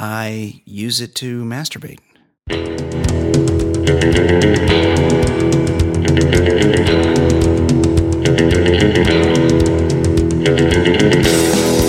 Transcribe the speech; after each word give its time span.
I 0.00 0.62
use 0.64 1.00
it 1.00 1.16
to 1.16 1.42
masturbate. 1.42 1.98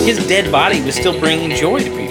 His 0.08 0.28
dead 0.28 0.52
body 0.52 0.82
was 0.82 0.96
still 0.96 1.20
bringing 1.20 1.56
joy 1.56 1.84
to 1.84 1.90
people. 1.92 2.09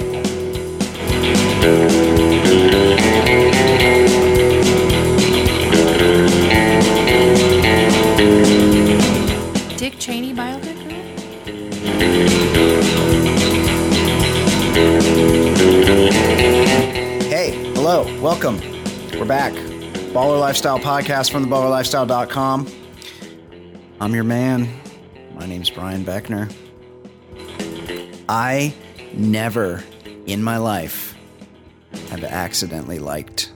Hello, 17.90 18.20
welcome. 18.20 18.60
We're 19.18 19.24
back. 19.24 19.54
Baller 20.12 20.38
Lifestyle 20.38 20.78
Podcast 20.78 21.30
from 21.30 21.46
theballerlifestyle.com. 21.46 22.68
I'm 23.98 24.14
your 24.14 24.24
man. 24.24 24.68
My 25.34 25.46
name's 25.46 25.70
Brian 25.70 26.04
Beckner. 26.04 26.54
I 28.28 28.74
never 29.14 29.82
in 30.26 30.42
my 30.42 30.58
life 30.58 31.16
have 32.10 32.24
accidentally 32.24 32.98
liked 32.98 33.54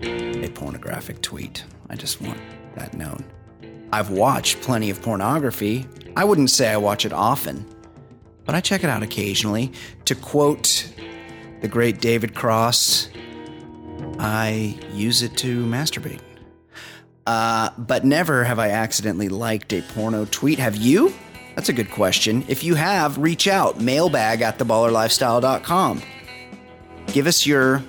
a 0.00 0.48
pornographic 0.54 1.20
tweet. 1.20 1.64
I 1.88 1.96
just 1.96 2.20
want 2.20 2.38
that 2.76 2.94
known. 2.94 3.24
I've 3.92 4.10
watched 4.10 4.60
plenty 4.60 4.90
of 4.90 5.02
pornography. 5.02 5.88
I 6.14 6.22
wouldn't 6.22 6.50
say 6.50 6.68
I 6.68 6.76
watch 6.76 7.04
it 7.04 7.12
often, 7.12 7.66
but 8.44 8.54
I 8.54 8.60
check 8.60 8.84
it 8.84 8.90
out 8.90 9.02
occasionally. 9.02 9.72
To 10.04 10.14
quote 10.14 10.88
the 11.62 11.68
great 11.68 12.00
David 12.00 12.36
Cross, 12.36 13.08
I 14.18 14.78
use 14.92 15.22
it 15.22 15.36
to 15.38 15.64
masturbate. 15.64 16.20
Uh, 17.26 17.70
but 17.78 18.04
never 18.04 18.44
have 18.44 18.58
I 18.58 18.70
accidentally 18.70 19.28
liked 19.28 19.72
a 19.72 19.82
porno 19.82 20.24
tweet. 20.24 20.58
Have 20.58 20.76
you? 20.76 21.14
That's 21.54 21.68
a 21.68 21.72
good 21.72 21.90
question. 21.90 22.44
If 22.48 22.64
you 22.64 22.74
have, 22.74 23.18
reach 23.18 23.46
out. 23.46 23.80
Mailbag 23.80 24.40
at 24.40 24.58
theballerlifestyle.com. 24.58 26.02
Give 27.08 27.26
us 27.26 27.46
your 27.46 27.82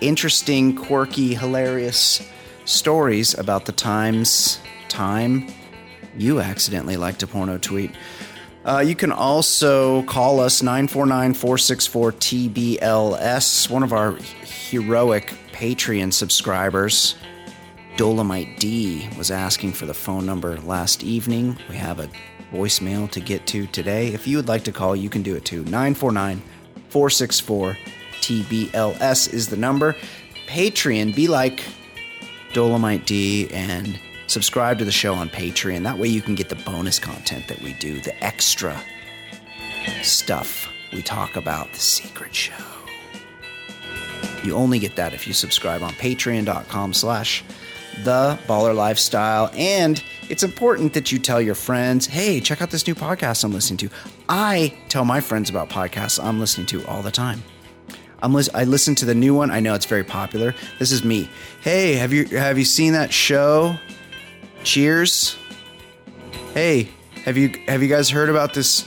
interesting, 0.00 0.74
quirky, 0.74 1.34
hilarious 1.34 2.22
stories 2.64 3.38
about 3.38 3.66
the 3.66 3.72
times, 3.72 4.58
time 4.88 5.52
you 6.16 6.40
accidentally 6.40 6.96
liked 6.96 7.22
a 7.22 7.26
porno 7.26 7.58
tweet. 7.58 7.92
Uh, 8.64 8.82
you 8.86 8.94
can 8.94 9.10
also 9.10 10.02
call 10.02 10.40
us 10.40 10.62
949 10.62 11.34
464 11.34 12.12
TBLS. 12.12 13.70
One 13.70 13.82
of 13.82 13.92
our 13.92 14.18
heroic 14.70 15.34
Patreon 15.52 16.12
subscribers, 16.12 17.16
Dolomite 17.96 18.60
D, 18.60 19.08
was 19.18 19.32
asking 19.32 19.72
for 19.72 19.86
the 19.86 19.94
phone 19.94 20.24
number 20.24 20.58
last 20.60 21.02
evening. 21.02 21.58
We 21.68 21.74
have 21.74 21.98
a 21.98 22.08
voicemail 22.52 23.10
to 23.10 23.20
get 23.20 23.46
to 23.48 23.66
today. 23.66 24.08
If 24.08 24.28
you 24.28 24.36
would 24.36 24.46
like 24.46 24.62
to 24.64 24.72
call, 24.72 24.94
you 24.94 25.10
can 25.10 25.22
do 25.22 25.34
it 25.34 25.44
too. 25.44 25.64
949 25.64 26.40
464 26.88 27.76
TBLS 28.20 29.32
is 29.32 29.48
the 29.48 29.56
number. 29.56 29.96
Patreon, 30.46 31.16
be 31.16 31.26
like 31.26 31.64
Dolomite 32.52 33.06
D 33.06 33.48
and 33.52 33.98
subscribe 34.28 34.78
to 34.78 34.84
the 34.84 34.92
show 34.92 35.14
on 35.14 35.28
Patreon. 35.28 35.82
That 35.82 35.98
way 35.98 36.08
you 36.08 36.22
can 36.22 36.36
get 36.36 36.48
the 36.48 36.56
bonus 36.56 37.00
content 37.00 37.48
that 37.48 37.60
we 37.60 37.72
do, 37.74 38.00
the 38.00 38.24
extra 38.24 38.80
stuff 40.02 40.68
we 40.92 41.02
talk 41.02 41.34
about, 41.34 41.72
the 41.72 41.80
secret 41.80 42.34
show. 42.34 42.79
You 44.42 44.54
only 44.54 44.78
get 44.78 44.96
that 44.96 45.12
if 45.12 45.26
you 45.26 45.32
subscribe 45.32 45.82
on 45.82 45.92
patreon.com 45.92 46.92
slash 46.94 47.44
the 48.04 48.38
baller 48.46 48.74
lifestyle. 48.74 49.50
And 49.54 50.02
it's 50.28 50.42
important 50.42 50.94
that 50.94 51.12
you 51.12 51.18
tell 51.18 51.40
your 51.40 51.54
friends, 51.54 52.06
hey, 52.06 52.40
check 52.40 52.62
out 52.62 52.70
this 52.70 52.86
new 52.86 52.94
podcast 52.94 53.44
I'm 53.44 53.52
listening 53.52 53.78
to. 53.78 53.90
I 54.28 54.76
tell 54.88 55.04
my 55.04 55.20
friends 55.20 55.50
about 55.50 55.68
podcasts 55.68 56.22
I'm 56.22 56.38
listening 56.40 56.66
to 56.68 56.86
all 56.86 57.02
the 57.02 57.10
time. 57.10 57.42
I'm 58.22 58.34
lis- 58.34 58.50
I 58.54 58.64
listen 58.64 58.94
to 58.96 59.04
the 59.04 59.14
new 59.14 59.34
one. 59.34 59.50
I 59.50 59.60
know 59.60 59.74
it's 59.74 59.86
very 59.86 60.04
popular. 60.04 60.54
This 60.78 60.92
is 60.92 61.04
me. 61.04 61.28
Hey, 61.62 61.94
have 61.94 62.12
you 62.12 62.26
have 62.26 62.58
you 62.58 62.64
seen 62.64 62.92
that 62.92 63.12
show? 63.12 63.76
Cheers. 64.62 65.36
Hey, 66.52 66.90
have 67.24 67.38
you 67.38 67.48
have 67.66 67.82
you 67.82 67.88
guys 67.88 68.10
heard 68.10 68.28
about 68.28 68.52
this 68.52 68.86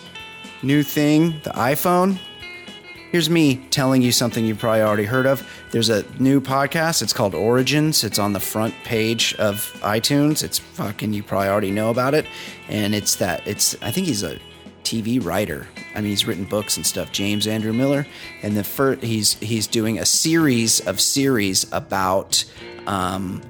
new 0.61 0.83
thing, 0.83 1.39
the 1.43 1.49
iPhone? 1.51 2.19
Here's 3.13 3.29
me 3.29 3.57
telling 3.69 4.01
you 4.01 4.11
something 4.11 4.43
you've 4.43 4.57
probably 4.57 4.81
already 4.81 5.05
heard 5.05 5.27
of. 5.27 5.47
There's 5.69 5.89
a 5.89 6.03
new 6.19 6.41
podcast. 6.41 7.03
It's 7.03 7.13
called 7.13 7.35
Origins. 7.35 8.03
It's 8.03 8.17
on 8.17 8.33
the 8.33 8.39
front 8.39 8.73
page 8.85 9.35
of 9.35 9.71
iTunes. 9.83 10.43
It's 10.43 10.57
fucking 10.57 11.13
you 11.13 11.21
probably 11.21 11.49
already 11.49 11.69
know 11.69 11.91
about 11.91 12.15
it. 12.15 12.25
And 12.69 12.95
it's 12.95 13.17
that 13.17 13.45
it's 13.47 13.75
I 13.83 13.91
think 13.91 14.07
he's 14.07 14.23
a 14.23 14.39
TV 14.83 15.23
writer. 15.23 15.67
I 15.93 16.01
mean, 16.01 16.09
he's 16.09 16.25
written 16.25 16.45
books 16.45 16.75
and 16.75 16.83
stuff. 16.87 17.11
James 17.11 17.45
Andrew 17.45 17.71
Miller, 17.71 18.07
and 18.41 18.57
the 18.57 18.63
first 18.63 19.03
he's 19.03 19.33
he's 19.35 19.67
doing 19.67 19.99
a 19.99 20.07
series 20.07 20.79
of 20.79 20.99
series 20.99 21.71
about 21.71 22.43
um, 22.87 23.43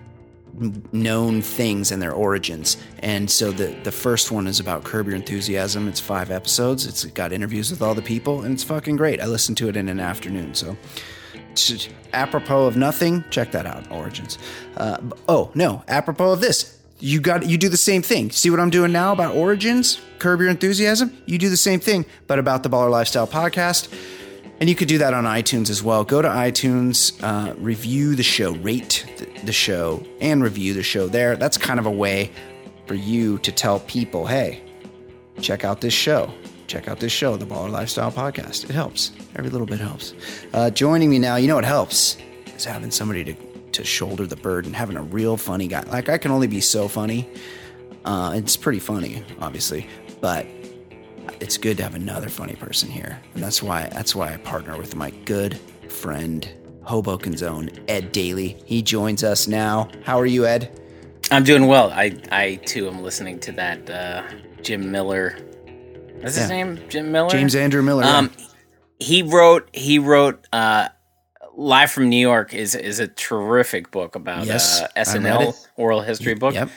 known 0.54 1.42
things 1.42 1.92
and 1.92 2.02
their 2.02 2.12
origins. 2.12 2.78
And 3.00 3.30
so 3.30 3.52
the 3.52 3.76
the 3.84 3.92
first 3.92 4.32
one 4.32 4.48
is 4.48 4.60
about 4.60 4.84
Curb 4.84 5.08
Your 5.08 5.16
Enthusiasm. 5.16 5.88
It's 5.88 6.00
five 6.00 6.32
episodes. 6.32 6.86
It's 6.86 7.06
got 7.06 7.32
interviews 7.32 7.72
with 7.72 7.82
all 7.82 7.96
the 7.96 8.02
people, 8.02 8.44
and 8.44 8.54
it's 8.54 8.64
fucking 8.64 8.96
great. 8.96 9.22
I 9.22 9.26
listened 9.26 9.58
to 9.58 9.70
it 9.70 9.76
in 9.76 9.90
an 9.90 10.00
afternoon. 10.00 10.54
So, 10.54 10.78
apropos 12.14 12.66
of 12.66 12.78
nothing, 12.78 13.24
check 13.30 13.52
that 13.52 13.66
out. 13.66 13.92
Origins. 13.92 14.38
Uh, 14.78 14.98
oh 15.28 15.52
no, 15.56 15.84
apropos 15.88 16.34
of 16.34 16.42
this. 16.42 16.80
You 17.00 17.20
got 17.20 17.46
you 17.46 17.58
do 17.58 17.70
the 17.70 17.78
same 17.78 18.02
thing. 18.02 18.32
See 18.32 18.50
what 18.50 18.60
I'm 18.60 18.70
doing 18.70 18.92
now 18.92 19.12
about 19.12 19.36
Origins, 19.36 20.00
Curb 20.20 20.40
Your 20.40 20.50
Enthusiasm. 20.50 21.16
You 21.26 21.38
do 21.38 21.50
the 21.50 21.58
same 21.58 21.80
thing, 21.80 22.06
but 22.28 22.40
about 22.40 22.64
the 22.64 22.70
Baller 22.70 22.92
Lifestyle 22.92 23.28
podcast. 23.28 23.94
And 24.60 24.70
you 24.70 24.76
could 24.76 24.88
do 24.88 25.00
that 25.00 25.14
on 25.14 25.26
iTunes 25.26 25.70
as 25.70 25.84
well. 25.84 26.06
Go 26.06 26.22
to 26.22 26.28
iTunes, 26.30 27.22
uh, 27.22 27.54
review 27.56 28.16
the 28.16 28.24
show, 28.24 28.54
rate 28.54 29.06
the, 29.18 29.33
the 29.46 29.54
show, 29.54 30.04
and 30.20 30.44
review 30.44 30.74
the 30.74 30.84
show 30.84 31.08
there. 31.08 31.36
That's 31.36 31.58
kind 31.58 31.80
of 31.80 31.86
a 31.86 31.92
way 31.92 32.32
for 32.88 32.96
you 32.96 33.38
to 33.40 33.52
tell 33.52 33.80
people, 33.82 34.26
hey, 34.26 34.62
check 35.42 35.64
out 35.64 35.82
this 35.82 35.94
show. 35.94 36.34
Check 36.68 36.88
out 36.88 37.00
this 37.00 37.12
show, 37.12 37.38
the 37.38 37.46
Baller 37.46 37.70
Lifestyle 37.70 38.12
Podcast. 38.12 38.64
It 38.70 38.74
helps. 38.74 39.12
Every 39.36 39.50
little 39.50 39.68
bit 39.68 39.80
helps. 39.80 40.14
Uh, 40.54 40.70
joining 40.70 41.10
me 41.10 41.20
now, 41.20 41.36
you 41.36 41.48
know 41.48 41.56
what 41.56 41.66
helps? 41.66 42.18
Is 42.56 42.66
having 42.66 42.92
somebody 42.92 43.24
to, 43.26 43.36
to 43.74 43.84
shoulder 43.84 44.26
the 44.26 44.36
burden, 44.36 44.74
having 44.74 44.98
a 44.98 45.02
real 45.02 45.38
funny 45.38 45.68
guy. 45.68 45.84
Like, 45.84 46.10
I 46.10 46.18
can 46.18 46.32
only 46.32 46.48
be 46.48 46.62
so 46.62 46.88
funny. 46.88 47.30
Uh, 48.06 48.34
it's 48.36 48.58
pretty 48.58 48.80
funny, 48.80 49.24
obviously, 49.40 49.88
but 50.20 50.46
it's 51.40 51.58
good 51.58 51.78
to 51.78 51.84
have 51.84 51.96
another 51.96 52.30
funny 52.30 52.56
person 52.56 52.90
here. 52.90 53.20
And 53.34 53.44
that's 53.44 53.62
why 53.62 53.88
that's 53.92 54.16
why 54.16 54.34
I 54.34 54.38
partner 54.38 54.78
with 54.78 54.96
my 54.96 55.12
good 55.26 55.60
friend, 55.90 56.48
Hoboken's 56.86 57.44
own 57.44 57.70
Ed 57.88 58.12
Daly. 58.12 58.62
He 58.66 58.82
joins 58.82 59.24
us 59.24 59.48
now. 59.48 59.90
How 60.04 60.20
are 60.20 60.26
you, 60.26 60.46
Ed? 60.46 60.80
I'm 61.32 61.44
doing 61.44 61.68
well. 61.68 61.92
I, 61.92 62.18
I 62.32 62.56
too 62.66 62.88
am 62.88 63.02
listening 63.02 63.40
to 63.42 63.52
that 63.54 63.90
uh, 63.90 64.24
Jim 64.62 64.92
Miller. 64.92 65.38
What's 66.20 66.36
his 66.36 66.50
name? 66.50 66.80
Jim 66.90 67.12
Miller. 67.12 67.30
James 67.30 67.56
Andrew 67.56 67.82
Miller. 67.82 68.04
Um, 68.04 68.32
he 69.00 69.24
wrote. 69.24 69.70
He 69.74 70.00
wrote. 70.00 70.48
Uh, 70.54 70.90
Live 71.56 71.92
from 71.92 72.10
New 72.10 72.18
York 72.18 72.54
is 72.56 72.74
is 72.74 73.00
a 73.00 73.08
terrific 73.08 73.92
book 73.92 74.16
about 74.16 74.48
Yes, 74.48 74.82
uh, 74.82 74.88
SNL 74.98 75.54
oral 75.76 76.02
history 76.02 76.34
book. 76.34 76.56
Yep. 76.56 76.70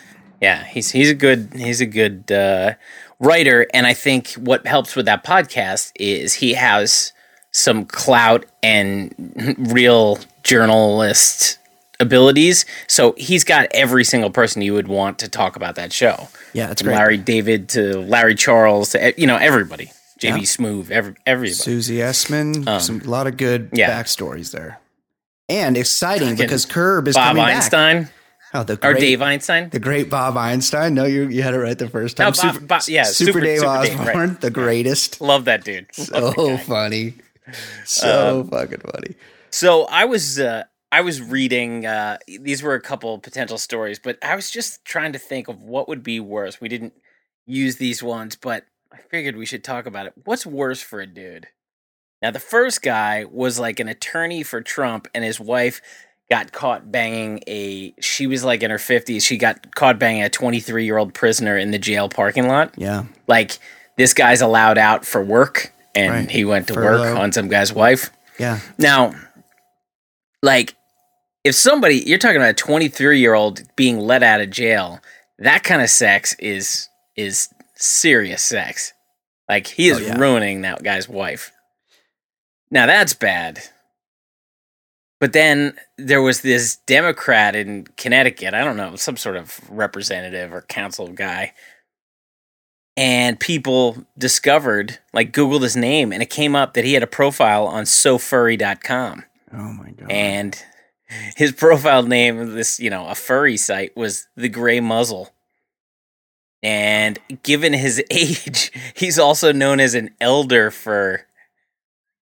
Yeah, 0.43 0.65
he's 0.65 0.91
he's 0.91 1.09
a 1.09 1.15
good 1.15 1.51
he's 1.55 1.81
a 1.81 1.87
good 1.87 2.31
uh, 2.31 2.75
writer, 3.19 3.67
and 3.73 3.87
I 3.87 3.95
think 3.95 4.33
what 4.33 4.67
helps 4.67 4.95
with 4.95 5.07
that 5.07 5.25
podcast 5.25 5.93
is 5.97 6.35
he 6.35 6.53
has 6.55 7.15
some 7.57 7.87
clout 7.87 8.45
and 8.63 9.15
real 9.73 10.19
journalist 10.43 11.59
abilities. 12.01 12.67
So 12.87 13.15
he's 13.17 13.45
got 13.45 13.69
every 13.73 14.05
single 14.05 14.31
person 14.31 14.61
you 14.61 14.75
would 14.75 14.89
want 14.89 15.19
to 15.21 15.29
talk 15.29 15.57
about 15.57 15.75
that 15.77 15.93
show. 15.93 16.29
Yeah, 16.53 16.67
that's 16.67 16.83
From 16.83 16.89
great. 16.89 16.97
Larry 16.97 17.17
David 17.17 17.69
to 17.71 17.99
Larry 18.01 18.35
Charles 18.35 18.91
to 18.91 19.15
you 19.17 19.27
know 19.27 19.37
everybody. 19.37 19.87
JB 20.21 20.23
Yeah. 20.23 20.37
Smoove, 20.39 20.91
every, 20.91 21.15
everybody. 21.27 21.53
Susie 21.55 21.97
Essman. 21.99 22.81
some 22.81 23.01
a 23.01 23.05
lot 23.05 23.27
of 23.27 23.37
good 23.37 23.63
Um, 23.63 23.69
yeah. 23.73 23.91
backstories 24.03 24.51
there. 24.51 24.79
And 25.49 25.77
exciting 25.77 26.31
Fucking 26.31 26.45
because 26.45 26.67
Curb 26.67 27.09
is 27.09 27.15
Bob 27.15 27.37
coming 27.37 27.43
Einstein 27.45 28.03
back. 28.05 28.13
Oh, 28.55 28.63
the 28.65 28.79
or 28.87 28.95
Dave 28.95 29.21
Einstein. 29.23 29.69
the 29.71 29.79
great 29.81 30.09
Bob 30.09 30.37
Einstein. 30.37 30.95
No, 30.95 31.05
you 31.05 31.29
you 31.29 31.43
had 31.43 31.55
it 31.55 31.59
right 31.59 31.79
the 31.79 31.89
first 31.89 32.17
time. 32.17 32.33
No, 32.35 32.53
Bob- 32.53 32.67
Bob- 32.69 32.83
yeah, 32.89 33.03
Super, 33.05 33.33
Super- 33.33 33.41
Dave 33.41 33.59
Super 33.61 33.83
Dave, 33.83 34.01
Osborne, 34.01 34.29
right. 34.31 34.41
the 34.41 34.51
greatest. 34.51 35.21
Love 35.21 35.45
that 35.47 35.65
dude. 35.65 35.87
Love 36.11 36.35
So 36.35 36.57
funny. 36.59 37.15
So 37.85 38.41
Um, 38.41 38.49
fucking 38.49 38.81
funny. 38.81 39.15
So 39.51 39.85
I 39.85 40.05
was 40.05 40.39
uh, 40.39 40.65
I 40.93 41.01
was 41.01 41.21
reading. 41.23 41.87
Uh, 41.87 42.19
these 42.27 42.63
were 42.63 42.75
a 42.75 42.81
couple 42.81 43.19
potential 43.19 43.59
stories, 43.59 43.99
but 43.99 44.19
I 44.23 44.35
was 44.35 44.51
just 44.51 44.85
trying 44.85 45.13
to 45.13 45.19
think 45.19 45.49
of 45.49 45.63
what 45.63 45.89
would 45.89 46.03
be 46.03 46.21
worse. 46.21 46.61
We 46.61 46.69
didn't 46.69 46.95
use 47.47 47.77
these 47.77 48.03
ones, 48.03 48.37
but 48.37 48.65
I 48.93 48.99
figured 48.99 49.37
we 49.37 49.47
should 49.47 49.65
talk 49.65 49.87
about 49.87 50.07
it. 50.07 50.15
What's 50.25 50.47
worse 50.47 50.81
for 50.81 51.01
a 51.01 51.07
dude? 51.07 51.49
Now, 52.23 52.31
the 52.31 52.41
first 52.41 52.83
guy 52.83 53.25
was 53.31 53.59
like 53.59 53.79
an 53.79 53.89
attorney 53.89 54.43
for 54.43 54.61
Trump, 54.61 55.07
and 55.15 55.23
his 55.23 55.39
wife 55.39 55.81
got 56.31 56.51
caught 56.53 56.91
banging 56.91 57.43
a. 57.47 57.95
She 58.01 58.27
was 58.27 58.43
like 58.43 58.63
in 58.63 58.71
her 58.71 58.79
50s. 58.79 59.23
She 59.23 59.37
got 59.37 59.75
caught 59.75 59.99
banging 59.99 60.23
a 60.23 60.31
23 60.31 60.85
year 60.85 60.99
old 60.99 61.15
prisoner 61.15 61.57
in 61.57 61.71
the 61.71 61.79
jail 61.79 62.09
parking 62.09 62.49
lot. 62.49 62.75
Yeah. 62.77 63.05
Like, 63.27 63.59
this 63.97 64.15
guy's 64.15 64.41
allowed 64.41 64.79
out 64.79 65.05
for 65.05 65.23
work, 65.23 65.73
and 65.97 66.13
Right. 66.13 66.31
he 66.31 66.45
went 66.45 66.67
to 66.69 66.75
Furlough. 66.75 67.01
work 67.13 67.19
on 67.19 67.33
some 67.33 67.49
guy's 67.49 67.73
wife. 67.73 68.11
Yeah. 68.39 68.61
Now, 68.79 69.13
like, 70.43 70.75
if 71.45 71.55
somebody, 71.55 72.03
you're 72.07 72.19
talking 72.19 72.37
about 72.37 72.51
a 72.51 72.55
23 72.55 73.19
year 73.21 73.35
old 73.35 73.63
being 73.77 73.99
let 73.99 74.23
out 74.23 74.41
of 74.41 74.51
jail, 74.51 75.01
that 75.39 75.65
kind 75.65 75.83
of 75.83 75.89
sex 75.91 76.35
is 76.39 76.89
is 77.17 77.49
serious 77.77 78.43
sex. 78.43 78.93
Like 79.49 79.67
he 79.69 79.89
is 79.89 79.99
Oh, 79.99 80.01
yeah. 80.03 80.19
ruining 80.19 80.63
that 80.63 80.83
guy's 80.83 81.09
wife. 81.09 81.53
Now 82.71 82.87
that's 82.87 83.15
bad. 83.15 83.61
But 85.19 85.33
then 85.33 85.79
there 85.97 86.21
was 86.21 86.43
this 86.43 86.77
Democrat 86.87 87.57
in 87.57 87.87
Connecticut, 87.97 88.53
I 88.53 88.65
don't 88.65 88.77
know, 88.77 88.97
some 88.97 89.17
sort 89.17 89.37
of 89.37 89.59
representative 89.71 90.53
or 90.53 90.61
council 90.63 91.09
guy. 91.09 91.55
And 92.97 93.39
people 93.39 94.07
discovered, 94.17 94.99
like 95.13 95.33
Googled 95.33 95.63
his 95.63 95.77
name, 95.77 96.13
and 96.13 96.23
it 96.23 96.31
came 96.31 96.57
up 96.57 96.75
that 96.75 96.85
he 96.85 96.95
had 96.95 97.03
a 97.03 97.07
profile 97.07 97.67
on 97.67 97.85
sofurry.com. 97.85 99.25
Oh 99.53 99.73
my 99.73 99.91
god. 99.91 100.11
And 100.11 100.65
his 101.37 101.53
profile 101.53 102.03
name, 102.03 102.55
this, 102.55 102.81
you 102.81 102.89
know, 102.91 103.07
a 103.09 103.15
furry 103.15 103.57
site, 103.57 103.97
was 103.97 104.29
the 104.37 104.49
Gray 104.49 104.81
Muzzle. 104.81 105.31
And 106.63 107.19
given 107.43 107.73
his 107.75 108.03
age, 108.11 108.73
he's 108.95 109.19
also 109.19 109.53
known 109.53 109.79
as 109.79 109.95
an 109.95 110.15
elder 110.21 110.71
fur. 110.71 111.25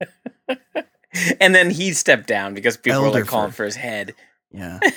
and 1.41 1.55
then 1.55 1.71
he 1.71 1.93
stepped 1.93 2.27
down 2.27 2.53
because 2.53 2.77
people 2.77 3.03
were 3.03 3.11
like 3.11 3.27
calling 3.27 3.51
fur. 3.51 3.57
for 3.59 3.65
his 3.65 3.77
head. 3.77 4.15
yeah. 4.51 4.81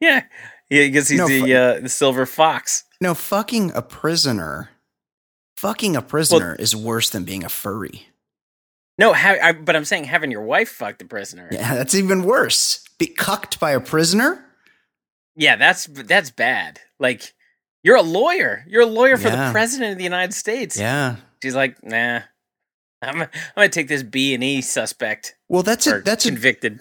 Yeah. 0.00 0.22
Yeah, 0.70 0.86
because 0.86 1.08
he's 1.08 1.18
No, 1.18 1.26
the 1.26 1.54
uh, 1.56 1.80
the 1.80 1.88
silver 1.88 2.24
fox. 2.24 2.84
No, 3.00 3.14
fucking 3.14 3.72
a 3.74 3.82
prisoner. 3.82 4.70
Fucking 5.58 5.96
a 5.96 6.02
prisoner 6.02 6.54
is 6.54 6.76
worse 6.76 7.10
than 7.10 7.24
being 7.24 7.42
a 7.42 7.48
furry. 7.48 8.06
No, 8.96 9.12
ha- 9.12 9.38
I, 9.42 9.52
but 9.52 9.74
I'm 9.74 9.84
saying 9.84 10.04
having 10.04 10.30
your 10.30 10.42
wife 10.42 10.68
fuck 10.68 10.98
the 10.98 11.04
prisoner. 11.04 11.48
Yeah, 11.50 11.74
that's 11.74 11.96
even 11.96 12.22
worse. 12.22 12.84
Be 12.98 13.06
cucked 13.08 13.58
by 13.58 13.72
a 13.72 13.80
prisoner? 13.80 14.44
Yeah, 15.34 15.56
that's 15.56 15.86
that's 15.86 16.30
bad. 16.30 16.78
Like 17.00 17.32
you're 17.82 17.96
a 17.96 18.02
lawyer. 18.02 18.64
You're 18.68 18.82
a 18.82 18.86
lawyer 18.86 19.16
for 19.16 19.28
Yeah. 19.28 19.46
the 19.46 19.52
president 19.52 19.92
of 19.92 19.98
the 19.98 20.04
United 20.04 20.32
States. 20.34 20.78
Yeah. 20.78 21.16
She's 21.42 21.56
like, 21.56 21.82
nah. 21.84 22.20
I'm, 23.02 23.22
I'm 23.22 23.28
gonna 23.56 23.68
take 23.68 23.88
this 23.88 24.02
B 24.04 24.34
and 24.34 24.42
E 24.44 24.60
suspect 24.60 25.34
Well, 25.48 25.62
that's 25.64 25.86
a 25.88 26.00
that's 26.02 26.24
a 26.24 26.30
convicted. 26.30 26.80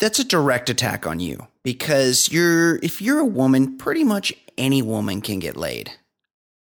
that's 0.00 0.18
a 0.18 0.24
direct 0.24 0.70
attack 0.70 1.06
on 1.06 1.18
you 1.20 1.46
because 1.64 2.30
you're 2.32 2.76
if 2.76 3.00
you're 3.00 3.20
a 3.20 3.24
woman, 3.24 3.76
pretty 3.78 4.02
much 4.04 4.32
any 4.56 4.82
woman 4.82 5.20
can 5.20 5.38
get 5.38 5.56
laid. 5.56 5.92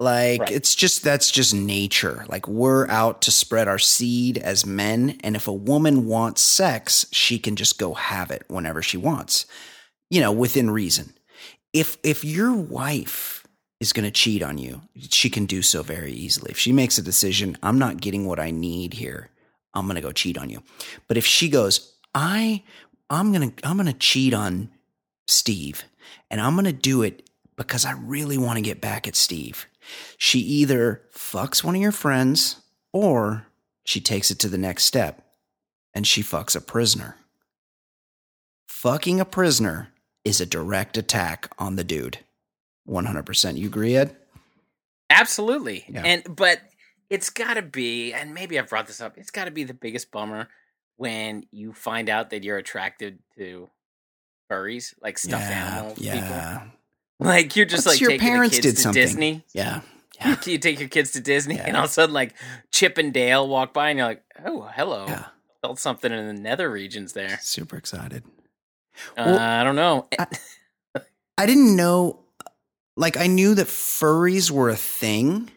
Like 0.00 0.40
Right. 0.42 0.52
it's 0.52 0.74
just 0.76 1.02
that's 1.02 1.30
just 1.30 1.52
nature. 1.54 2.24
Like 2.28 2.46
we're 2.46 2.86
out 2.88 3.22
to 3.22 3.32
spread 3.32 3.66
our 3.66 3.80
seed 3.80 4.38
as 4.38 4.64
men, 4.64 5.18
and 5.24 5.34
if 5.34 5.48
a 5.48 5.52
woman 5.52 6.06
wants 6.06 6.40
sex, 6.40 7.06
she 7.10 7.38
can 7.38 7.56
just 7.56 7.78
go 7.78 7.94
have 7.94 8.30
it 8.30 8.44
whenever 8.48 8.80
she 8.80 8.96
wants. 8.96 9.46
You 10.10 10.20
know, 10.20 10.32
within 10.32 10.70
reason. 10.70 11.14
If 11.72 11.98
if 12.04 12.24
your 12.24 12.54
wife 12.54 13.44
is 13.80 13.92
going 13.92 14.04
to 14.04 14.10
cheat 14.10 14.42
on 14.42 14.58
you, 14.58 14.82
she 15.10 15.30
can 15.30 15.46
do 15.46 15.62
so 15.62 15.82
very 15.82 16.12
easily. 16.12 16.50
If 16.50 16.58
she 16.58 16.72
makes 16.72 16.98
a 16.98 17.02
decision, 17.02 17.56
I'm 17.62 17.78
not 17.78 18.00
getting 18.00 18.26
what 18.26 18.40
I 18.40 18.50
need 18.50 18.94
here. 18.94 19.30
I'm 19.74 19.86
going 19.86 19.96
to 19.96 20.00
go 20.00 20.12
cheat 20.12 20.38
on 20.38 20.48
you. 20.50 20.62
But 21.08 21.16
if 21.16 21.26
she 21.26 21.48
goes, 21.48 21.92
I 22.14 22.62
I'm 23.10 23.32
going 23.32 23.50
to 23.50 23.66
I'm 23.68 23.76
going 23.76 23.86
to 23.86 23.92
cheat 23.98 24.32
on 24.32 24.70
Steve 25.26 25.84
and 26.30 26.40
I'm 26.40 26.54
going 26.54 26.64
to 26.64 26.72
do 26.72 27.02
it 27.02 27.28
because 27.56 27.84
I 27.84 27.92
really 27.92 28.38
want 28.38 28.56
to 28.56 28.62
get 28.62 28.80
back 28.80 29.06
at 29.08 29.16
Steve. 29.16 29.66
She 30.16 30.40
either 30.40 31.02
fucks 31.14 31.62
one 31.62 31.74
of 31.74 31.80
your 31.80 31.92
friends 31.92 32.60
or 32.92 33.46
she 33.84 34.00
takes 34.00 34.30
it 34.30 34.38
to 34.40 34.48
the 34.48 34.58
next 34.58 34.84
step 34.84 35.24
and 35.94 36.06
she 36.06 36.22
fucks 36.22 36.54
a 36.54 36.60
prisoner. 36.60 37.16
Fucking 38.68 39.20
a 39.20 39.24
prisoner 39.24 39.88
is 40.24 40.40
a 40.40 40.46
direct 40.46 40.96
attack 40.96 41.50
on 41.58 41.76
the 41.76 41.84
dude. 41.84 42.18
100%. 42.88 43.56
You 43.56 43.66
agree, 43.66 43.96
Ed? 43.96 44.14
Absolutely. 45.10 45.84
Yeah. 45.88 46.02
And 46.04 46.36
but 46.36 46.60
it's 47.10 47.30
got 47.30 47.54
to 47.54 47.62
be, 47.62 48.12
and 48.12 48.34
maybe 48.34 48.58
I've 48.58 48.68
brought 48.68 48.86
this 48.86 49.00
up. 49.00 49.16
It's 49.16 49.30
got 49.30 49.46
to 49.46 49.50
be 49.50 49.64
the 49.64 49.74
biggest 49.74 50.10
bummer 50.10 50.48
when 50.96 51.46
you 51.50 51.72
find 51.72 52.08
out 52.08 52.30
that 52.30 52.44
you're 52.44 52.58
attracted 52.58 53.18
to 53.36 53.70
furries, 54.50 54.94
like 55.00 55.18
stuffed 55.18 55.44
animal 55.44 55.94
people. 55.94 56.70
Like 57.20 57.56
you're 57.56 57.66
just 57.66 57.84
That's 57.84 57.96
like 57.96 58.00
your 58.00 58.10
taking 58.10 58.28
parents 58.28 58.58
did 58.58 58.76
to 58.76 58.80
something. 58.82 59.02
Disney. 59.02 59.44
Yeah. 59.52 59.80
Yeah. 60.20 60.34
You 60.46 60.58
take 60.58 60.80
your 60.80 60.88
kids 60.88 61.12
to 61.12 61.20
Disney, 61.20 61.54
Yeah. 61.54 61.66
and 61.68 61.76
all 61.76 61.84
of 61.84 61.90
a 61.90 61.92
sudden, 61.92 62.12
like 62.12 62.34
Chip 62.72 62.98
and 62.98 63.12
Dale 63.14 63.46
walk 63.46 63.72
by, 63.72 63.90
and 63.90 63.98
you're 63.98 64.08
like, 64.08 64.24
"Oh, 64.44 64.68
hello." 64.74 65.06
Yeah. 65.06 65.26
Felt 65.62 65.78
something 65.78 66.10
in 66.10 66.26
the 66.26 66.32
nether 66.32 66.68
regions 66.68 67.12
there. 67.12 67.38
Super 67.40 67.76
excited. 67.76 68.24
Uh, 69.16 69.22
Well, 69.26 69.38
I 69.38 69.62
don't 69.62 69.76
know. 69.76 70.08
I 71.38 71.46
didn't 71.46 71.76
know, 71.76 72.18
like, 72.96 73.16
I 73.16 73.28
knew 73.28 73.54
that 73.54 73.68
furries 73.68 74.50
were 74.50 74.70
a 74.70 74.74
thing, 74.76 75.50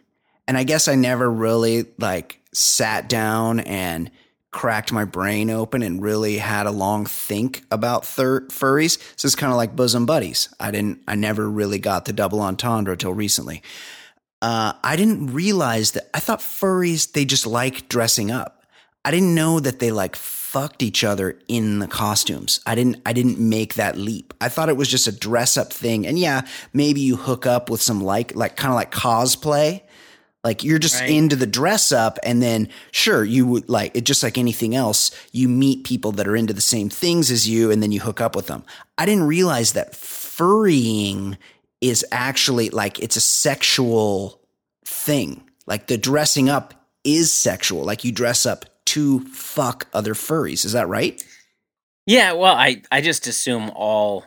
and 0.46 0.56
I 0.56 0.62
guess 0.62 0.86
I 0.86 0.94
never 0.94 1.28
really 1.28 1.86
like 1.98 2.38
sat 2.54 3.08
down 3.08 3.58
and 3.58 4.12
cracked 4.52 4.92
my 4.92 5.04
brain 5.04 5.50
open 5.50 5.82
and 5.82 6.02
really 6.02 6.38
had 6.38 6.66
a 6.66 6.70
long 6.70 7.06
think 7.06 7.64
about 7.70 8.06
thir- 8.06 8.42
furries. 8.48 8.98
So 9.16 9.26
it's 9.26 9.34
kind 9.34 9.50
of 9.50 9.56
like 9.56 9.74
bosom 9.74 10.06
buddies. 10.06 10.48
I 10.60 10.70
didn't, 10.70 11.02
I 11.08 11.16
never 11.16 11.48
really 11.48 11.78
got 11.78 12.04
the 12.04 12.12
double 12.12 12.40
entendre 12.40 12.96
till 12.96 13.14
recently. 13.14 13.62
Uh, 14.42 14.74
I 14.84 14.96
didn't 14.96 15.32
realize 15.32 15.92
that 15.92 16.10
I 16.12 16.20
thought 16.20 16.40
furries 16.40 17.12
they 17.12 17.24
just 17.24 17.46
like 17.46 17.88
dressing 17.88 18.30
up. 18.30 18.62
I 19.04 19.10
didn't 19.10 19.34
know 19.34 19.58
that 19.58 19.78
they 19.78 19.90
like 19.90 20.16
fucked 20.16 20.82
each 20.82 21.02
other 21.02 21.38
in 21.48 21.78
the 21.78 21.88
costumes. 21.88 22.60
I 22.66 22.74
didn't 22.74 23.00
I 23.06 23.12
didn't 23.12 23.38
make 23.38 23.74
that 23.74 23.96
leap. 23.96 24.34
I 24.40 24.48
thought 24.48 24.68
it 24.68 24.76
was 24.76 24.88
just 24.88 25.06
a 25.06 25.12
dress 25.12 25.56
up 25.56 25.72
thing. 25.72 26.06
And 26.06 26.18
yeah, 26.18 26.42
maybe 26.72 27.00
you 27.00 27.16
hook 27.16 27.46
up 27.46 27.70
with 27.70 27.80
some 27.80 28.02
like 28.02 28.34
like 28.36 28.56
kind 28.56 28.70
of 28.70 28.76
like 28.76 28.92
cosplay. 28.92 29.82
Like 30.44 30.64
you're 30.64 30.78
just 30.80 31.00
Right. 31.00 31.10
into 31.10 31.36
the 31.36 31.46
dress 31.46 31.92
up 31.92 32.18
and 32.24 32.42
then 32.42 32.68
sure 32.90 33.22
you 33.24 33.46
would 33.46 33.68
like 33.68 33.96
it 33.96 34.02
just 34.04 34.22
like 34.24 34.36
anything 34.38 34.74
else, 34.74 35.10
you 35.30 35.48
meet 35.48 35.84
people 35.84 36.12
that 36.12 36.26
are 36.26 36.34
into 36.34 36.52
the 36.52 36.60
same 36.60 36.88
things 36.90 37.30
as 37.30 37.48
you 37.48 37.70
and 37.70 37.80
then 37.82 37.92
you 37.92 38.00
hook 38.00 38.20
up 38.20 38.34
with 38.34 38.48
them. 38.48 38.64
I 38.98 39.06
didn't 39.06 39.26
realize 39.28 39.72
that 39.74 39.94
furrying 39.94 41.38
is 41.80 42.04
actually 42.10 42.70
like 42.70 42.98
it's 42.98 43.16
a 43.16 43.20
sexual 43.20 44.40
thing. 44.84 45.42
Like 45.66 45.86
the 45.86 45.96
dressing 45.98 46.48
up 46.48 46.74
is 47.04 47.32
sexual. 47.32 47.84
Like 47.84 48.02
you 48.04 48.10
dress 48.12 48.44
up 48.44 48.64
to 48.86 49.20
fuck 49.26 49.86
other 49.94 50.14
furries. 50.14 50.64
Is 50.64 50.72
that 50.72 50.88
right? 50.88 51.22
yeah, 52.06 52.32
well, 52.32 52.54
I 52.54 52.82
I 52.90 53.00
just 53.00 53.28
assume 53.28 53.70
all 53.76 54.24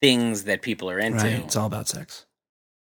things 0.00 0.44
that 0.44 0.62
people 0.62 0.88
are 0.90 0.98
into. 0.98 1.26
It's 1.28 1.56
all 1.56 1.66
about 1.66 1.88
sex. 1.88 2.24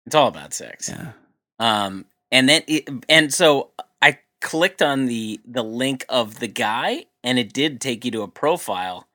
It's 0.07 0.15
all 0.15 0.29
about 0.29 0.55
sex. 0.55 0.89
Yeah. 0.89 1.13
Um, 1.59 2.05
and 2.35 2.49
then 2.49 2.63
it, 2.67 2.89
and 3.09 3.33
so 3.33 3.71
I 4.03 4.19
clicked 4.41 4.83
on 4.83 5.07
the 5.07 5.41
the 5.47 5.63
link 5.63 6.05
of 6.09 6.41
the 6.41 6.49
guy, 6.49 7.07
and 7.23 7.39
it 7.39 7.53
did 7.53 7.81
take 7.81 8.05
you 8.05 8.11
to 8.11 8.23
a 8.23 8.29
profile. 8.29 9.09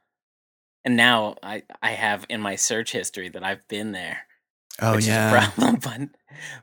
And 0.85 0.95
now 0.95 1.35
I 1.43 1.63
I 1.83 1.91
have 1.91 2.25
in 2.29 2.39
my 2.39 2.55
search 2.55 2.93
history 2.93 3.27
that 3.29 3.43
I've 3.43 3.67
been 3.67 3.91
there. 3.91 4.21
Oh 4.81 4.97
yeah. 4.97 5.49
problem. 5.51 6.11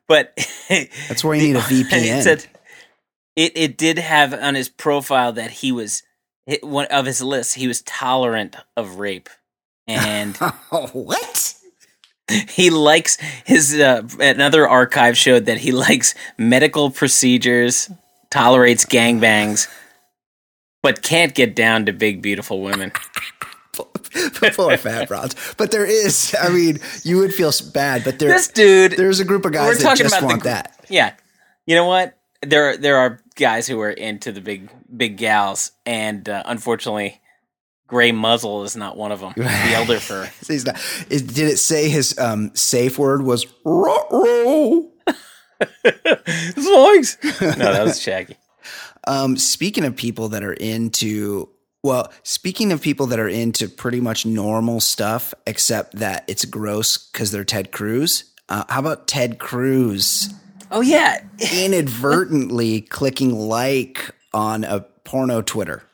But, 0.08 0.34
but 0.36 0.88
That's 1.08 1.22
where 1.22 1.34
you 1.34 1.48
need 1.48 1.56
a 1.56 1.60
VPN. 1.60 1.92
It, 1.92 2.22
said, 2.22 2.46
it 3.34 3.52
it 3.54 3.76
did 3.76 3.98
have 3.98 4.32
on 4.32 4.54
his 4.54 4.70
profile 4.70 5.32
that 5.32 5.50
he 5.50 5.70
was 5.70 6.02
it, 6.46 6.64
one 6.64 6.86
of 6.86 7.04
his 7.04 7.20
lists. 7.20 7.52
He 7.52 7.68
was 7.68 7.82
tolerant 7.82 8.56
of 8.74 8.98
rape, 8.98 9.28
and 9.86 10.34
oh, 10.72 10.88
what? 10.94 11.55
He 12.28 12.70
likes 12.70 13.18
his 13.44 13.78
uh, 13.78 14.02
another 14.18 14.68
archive 14.68 15.16
showed 15.16 15.46
that 15.46 15.58
he 15.58 15.72
likes 15.86 16.14
medical 16.36 16.90
procedures, 16.90 17.90
tolerates 18.30 18.84
gangbangs, 18.84 19.68
but 20.82 21.02
can't 21.02 21.34
get 21.34 21.54
down 21.54 21.86
to 21.86 21.92
big 21.92 22.22
beautiful 22.22 22.60
women. 22.62 22.92
Poor 24.54 24.76
fat 24.78 25.08
broads. 25.08 25.36
But 25.56 25.70
there 25.70 25.84
is. 25.84 26.34
I 26.40 26.48
mean, 26.48 26.78
you 27.02 27.18
would 27.18 27.34
feel 27.34 27.52
bad, 27.72 28.02
but 28.04 28.18
there 28.18 28.30
This 28.30 28.48
dude, 28.48 28.92
there's 28.92 29.20
a 29.20 29.24
group 29.24 29.44
of 29.44 29.52
guys 29.52 29.76
we're 29.76 29.82
talking 29.82 30.04
just 30.04 30.16
about 30.16 30.26
want 30.26 30.42
the, 30.44 30.48
that. 30.48 30.86
Yeah, 30.88 31.12
you 31.66 31.74
know 31.74 31.84
what? 31.84 32.16
There 32.42 32.76
there 32.76 32.96
are 32.96 33.20
guys 33.34 33.66
who 33.66 33.78
are 33.80 33.90
into 33.90 34.32
the 34.32 34.40
big 34.40 34.70
big 34.94 35.18
gals, 35.18 35.72
and 35.84 36.26
uh, 36.28 36.42
unfortunately, 36.46 37.20
Gray 37.86 38.12
Muzzle 38.12 38.64
is 38.64 38.76
not 38.76 38.96
one 38.96 39.12
of 39.12 39.20
them. 39.20 39.32
The 39.36 39.44
elder 39.74 40.00
fur. 40.00 40.30
He's 40.46 40.64
not, 40.66 40.76
is, 41.08 41.22
did 41.22 41.48
it 41.48 41.58
say 41.58 41.88
his 41.88 42.18
um, 42.18 42.54
safe 42.54 42.98
word 42.98 43.22
was 43.22 43.46
ruh-roh? 43.64 44.90
Zoinks! 45.84 47.56
No, 47.58 47.72
that 47.72 47.84
was 47.84 48.00
Shaggy. 48.00 48.36
Um, 49.08 49.36
speaking 49.36 49.84
of 49.84 49.94
people 49.94 50.30
that 50.30 50.42
are 50.42 50.54
into, 50.54 51.48
well, 51.84 52.12
speaking 52.24 52.72
of 52.72 52.82
people 52.82 53.06
that 53.06 53.20
are 53.20 53.28
into 53.28 53.68
pretty 53.68 54.00
much 54.00 54.26
normal 54.26 54.80
stuff, 54.80 55.32
except 55.46 55.94
that 56.00 56.24
it's 56.26 56.44
gross 56.44 56.98
because 57.12 57.30
they're 57.30 57.44
Ted 57.44 57.70
Cruz. 57.70 58.24
Uh, 58.48 58.64
how 58.68 58.80
about 58.80 59.06
Ted 59.06 59.38
Cruz 59.38 60.34
Oh 60.70 60.80
yeah, 60.80 61.20
inadvertently 61.54 62.80
clicking 62.80 63.32
like 63.32 64.10
on 64.34 64.64
a 64.64 64.80
porno 65.04 65.40
Twitter? 65.40 65.84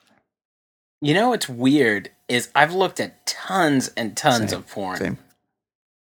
You 1.02 1.12
know 1.14 1.30
what's 1.30 1.49
weird 1.49 2.11
is 2.28 2.49
I've 2.54 2.73
looked 2.73 3.00
at 3.00 3.26
tons 3.26 3.90
and 3.97 4.16
tons 4.16 4.50
Same, 4.50 4.61
of 4.61 4.68
porn. 4.68 4.97
Same. 4.97 5.18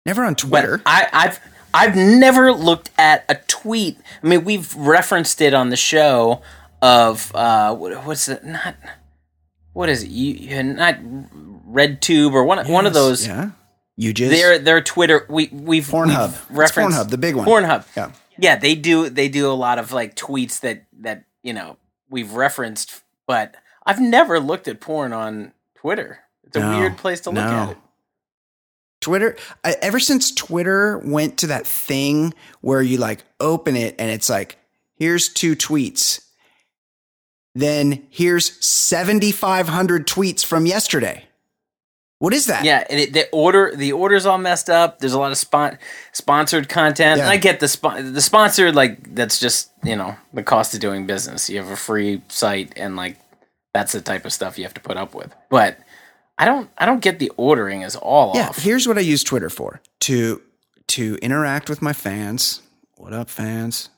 Never 0.05 0.25
on 0.25 0.35
But 0.35 0.39
Twitter. 0.41 0.83
I, 0.85 1.09
I've 1.12 1.41
I've 1.73 1.97
never 1.97 2.53
looked 2.53 2.91
at 2.99 3.25
a 3.29 3.37
tweet. 3.47 3.97
I 4.23 4.27
mean, 4.27 4.45
we've 4.45 4.75
referenced 4.75 5.41
it 5.41 5.55
on 5.55 5.71
the 5.71 5.77
show 5.77 6.43
of 6.83 7.35
uh, 7.35 7.75
what, 7.75 8.05
what's 8.05 8.29
it? 8.29 8.45
Not 8.45 8.75
what 9.73 9.89
is 9.89 10.03
it? 10.03 10.11
You, 10.11 10.62
not 10.65 10.97
RedTube 11.01 12.33
or 12.33 12.45
one 12.45 12.67
one 12.69 12.87
of 12.87 12.93
those. 12.93 13.27
Yeah. 13.27 13.51
You 13.97 14.12
just 14.12 14.33
Their 14.33 14.59
their 14.59 14.81
Twitter. 14.81 15.27
We 15.29 15.49
we've 15.53 15.87
Pornhub. 15.87 16.29
we've 16.29 16.35
It's 16.35 16.51
referenced 16.51 16.99
Pornhub, 16.99 17.11
the 17.11 17.19
big 17.19 17.37
one. 17.37 17.47
Pornhub. 17.47 17.87
Yeah. 17.97 18.11
Yeah, 18.39 18.57
they 18.57 18.75
do 18.75 19.09
they 19.09 19.29
do 19.29 19.51
a 19.51 19.55
lot 19.55 19.79
of 19.79 19.93
like 19.93 20.17
tweets 20.17 20.61
that 20.61 20.85
that 21.01 21.25
you 21.43 21.53
know 21.53 21.77
we've 22.11 22.33
referenced, 22.33 23.03
but 23.27 23.55
I've 23.85 24.01
never 24.01 24.39
looked 24.41 24.69
at 24.69 24.81
porn 24.81 25.12
on 25.12 25.53
Twitter. 25.75 26.21
It's 26.45 26.57
a 26.57 26.61
No, 26.61 26.79
weird 26.79 26.97
place 26.97 27.21
to 27.23 27.31
look 27.31 27.45
no. 27.45 27.51
at 27.51 27.71
it. 27.71 27.77
Twitter, 29.01 29.37
I, 29.65 29.75
ever 29.83 29.99
since 29.99 30.33
Twitter 30.33 30.99
went 30.99 31.39
to 31.39 31.49
that 31.49 31.67
thing 31.67 32.35
where 32.61 32.81
you 32.83 32.99
like 32.99 33.25
open 33.41 33.75
it 33.75 33.97
and 33.99 34.11
it's 34.11 34.31
like, 34.31 34.59
here's 34.97 35.29
two 35.29 35.57
tweets. 35.57 36.21
Then 37.55 38.07
here's 38.11 38.65
7,500 38.65 40.07
tweets 40.07 40.45
from 40.45 40.67
yesterday. 40.67 41.25
What 42.21 42.33
is 42.33 42.47
that? 42.47 42.65
Yeah, 42.65 42.85
and 42.89 43.01
it, 43.01 43.12
the 43.12 43.29
order 43.33 43.75
the 43.75 43.91
order's 43.91 44.27
all 44.27 44.39
messed 44.39 44.71
up. 44.71 45.01
There's 45.01 45.12
a 45.12 45.19
lot 45.19 45.33
of 45.33 45.39
spon- 45.39 45.77
sponsored 46.12 46.69
content. 46.69 47.19
Yeah. 47.19 47.29
I 47.29 47.37
get 47.37 47.59
the 47.59 47.67
spon- 47.67 48.12
the 48.12 48.21
sponsored 48.21 48.77
like 48.77 49.12
that's 49.17 49.41
just 49.41 49.73
you 49.83 49.97
know 49.97 50.15
the 50.33 50.45
cost 50.45 50.73
of 50.73 50.79
doing 50.79 51.05
business. 51.05 51.51
You 51.51 51.59
have 51.59 51.69
a 51.73 51.77
free 51.77 52.23
site 52.29 52.73
and 52.77 52.95
like 52.95 53.17
that's 53.75 53.93
the 53.93 54.00
type 54.00 54.25
of 54.25 54.33
stuff 54.33 54.59
you 54.59 54.64
have 54.64 54.75
to 54.75 54.81
put 54.81 54.97
up 54.97 55.14
with. 55.14 55.35
But 55.49 55.79
I 56.38 56.45
don't 56.45 56.71
I 56.79 56.87
don't 56.87 57.00
get 57.00 57.19
the 57.19 57.31
ordering 57.37 57.83
is 57.83 57.97
all 57.97 58.33
Yeah, 58.37 58.49
off. 58.49 58.62
here's 58.62 58.87
what 58.88 58.99
I 58.99 59.00
use 59.02 59.23
Twitter 59.25 59.50
for 59.50 59.81
to 60.00 60.41
to 60.88 61.19
interact 61.23 61.69
with 61.71 61.81
my 61.83 61.93
fans. 61.93 62.61
What 62.97 63.12
up, 63.12 63.31
fans? 63.31 63.88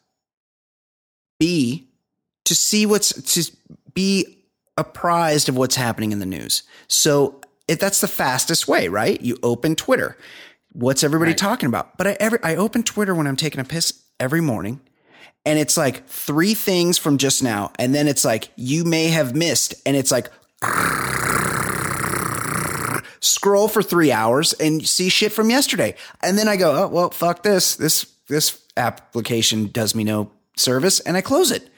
B 1.38 1.88
to 2.44 2.54
see 2.54 2.86
what's 2.86 3.12
to 3.34 3.50
be 3.94 4.38
apprised 4.76 5.48
of 5.48 5.56
what's 5.56 5.76
happening 5.76 6.12
in 6.12 6.18
the 6.18 6.26
news. 6.26 6.62
So 6.88 7.40
if 7.68 7.78
that's 7.80 8.00
the 8.00 8.08
fastest 8.08 8.68
way, 8.68 8.88
right? 8.88 9.20
You 9.20 9.38
open 9.42 9.76
Twitter. 9.76 10.16
What's 10.72 11.02
everybody 11.04 11.30
Right. 11.30 11.38
talking 11.38 11.68
about? 11.68 11.96
But 11.96 12.06
I 12.06 12.16
every 12.20 12.38
I 12.42 12.56
open 12.56 12.82
Twitter 12.82 13.14
when 13.14 13.26
I'm 13.26 13.36
taking 13.36 13.60
a 13.60 13.64
piss 13.64 14.02
every 14.20 14.40
morning. 14.40 14.80
And 15.46 15.58
it's 15.58 15.76
like 15.76 16.06
three 16.06 16.54
things 16.54 16.96
from 16.98 17.18
just 17.18 17.42
now. 17.42 17.70
And 17.78 17.94
then 17.94 18.08
it's 18.08 18.24
like, 18.24 18.48
you 18.56 18.84
may 18.84 19.08
have 19.08 19.34
missed. 19.36 19.74
And 19.84 19.94
it's 19.96 20.10
like, 20.10 20.30
scroll 23.20 23.68
for 23.68 23.82
three 23.82 24.12
hours 24.12 24.52
and 24.54 24.86
see 24.86 25.08
shit 25.08 25.32
from 25.32 25.50
yesterday. 25.50 25.94
And 26.22 26.38
then 26.38 26.48
I 26.48 26.56
go, 26.56 26.84
oh 26.84 26.88
well, 26.88 27.10
fuck 27.10 27.42
this. 27.42 27.76
This 27.76 28.06
this 28.28 28.60
application 28.76 29.66
does 29.68 29.94
me 29.94 30.04
no 30.04 30.30
service, 30.56 31.00
and 31.00 31.16
I 31.16 31.20
close 31.20 31.50
it. 31.50 31.68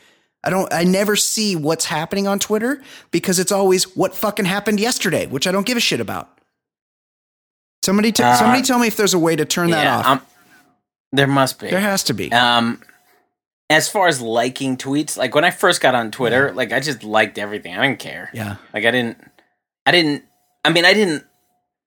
I 0.44 0.50
don't. 0.50 0.72
I 0.72 0.84
never 0.84 1.16
see 1.16 1.56
what's 1.56 1.84
happening 1.86 2.28
on 2.28 2.38
Twitter 2.38 2.82
because 3.10 3.38
it's 3.38 3.52
always 3.52 3.96
what 3.96 4.14
fucking 4.14 4.44
happened 4.44 4.78
yesterday, 4.80 5.26
which 5.26 5.46
I 5.46 5.52
don't 5.52 5.66
give 5.66 5.76
a 5.76 5.80
shit 5.80 6.00
about. 6.00 6.28
Somebody, 7.84 8.12
t- 8.12 8.22
Uh, 8.22 8.36
somebody, 8.36 8.62
tell 8.62 8.78
me 8.78 8.88
if 8.88 8.96
there's 8.96 9.14
a 9.14 9.18
way 9.18 9.36
to 9.36 9.44
turn 9.44 9.70
that 9.70 9.86
off. 9.86 10.06
um, 10.06 10.20
there 11.12 11.26
must 11.28 11.60
be. 11.60 11.68
there 11.70 11.80
has 11.80 12.04
to 12.04 12.14
be. 12.14 12.32
Um, 12.32 12.80
as 13.68 13.88
far 13.88 14.06
as 14.06 14.20
liking 14.20 14.76
tweets, 14.76 15.16
like 15.16 15.34
when 15.34 15.44
I 15.44 15.50
first 15.50 15.80
got 15.80 15.94
on 15.94 16.10
Twitter, 16.10 16.52
like 16.52 16.72
I 16.72 16.80
just 16.80 17.02
liked 17.02 17.38
everything. 17.38 17.76
I 17.76 17.86
didn't 17.86 17.98
care. 17.98 18.30
yeah, 18.32 18.56
Like 18.72 18.84
I 18.84 18.90
didn't, 18.90 19.18
I 19.84 19.92
didn't. 19.92 20.24
I 20.64 20.70
mean, 20.70 20.84
I 20.84 20.94
didn't. 20.94 21.24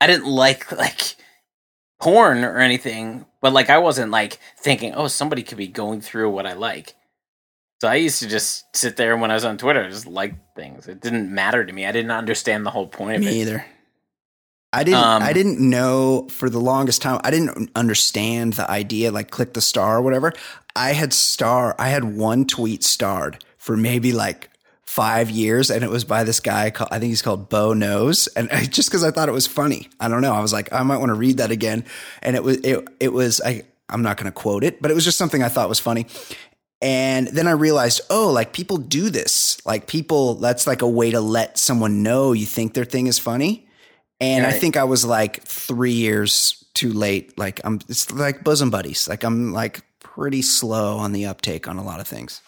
I 0.02 0.08
didn't 0.08 0.28
like 0.28 0.72
like 0.78 1.16
porn 2.00 2.44
or 2.44 2.58
anything, 2.58 3.26
but 3.42 3.54
like 3.54 3.70
I 3.70 3.78
wasn't 3.78 4.12
like 4.12 4.40
thinking, 4.58 4.94
oh, 4.94 5.08
somebody 5.08 5.44
could 5.44 5.58
be 5.58 5.68
going 5.68 6.02
through 6.02 6.30
what 6.32 6.46
I 6.46 6.54
like. 6.54 6.96
So 7.82 7.88
I 7.88 7.96
used 7.96 8.20
to 8.20 8.28
just 8.28 8.76
sit 8.76 8.98
there 8.98 9.16
when 9.16 9.32
I 9.32 9.36
was 9.36 9.46
on 9.46 9.58
Twitter, 9.58 9.90
just 9.90 10.06
like 10.06 10.36
things. 10.54 10.88
It 10.88 11.00
didn't 11.00 11.34
matter 11.34 11.64
to 11.64 11.72
me. 11.72 11.86
I 11.86 11.94
didn't 11.94 12.12
understand 12.12 12.66
the 12.66 12.72
whole 12.72 12.88
point 12.88 13.16
of 13.16 13.22
me 13.22 13.28
it. 13.28 13.42
either. 13.42 13.66
I 14.72 14.84
didn't. 14.84 15.04
Um, 15.04 15.24
I 15.24 15.34
didn't 15.34 15.60
know 15.60 16.28
for 16.30 16.50
the 16.50 16.60
longest 16.60 17.02
time. 17.02 17.20
I 17.24 17.32
didn't 17.32 17.72
understand 17.76 18.54
the 18.54 18.70
idea, 18.70 19.12
like 19.12 19.32
click 19.32 19.54
the 19.54 19.62
star 19.62 19.98
or 19.98 20.02
whatever. 20.02 20.34
I 20.76 20.94
had 20.94 21.14
star. 21.14 21.76
I 21.80 21.90
had 21.90 22.04
one 22.04 22.46
tweet 22.46 22.84
starred 22.84 23.44
for 23.58 23.76
maybe 23.76 24.12
like 24.12 24.50
five 24.86 25.30
years, 25.30 25.70
and 25.70 25.84
it 25.84 25.90
was 25.90 26.04
by 26.04 26.24
this 26.24 26.40
guy. 26.40 26.72
Called, 26.72 26.90
I 26.92 27.00
think 27.00 27.10
he's 27.10 27.22
called 27.22 27.50
Bo 27.50 27.74
Nose, 27.74 28.28
and 28.36 28.50
I, 28.52 28.66
just 28.66 28.90
because 28.90 29.04
I 29.04 29.12
thought 29.12 29.30
it 29.30 29.34
was 29.34 29.48
funny. 29.48 29.90
I 30.00 30.08
don't 30.08 30.22
know. 30.22 30.34
I 30.34 30.42
was 30.42 30.54
like, 30.54 30.74
I 30.74 30.84
might 30.84 30.98
want 30.98 31.10
to 31.10 31.16
read 31.16 31.38
that 31.38 31.52
again, 31.52 31.86
and 32.22 32.36
it 32.36 32.44
was. 32.44 32.58
It, 32.58 32.88
it 33.00 33.14
was. 33.14 33.42
I. 33.44 33.64
I'm 33.92 34.04
not 34.04 34.18
going 34.18 34.26
to 34.26 34.32
quote 34.32 34.64
it, 34.64 34.84
but 34.84 34.92
it 34.92 34.94
was 34.94 35.04
just 35.04 35.18
something 35.18 35.42
I 35.42 35.50
thought 35.50 35.68
was 35.68 35.80
funny. 35.80 36.06
And 36.82 37.28
then 37.28 37.48
I 37.48 37.52
realized, 37.52 38.02
oh, 38.10 38.30
like 38.30 38.54
people 38.54 38.78
do 38.78 39.10
this. 39.10 39.58
Like 39.66 39.88
people, 39.88 40.36
that's 40.36 40.68
like 40.68 40.82
a 40.82 40.88
way 40.88 41.12
to 41.12 41.20
let 41.20 41.58
someone 41.58 42.04
know 42.04 42.32
you 42.32 42.46
think 42.46 42.76
their 42.76 42.86
thing 42.86 43.08
is 43.08 43.20
funny. 43.20 43.68
And 44.22 44.46
I 44.46 44.52
think 44.52 44.78
I 44.78 44.84
was 44.84 45.06
like 45.06 45.44
three 45.44 45.94
years 45.94 46.64
too 46.74 46.94
late. 46.94 47.38
Like 47.38 47.62
I'm, 47.64 47.80
it's 47.90 48.12
like 48.12 48.44
bosom 48.44 48.70
buddies. 48.70 49.08
Like 49.08 49.24
I'm 49.24 49.54
like 49.54 49.82
pretty 50.20 50.42
slow 50.42 50.98
on 50.98 51.14
the 51.14 51.26
uptake 51.26 51.66
on 51.68 51.78
a 51.78 51.84
lot 51.84 52.02
of 52.02 52.08
things. 52.08 52.42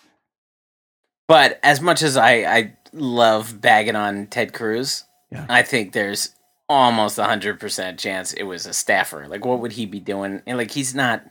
But 1.28 1.58
as 1.64 1.80
much 1.80 2.02
as 2.02 2.18
I, 2.18 2.34
I 2.44 2.74
love 2.92 3.62
bagging 3.62 3.96
on 3.96 4.28
Ted 4.28 4.52
Cruz, 4.54 5.06
Yeah. 5.32 5.46
I 5.48 5.64
think 5.64 5.94
there's 5.94 6.36
almost 6.68 7.18
a 7.18 7.24
hundred 7.24 7.60
percent 7.62 7.98
chance 8.00 8.34
it 8.34 8.44
was 8.44 8.66
a 8.66 8.74
staffer. 8.74 9.28
Like, 9.30 9.46
what 9.46 9.60
would 9.62 9.72
he 9.74 9.86
be 9.86 10.02
doing? 10.02 10.42
And 10.46 10.58
like, 10.58 10.72
he's 10.72 10.94
not. 10.94 11.24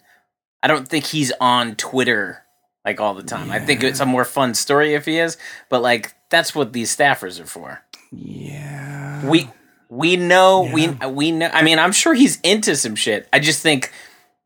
I 0.63 0.69
don't 0.69 0.89
think 0.89 1.05
he's 1.05 1.33
on 1.41 1.77
Twitter 1.77 2.43
like 2.87 3.01
all 3.01 3.13
the 3.15 3.23
time. 3.23 3.51
I 3.51 3.59
think 3.59 3.83
it's 3.83 4.01
a 4.01 4.07
more 4.07 4.25
fun 4.25 4.55
story 4.55 4.95
if 4.95 5.05
he 5.05 5.19
is. 5.19 5.37
But 5.69 5.83
like, 5.83 6.15
that's 6.31 6.55
what 6.55 6.73
these 6.73 6.95
staffers 6.97 7.39
are 7.39 7.47
for. 7.47 7.83
Yeah. 8.11 9.29
We 9.29 9.51
we 9.91 10.17
know 10.17 10.65
Yeah. 10.65 10.73
we 10.73 11.07
we 11.09 11.31
know. 11.33 11.51
I 11.53 11.63
mean, 11.63 11.79
I'm 11.79 11.93
sure 11.93 12.15
he's 12.15 12.41
into 12.41 12.75
some 12.77 12.95
shit. 12.97 13.29
I 13.35 13.39
just 13.39 13.63
think 13.63 13.93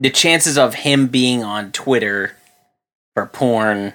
the 0.00 0.10
chances 0.10 0.58
of 0.58 0.74
him 0.74 1.06
being 1.06 1.42
on 1.42 1.72
Twitter 1.72 2.32
for 3.14 3.26
porn. 3.26 3.92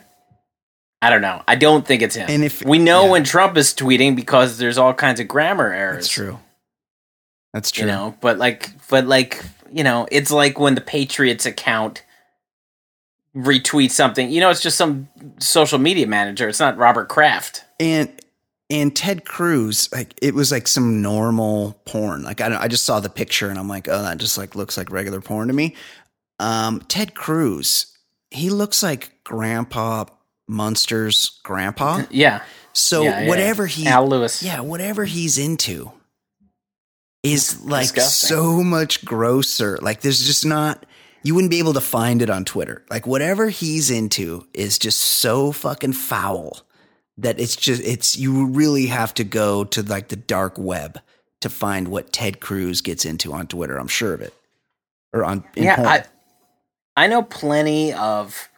I 1.01 1.09
don't 1.09 1.21
know. 1.21 1.43
I 1.47 1.55
don't 1.55 1.85
think 1.85 2.01
it's 2.01 2.15
him. 2.15 2.27
And 2.29 2.43
if- 2.43 2.63
we 2.65 2.77
know 2.77 3.05
yeah. 3.05 3.11
when 3.11 3.23
Trump 3.23 3.57
is 3.57 3.73
tweeting 3.73 4.15
because 4.15 4.57
there's 4.57 4.77
all 4.77 4.93
kinds 4.93 5.19
of 5.19 5.27
grammar 5.27 5.71
errors. 5.73 6.05
That's 6.05 6.09
true. 6.09 6.39
That's 7.53 7.71
true. 7.71 7.85
You 7.85 7.91
know, 7.91 8.15
but 8.21 8.37
like, 8.37 8.71
but 8.89 9.07
like, 9.07 9.43
you 9.71 9.83
know, 9.83 10.07
it's 10.11 10.31
like 10.31 10.59
when 10.59 10.75
the 10.75 10.81
Patriots 10.81 11.45
account 11.45 12.03
retweets 13.35 13.91
something. 13.91 14.29
You 14.29 14.41
know, 14.41 14.49
it's 14.49 14.61
just 14.61 14.77
some 14.77 15.07
social 15.39 15.79
media 15.79 16.07
manager. 16.07 16.49
It's 16.49 16.59
not 16.59 16.77
Robert 16.77 17.09
Kraft. 17.09 17.63
and 17.79 18.09
and 18.69 18.95
Ted 18.95 19.25
Cruz, 19.25 19.89
like 19.91 20.13
it 20.21 20.33
was 20.35 20.51
like 20.51 20.67
some 20.67 21.01
normal 21.01 21.81
porn. 21.85 22.23
Like 22.23 22.39
I, 22.41 22.63
I 22.63 22.67
just 22.67 22.85
saw 22.85 22.99
the 22.99 23.09
picture 23.09 23.49
and 23.49 23.57
I'm 23.57 23.67
like, 23.67 23.87
oh, 23.87 24.01
that 24.03 24.17
just 24.17 24.37
like 24.37 24.55
looks 24.55 24.77
like 24.77 24.91
regular 24.91 25.21
porn 25.21 25.47
to 25.47 25.53
me. 25.53 25.75
Um, 26.39 26.81
Ted 26.87 27.15
Cruz, 27.15 27.97
he 28.31 28.49
looks 28.49 28.81
like 28.83 29.11
Grandpa 29.23 30.05
Munster's 30.49 31.39
grandpa. 31.43 32.03
Yeah. 32.09 32.41
So 32.73 33.03
Yeah, 33.03 33.21
yeah. 33.21 33.27
whatever 33.27 33.65
he, 33.65 33.87
Al 33.87 34.07
Lewis. 34.07 34.41
yeah, 34.43 34.61
whatever 34.61 35.05
he's 35.05 35.37
into 35.37 35.91
is 37.23 37.61
like 37.65 37.83
Disgusting. 37.93 38.29
so 38.37 38.63
much 38.63 39.03
grosser. 39.03 39.77
Like 39.81 40.01
there's 40.01 40.25
just 40.25 40.45
not. 40.45 40.85
You 41.21 41.35
wouldn't 41.35 41.51
be 41.51 41.59
able 41.59 41.73
to 41.73 41.81
find 41.81 42.21
it 42.21 42.29
on 42.29 42.45
Twitter. 42.45 42.85
Like 42.89 43.05
whatever 43.05 43.49
he's 43.49 43.91
into 43.91 44.47
is 44.53 44.79
just 44.79 44.99
so 45.01 45.51
fucking 45.51 45.93
foul 45.93 46.61
that 47.21 47.39
it's 47.39 47.55
just 47.55 47.81
it's 47.83 48.17
you 48.17 48.47
really 48.47 48.87
have 48.87 49.13
to 49.15 49.23
go 49.23 49.63
to 49.65 49.83
like 49.83 50.07
the 50.07 50.15
dark 50.15 50.57
web 50.57 50.99
to 51.41 51.49
find 51.49 51.87
what 51.87 52.11
Ted 52.11 52.39
Cruz 52.39 52.81
gets 52.81 53.05
into 53.05 53.33
on 53.33 53.47
Twitter. 53.47 53.77
I'm 53.77 53.87
sure 53.87 54.13
of 54.13 54.21
it. 54.21 54.33
Or 55.13 55.23
on 55.23 55.43
yeah, 55.55 55.75
porn. 55.75 55.87
I 55.87 56.05
I 56.95 57.07
know 57.07 57.21
plenty 57.21 57.93
of 57.93 58.48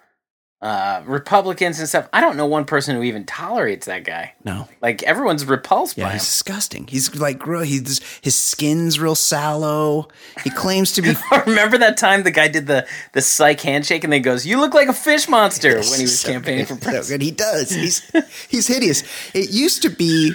uh, 0.61 1.01
Republicans 1.05 1.79
and 1.79 1.89
stuff. 1.89 2.07
I 2.13 2.21
don't 2.21 2.37
know 2.37 2.45
one 2.45 2.65
person 2.65 2.95
who 2.95 3.01
even 3.03 3.25
tolerates 3.25 3.87
that 3.87 4.03
guy. 4.03 4.33
No. 4.43 4.67
Like 4.81 5.01
everyone's 5.03 5.43
repulsed 5.45 5.97
Yeah, 5.97 6.03
by 6.05 6.09
him. 6.11 6.13
he's 6.19 6.25
disgusting. 6.25 6.85
He's 6.87 7.15
like, 7.15 7.41
he's 7.43 7.99
his 8.21 8.35
skin's 8.35 8.99
real 8.99 9.15
sallow. 9.15 10.07
He 10.43 10.51
claims 10.51 10.91
to 10.93 11.01
be 11.01 11.13
Remember 11.47 11.77
that 11.79 11.97
time 11.97 12.21
the 12.23 12.31
guy 12.31 12.47
did 12.47 12.67
the 12.67 12.87
the 13.13 13.21
psych 13.21 13.59
handshake 13.61 14.03
and 14.03 14.13
then 14.13 14.21
goes, 14.21 14.45
"You 14.45 14.59
look 14.59 14.73
like 14.75 14.87
a 14.87 14.93
fish 14.93 15.27
monster" 15.27 15.75
when 15.79 15.97
he 15.97 16.03
was 16.03 16.19
So 16.19 16.31
campaigning 16.31 16.65
for 16.67 16.75
good. 16.75 16.83
So 16.83 16.89
president. 16.91 17.19
good. 17.21 17.25
He 17.25 17.31
does. 17.31 17.71
He's 17.71 18.11
he's 18.49 18.67
hideous. 18.67 19.03
It 19.33 19.49
used 19.51 19.81
to 19.81 19.89
be 19.89 20.33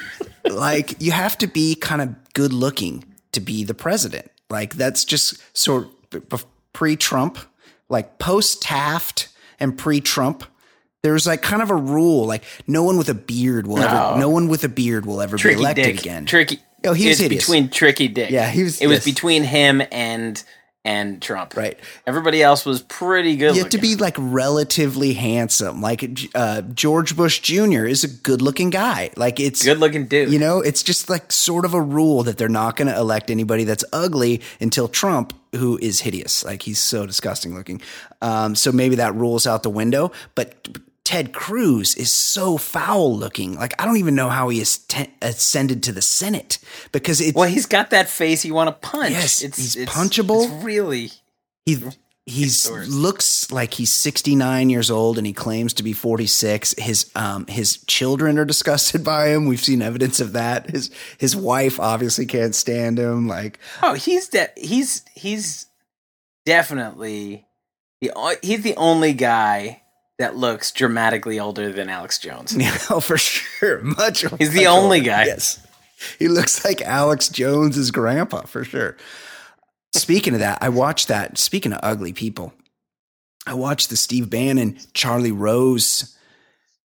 like 0.50 1.00
you 1.00 1.12
have 1.12 1.38
to 1.38 1.46
be 1.46 1.76
kind 1.76 2.02
of 2.02 2.14
good 2.34 2.52
looking 2.52 3.04
to 3.32 3.40
be 3.40 3.62
the 3.62 3.74
president. 3.74 4.30
Like 4.50 4.74
that's 4.74 5.04
just 5.04 5.40
sort 5.56 5.88
of 6.32 6.44
pre 6.72 6.96
Trump, 6.96 7.38
like 7.88 8.18
post 8.18 8.60
Taft 8.62 9.28
and 9.60 9.76
pre 9.76 10.00
Trump. 10.00 10.44
There's 11.02 11.26
like 11.26 11.40
kind 11.42 11.62
of 11.62 11.70
a 11.70 11.76
rule, 11.76 12.26
like 12.26 12.42
no 12.66 12.82
one 12.82 12.98
with 12.98 13.08
a 13.08 13.14
beard 13.14 13.66
will 13.66 13.78
ever, 13.78 14.18
no 14.18 14.28
one 14.28 14.48
with 14.48 14.64
a 14.64 14.68
beard 14.68 15.06
will 15.06 15.20
ever 15.20 15.36
be 15.36 15.52
elected 15.52 15.84
Dick. 15.84 16.00
again. 16.00 16.26
Tricky. 16.26 16.58
Oh, 16.84 16.92
he 16.94 17.08
was 17.08 17.20
between 17.20 17.68
Tricky 17.68 18.08
Dick. 18.08 18.30
Yeah, 18.30 18.48
he 18.50 18.62
was- 18.64 18.80
It 18.80 18.86
was 18.86 19.04
between 19.04 19.44
him 19.44 19.82
and 19.92 20.42
and 20.86 21.20
Trump. 21.20 21.56
Right. 21.56 21.78
Everybody 22.06 22.42
else 22.42 22.64
was 22.64 22.80
pretty 22.80 23.36
good. 23.36 23.56
You 23.56 23.62
have 23.62 23.72
to 23.72 23.78
be 23.78 23.96
like 23.96 24.14
relatively 24.18 25.14
handsome. 25.14 25.82
Like 25.82 26.08
uh, 26.34 26.62
George 26.62 27.16
Bush 27.16 27.40
Jr. 27.40 27.84
is 27.86 28.04
a 28.04 28.08
good 28.08 28.40
looking 28.40 28.70
guy. 28.70 29.10
Like 29.16 29.40
it's 29.40 29.64
good 29.64 29.78
looking 29.80 30.06
dude. 30.06 30.32
You 30.32 30.38
know, 30.38 30.60
it's 30.60 30.84
just 30.84 31.10
like 31.10 31.32
sort 31.32 31.64
of 31.64 31.74
a 31.74 31.80
rule 31.82 32.22
that 32.22 32.38
they're 32.38 32.48
not 32.48 32.76
going 32.76 32.86
to 32.86 32.96
elect 32.96 33.30
anybody 33.30 33.64
that's 33.64 33.84
ugly 33.92 34.40
until 34.60 34.86
Trump, 34.86 35.32
who 35.56 35.76
is 35.82 36.00
hideous. 36.00 36.44
Like 36.44 36.62
he's 36.62 36.78
so 36.78 37.04
disgusting 37.04 37.54
looking. 37.56 37.82
Um, 38.22 38.54
so 38.54 38.70
maybe 38.70 38.94
that 38.96 39.12
rules 39.16 39.44
out 39.44 39.64
the 39.64 39.70
window. 39.70 40.12
But 40.36 40.68
Ted 41.06 41.32
Cruz 41.32 41.94
is 41.94 42.10
so 42.10 42.58
foul 42.58 43.16
looking. 43.16 43.54
Like 43.54 43.80
I 43.80 43.84
don't 43.86 43.98
even 43.98 44.16
know 44.16 44.28
how 44.28 44.48
he 44.48 44.60
is 44.60 44.78
te- 44.78 45.12
ascended 45.22 45.84
to 45.84 45.92
the 45.92 46.02
Senate 46.02 46.58
because 46.90 47.20
it's 47.20 47.36
well, 47.36 47.48
he's 47.48 47.66
got 47.66 47.90
that 47.90 48.08
face 48.08 48.44
you 48.44 48.54
want 48.54 48.66
to 48.68 48.88
punch. 48.88 49.12
Yes, 49.12 49.38
he's 49.38 49.76
punchable. 49.86 50.44
It's 50.52 50.64
really. 50.64 51.10
he 51.64 51.78
he's 52.26 52.68
looks 52.68 53.52
like 53.52 53.74
he's 53.74 53.92
69 53.92 54.68
years 54.68 54.90
old 54.90 55.16
and 55.16 55.24
he 55.28 55.32
claims 55.32 55.72
to 55.74 55.84
be 55.84 55.92
46 55.92 56.74
his 56.76 57.08
um 57.14 57.46
his 57.46 57.76
children 57.84 58.36
are 58.36 58.44
disgusted 58.44 59.04
by 59.04 59.28
him 59.28 59.46
we've 59.46 59.62
seen 59.62 59.80
evidence 59.80 60.18
of 60.18 60.32
that 60.32 60.68
his 60.68 60.90
his 61.18 61.36
wife 61.36 61.78
obviously 61.78 62.26
can't 62.26 62.56
stand 62.56 62.98
him 62.98 63.28
like 63.28 63.60
Oh, 63.80 63.94
he's 63.94 64.28
de- 64.28 64.50
he's 64.56 65.04
he's 65.14 65.66
definitely 66.44 67.46
the 68.00 68.10
he's 68.42 68.62
the 68.62 68.74
only 68.76 69.12
guy 69.12 69.82
that 70.18 70.36
looks 70.36 70.72
dramatically 70.72 71.38
older 71.38 71.72
than 71.72 71.88
Alex 71.88 72.18
Jones. 72.18 72.54
Yeah, 72.58 72.76
oh, 72.90 73.00
for 73.00 73.18
sure. 73.18 73.80
Much. 73.82 74.24
He's 74.38 74.52
the 74.52 74.66
only 74.66 74.98
older. 74.98 75.10
guy. 75.10 75.24
Yes, 75.26 75.64
he 76.18 76.28
looks 76.28 76.64
like 76.64 76.80
Alex 76.82 77.28
Jones's 77.28 77.90
grandpa 77.90 78.42
for 78.42 78.64
sure. 78.64 78.96
Speaking 79.94 80.34
of 80.34 80.40
that, 80.40 80.58
I 80.62 80.68
watched 80.68 81.08
that. 81.08 81.38
Speaking 81.38 81.72
of 81.72 81.80
ugly 81.82 82.12
people, 82.12 82.52
I 83.46 83.54
watched 83.54 83.88
the 83.90 83.96
Steve 83.96 84.28
Bannon, 84.28 84.78
Charlie 84.92 85.32
Rose 85.32 86.16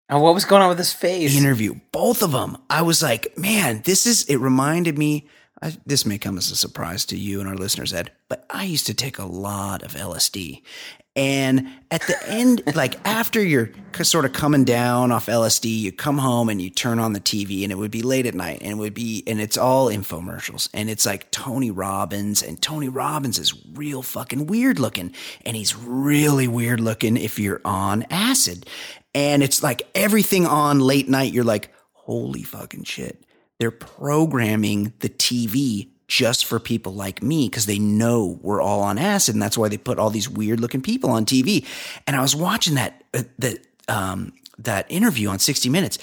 And 0.10 0.22
what 0.22 0.34
was 0.36 0.46
going 0.46 0.62
on 0.62 0.70
with 0.70 0.78
his 0.78 0.94
face? 0.94 1.36
interview. 1.38 1.76
Both 1.92 2.22
of 2.22 2.32
them. 2.34 2.58
I 2.70 2.82
was 2.84 3.02
like, 3.02 3.36
man, 3.38 3.82
this 3.86 4.06
is. 4.06 4.24
It 4.26 4.38
reminded 4.38 4.98
me. 4.98 5.28
I, 5.62 5.76
this 5.86 6.06
may 6.06 6.18
come 6.18 6.38
as 6.38 6.52
a 6.52 6.56
surprise 6.56 7.04
to 7.08 7.18
you 7.18 7.42
and 7.42 7.50
our 7.50 7.56
listeners, 7.56 7.94
Ed, 7.94 8.12
but 8.30 8.46
I 8.50 8.64
used 8.64 8.86
to 8.88 8.94
take 8.94 9.18
a 9.20 9.26
lot 9.26 9.84
of 9.84 9.92
LSD. 9.94 10.62
And 11.16 11.68
at 11.92 12.01
the 12.04 12.16
end, 12.28 12.62
like 12.75 12.96
after 13.06 13.44
you're 13.44 13.72
sort 14.04 14.25
of 14.25 14.32
coming 14.32 14.63
down 14.63 15.12
off 15.12 15.25
LSD, 15.25 15.80
you 15.80 15.92
come 15.92 16.18
home 16.18 16.50
and 16.50 16.62
you 16.62 16.70
turn 16.70 17.00
on 17.00 17.13
the 17.13 17.20
TV, 17.20 17.63
and 17.63 17.72
it 17.72 17.75
would 17.75 17.92
be 17.92 18.04
late 18.04 18.25
at 18.25 18.36
night, 18.36 18.60
and 18.62 18.72
it 18.74 18.75
would 18.75 18.94
be, 18.94 19.24
and 19.28 19.42
it's 19.42 19.58
all 19.58 19.89
infomercials, 19.89 20.70
and 20.74 20.89
it's 20.89 21.06
like 21.06 21.30
Tony 21.32 21.72
Robbins, 21.72 22.42
and 22.42 22.62
Tony 22.62 22.88
Robbins 22.88 23.38
is 23.39 23.54
real 23.74 24.01
fucking 24.01 24.46
weird 24.46 24.80
looking, 24.80 25.13
and 25.46 25.58
he's 25.58 25.75
really 25.75 26.48
weird 26.48 26.80
looking 26.80 27.18
if 27.18 27.38
you're 27.39 27.62
on 27.66 28.06
acid, 28.10 28.68
and 29.13 29.44
it's 29.44 29.62
like 29.62 29.89
everything 29.96 30.46
on 30.46 30.80
late 30.80 31.10
night, 31.10 31.34
you're 31.34 31.44
like, 31.44 31.74
holy 31.92 32.44
fucking 32.44 32.84
shit. 32.84 33.25
They're 33.60 33.72
programming 33.72 34.94
the 35.00 35.10
TV 35.10 35.89
just 36.10 36.44
for 36.44 36.60
people 36.60 36.94
like 36.94 37.24
me 37.24 37.48
because 37.48 37.68
they 37.68 37.80
know 37.80 38.39
we're 38.42 38.62
all 38.62 38.82
on 38.82 38.98
acid, 38.98 39.36
and 39.36 39.41
that's 39.41 39.58
why 39.58 39.69
they 39.69 39.78
put 39.78 40.00
all 40.00 40.10
these 40.10 40.28
weird 40.28 40.60
looking 40.60 40.82
people 40.82 41.12
on 41.12 41.24
TV. 41.24 41.65
And 42.06 42.15
I 42.15 42.22
was 42.22 42.36
watching 42.36 42.76
that 42.76 43.04
uh, 43.13 43.24
that 43.38 43.60
um, 43.88 44.34
that 44.58 44.86
interview 44.89 45.30
on 45.30 45.39
60 45.39 45.69
Minutes, 45.69 46.00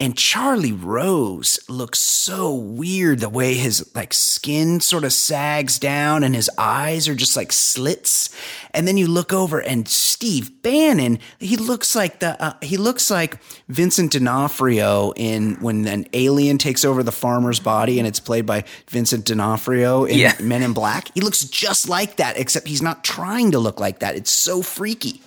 and 0.00 0.16
Charlie 0.16 0.72
Rose 0.72 1.60
looks 1.68 1.98
so 1.98 2.54
weird 2.54 3.20
the 3.20 3.28
way 3.28 3.52
his 3.54 3.88
like 3.94 4.14
skin 4.14 4.80
sort 4.80 5.04
of 5.04 5.12
sags 5.12 5.78
down 5.78 6.24
and 6.24 6.34
his 6.34 6.50
eyes 6.56 7.06
are 7.06 7.14
just 7.14 7.36
like 7.36 7.52
slits. 7.52 8.30
And 8.72 8.88
then 8.88 8.96
you 8.96 9.06
look 9.06 9.32
over 9.34 9.60
and 9.60 9.86
Steve 9.86 10.62
Bannon, 10.62 11.18
he 11.38 11.58
looks 11.58 11.94
like 11.94 12.20
the 12.20 12.42
uh, 12.42 12.54
he 12.62 12.78
looks 12.78 13.10
like 13.10 13.42
Vincent 13.68 14.12
D'Onofrio 14.12 15.12
in 15.16 15.56
when 15.56 15.86
an 15.86 16.06
alien 16.14 16.56
takes 16.56 16.82
over 16.84 17.02
the 17.02 17.12
farmer's 17.12 17.60
body 17.60 17.98
and 17.98 18.08
it's 18.08 18.20
played 18.20 18.46
by 18.46 18.64
Vincent 18.88 19.26
D'Onofrio 19.26 20.06
in 20.06 20.18
Yeah. 20.18 20.34
Men 20.40 20.62
in 20.62 20.72
Black. 20.72 21.10
He 21.14 21.20
looks 21.20 21.44
just 21.44 21.90
like 21.90 22.16
that 22.16 22.38
except 22.38 22.66
he's 22.68 22.80
not 22.82 23.04
trying 23.04 23.50
to 23.50 23.58
look 23.58 23.78
like 23.78 23.98
that. 23.98 24.16
It's 24.16 24.30
so 24.30 24.62
freaky. 24.62 25.20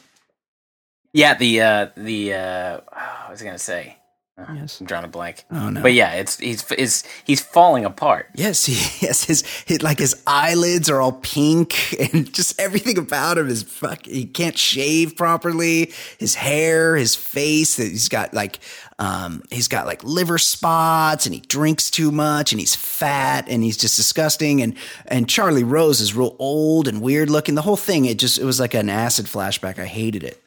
yeah, 1.13 1.35
the 1.35 1.61
uh 1.61 1.87
the 1.95 2.33
uh 2.33 2.79
I 2.91 3.29
was 3.29 3.39
I 3.41 3.45
gonna 3.45 3.59
say. 3.59 3.97
Uh, 4.35 4.53
Yes. 4.53 4.79
I'm 4.79 4.87
drawing 4.87 5.05
a 5.05 5.09
blank. 5.09 5.43
Oh 5.51 5.69
no. 5.69 5.81
But 5.81 5.93
yeah, 5.93 6.13
it's 6.13 6.39
he's 6.39 6.69
is 6.71 7.03
he's 7.23 7.41
falling 7.41 7.85
apart. 7.85 8.29
Yes, 8.33 8.65
he, 8.65 8.73
yes, 9.05 9.25
his, 9.25 9.41
his 9.65 9.83
like 9.83 9.99
his 9.99 10.21
eyelids 10.25 10.89
are 10.89 11.01
all 11.01 11.11
pink, 11.11 11.95
and 12.13 12.31
just 12.33 12.59
everything 12.59 12.97
about 12.97 13.37
him 13.37 13.47
is 13.49 13.61
fuck. 13.63 14.05
He 14.05 14.25
can't 14.25 14.57
shave 14.57 15.15
properly. 15.15 15.91
His 16.17 16.35
hair, 16.35 16.95
his 16.95 17.15
face, 17.15 17.77
he's 17.77 18.09
got 18.09 18.33
like, 18.33 18.59
um, 18.99 19.43
he's 19.51 19.67
got 19.67 19.85
like 19.85 20.03
liver 20.03 20.37
spots, 20.39 21.25
and 21.27 21.35
he 21.35 21.41
drinks 21.41 21.91
too 21.91 22.11
much, 22.11 22.51
and 22.53 22.59
he's 22.59 22.75
fat, 22.75 23.47
and 23.47 23.63
he's 23.63 23.77
just 23.77 23.95
disgusting. 23.97 24.61
And 24.61 24.75
and 25.05 25.29
Charlie 25.29 25.63
Rose 25.63 26.01
is 26.01 26.15
real 26.15 26.35
old 26.39 26.87
and 26.87 27.01
weird 27.01 27.29
looking. 27.29 27.53
The 27.55 27.61
whole 27.61 27.77
thing, 27.77 28.05
it 28.05 28.17
just 28.17 28.39
it 28.39 28.45
was 28.45 28.59
like 28.59 28.73
an 28.73 28.89
acid 28.89 29.25
flashback. 29.25 29.77
I 29.77 29.85
hated 29.85 30.23
it. 30.23 30.42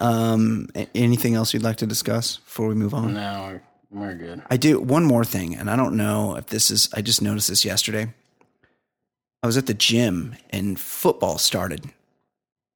Um, 0.00 0.68
anything 0.94 1.34
else 1.34 1.52
you'd 1.54 1.62
like 1.62 1.76
to 1.76 1.86
discuss 1.86 2.38
before 2.38 2.68
we 2.68 2.74
move 2.74 2.94
on? 2.94 3.14
No, 3.14 3.60
we're, 3.90 4.14
good. 4.14 4.42
I 4.50 4.56
do 4.56 4.80
one 4.80 5.04
more 5.04 5.24
thing, 5.24 5.54
and 5.56 5.70
I 5.70 5.76
don't 5.76 5.96
know 5.96 6.36
if 6.36 6.46
this 6.46 6.70
is. 6.70 6.88
I 6.94 7.02
just 7.02 7.22
noticed 7.22 7.48
this 7.48 7.64
yesterday. 7.64 8.12
I 9.42 9.46
was 9.46 9.56
at 9.56 9.66
the 9.66 9.74
gym 9.74 10.36
and 10.50 10.78
football 10.78 11.38
started, 11.38 11.84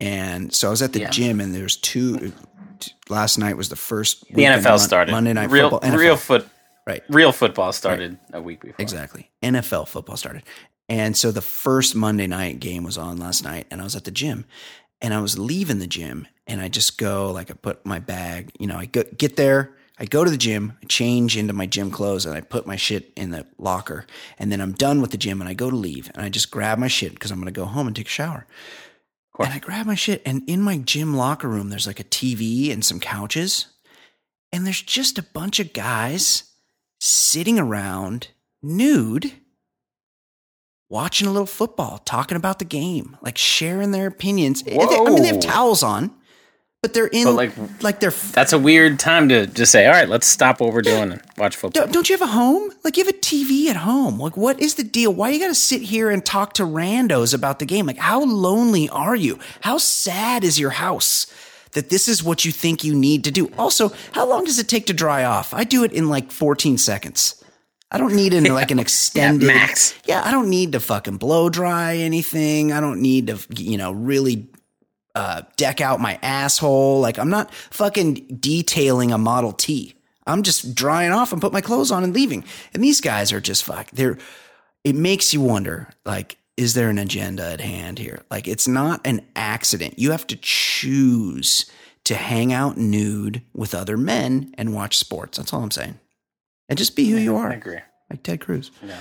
and 0.00 0.52
so 0.54 0.68
I 0.68 0.70
was 0.70 0.82
at 0.82 0.92
the 0.92 1.00
Yeah. 1.00 1.10
gym 1.10 1.40
and 1.40 1.54
there's 1.54 1.76
two. 1.76 2.32
Last 3.08 3.38
night 3.38 3.56
was 3.56 3.68
the 3.68 3.76
first. 3.76 4.24
The 4.32 4.44
NFL 4.44 4.70
Mon- 4.70 4.78
started. 4.78 5.12
Monday 5.12 5.32
night 5.32 5.50
real, 5.50 5.70
football. 5.70 5.90
NFL. 5.90 5.98
Real 5.98 6.16
foot. 6.16 6.48
Right. 6.87 7.02
Real 7.08 7.32
football 7.32 7.72
started 7.72 8.18
a 8.32 8.42
week 8.42 8.60
before. 8.60 8.76
Exactly. 8.78 9.30
NFL 9.42 9.88
football 9.88 10.16
started. 10.18 10.42
And 10.88 11.16
so 11.16 11.30
the 11.30 11.40
first 11.40 11.94
Monday 11.94 12.26
night 12.26 12.60
game 12.60 12.84
was 12.84 12.98
on 12.98 13.16
last 13.16 13.42
night, 13.42 13.66
and 13.70 13.80
I 13.80 13.84
was 13.84 13.96
at 13.96 14.04
the 14.04 14.10
gym. 14.10 14.44
And 15.00 15.14
I 15.14 15.20
was 15.20 15.38
leaving 15.38 15.78
the 15.78 15.87
gym, 15.87 16.26
and 16.46 16.61
I 16.61 16.68
just 16.68 16.98
go, 16.98 17.30
like, 17.30 17.50
I 17.50 17.54
put 17.54 17.85
my 17.87 17.98
bag, 17.98 18.52
you 18.59 18.66
know, 18.66 18.76
I 18.76 18.87
go, 18.87 19.04
get 19.16 19.37
there, 19.37 19.76
I 19.98 20.04
go 20.04 20.24
to 20.24 20.30
the 20.30 20.37
gym, 20.37 20.76
I 20.83 20.87
change 20.87 21.37
into 21.37 21.52
my 21.52 21.66
gym 21.66 21.90
clothes, 21.90 22.26
and 22.26 22.37
I 22.37 22.40
put 22.40 22.66
my 22.66 22.76
shit 22.76 23.12
in 23.16 23.30
the 23.30 23.46
locker. 23.59 24.07
And 24.38 24.50
then 24.50 24.61
I'm 24.61 24.72
done 24.72 25.00
with 25.00 25.11
the 25.12 25.16
gym, 25.16 25.40
and 25.40 25.48
I 25.48 25.54
go 25.54 25.70
to 25.70 25.76
leave, 25.76 26.11
and 26.14 26.22
I 26.24 26.28
just 26.28 26.50
grab 26.50 26.78
my 26.78 26.88
shit 26.88 27.14
because 27.14 27.30
I'm 27.30 27.38
going 27.38 27.52
to 27.52 27.61
go 27.61 27.64
home 27.64 27.87
and 27.87 27.94
take 27.94 28.09
a 28.09 28.11
shower. 28.11 28.46
And 29.38 29.52
I 29.52 29.59
grab 29.59 29.87
my 29.87 29.94
shit, 29.94 30.22
and 30.24 30.42
in 30.48 30.61
my 30.61 30.78
gym 30.78 31.16
locker 31.16 31.48
room, 31.48 31.70
there's 31.70 31.87
like 31.87 32.00
a 32.00 32.04
TV 32.04 32.72
and 32.72 32.85
some 32.85 33.00
couches, 33.00 33.66
and 34.52 34.64
there's 34.64 34.83
just 34.83 35.18
a 35.18 35.22
bunch 35.22 35.59
of 35.61 35.72
guys 35.72 36.44
sitting 37.00 37.59
around 37.59 38.28
nude 38.62 39.33
watching 40.88 41.26
a 41.26 41.33
little 41.33 41.46
football, 41.46 41.98
talking 41.98 42.37
about 42.37 42.61
the 42.61 42.64
game, 42.64 43.16
like 43.22 43.37
sharing 43.37 43.90
their 43.90 44.07
opinions. 44.07 44.62
I 44.66 44.76
mean, 45.11 45.22
they 45.22 45.28
have 45.28 45.40
towels 45.40 45.83
on, 45.83 46.14
but 46.85 46.92
they're 46.92 47.07
in 47.07 47.25
But, 47.25 47.33
like 47.33 47.53
like, 47.83 48.01
they're. 48.01 48.11
That's 48.11 48.53
a 48.53 48.59
weird 48.59 49.01
time 49.01 49.31
to 49.31 49.47
just 49.47 49.73
say, 49.73 49.87
all 49.87 49.92
right, 49.92 50.07
let's 50.07 50.27
stop 50.27 50.61
what 50.61 50.75
we're 50.75 50.83
doing 50.83 51.12
and 51.12 51.23
watch 51.38 51.57
football. 51.57 51.87
Don't, 51.87 52.11
you 52.11 52.14
have 52.14 52.29
a 52.29 52.31
home? 52.31 52.70
Like 52.85 52.99
you 52.99 53.05
have 53.07 53.14
a 53.14 53.16
TV 53.16 53.68
at 53.68 53.77
home. 53.77 54.18
Like 54.18 54.37
what 54.37 54.61
is 54.61 54.75
the 54.75 54.85
deal? 54.85 55.11
Why 55.14 55.31
you 55.31 55.40
got 55.40 55.49
to 55.49 55.55
sit 55.55 55.81
here 55.81 56.11
and 56.11 56.23
talk 56.23 56.53
to 56.55 56.64
randos 56.64 57.33
about 57.33 57.59
the 57.59 57.64
game? 57.64 57.87
Like 57.87 57.97
how 57.97 58.23
lonely 58.23 58.90
are 58.90 59.16
you? 59.16 59.38
How 59.62 59.79
sad 59.79 60.44
is 60.44 60.61
your 60.61 60.73
house? 60.73 61.27
That 61.73 61.88
this 61.88 62.07
is 62.07 62.23
what 62.23 62.44
you 62.44 62.53
think 62.53 62.85
you 62.85 62.94
need 62.94 63.25
to 63.25 63.31
do. 63.31 63.51
Also, 63.57 63.90
how 64.12 64.29
long 64.29 64.44
does 64.44 64.59
it 64.59 64.68
take 64.68 64.85
to 64.88 64.92
dry 64.92 65.25
off? 65.25 65.55
I 65.55 65.64
do 65.64 65.85
it 65.85 65.92
in 65.92 66.11
like 66.11 66.31
14 66.33 66.77
seconds. 66.77 67.42
I 67.90 67.97
don't 67.97 68.14
need 68.14 68.35
an, 68.35 68.44
like 68.53 68.70
an 68.70 68.79
extended 68.87 69.47
max. 69.47 69.94
Yeah, 70.05 70.23
I 70.23 70.31
don't 70.31 70.51
need 70.51 70.73
to 70.73 70.81
fucking 70.81 71.16
blow 71.16 71.49
dry 71.49 71.97
anything. 71.97 72.73
I 72.73 72.81
don't 72.81 73.01
need 73.01 73.29
to, 73.29 73.38
you 73.57 73.79
know, 73.79 73.90
really 73.90 74.51
uh, 75.14 75.42
deck 75.57 75.81
out 75.81 76.00
my 76.00 76.18
asshole. 76.22 77.00
Like 77.00 77.18
I'm 77.18 77.31
not 77.31 77.53
fucking 77.55 78.38
detailing 78.40 79.12
a 79.12 79.18
Model 79.18 79.53
T. 79.53 79.94
I'm 80.27 80.42
just 80.42 80.74
drying 80.74 81.12
off 81.12 81.33
and 81.33 81.40
put 81.40 81.53
my 81.53 81.61
clothes 81.61 81.90
on 81.90 82.03
and 82.03 82.14
leaving. 82.14 82.44
And 82.72 82.83
these 82.83 83.00
guys 83.00 83.33
are 83.33 83.40
just 83.40 83.64
fuck. 83.64 83.90
They're. 83.90 84.18
It 84.85 84.94
makes 84.94 85.33
you 85.33 85.40
wonder, 85.40 85.88
like, 86.05 86.37
is 86.59 86.74
there 86.74 86.90
an 86.90 86.98
agenda 86.98 87.42
at 87.42 87.62
hand 87.62 87.98
here? 87.98 88.22
Like, 88.31 88.46
it's 88.46 88.68
not 88.68 89.00
an 89.07 89.27
accident. 89.35 89.98
You 89.98 90.11
have 90.11 90.27
to 90.27 90.37
choose 90.37 91.70
to 92.05 92.14
hang 92.14 92.53
out 92.53 92.77
nude 92.77 93.40
with 93.55 93.74
other 93.74 93.96
men 93.96 94.55
and 94.59 94.74
watch 94.74 94.98
sports. 94.98 95.38
That's 95.38 95.55
all 95.55 95.62
I'm 95.62 95.70
saying. 95.70 95.98
And 96.68 96.79
just 96.79 96.96
be 96.96 97.09
who 97.11 97.16
you 97.16 97.37
are. 97.37 97.50
I 97.50 97.55
agree. 97.55 97.79
Like 98.11 98.22
Ted 98.22 98.40
Cruz. 98.40 98.70
Yeah. 98.83 99.00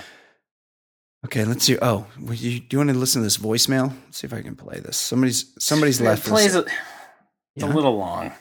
Okay, 1.24 1.44
let's 1.44 1.64
see. 1.64 1.78
Oh, 1.80 2.06
you, 2.30 2.60
do 2.60 2.66
you 2.70 2.78
want 2.78 2.90
to 2.90 2.96
listen 2.96 3.20
to 3.22 3.24
this 3.26 3.38
voicemail? 3.38 3.92
Let's 4.06 4.18
see 4.18 4.26
if 4.26 4.32
I 4.34 4.42
can 4.42 4.56
play 4.56 4.80
this. 4.80 4.96
Somebody's 4.96 5.46
somebody's 5.58 6.00
It 6.00 6.04
left. 6.04 6.26
plays 6.26 6.54
a, 6.54 6.60
it's 6.60 6.70
Yeah. 7.56 7.66
a 7.66 7.72
little 7.72 7.96
long. 7.96 8.32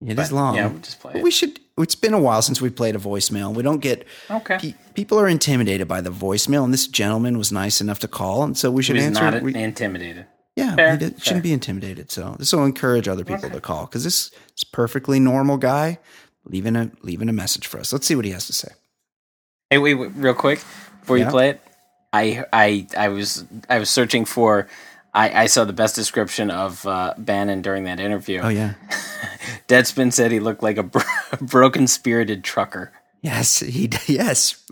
It 0.00 0.14
but 0.14 0.26
is 0.26 0.32
long. 0.32 0.54
Yeah, 0.54 0.68
we'll 0.68 0.78
just 0.80 1.00
play 1.00 1.14
it. 1.16 1.22
we 1.22 1.30
should. 1.32 1.58
It's 1.76 1.96
been 1.96 2.14
a 2.14 2.20
while 2.20 2.40
since 2.42 2.60
we 2.60 2.70
played 2.70 2.94
a 2.94 2.98
voicemail. 2.98 3.52
We 3.54 3.62
don't 3.64 3.80
get. 3.80 4.06
Okay. 4.30 4.58
pe- 4.58 4.74
people 4.94 5.18
are 5.18 5.26
intimidated 5.28 5.88
by 5.88 6.00
the 6.00 6.10
voicemail, 6.10 6.62
and 6.64 6.72
this 6.72 6.86
gentleman 6.86 7.36
was 7.36 7.50
nice 7.50 7.80
enough 7.80 7.98
to 8.00 8.08
call, 8.08 8.44
and 8.44 8.56
so 8.56 8.70
we 8.70 8.82
should 8.82 8.94
He's 8.96 9.06
answer. 9.06 9.22
not. 9.30 9.42
We- 9.42 9.54
intimidated. 9.56 10.26
yeah, 10.54 10.76
Fair, 10.76 10.92
he 10.92 10.98
did- 10.98 11.12
fair. 11.14 11.20
shouldn't 11.24 11.42
be 11.42 11.52
intimidated. 11.52 12.12
So 12.12 12.36
this 12.38 12.52
will 12.52 12.64
encourage 12.64 13.08
other 13.08 13.24
people 13.24 13.50
to 13.50 13.60
call 13.60 13.86
because 13.86 14.04
this 14.04 14.30
is 14.56 14.62
perfectly 14.64 15.18
normal 15.18 15.56
guy 15.56 15.98
leaving 16.44 16.76
a 16.76 16.92
leaving 17.02 17.28
a 17.28 17.32
message 17.32 17.66
for 17.66 17.80
us. 17.80 17.92
Let's 17.92 18.06
see 18.06 18.14
what 18.14 18.24
he 18.24 18.30
has 18.30 18.46
to 18.46 18.52
say. 18.52 18.68
Hey, 19.70 19.78
wait, 19.78 19.94
wait 19.94 20.12
real 20.14 20.34
quick 20.34 20.60
before 21.00 21.18
Yeah. 21.18 21.24
you 21.24 21.30
play 21.30 21.50
it. 21.50 21.60
I 22.12 22.44
I 22.52 22.86
I 22.96 23.08
was 23.08 23.44
I 23.68 23.78
was 23.78 23.90
searching 23.90 24.24
for. 24.24 24.68
I, 25.14 25.44
I 25.44 25.46
saw 25.46 25.64
the 25.64 25.72
best 25.72 25.94
description 25.94 26.50
of 26.50 26.86
uh, 26.86 27.14
Bannon 27.16 27.62
during 27.62 27.84
that 27.84 27.98
interview. 27.98 28.40
Oh 28.42 28.50
yeah, 28.50 28.74
Deadspin 29.68 30.12
said 30.12 30.30
he 30.30 30.38
looked 30.38 30.62
like 30.62 30.76
a 30.76 30.82
bro- 30.82 31.02
broken 31.40 31.86
spirited 31.86 32.44
trucker. 32.44 32.92
yes, 33.22 33.60
he 33.60 33.90
yes, 34.06 34.62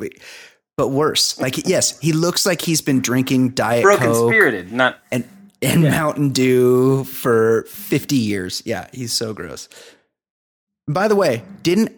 but 0.76 0.90
worse. 0.90 1.40
Like 1.40 1.66
yes, 1.66 1.98
he 2.00 2.12
looks 2.12 2.44
like 2.44 2.60
he's 2.60 2.82
been 2.82 3.00
drinking 3.00 3.50
diet 3.50 3.82
Broken 3.82 4.06
coke 4.12 4.30
spirited, 4.30 4.72
not 4.72 4.98
and 5.10 5.24
and 5.62 5.82
Mountain 5.82 6.30
Dew 6.30 7.04
for 7.04 7.62
50 7.64 8.14
years. 8.14 8.62
Yeah, 8.66 8.88
he's 8.92 9.12
so 9.12 9.32
gross. 9.32 9.68
By 10.86 11.08
the 11.08 11.16
way, 11.16 11.42
didn't 11.62 11.95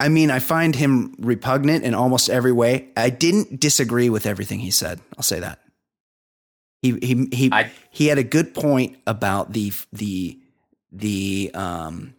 I 0.00 0.08
mean 0.08 0.30
I 0.30 0.38
find 0.40 0.74
him 0.74 1.14
repugnant 1.18 1.84
in 1.84 1.94
almost 1.94 2.28
every 2.30 2.52
way. 2.52 2.88
I 2.96 3.10
didn't 3.10 3.60
disagree 3.60 4.08
with 4.10 4.26
everything 4.26 4.58
he 4.60 4.70
said. 4.70 5.00
I'll 5.16 5.22
say 5.22 5.38
that. 5.40 5.60
He 6.82 6.98
he 7.00 7.28
he 7.32 7.50
I- 7.52 7.70
he 7.90 8.06
had 8.06 8.18
a 8.18 8.24
good 8.24 8.54
point 8.54 8.96
about 9.06 9.52
the 9.52 9.72
the 9.92 10.38
the 10.90 11.50
um 11.54 12.14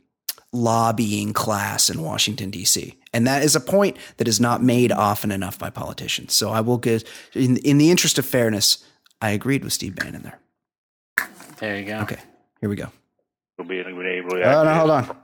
lobbying 0.54 1.34
class 1.34 1.90
in 1.90 2.02
Washington 2.02 2.52
D.C. 2.52 2.98
And 3.14 3.26
that 3.28 3.42
is 3.44 3.56
a 3.56 3.60
point 3.60 3.98
that 4.18 4.28
is 4.28 4.40
not 4.40 4.62
made 4.64 4.92
often 4.92 5.32
enough 5.32 5.58
by 5.58 5.70
politicians. 5.70 6.34
So 6.34 6.52
I 6.52 6.62
will 6.62 6.78
give 6.78 7.04
in 7.34 7.58
in 7.58 7.78
the 7.80 7.90
interest 7.90 8.20
of 8.20 8.26
fairness, 8.26 8.86
I 9.22 9.32
agreed 9.32 9.64
with 9.64 9.74
Steve 9.74 9.96
Bannon 9.96 10.22
there. 10.24 10.40
there 11.60 11.78
you 11.80 11.86
go. 11.86 12.00
Okay, 12.02 12.20
here 12.60 12.70
we 12.70 12.76
go. 12.76 12.88
We'll 13.58 13.68
be 13.68 13.80
able 13.80 13.92
to 13.92 14.44
Oh 14.44 14.64
no, 14.64 14.74
hold 14.74 14.92
on. 14.92 15.18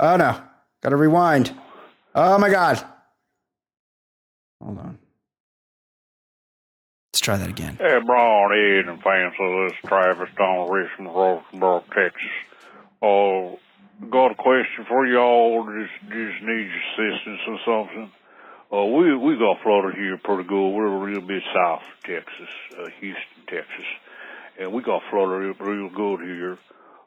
Oh 0.00 0.16
no, 0.16 0.40
got 0.82 0.90
to 0.90 0.96
rewind. 0.96 1.54
Oh 2.14 2.38
my 2.38 2.48
god. 2.48 2.82
Hold 4.62 4.78
on. 4.78 4.98
Let's 7.12 7.20
try 7.20 7.36
that 7.36 7.48
again. 7.48 7.76
Hey, 7.80 7.98
Brian, 8.04 8.50
Ed, 8.52 8.88
and 8.88 9.02
fans 9.02 9.34
of 9.40 9.68
this 9.70 9.78
Travis 9.86 10.28
Don 10.36 10.70
Richmond, 10.70 11.14
Rosenberg, 11.14 11.84
Texas. 11.94 12.22
Uh, 13.02 13.56
got 14.10 14.32
a 14.32 14.34
question 14.34 14.84
for 14.88 15.06
y'all. 15.06 15.64
Just, 15.64 15.92
just 16.08 16.42
need 16.42 16.70
assistance 16.70 17.40
or 17.48 17.58
something. 17.64 18.12
Uh, 18.72 18.84
we 18.86 19.16
we 19.16 19.38
got 19.38 19.62
flooded 19.62 19.94
here 19.94 20.18
pretty 20.18 20.44
good. 20.44 20.70
We're 20.70 20.86
a 20.86 21.04
little 21.04 21.22
bit 21.22 21.42
south 21.54 21.82
of 21.82 22.02
Texas, 22.04 22.48
uh, 22.78 22.88
Houston, 23.00 23.46
Texas, 23.46 23.86
and 24.58 24.72
we 24.72 24.82
got 24.82 25.02
flooded 25.10 25.60
real 25.60 25.90
good 25.90 26.20
here. 26.20 26.58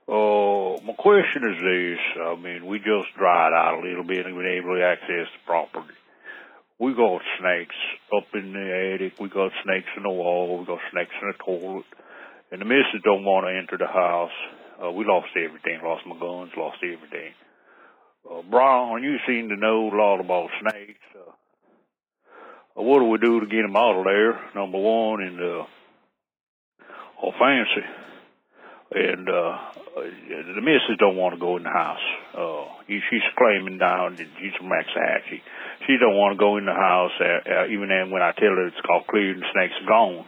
Uh, 0.08 0.80
my 0.88 0.94
question 0.98 1.44
is 1.44 1.60
this: 1.60 2.00
I 2.24 2.36
mean, 2.36 2.66
we 2.66 2.80
just 2.80 3.14
dried 3.18 3.52
out 3.52 3.80
a 3.80 3.88
little 3.88 4.06
bit 4.06 4.26
and 4.26 4.36
been 4.36 4.58
able 4.58 4.76
to 4.76 4.84
access 4.84 5.28
the 5.28 5.44
property. 5.46 5.94
We 6.80 6.94
got 6.94 7.22
snakes 7.40 7.76
up 8.16 8.28
in 8.34 8.54
the 8.54 8.94
attic. 8.96 9.20
We 9.20 9.28
got 9.30 9.52
snakes 9.64 9.90
in 9.98 10.04
the 10.04 10.10
wall. 10.10 10.60
We 10.60 10.66
got 10.66 10.80
snakes 10.92 11.12
in 11.22 11.28
the 11.28 11.44
toilet. 11.44 11.86
And 12.52 12.62
the 12.62 12.66
missus 12.66 13.02
don't 13.04 13.26
want 13.26 13.48
to 13.48 13.58
enter 13.58 13.78
the 13.78 13.92
house. 13.92 14.32
Uh, 14.82 14.92
we 14.92 15.04
lost 15.04 15.36
everything. 15.36 15.82
Lost 15.84 16.06
my 16.06 16.16
guns. 16.18 16.52
Lost 16.56 16.78
everything. 16.84 17.34
Uh, 18.30 18.44
Brian, 18.50 19.04
you 19.04 19.18
seem 19.28 19.50
to 19.50 19.58
know 19.58 19.90
a 19.90 19.96
lot 19.96 20.20
about 20.22 20.50
snakes. 20.62 21.00
Uh, 21.16 21.32
what 22.76 23.00
do 23.00 23.06
we 23.06 23.18
do 23.18 23.40
to 23.40 23.48
get 23.48 23.64
them 23.64 23.76
out 23.76 23.98
of 23.98 24.06
there? 24.06 24.40
Number 24.56 24.78
one, 24.78 25.22
and 25.24 25.42
uh, 25.42 25.66
all 27.22 27.34
fancy. 27.40 27.86
And 28.90 29.28
uh, 29.28 29.58
the 29.96 30.62
missus 30.62 30.98
don't 30.98 31.18
want 31.18 31.34
to 31.36 31.40
go 31.40 31.58
in 31.58 31.64
the 31.64 31.70
house. 31.70 32.00
Uh, 32.34 32.66
she's 32.88 33.22
claiming 33.38 33.78
down 33.78 34.16
that 34.16 34.28
she's 34.40 34.54
from 34.56 34.68
Waxahachie. 34.68 35.42
She 35.86 35.98
don't 35.98 36.16
want 36.16 36.34
to 36.34 36.40
go 36.40 36.58
in 36.58 36.66
the 36.66 36.74
house, 36.74 37.12
uh, 37.20 37.50
uh, 37.50 37.68
even 37.68 37.90
then 37.90 38.12
when 38.12 38.22
I 38.22 38.32
tell 38.32 38.50
her 38.50 38.68
it's 38.68 38.78
and 38.80 39.44
snakes 39.54 39.76
gone. 39.88 40.26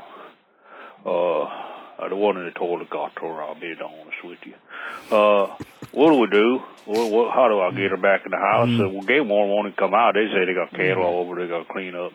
Uh, 1.05 1.41
uh, 1.99 2.07
the 2.09 2.15
one 2.15 2.37
in 2.37 2.45
the 2.45 2.51
toilet 2.51 2.89
got 2.89 3.15
to 3.15 3.21
her, 3.21 3.41
I'll 3.43 3.55
be 3.59 3.73
honest 3.73 4.23
with 4.23 4.39
you. 4.45 4.53
Uh, 5.15 5.55
what 5.91 6.11
do 6.11 6.19
we 6.19 6.27
do? 6.27 6.59
What, 6.85 7.11
what, 7.11 7.33
how 7.33 7.47
do 7.47 7.59
I 7.59 7.71
get 7.71 7.91
her 7.91 7.97
back 7.97 8.25
in 8.25 8.31
the 8.31 8.37
house? 8.37 8.69
Uh, 8.79 8.89
well, 8.89 9.03
Game 9.03 9.29
Warden 9.29 9.53
won't 9.53 9.75
come 9.77 9.93
out. 9.93 10.13
They 10.15 10.27
say 10.33 10.45
they 10.45 10.53
got 10.53 10.71
cattle 10.71 11.03
all 11.03 11.21
over. 11.21 11.35
They 11.35 11.47
got 11.47 11.67
to 11.67 11.73
clean 11.73 11.95
up. 11.95 12.11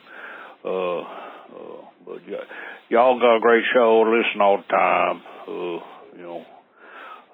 Uh, 0.64 1.00
uh, 1.00 1.84
but 2.06 2.20
y- 2.28 2.44
y'all 2.88 3.18
got 3.18 3.36
a 3.36 3.40
great 3.40 3.64
show. 3.74 4.02
Listen 4.02 4.40
all 4.40 4.58
the 4.58 4.62
time. 4.64 5.22
Uh, 5.48 5.93
you 6.16 6.22
know, 6.22 6.44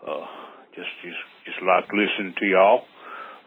uh, 0.06 0.26
just, 0.74 0.88
just, 1.02 1.18
just 1.44 1.58
like 1.62 1.84
listening 1.92 2.34
to 2.38 2.46
y'all. 2.46 2.84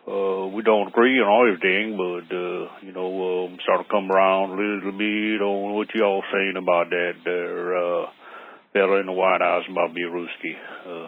Uh, 0.05 0.47
we 0.47 0.61
don't 0.63 0.89
agree 0.89 1.19
on 1.21 1.47
everything, 1.47 1.95
but, 1.95 2.27
uh, 2.35 2.67
you 2.81 2.91
know, 2.91 3.45
um, 3.47 3.57
sort 3.65 3.79
of 3.79 3.87
come 3.87 4.11
around 4.11 4.51
a 4.51 4.55
little 4.55 4.91
bit 4.91 5.41
on 5.41 5.73
what 5.73 5.87
y'all 5.95 6.23
saying 6.31 6.57
about 6.57 6.89
that 6.89 7.13
there, 7.23 7.77
uh, 7.77 8.07
fella 8.73 8.99
in 8.99 9.05
the 9.05 9.13
White 9.13 9.39
House 9.39 9.63
about 9.69 9.95
Bieruski. 9.95 10.55
Uh, 10.85 11.07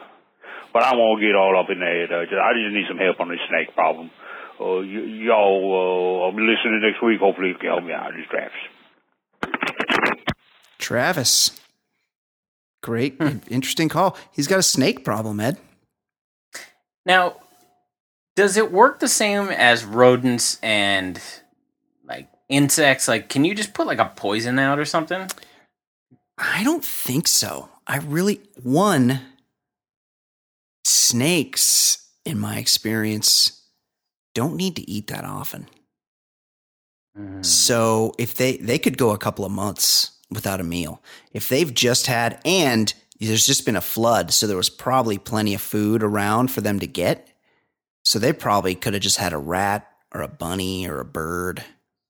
but 0.72 0.84
I 0.84 0.96
won't 0.96 1.20
get 1.20 1.36
all 1.36 1.60
up 1.60 1.70
in 1.70 1.80
that. 1.80 2.08
Uh, 2.10 2.24
just, 2.24 2.40
I 2.40 2.54
just 2.54 2.74
need 2.74 2.86
some 2.88 2.98
help 2.98 3.20
on 3.20 3.30
this 3.30 3.40
snake 3.50 3.76
problem. 3.76 4.12
Uh, 4.60 4.80
y- 4.80 5.28
y'all, 5.28 6.24
uh, 6.24 6.26
I'll 6.26 6.32
be 6.32 6.44
listening 6.44 6.80
next 6.82 7.04
week. 7.04 7.20
Hopefully 7.20 7.50
you 7.50 7.56
can 7.56 7.68
help 7.68 7.84
me 7.84 7.92
out. 7.92 8.12
This 8.16 8.28
Travis. 8.32 8.56
Travis. 10.80 11.65
Great, 12.86 13.20
interesting 13.50 13.90
call. 13.90 14.16
He's 14.32 14.46
got 14.46 14.60
a 14.60 14.64
snake 14.64 15.04
problem, 15.04 15.40
Ed. 15.40 15.58
Now, 17.04 17.38
does 18.36 18.58
it 18.58 18.72
work 18.72 19.00
the 19.00 19.08
same 19.08 19.48
as 19.50 19.84
rodents 19.84 20.60
and 20.62 21.20
like 22.08 22.30
insects? 22.48 23.08
Like, 23.08 23.28
can 23.28 23.44
you 23.44 23.56
just 23.56 23.74
put 23.74 23.88
like 23.88 23.98
a 23.98 24.14
poison 24.16 24.60
out 24.60 24.78
or 24.78 24.86
something? 24.86 25.28
I 26.38 26.64
don't 26.64 26.86
think 26.86 27.28
so. 27.28 27.70
I 27.88 27.98
really 27.98 28.42
one 28.62 29.22
snakes 30.84 32.08
in 32.24 32.38
my 32.38 32.60
experience 32.60 33.64
don't 34.36 34.56
need 34.56 34.76
to 34.76 34.88
eat 34.88 35.08
that 35.08 35.24
often. 35.24 35.68
Hmm. 37.16 37.42
So 37.42 38.14
if 38.20 38.36
they 38.36 38.58
they 38.58 38.78
could 38.78 39.00
go 39.00 39.10
a 39.10 39.18
couple 39.18 39.44
of 39.44 39.52
months 39.52 40.15
without 40.30 40.62
a 40.62 40.64
meal. 40.64 41.02
If 41.34 41.50
they've 41.50 41.74
just 41.74 42.08
had 42.08 42.40
and 42.46 42.94
there's 43.20 43.46
just 43.46 43.66
been 43.66 43.76
a 43.76 43.82
flood, 43.82 44.32
so 44.32 44.48
there 44.48 44.58
was 44.58 44.70
probably 44.70 45.18
plenty 45.18 45.54
of 45.54 45.62
food 45.62 46.04
around 46.04 46.52
for 46.52 46.62
them 46.62 46.80
to 46.80 46.88
get. 46.88 47.30
So 48.04 48.20
they 48.20 48.34
probably 48.34 48.76
could 48.76 48.94
have 48.94 49.04
just 49.04 49.18
had 49.18 49.34
a 49.34 49.38
rat 49.38 49.88
or 50.14 50.22
a 50.22 50.28
bunny 50.28 50.88
or 50.88 51.00
a 51.00 51.06
bird. 51.06 51.64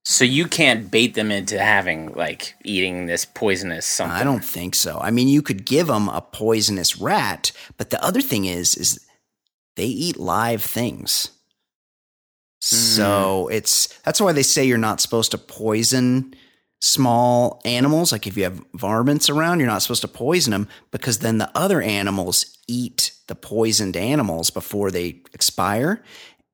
So 0.03 0.23
you 0.23 0.47
can't 0.47 0.91
bait 0.91 1.15
them 1.15 1.31
into 1.31 1.57
having 1.57 2.13
like 2.13 2.53
eating 2.63 3.05
this 3.05 3.25
poisonous 3.25 3.85
something. 3.85 4.15
I 4.15 4.23
don't 4.23 4.45
think 4.45 4.75
so. 4.75 4.99
I 4.99 5.09
mean, 5.09 5.27
you 5.27 5.41
could 5.41 5.65
give 5.65 5.87
them 5.87 6.09
a 6.09 6.21
poisonous 6.21 6.97
rat, 6.97 7.51
but 7.77 7.89
the 7.89 8.03
other 8.03 8.21
thing 8.21 8.45
is, 8.45 8.75
is 8.75 8.99
they 9.75 9.85
eat 9.85 10.17
live 10.17 10.61
things. 10.61 11.29
So 12.61 13.47
hmm. 13.47 13.53
it's 13.53 13.87
that's 13.99 14.21
why 14.21 14.31
they 14.31 14.43
say 14.43 14.65
you're 14.65 14.77
not 14.77 15.01
supposed 15.01 15.31
to 15.31 15.37
poison 15.37 16.35
small 16.81 17.61
animals. 17.65 18.11
Like 18.11 18.27
if 18.27 18.37
you 18.37 18.43
have 18.43 18.63
varmints 18.73 19.29
around, 19.29 19.59
you're 19.59 19.67
not 19.69 19.81
supposed 19.81 20.01
to 20.01 20.07
poison 20.07 20.51
them 20.51 20.67
because 20.91 21.19
then 21.19 21.37
the 21.37 21.49
other 21.55 21.81
animals 21.81 22.57
eat 22.67 23.11
the 23.27 23.35
poisoned 23.35 23.97
animals 23.97 24.49
before 24.49 24.91
they 24.91 25.21
expire, 25.33 26.03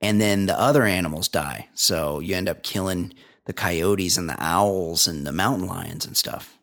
and 0.02 0.22
then 0.22 0.46
the 0.46 0.58
other 0.60 0.84
animals 0.84 1.28
die. 1.28 1.68
So 1.74 2.20
you 2.20 2.36
end 2.36 2.48
up 2.50 2.64
killing 2.64 3.14
the 3.46 3.54
coyotes 3.54 4.18
and 4.18 4.30
the 4.30 4.36
owls 4.42 5.08
and 5.08 5.26
the 5.28 5.32
mountain 5.32 5.68
lions 5.68 6.06
and 6.06 6.16
stuff. 6.16 6.58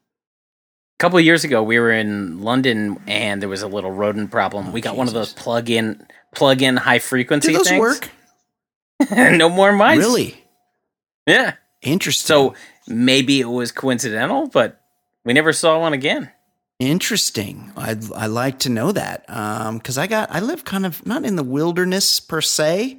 A 0.98 0.98
couple 1.02 1.18
of 1.18 1.24
years 1.24 1.44
ago, 1.44 1.62
we 1.62 1.78
were 1.78 1.92
in 1.92 2.40
London 2.40 3.00
and 3.06 3.40
there 3.42 3.48
was 3.48 3.62
a 3.62 3.68
little 3.68 3.90
rodent 3.90 4.30
problem. 4.30 4.68
Oh, 4.68 4.70
we 4.70 4.80
got 4.80 4.96
one 4.96 5.06
of 5.08 5.14
those 5.14 5.32
plug-in 5.32 6.04
plug-in 6.34 6.76
high 6.76 6.98
frequency 6.98 7.48
Do 7.48 7.58
those 7.58 7.68
things. 7.68 7.80
work? 7.80 8.10
no 9.36 9.48
more 9.48 9.72
mice. 9.72 9.98
Really 9.98 10.42
Yeah. 11.26 11.54
interesting. 11.82 12.26
So 12.26 12.54
maybe 12.88 13.40
it 13.40 13.48
was 13.48 13.72
coincidental, 13.72 14.48
but 14.48 14.80
we 15.24 15.32
never 15.32 15.52
saw 15.52 15.78
one 15.80 15.92
again. 15.92 16.30
Interesting. 16.78 17.72
I'd 17.76 18.10
I 18.12 18.26
like 18.26 18.60
to 18.60 18.68
know 18.68 18.92
that 18.92 19.24
um, 19.28 19.78
because 19.78 19.98
I 19.98 20.06
got 20.06 20.30
I 20.30 20.40
live 20.40 20.64
kind 20.64 20.86
of 20.86 21.04
not 21.04 21.24
in 21.24 21.36
the 21.36 21.42
wilderness 21.42 22.20
per 22.20 22.40
se, 22.40 22.98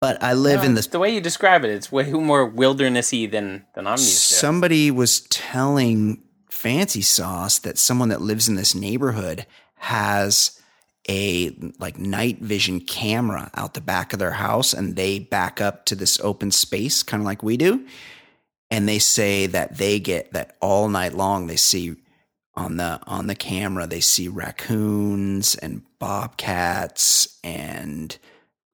but 0.00 0.22
I 0.22 0.34
live 0.34 0.60
No, 0.60 0.66
in 0.66 0.74
the. 0.74 0.82
the 0.82 0.98
way 0.98 1.14
you 1.14 1.20
describe 1.20 1.64
it, 1.64 1.70
it's 1.70 1.90
way 1.90 2.10
more 2.12 2.50
wildernessy 2.50 3.30
than 3.30 3.64
than 3.74 3.86
I'm 3.86 3.92
used 3.92 4.28
to. 4.28 4.34
Somebody 4.34 4.90
was 4.90 5.20
telling 5.22 6.22
Fancy 6.50 7.00
Sauce 7.02 7.58
that 7.60 7.78
someone 7.78 8.10
that 8.10 8.20
lives 8.20 8.48
in 8.48 8.56
this 8.56 8.74
neighborhood 8.74 9.46
has 9.76 10.60
a 11.08 11.56
like 11.80 11.98
night 11.98 12.38
vision 12.40 12.80
camera 12.80 13.50
out 13.54 13.72
the 13.72 13.80
back 13.80 14.12
of 14.12 14.18
their 14.18 14.32
house, 14.32 14.74
and 14.74 14.94
they 14.94 15.18
back 15.20 15.60
up 15.60 15.86
to 15.86 15.94
this 15.94 16.20
open 16.20 16.50
space, 16.50 17.02
kind 17.02 17.22
of 17.22 17.24
like 17.24 17.42
we 17.42 17.56
do. 17.56 17.86
And 18.72 18.88
they 18.88 18.98
say 18.98 19.46
that 19.46 19.76
they 19.76 20.00
get 20.00 20.32
that 20.32 20.56
all 20.60 20.88
night 20.88 21.12
long. 21.14 21.46
They 21.46 21.56
see 21.56 21.94
on 22.54 22.76
the 22.78 22.98
on 23.06 23.26
the 23.28 23.34
camera 23.34 23.86
they 23.86 24.00
see 24.00 24.28
raccoons 24.28 25.54
and 25.56 25.82
bobcats 25.98 27.38
and 27.44 28.16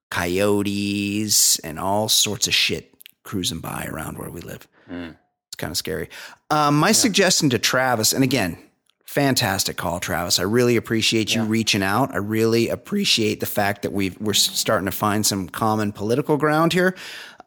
coyotes 0.09 1.59
and 1.59 1.79
all 1.79 2.09
sorts 2.09 2.47
of 2.47 2.53
shit 2.53 2.93
cruising 3.23 3.59
by 3.59 3.87
around 3.89 4.17
where 4.17 4.29
we 4.29 4.41
live. 4.41 4.67
Mm. 4.89 5.15
It's 5.47 5.55
kind 5.57 5.71
of 5.71 5.77
scary. 5.77 6.09
Um, 6.49 6.77
my 6.77 6.91
suggestion 6.91 7.49
to 7.51 7.59
Travis, 7.59 8.13
and 8.13 8.23
again, 8.23 8.57
fantastic 9.05 9.77
call, 9.77 9.99
Travis. 9.99 10.39
I 10.39 10.43
really 10.43 10.75
appreciate 10.77 11.33
you 11.35 11.41
Yeah. 11.41 11.47
reaching 11.49 11.83
out. 11.83 12.13
I 12.13 12.17
really 12.17 12.69
appreciate 12.69 13.39
the 13.39 13.45
fact 13.45 13.81
that 13.83 13.91
we've 13.93 14.19
we're 14.19 14.33
starting 14.33 14.85
to 14.85 14.91
find 14.91 15.25
some 15.25 15.49
common 15.49 15.91
political 15.91 16.37
ground 16.37 16.73
here. 16.73 16.95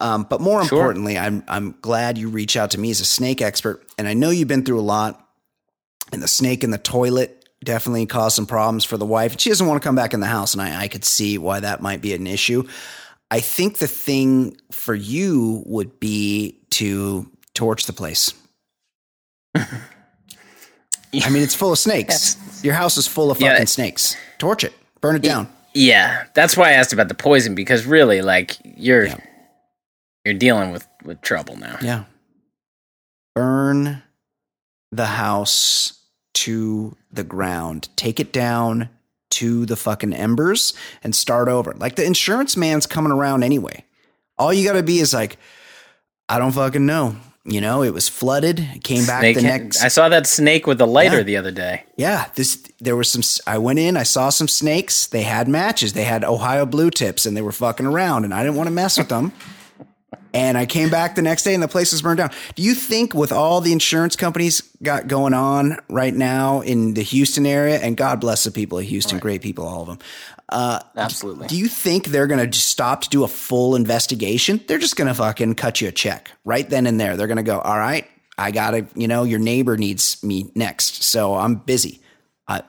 Um, 0.02 0.26
but 0.28 0.40
more 0.40 0.64
Sure. 0.64 0.78
importantly, 0.78 1.16
I'm 1.16 1.42
I'm 1.48 1.76
glad 1.80 2.18
you 2.18 2.28
reach 2.28 2.56
out 2.56 2.72
to 2.72 2.78
me 2.78 2.90
as 2.90 3.00
a 3.00 3.04
snake 3.04 3.40
expert, 3.40 3.82
and 3.96 4.06
I 4.08 4.14
know 4.14 4.30
you've 4.30 4.48
been 4.48 4.64
through 4.64 4.80
a 4.80 4.82
lot. 4.82 5.18
And 6.12 6.22
the 6.22 6.28
snake 6.28 6.62
in 6.62 6.70
the 6.70 6.76
toilet 6.78 7.48
definitely 7.64 8.04
caused 8.04 8.36
some 8.36 8.44
problems 8.44 8.84
for 8.84 8.98
the 8.98 9.06
wife. 9.06 9.32
And 9.32 9.40
she 9.40 9.48
doesn't 9.48 9.66
want 9.66 9.80
to 9.80 9.86
come 9.88 9.94
back 9.94 10.12
in 10.12 10.20
the 10.20 10.26
house, 10.26 10.52
and 10.52 10.60
I, 10.60 10.82
I 10.82 10.88
could 10.88 11.04
see 11.06 11.38
why 11.38 11.60
that 11.60 11.80
might 11.80 12.02
be 12.02 12.12
an 12.12 12.26
issue. 12.26 12.64
I 13.30 13.40
think 13.40 13.78
the 13.78 13.86
thing 13.88 14.58
for 14.70 14.94
you 14.94 15.62
would 15.64 15.98
be 15.98 16.58
to 16.72 17.30
torch 17.54 17.86
the 17.86 17.94
place. 17.94 18.34
I 19.54 21.28
mean, 21.30 21.42
it's 21.42 21.54
full 21.54 21.72
of 21.72 21.78
snakes. 21.78 22.36
Your 22.64 22.74
house 22.74 22.96
is 22.96 23.06
full 23.06 23.30
of 23.30 23.40
Yeah. 23.40 23.52
fucking 23.52 23.66
snakes. 23.66 24.16
Torch 24.38 24.64
it, 24.64 24.72
burn 25.00 25.16
it 25.16 25.22
down. 25.22 25.48
Yeah, 25.74 26.24
that's 26.34 26.56
why 26.56 26.70
I 26.70 26.72
asked 26.72 26.92
about 26.92 27.08
the 27.08 27.14
poison 27.14 27.54
because 27.54 27.86
really, 27.86 28.20
like 28.22 28.56
you're 28.64 29.06
Yeah. 29.06 29.16
You're 30.24 30.34
dealing 30.34 30.70
with 30.72 30.86
with 31.04 31.20
trouble 31.20 31.56
now. 31.56 31.78
Yeah. 31.82 32.04
Burn 33.34 34.02
the 34.90 35.06
house 35.06 36.00
to 36.34 36.96
the 37.10 37.24
ground. 37.24 37.88
Take 37.96 38.20
it 38.20 38.32
down 38.32 38.88
to 39.30 39.64
the 39.64 39.76
fucking 39.76 40.12
embers 40.12 40.74
and 41.02 41.14
start 41.14 41.48
over. 41.48 41.72
Like 41.74 41.96
the 41.96 42.04
insurance 42.04 42.56
man's 42.56 42.86
coming 42.86 43.12
around 43.12 43.42
anyway. 43.42 43.84
All 44.38 44.52
you 44.52 44.66
got 44.66 44.74
to 44.74 44.82
be 44.82 44.98
is 44.98 45.14
like, 45.14 45.38
I 46.28 46.38
don't 46.38 46.52
fucking 46.52 46.84
know. 46.84 47.16
You 47.44 47.60
know, 47.60 47.82
it 47.82 47.92
was 47.92 48.08
flooded. 48.08 48.60
It 48.60 48.84
came 48.84 49.04
back 49.04 49.20
Snake- 49.22 49.36
the 49.36 49.42
next. 49.42 49.82
I 49.82 49.88
saw 49.88 50.08
that 50.10 50.26
snake 50.28 50.66
with 50.66 50.78
the 50.78 50.86
lighter 50.86 51.18
Yeah. 51.18 51.22
the 51.24 51.36
other 51.38 51.50
day. 51.50 51.84
Yeah, 51.96 52.26
this 52.36 52.62
there 52.80 52.94
was 52.94 53.10
some. 53.10 53.22
I 53.52 53.58
went 53.58 53.80
in, 53.80 53.96
I 53.96 54.04
saw 54.04 54.28
some 54.28 54.46
snakes. 54.46 55.06
They 55.06 55.22
had 55.22 55.48
matches. 55.48 55.92
They 55.94 56.04
had 56.04 56.22
Ohio 56.24 56.66
blue 56.66 56.90
tips, 56.90 57.26
and 57.26 57.36
they 57.36 57.42
were 57.42 57.50
fucking 57.50 57.86
around, 57.86 58.24
and 58.24 58.32
I 58.32 58.44
didn't 58.44 58.56
want 58.56 58.68
to 58.68 58.72
mess 58.72 58.96
with 58.96 59.08
them. 59.08 59.32
And 60.34 60.56
I 60.56 60.64
came 60.64 60.88
back 60.88 61.14
the 61.14 61.22
next 61.22 61.42
day, 61.42 61.52
and 61.54 61.62
the 61.62 61.68
place 61.68 61.92
was 61.92 62.00
burned 62.00 62.18
down. 62.18 62.30
Do 62.54 62.62
you 62.62 62.74
think, 62.74 63.14
with 63.14 63.32
all 63.32 63.60
the 63.60 63.72
insurance 63.72 64.16
companies 64.16 64.62
got 64.82 65.06
going 65.06 65.34
on 65.34 65.78
right 65.88 66.14
now 66.14 66.60
in 66.60 66.94
the 66.94 67.02
Houston 67.02 67.44
area, 67.44 67.78
and 67.78 67.96
God 67.96 68.20
bless 68.20 68.44
the 68.44 68.50
people 68.50 68.78
of 68.78 68.84
Houston, 68.84 69.18
great 69.18 69.42
people, 69.42 69.66
all 69.66 69.82
of 69.82 69.88
them. 69.88 69.98
Uh, 70.48 70.80
Absolutely. 70.96 71.46
Do 71.48 71.56
you 71.56 71.68
think 71.68 72.06
they're 72.06 72.26
going 72.26 72.50
to 72.50 72.58
stop 72.58 73.02
to 73.02 73.08
do 73.08 73.24
a 73.24 73.28
full 73.28 73.74
investigation? 73.74 74.60
They're 74.66 74.78
just 74.78 74.96
going 74.96 75.08
to 75.08 75.14
fucking 75.14 75.54
cut 75.54 75.80
you 75.80 75.88
a 75.88 75.92
check 75.92 76.30
right 76.44 76.68
then 76.68 76.86
and 76.86 77.00
there. 77.00 77.16
They're 77.16 77.26
going 77.26 77.36
to 77.38 77.42
go, 77.42 77.58
all 77.60 77.78
right, 77.78 78.06
I 78.36 78.50
got 78.50 78.72
to, 78.72 78.86
you 78.94 79.08
know, 79.08 79.24
your 79.24 79.38
neighbor 79.38 79.76
needs 79.76 80.22
me 80.22 80.50
next. 80.54 81.04
So 81.04 81.34
I'm 81.34 81.54
busy. 81.56 82.00
I, 82.48 82.62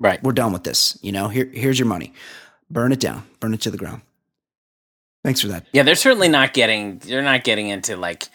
right. 0.00 0.22
we're 0.22 0.32
done 0.32 0.52
with 0.52 0.64
this. 0.64 0.98
You 1.00 1.12
know, 1.12 1.28
here, 1.28 1.46
here's 1.52 1.78
your 1.78 1.86
money. 1.86 2.12
Burn 2.70 2.92
it 2.92 3.00
down. 3.00 3.24
Burn 3.40 3.54
it 3.54 3.60
to 3.62 3.70
the 3.70 3.78
ground. 3.78 4.02
Thanks 5.24 5.40
for 5.40 5.48
that. 5.48 5.66
Yeah, 5.72 5.82
they're 5.82 5.94
certainly 5.94 6.28
not 6.28 6.52
getting. 6.54 6.98
They're 6.98 7.22
not 7.22 7.44
getting 7.44 7.68
into 7.68 7.96
like, 7.96 8.28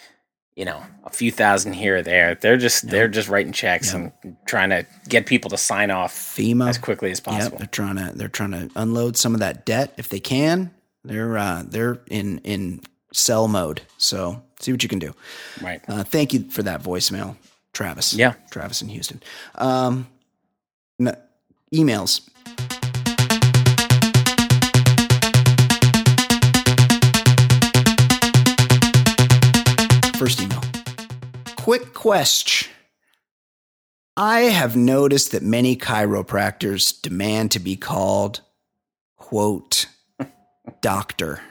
you 0.56 0.66
know, 0.66 0.84
a 1.04 1.10
few 1.10 1.32
thousand 1.32 1.74
here 1.74 1.98
or 1.98 2.02
there. 2.02 2.36
They're 2.36 2.58
just 2.58 2.90
they're 2.90 3.08
just 3.08 3.30
writing 3.30 3.54
checks 3.54 3.94
and 3.94 4.12
trying 4.46 4.70
to 4.70 4.86
get 5.08 5.26
people 5.26 5.50
to 5.52 5.58
sign 5.58 5.92
off 5.92 6.14
FEMA. 6.14 6.70
as 6.70 6.78
quickly 6.78 7.10
as 7.12 7.20
Yep, 7.20 7.24
possible. 7.26 7.58
they're 7.58 7.68
trying 7.68 7.96
to 7.96 8.12
they're 8.16 8.28
trying 8.28 8.52
to 8.52 8.70
unload 8.76 9.18
some 9.18 9.34
of 9.34 9.40
that 9.40 9.66
debt 9.66 9.94
if 9.98 10.10
they 10.10 10.20
can. 10.20 10.72
They're 11.04 11.38
uh, 11.38 11.64
they're 11.66 12.00
in 12.08 12.40
in 12.40 12.82
sell 13.14 13.48
mode. 13.48 13.82
So 13.98 14.44
see 14.60 14.72
what 14.72 14.84
you 14.84 14.90
can 14.90 15.00
do. 15.00 15.14
Right. 15.62 15.82
Uh, 15.88 16.04
thank 16.04 16.34
you 16.34 16.50
for 16.50 16.64
that 16.64 16.84
voicemail, 16.84 17.38
Travis. 17.74 18.14
Yeah. 18.14 18.34
Travis 18.52 18.82
in 18.82 18.90
Houston. 18.90 19.22
Um, 19.56 20.08
emails. 21.74 22.30
First 30.18 30.42
email. 30.42 30.62
Quick 31.58 31.94
question. 31.94 32.72
I 34.16 34.42
have 34.42 34.76
noticed 34.76 35.32
that 35.32 35.42
many 35.42 35.76
chiropractors 35.76 37.02
demand 37.02 37.52
to 37.52 37.60
be 37.60 37.76
called, 37.76 38.42
quote, 39.18 39.88
doctor. 40.82 41.42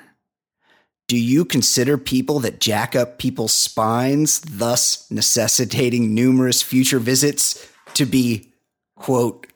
Do 1.08 1.18
you 1.18 1.44
consider 1.44 1.98
people 1.98 2.40
that 2.40 2.60
jack 2.60 2.94
up 2.94 3.18
people's 3.18 3.52
spines, 3.52 4.40
thus 4.40 5.10
necessitating 5.10 6.14
numerous 6.14 6.62
future 6.62 7.00
visits, 7.00 7.68
to 7.94 8.06
be, 8.06 8.52
quote, 8.96 9.48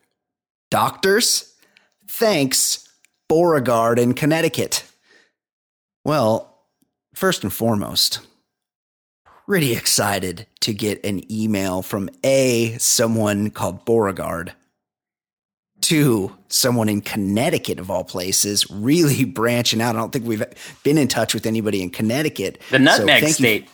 doctors? 0.70 1.54
Thanks, 2.10 2.88
Beauregard 3.28 3.98
in 3.98 4.14
Connecticut. 4.14 4.84
Well, 6.04 6.58
first 7.14 7.44
and 7.44 7.52
foremost, 7.52 8.20
pretty 9.46 9.72
excited 9.72 10.46
to 10.60 10.74
get 10.74 11.04
an 11.04 11.30
email 11.30 11.82
from 11.82 12.08
A, 12.24 12.76
someone 12.78 13.50
called 13.50 13.84
Beauregard, 13.84 14.52
two, 15.80 16.36
someone 16.48 16.88
in 16.88 17.00
Connecticut 17.00 17.78
of 17.78 17.90
all 17.90 18.04
places, 18.04 18.68
really 18.70 19.24
branching 19.24 19.80
out. 19.80 19.94
I 19.94 19.98
don't 19.98 20.12
think 20.12 20.26
we've 20.26 20.44
been 20.82 20.98
in 20.98 21.08
touch 21.08 21.34
with 21.34 21.46
anybody 21.46 21.82
in 21.82 21.90
Connecticut. 21.90 22.60
The 22.70 22.78
So 22.78 22.82
nutmeg 22.82 23.22
you- 23.22 23.28
state. 23.28 23.68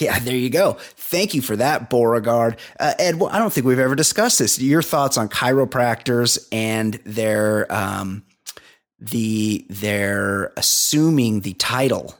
yeah, 0.00 0.18
there 0.18 0.34
you 0.36 0.50
go. 0.50 0.72
Thank 0.96 1.34
you 1.34 1.42
for 1.42 1.54
that, 1.56 1.90
Beauregard. 1.90 2.56
Uh, 2.80 2.94
Ed, 2.98 3.20
well, 3.20 3.30
I 3.30 3.38
don't 3.38 3.52
think 3.52 3.66
we've 3.66 3.78
ever 3.78 3.94
discussed 3.94 4.40
this. 4.40 4.58
Your 4.60 4.82
thoughts 4.82 5.16
on 5.16 5.28
chiropractors 5.28 6.48
and 6.50 6.94
their 7.04 7.72
um, 7.72 8.24
the 8.98 9.64
their 9.68 10.52
assuming 10.56 11.40
the 11.40 11.52
title, 11.54 12.14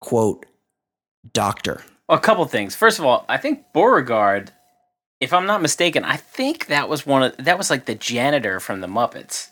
quote, 0.00 0.46
doctor. 1.32 1.82
Well, 2.08 2.18
a 2.18 2.20
couple 2.20 2.44
things. 2.46 2.74
First 2.74 2.98
of 2.98 3.04
all, 3.04 3.24
I 3.28 3.36
think 3.36 3.64
Beauregard, 3.72 4.50
if 5.20 5.32
I'm 5.32 5.46
not 5.46 5.62
mistaken, 5.62 6.04
I 6.04 6.16
think 6.16 6.66
that 6.66 6.88
was 6.88 7.06
one 7.06 7.22
of 7.22 7.36
that 7.38 7.58
was 7.58 7.70
like 7.70 7.84
the 7.86 7.94
janitor 7.94 8.60
from 8.60 8.80
the 8.80 8.86
Muppets. 8.88 9.48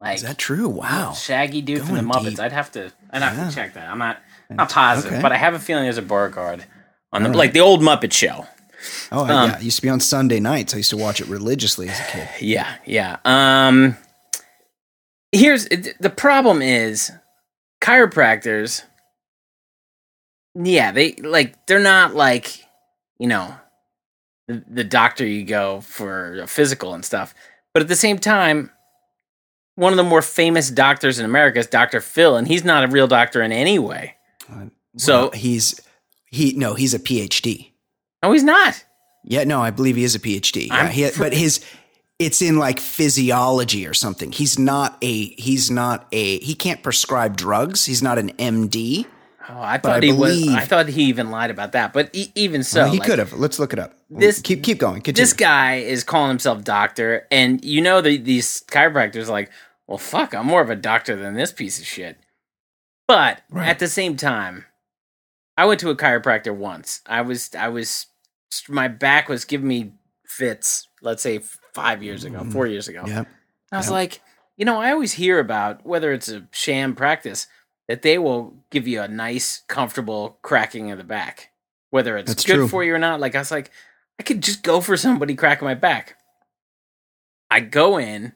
Like 0.00 0.16
Is 0.16 0.22
that 0.22 0.36
true? 0.38 0.68
Wow. 0.68 1.12
Shaggy 1.12 1.62
dude 1.62 1.82
from 1.82 1.96
the 1.96 2.02
Muppets. 2.02 2.30
deep. 2.30 2.40
I'd 2.40 2.52
have 2.52 2.70
to 2.72 2.92
I'd 3.10 3.22
have 3.22 3.36
Yeah. 3.38 3.48
to 3.48 3.54
check 3.54 3.74
that. 3.74 3.88
I'm 3.88 3.98
not 3.98 4.18
not 4.50 4.70
positive, 4.70 5.12
Okay. 5.14 5.22
but 5.22 5.32
I 5.32 5.36
have 5.36 5.54
a 5.54 5.58
feeling 5.58 5.84
there's 5.84 5.96
a 5.98 6.02
Beauregard 6.02 6.64
on 7.12 7.22
the 7.22 7.30
right. 7.30 7.38
like 7.38 7.52
the 7.52 7.60
old 7.60 7.80
Muppet 7.80 8.12
show. 8.12 8.46
Oh, 9.10 9.22
Um, 9.22 9.50
yeah. 9.50 9.56
It 9.56 9.62
used 9.62 9.76
to 9.76 9.82
be 9.82 9.88
on 9.88 10.00
Sunday 10.00 10.40
nights. 10.40 10.74
I 10.74 10.76
used 10.78 10.90
to 10.90 10.96
watch 10.98 11.20
it 11.22 11.26
religiously 11.28 11.88
as 11.88 11.98
a 11.98 12.04
kid. 12.04 12.28
Yeah, 12.40 12.74
yeah. 12.84 13.16
Um 13.24 13.96
here's 15.32 15.64
the 15.66 16.12
problem 16.14 16.60
is 16.62 17.10
chiropractors 17.82 18.82
yeah, 20.54 20.92
they 20.92 21.14
like 21.14 21.66
they're 21.66 21.78
not 21.80 22.14
like, 22.14 22.64
you 23.18 23.26
know, 23.26 23.54
the, 24.48 24.64
the 24.68 24.84
doctor 24.84 25.26
you 25.26 25.44
go 25.44 25.80
for 25.80 26.40
a 26.40 26.46
physical 26.46 26.94
and 26.94 27.04
stuff. 27.04 27.34
But 27.72 27.82
at 27.82 27.88
the 27.88 27.96
same 27.96 28.18
time, 28.18 28.70
one 29.74 29.92
of 29.92 29.96
the 29.96 30.04
more 30.04 30.22
famous 30.22 30.70
doctors 30.70 31.18
in 31.18 31.24
America 31.24 31.58
is 31.58 31.66
Dr. 31.66 32.00
Phil, 32.00 32.36
and 32.36 32.46
he's 32.46 32.64
not 32.64 32.84
a 32.84 32.88
real 32.88 33.08
doctor 33.08 33.42
in 33.42 33.50
any 33.52 33.78
way. 33.78 34.14
Uh, 34.50 34.66
so 34.96 35.22
Well, 35.22 35.30
he's 35.32 35.80
he 36.30 36.52
no, 36.52 36.74
he's 36.74 36.94
a 36.94 36.98
PhD. 36.98 37.72
no, 38.22 38.32
he's 38.32 38.44
not. 38.44 38.84
Yeah, 39.26 39.44
no, 39.44 39.60
I 39.62 39.70
believe 39.70 39.96
he 39.96 40.04
is 40.04 40.14
a 40.14 40.20
PhD. 40.20 40.68
Yeah, 40.68 40.88
he, 40.88 41.08
but 41.18 41.32
his 41.32 41.64
it's 42.18 42.42
in 42.42 42.58
like 42.58 42.78
physiology 42.78 43.86
or 43.86 43.94
something. 43.94 44.30
He's 44.30 44.58
not 44.58 44.98
a 45.02 45.26
he's 45.34 45.70
not 45.70 46.06
a 46.12 46.38
he 46.40 46.54
can't 46.54 46.82
prescribe 46.82 47.36
drugs. 47.36 47.86
He's 47.86 48.02
not 48.02 48.18
an 48.18 48.30
MD. 48.32 49.06
Oh, 49.48 49.60
I 49.60 49.78
thought 49.78 50.02
I 50.02 50.06
he 50.06 50.12
was. 50.12 50.48
I 50.48 50.64
thought 50.64 50.88
he 50.88 51.04
even 51.04 51.30
lied 51.30 51.50
about 51.50 51.72
that. 51.72 51.92
But 51.92 52.10
e- 52.14 52.32
even 52.34 52.62
so, 52.62 52.82
Well, 52.84 52.92
he 52.92 52.98
like, 52.98 53.08
could 53.08 53.18
have. 53.18 53.32
Let's 53.34 53.58
look 53.58 53.72
it 53.72 53.78
up. 53.78 53.92
This- 54.08 54.40
keep 54.40 54.62
keep 54.62 54.78
going. 54.78 55.02
Continue. 55.02 55.22
This 55.22 55.32
guy 55.34 55.76
is 55.76 56.02
calling 56.04 56.28
himself 56.30 56.64
doctor, 56.64 57.26
and 57.30 57.62
you 57.64 57.80
know 57.82 58.00
the, 58.00 58.16
these 58.16 58.62
chiropractors 58.68 59.28
are 59.28 59.32
like, 59.32 59.50
well, 59.86 59.98
fuck, 59.98 60.34
I'm 60.34 60.46
more 60.46 60.62
of 60.62 60.70
a 60.70 60.76
doctor 60.76 61.14
than 61.16 61.34
this 61.34 61.52
piece 61.52 61.78
of 61.78 61.84
shit. 61.86 62.16
But 63.06 63.42
Right. 63.50 63.68
at 63.68 63.78
the 63.80 63.88
same 63.88 64.16
time, 64.16 64.64
I 65.58 65.66
went 65.66 65.80
to 65.80 65.90
a 65.90 65.96
chiropractor 65.96 66.54
once. 66.56 67.02
I 67.06 67.20
was, 67.20 67.54
I 67.54 67.68
was, 67.68 68.06
my 68.68 68.88
back 68.88 69.28
was 69.28 69.44
giving 69.44 69.68
me 69.68 69.92
fits. 70.26 70.88
Let's 71.02 71.22
say 71.22 71.40
five 71.74 72.02
years 72.02 72.24
ago, 72.24 72.38
mm. 72.40 72.50
four 72.52 72.66
years 72.66 72.88
ago. 72.88 73.04
yeah. 73.06 73.24
I 73.70 73.76
was 73.76 73.86
Yep. 73.86 73.92
like, 73.92 74.20
you 74.56 74.64
know, 74.64 74.80
I 74.80 74.90
always 74.92 75.12
hear 75.12 75.38
about 75.38 75.84
whether 75.84 76.12
it's 76.12 76.28
a 76.30 76.46
sham 76.52 76.94
practice 76.94 77.46
that 77.88 78.02
they 78.02 78.18
will 78.18 78.54
give 78.70 78.86
you 78.88 79.00
a 79.02 79.08
nice, 79.08 79.62
comfortable 79.68 80.38
cracking 80.42 80.90
of 80.90 80.98
the 80.98 81.04
back, 81.04 81.50
whether 81.90 82.16
it's 82.16 82.30
That's 82.32 82.44
good 82.44 82.54
true. 82.56 82.68
for 82.68 82.82
you 82.84 82.94
or 82.94 82.98
not. 82.98 83.20
Like 83.20 83.34
I 83.34 83.38
was 83.40 83.50
like, 83.50 83.70
I 84.18 84.22
could 84.22 84.42
just 84.42 84.62
go 84.62 84.80
for 84.80 84.96
somebody 84.96 85.34
cracking 85.34 85.66
my 85.66 85.74
back. 85.74 86.16
I 87.50 87.60
go 87.60 87.98
in, 87.98 88.32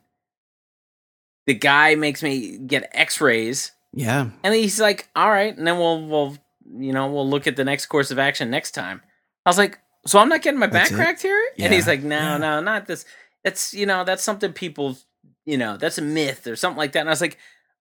the 1.46 1.54
guy 1.54 1.94
makes 1.94 2.22
me 2.22 2.58
get 2.58 2.90
X-rays, 2.92 3.72
Yeah. 3.92 4.30
and 4.44 4.54
he's 4.54 4.80
like, 4.80 5.08
"All 5.16 5.30
right," 5.30 5.56
and 5.56 5.66
then 5.66 5.78
we'll 5.78 6.06
we'll 6.06 6.36
you 6.78 6.92
know 6.92 7.10
we'll 7.10 7.28
look 7.28 7.46
at 7.46 7.56
the 7.56 7.64
next 7.64 7.86
course 7.86 8.10
of 8.10 8.18
action 8.18 8.50
next 8.50 8.72
time. 8.72 9.00
I 9.46 9.50
was 9.50 9.56
like, 9.58 9.78
"So 10.06 10.18
I'm 10.18 10.28
not 10.28 10.42
getting 10.42 10.60
my 10.60 10.66
That's 10.66 10.90
back 10.90 10.98
it? 10.98 11.02
cracked 11.02 11.22
here?" 11.22 11.42
And 11.58 11.72
he's 11.72 11.86
like, 11.86 12.02
"No, 12.02 12.16
yeah. 12.18 12.36
no, 12.38 12.60
not 12.60 12.86
this. 12.86 13.04
That's 13.44 13.72
you 13.72 13.86
know 13.86 14.04
that's 14.04 14.22
something 14.22 14.52
people 14.52 14.98
you 15.46 15.56
know 15.56 15.76
that's 15.78 15.96
a 15.98 16.02
myth 16.02 16.46
or 16.46 16.54
something 16.54 16.78
like 16.78 16.92
that." 16.92 17.00
And 17.00 17.08
I 17.08 17.12
was 17.12 17.22
like, 17.22 17.38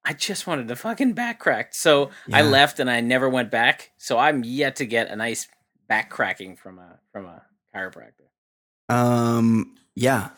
"I 0.08 0.14
just 0.14 0.48
wanted 0.48 0.68
the 0.68 0.76
fucking 0.76 1.14
back 1.14 1.40
cracked." 1.40 1.76
So 1.76 2.12
I 2.32 2.42
left 2.42 2.80
and 2.80 2.90
I 2.90 3.02
never 3.02 3.28
went 3.30 3.52
back. 3.52 3.92
So 3.98 4.18
I'm 4.18 4.44
yet 4.44 4.78
to 4.78 4.86
get 4.86 5.10
a 5.10 5.16
nice 5.16 5.48
back 5.88 6.10
cracking 6.10 6.56
from 6.56 6.80
a 6.80 7.00
from 7.12 7.26
a 7.26 7.44
chiropractor. 7.76 8.94
Um 8.94 9.76
yeah. 9.96 10.30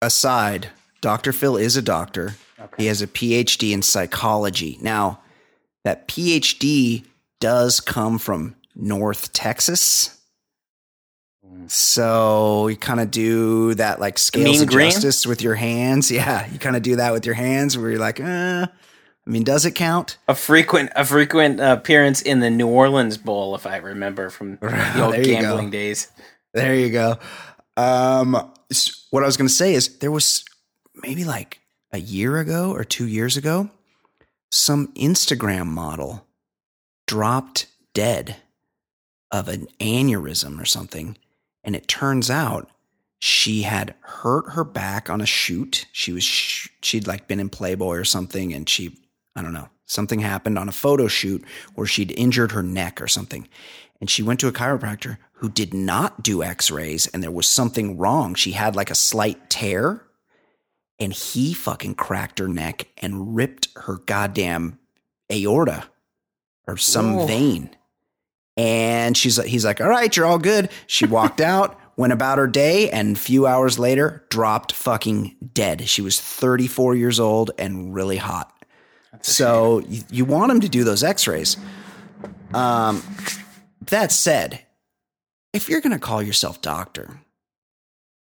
Aside, 0.00 0.68
Dr. 1.00 1.32
Phil 1.32 1.56
is 1.56 1.76
a 1.76 1.82
doctor. 1.82 2.34
Okay. 2.60 2.82
He 2.82 2.86
has 2.86 3.02
a 3.02 3.06
PhD 3.06 3.72
in 3.72 3.82
psychology. 3.82 4.78
Now, 4.80 5.20
that 5.84 6.06
PhD 6.06 7.04
does 7.40 7.80
come 7.80 8.18
from 8.18 8.54
North 8.76 9.32
Texas. 9.32 10.17
Mm. 11.50 11.70
So 11.70 12.68
you 12.68 12.76
kind 12.76 13.00
of 13.00 13.10
do 13.10 13.74
that 13.74 14.00
like 14.00 14.18
scales 14.18 14.44
Mean 14.44 14.62
of 14.62 14.68
green? 14.68 14.90
justice 14.90 15.26
with 15.26 15.42
your 15.42 15.54
hands. 15.54 16.10
Yeah, 16.18 16.50
you 16.50 16.58
kind 16.58 16.76
of 16.76 16.82
do 16.82 16.96
that 16.96 17.12
with 17.12 17.24
your 17.26 17.34
hands 17.34 17.76
where 17.78 17.90
you're 17.90 18.00
like, 18.00 18.20
uh, 18.20 18.66
I 19.26 19.30
mean, 19.30 19.44
does 19.44 19.64
it 19.66 19.72
count? 19.72 20.16
A 20.26 20.34
frequent 20.34 20.90
a 20.96 21.04
frequent 21.04 21.60
appearance 21.60 22.22
in 22.22 22.40
the 22.40 22.50
New 22.50 22.66
Orleans 22.68 23.18
Bowl, 23.18 23.54
if 23.54 23.66
I 23.66 23.76
remember 23.76 24.30
from 24.30 24.56
the 24.60 25.02
old 25.02 25.16
you 25.16 25.24
go. 25.24 25.30
gambling 25.40 25.70
days. 25.70 26.08
There 26.54 26.74
you 26.74 26.90
go. 26.90 27.18
Um, 27.76 28.32
what 29.10 29.22
I 29.22 29.26
was 29.26 29.36
going 29.36 29.48
to 29.48 29.54
say 29.54 29.74
is 29.74 29.98
there 29.98 30.10
was 30.10 30.44
maybe 31.02 31.24
like 31.24 31.60
a 31.92 31.98
year 32.00 32.38
ago 32.38 32.72
or 32.72 32.84
two 32.84 33.06
years 33.06 33.36
ago, 33.36 33.70
some 34.50 34.88
Instagram 34.94 35.66
model 35.66 36.26
dropped 37.06 37.66
dead 37.94 38.36
of 39.30 39.48
an 39.48 39.68
aneurysm 39.78 40.60
or 40.60 40.64
something. 40.64 41.16
And 41.68 41.76
it 41.76 41.86
turns 41.86 42.30
out 42.30 42.70
she 43.18 43.60
had 43.60 43.94
hurt 44.00 44.52
her 44.52 44.64
back 44.64 45.10
on 45.10 45.20
a 45.20 45.26
shoot. 45.26 45.84
She 45.92 46.12
was, 46.12 46.24
sh- 46.24 46.68
she'd 46.80 47.06
like 47.06 47.28
been 47.28 47.40
in 47.40 47.50
Playboy 47.50 47.94
or 47.94 48.04
something. 48.04 48.54
And 48.54 48.66
she, 48.66 48.96
I 49.36 49.42
don't 49.42 49.52
know, 49.52 49.68
something 49.84 50.20
happened 50.20 50.58
on 50.58 50.70
a 50.70 50.72
photo 50.72 51.08
shoot 51.08 51.44
where 51.74 51.86
she'd 51.86 52.10
injured 52.12 52.52
her 52.52 52.62
neck 52.62 53.02
or 53.02 53.06
something. 53.06 53.46
And 54.00 54.08
she 54.08 54.22
went 54.22 54.40
to 54.40 54.48
a 54.48 54.52
chiropractor 54.52 55.18
who 55.32 55.50
did 55.50 55.74
not 55.74 56.22
do 56.22 56.42
x 56.42 56.70
rays 56.70 57.06
and 57.08 57.22
there 57.22 57.30
was 57.30 57.46
something 57.46 57.98
wrong. 57.98 58.34
She 58.34 58.52
had 58.52 58.74
like 58.74 58.90
a 58.90 58.94
slight 58.94 59.50
tear 59.50 60.00
and 60.98 61.12
he 61.12 61.52
fucking 61.52 61.96
cracked 61.96 62.38
her 62.38 62.48
neck 62.48 62.88
and 62.96 63.36
ripped 63.36 63.68
her 63.76 63.96
goddamn 63.98 64.78
aorta 65.30 65.84
or 66.66 66.78
some 66.78 67.26
vein. 67.26 67.76
And 68.58 69.16
she's 69.16 69.42
he's 69.44 69.64
like, 69.64 69.80
all 69.80 69.88
right, 69.88 70.14
you're 70.14 70.26
all 70.26 70.38
good. 70.38 70.68
She 70.88 71.06
walked 71.06 71.40
out, 71.54 71.78
went 71.96 72.12
about 72.12 72.38
her 72.38 72.46
day, 72.48 72.90
and 72.90 73.16
a 73.16 73.18
few 73.20 73.46
hours 73.46 73.78
later, 73.78 74.24
dropped 74.30 74.72
fucking 74.72 75.36
dead. 75.54 75.88
She 75.88 76.02
was 76.02 76.20
34 76.20 76.96
years 76.96 77.20
old 77.20 77.52
and 77.56 77.94
really 77.94 78.16
hot. 78.16 78.52
So 79.22 79.78
you, 79.88 80.02
you 80.10 80.24
want 80.24 80.50
him 80.52 80.60
to 80.60 80.68
do 80.68 80.84
those 80.84 81.02
x-rays. 81.04 81.56
Um, 82.52 83.02
that 83.86 84.12
said, 84.12 84.60
if 85.52 85.68
you're 85.68 85.80
going 85.80 85.92
to 85.92 85.98
call 85.98 86.22
yourself 86.22 86.60
doctor, 86.60 87.20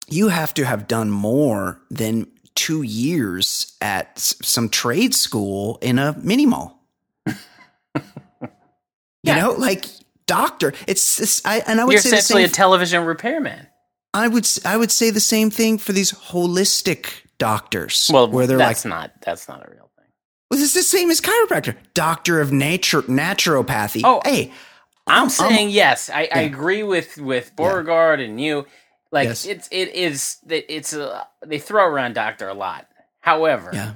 you 0.09 0.29
have 0.29 0.53
to 0.55 0.65
have 0.65 0.87
done 0.87 1.11
more 1.11 1.81
than 1.91 2.27
two 2.55 2.83
years 2.83 3.75
at 3.81 4.19
some 4.19 4.69
trade 4.69 5.15
school 5.15 5.79
in 5.81 5.99
a 5.99 6.15
mini 6.19 6.45
mall. 6.47 6.79
You 9.23 9.35
Yeah. 9.35 9.41
know, 9.43 9.53
like 9.53 9.85
doctor. 10.31 10.73
It's, 10.87 11.21
it's 11.21 11.45
I, 11.45 11.63
and 11.67 11.81
I 11.81 11.85
would 11.85 11.93
You're 11.93 12.01
say 12.03 12.11
the 12.11 12.17
essentially 12.17 12.43
same. 12.45 12.51
a 12.51 12.55
television 12.55 13.05
repairman. 13.05 13.67
I 14.15 14.29
would 14.29 14.47
I 14.65 14.77
would 14.77 14.91
say 14.91 15.11
the 15.11 15.21
same 15.21 15.51
thing 15.51 15.79
for 15.79 15.93
these 15.93 16.13
holistic 16.13 17.07
doctors. 17.39 18.11
Well, 18.13 18.29
where 18.31 18.47
they're 18.47 18.59
that's 18.59 18.85
like, 18.85 18.91
not 18.91 19.13
that's 19.23 19.49
not 19.49 19.67
a 19.67 19.71
real 19.71 19.91
thing. 19.97 20.07
well, 20.51 20.61
it's 20.61 20.75
the 20.75 20.83
same 20.83 21.11
as 21.11 21.21
chiropractor, 21.21 21.77
doctor 21.95 22.41
of 22.41 22.51
nature, 22.53 23.03
naturopathy. 23.03 24.03
Oh, 24.05 24.21
hey, 24.25 24.53
I'm, 25.07 25.23
I'm- 25.23 25.29
saying 25.31 25.71
yes. 25.71 26.11
I, 26.11 26.29
I 26.33 26.41
agree 26.41 26.83
with 26.83 27.19
with 27.19 27.55
Beauregard 27.57 28.21
and 28.21 28.41
you. 28.41 28.67
Like 29.13 29.29
Yes. 29.29 29.45
it's 29.45 29.69
it 29.73 29.95
is 29.95 30.37
that 30.47 30.73
it's 30.73 30.93
a 30.93 31.27
they 31.45 31.59
throw 31.59 31.85
around 31.87 32.15
doctor 32.15 32.49
a 32.49 32.55
lot. 32.55 32.87
However, 33.21 33.71
yeah, 33.73 33.95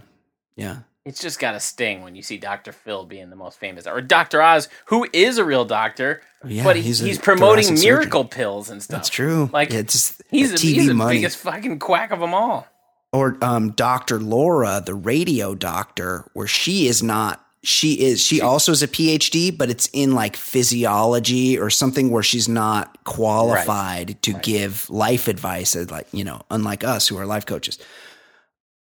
yeah, 0.57 0.79
it's 1.05 1.21
just 1.21 1.39
got 1.39 1.55
a 1.55 1.61
sting 1.61 2.03
when 2.03 2.15
you 2.15 2.23
see 2.23 2.39
Doctor 2.39 2.73
Phil 2.73 3.05
being 3.05 3.29
the 3.29 3.37
most 3.37 3.59
famous, 3.59 3.87
or 3.87 4.01
Doctor 4.01 4.41
Oz, 4.41 4.69
who 4.87 5.07
is 5.13 5.37
a 5.37 5.45
real 5.45 5.65
doctor, 5.65 6.23
yeah. 6.47 6.65
but 6.65 6.77
he, 6.77 6.83
he's, 6.83 7.19
a 7.19 7.21
promoting 7.21 7.65
thoracic 7.65 7.77
surgeon. 7.79 7.95
miracle 7.95 8.25
pills 8.25 8.71
and 8.71 8.83
stuff. 8.83 8.99
That's 8.99 9.11
true. 9.11 9.51
Like, 9.53 9.73
yeah, 9.73 9.81
it's 9.81 10.23
He's 10.31 10.51
the 10.51 10.55
a, 10.55 10.59
TV 10.59 10.75
he's 10.75 10.87
the 10.89 11.07
biggest 11.09 11.37
fucking 11.39 11.79
quack 11.79 12.11
of 12.11 12.21
them 12.21 12.33
all. 12.33 12.67
or 13.13 13.37
um, 13.43 13.73
Dr. 13.73 14.19
Laura, 14.19 14.83
the 14.85 14.95
radio 14.95 15.55
doctor, 15.55 16.29
where 16.33 16.47
she 16.47 16.87
is 16.87 17.03
not. 17.03 17.41
She 17.63 17.95
is. 17.95 18.23
She, 18.23 18.43
also 18.43 18.73
is 18.73 18.83
a 18.83 18.89
PhD, 18.89 19.57
but 19.57 19.71
it's 19.71 19.89
in 19.95 20.15
like 20.15 20.37
physiology 20.37 21.59
or 21.59 21.71
something 21.71 22.11
where 22.11 22.23
she's 22.23 22.47
not 22.47 23.03
qualified 23.05 24.21
to 24.23 24.35
give 24.35 24.91
life 24.91 25.29
advice. 25.29 25.75
Like 25.75 26.07
you 26.13 26.25
know, 26.25 26.43
unlike 26.51 26.85
us 26.85 27.09
who 27.09 27.17
are 27.17 27.25
life 27.25 27.47
coaches. 27.47 27.79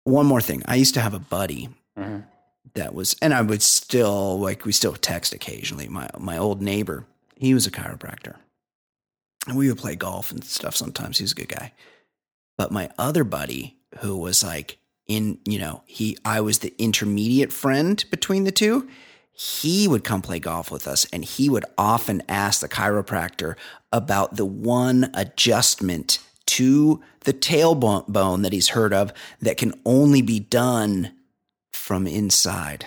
One 0.06 0.26
more 0.26 0.42
thing. 0.42 0.64
I 0.66 0.76
used 0.76 0.96
to 0.96 1.02
have 1.02 1.14
a 1.14 1.20
buddy 1.20 1.70
Mhm. 1.98 2.26
that 2.76 2.94
was, 2.96 3.16
and 3.22 3.34
I 3.34 3.42
would 3.42 3.62
still 3.62 4.40
like 4.40 4.66
we 4.66 4.72
still 4.72 4.96
text 4.96 5.34
occasionally. 5.34 5.88
My 5.88 6.10
my 6.18 6.38
old 6.38 6.62
neighbor, 6.62 7.06
he 7.36 7.54
was 7.54 7.68
a 7.68 7.72
chiropractor, 7.72 8.36
and 9.48 9.58
we 9.58 9.68
would 9.70 9.78
play 9.78 9.96
golf 9.96 10.32
and 10.32 10.44
stuff. 10.44 10.76
Sometimes 10.76 11.18
he 11.18 11.24
was 11.24 11.34
a 11.34 11.36
good 11.36 11.50
guy. 11.50 11.74
But 12.58 12.72
my 12.72 12.90
other 12.98 13.24
buddy, 13.24 13.78
who 14.00 14.18
was 14.18 14.44
like 14.44 14.78
in, 15.08 15.40
you 15.46 15.60
know, 15.60 15.84
he 15.86 16.18
I 16.26 16.42
was 16.42 16.60
the 16.60 16.74
intermediate 16.78 17.52
friend 17.54 18.04
between 18.10 18.44
the 18.44 18.52
two. 18.52 18.88
He 19.36 19.88
would 19.88 20.04
come 20.04 20.22
play 20.22 20.40
golf 20.40 20.70
with 20.72 20.88
us, 20.88 21.06
and 21.12 21.26
he 21.26 21.50
would 21.50 21.66
often 21.78 22.22
ask 22.30 22.62
the 22.62 22.70
chiropractor 22.70 23.56
about 23.92 24.36
the 24.36 24.46
one 24.46 25.10
adjustment 25.16 26.20
to 26.46 27.02
the 27.22 27.34
tailbone 27.34 28.08
bone 28.08 28.44
that 28.44 28.54
he's 28.54 28.70
heard 28.70 28.94
of 28.94 29.12
that 29.42 29.58
can 29.58 29.74
only 29.86 30.22
be 30.22 30.40
done 30.40 31.12
from 31.84 32.08
inside, 32.08 32.86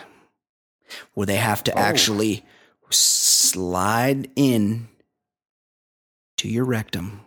where 1.12 1.26
they 1.26 1.36
have 1.36 1.62
to 1.62 1.70
Oh. 1.74 1.78
actually 1.78 2.42
slide 2.88 4.30
in 4.36 4.88
to 6.38 6.48
your 6.48 6.64
rectum 6.64 7.20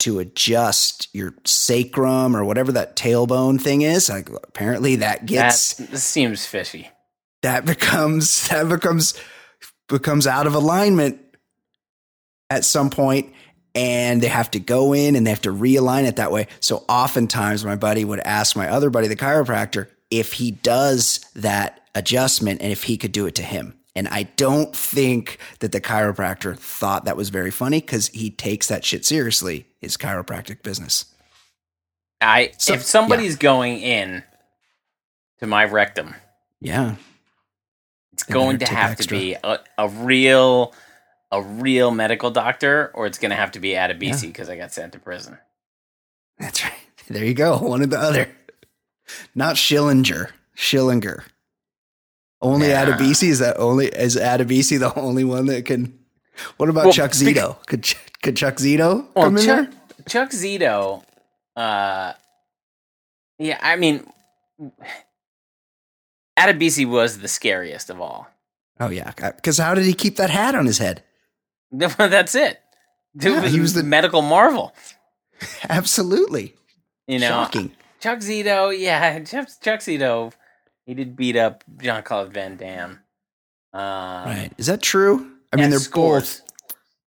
to 0.00 0.18
adjust 0.18 1.08
your 1.14 1.32
sacrum 1.46 2.36
or 2.36 2.44
whatever 2.44 2.70
that 2.72 2.96
tailbone 2.96 3.58
thing 3.58 3.80
is. 3.80 4.10
Like 4.10 4.28
apparently 4.28 4.96
that 4.96 5.24
gets 5.24 5.72
That 5.74 5.90
this 5.90 6.04
seems 6.04 6.44
fishy. 6.44 6.90
that 7.40 7.64
becomes 7.64 8.46
that 8.50 8.68
becomes 8.68 9.14
becomes 9.88 10.26
out 10.26 10.46
of 10.46 10.54
alignment 10.54 11.18
at 12.50 12.62
some 12.66 12.90
point 12.90 13.32
and 13.74 14.22
they 14.22 14.28
have 14.28 14.50
to 14.50 14.60
go 14.60 14.92
in 14.92 15.16
and 15.16 15.26
they 15.26 15.30
have 15.30 15.40
to 15.42 15.52
realign 15.52 16.04
it 16.06 16.16
that 16.16 16.30
way. 16.30 16.46
So 16.60 16.84
oftentimes 16.90 17.64
my 17.64 17.76
buddy 17.76 18.04
would 18.04 18.20
ask 18.20 18.54
my 18.54 18.68
other 18.68 18.90
buddy, 18.90 19.08
the 19.08 19.16
chiropractor, 19.16 19.88
if 20.10 20.34
he 20.34 20.50
does 20.50 21.20
that 21.34 21.82
adjustment 21.94 22.60
and 22.62 22.72
if 22.72 22.84
he 22.84 22.96
could 22.96 23.12
do 23.12 23.26
it 23.26 23.34
to 23.36 23.42
him. 23.42 23.74
And 23.96 24.06
I 24.08 24.24
don't 24.24 24.74
think 24.76 25.38
that 25.58 25.72
the 25.72 25.80
chiropractor 25.80 26.56
thought 26.56 27.04
that 27.06 27.16
was 27.16 27.30
very 27.30 27.50
funny 27.50 27.80
because 27.80 28.08
he 28.08 28.30
takes 28.30 28.68
that 28.68 28.84
shit 28.84 29.04
seriously, 29.04 29.66
his 29.80 29.96
chiropractic 29.96 30.62
business. 30.62 31.06
I 32.20 32.52
So- 32.58 32.74
if 32.74 32.84
somebody's 32.84 33.36
going 33.36 33.78
in 33.80 34.22
to 35.40 35.46
my 35.46 35.64
rectum, 35.64 36.14
Yeah. 36.60 36.94
it's 38.12 38.24
They 38.24 38.34
going 38.34 38.58
to 38.58 38.66
have 38.66 38.92
extra. 38.92 39.16
to 39.16 39.20
be 39.24 39.34
a, 39.42 39.58
a 39.78 39.88
real 39.88 40.74
a 41.30 41.42
real 41.42 41.90
medical 41.90 42.30
doctor, 42.30 42.90
or 42.94 43.06
it's 43.06 43.18
going 43.18 43.28
to 43.30 43.36
have 43.36 43.50
to 43.50 43.60
be 43.60 43.76
at 43.76 43.90
bc 43.98 44.22
because 44.22 44.48
I 44.48 44.56
got 44.56 44.72
sent 44.72 44.94
to 44.94 44.98
prison. 44.98 45.36
That's 46.38 46.64
right. 46.64 46.72
There 47.08 47.22
you 47.24 47.34
go. 47.34 47.58
One 47.58 47.82
or 47.82 47.86
the 47.86 47.98
other. 47.98 48.34
Not 49.34 49.56
Schillinger. 49.56 50.30
Schillinger. 50.56 51.24
Only. 52.40 52.68
Adebisi 52.68 53.28
is 53.28 53.40
that 53.40 53.58
only 53.58 53.86
is 53.86 54.16
Adebisi 54.16 54.78
the 54.78 54.92
only 54.98 55.24
one 55.24 55.46
that 55.46 55.64
can 55.64 55.98
what 56.56 56.68
about 56.68 56.84
Well, 56.84 56.92
Chuck 56.92 57.10
Zito? 57.10 57.64
Could 57.66 57.92
could 58.22 58.36
Chuck 58.36 58.56
Zito 58.56 59.06
Well, 59.14 59.24
come 59.26 59.38
in 59.38 59.44
Chuck, 59.44 59.68
there? 59.70 60.04
Chuck 60.08 60.30
Zito, 60.30 61.02
uh, 61.56 62.12
yeah, 63.40 63.58
I 63.60 63.74
mean, 63.76 64.06
Adebisi 66.38 66.86
was 66.88 67.18
the 67.18 67.28
scariest 67.28 67.90
of 67.90 68.00
all. 68.00 68.28
Oh 68.80 68.88
yeah, 68.90 69.10
because 69.36 69.58
how 69.58 69.74
did 69.74 69.84
he 69.84 69.92
keep 69.92 70.16
that 70.16 70.30
hat 70.30 70.54
on 70.54 70.66
his 70.66 70.78
head? 70.78 71.02
That's 71.72 72.34
it. 72.34 72.60
Dude 73.16 73.42
Yeah, 73.42 73.48
he 73.48 73.60
was 73.60 73.74
the- 73.74 73.82
medical 73.82 74.22
marvel. 74.22 74.74
Absolutely 75.68 76.54
You 77.08 77.18
know, 77.18 77.28
shocking. 77.28 77.72
Chuck 78.00 78.18
Zito, 78.20 78.70
yeah, 78.78 79.18
Chuck, 79.20 79.48
Chuck 79.60 79.80
Zito, 79.80 80.32
he 80.86 80.94
did 80.94 81.16
beat 81.16 81.36
up 81.36 81.64
Jean-Claude 81.80 82.32
Van 82.32 82.56
Damme. 82.56 83.00
Um, 83.72 83.80
Right? 83.82 84.50
Is 84.58 84.66
that 84.66 84.80
true? 84.82 85.30
I 85.52 85.56
mean, 85.56 85.70
they're 85.70 85.78
scores. 85.78 86.40
both 86.40 86.50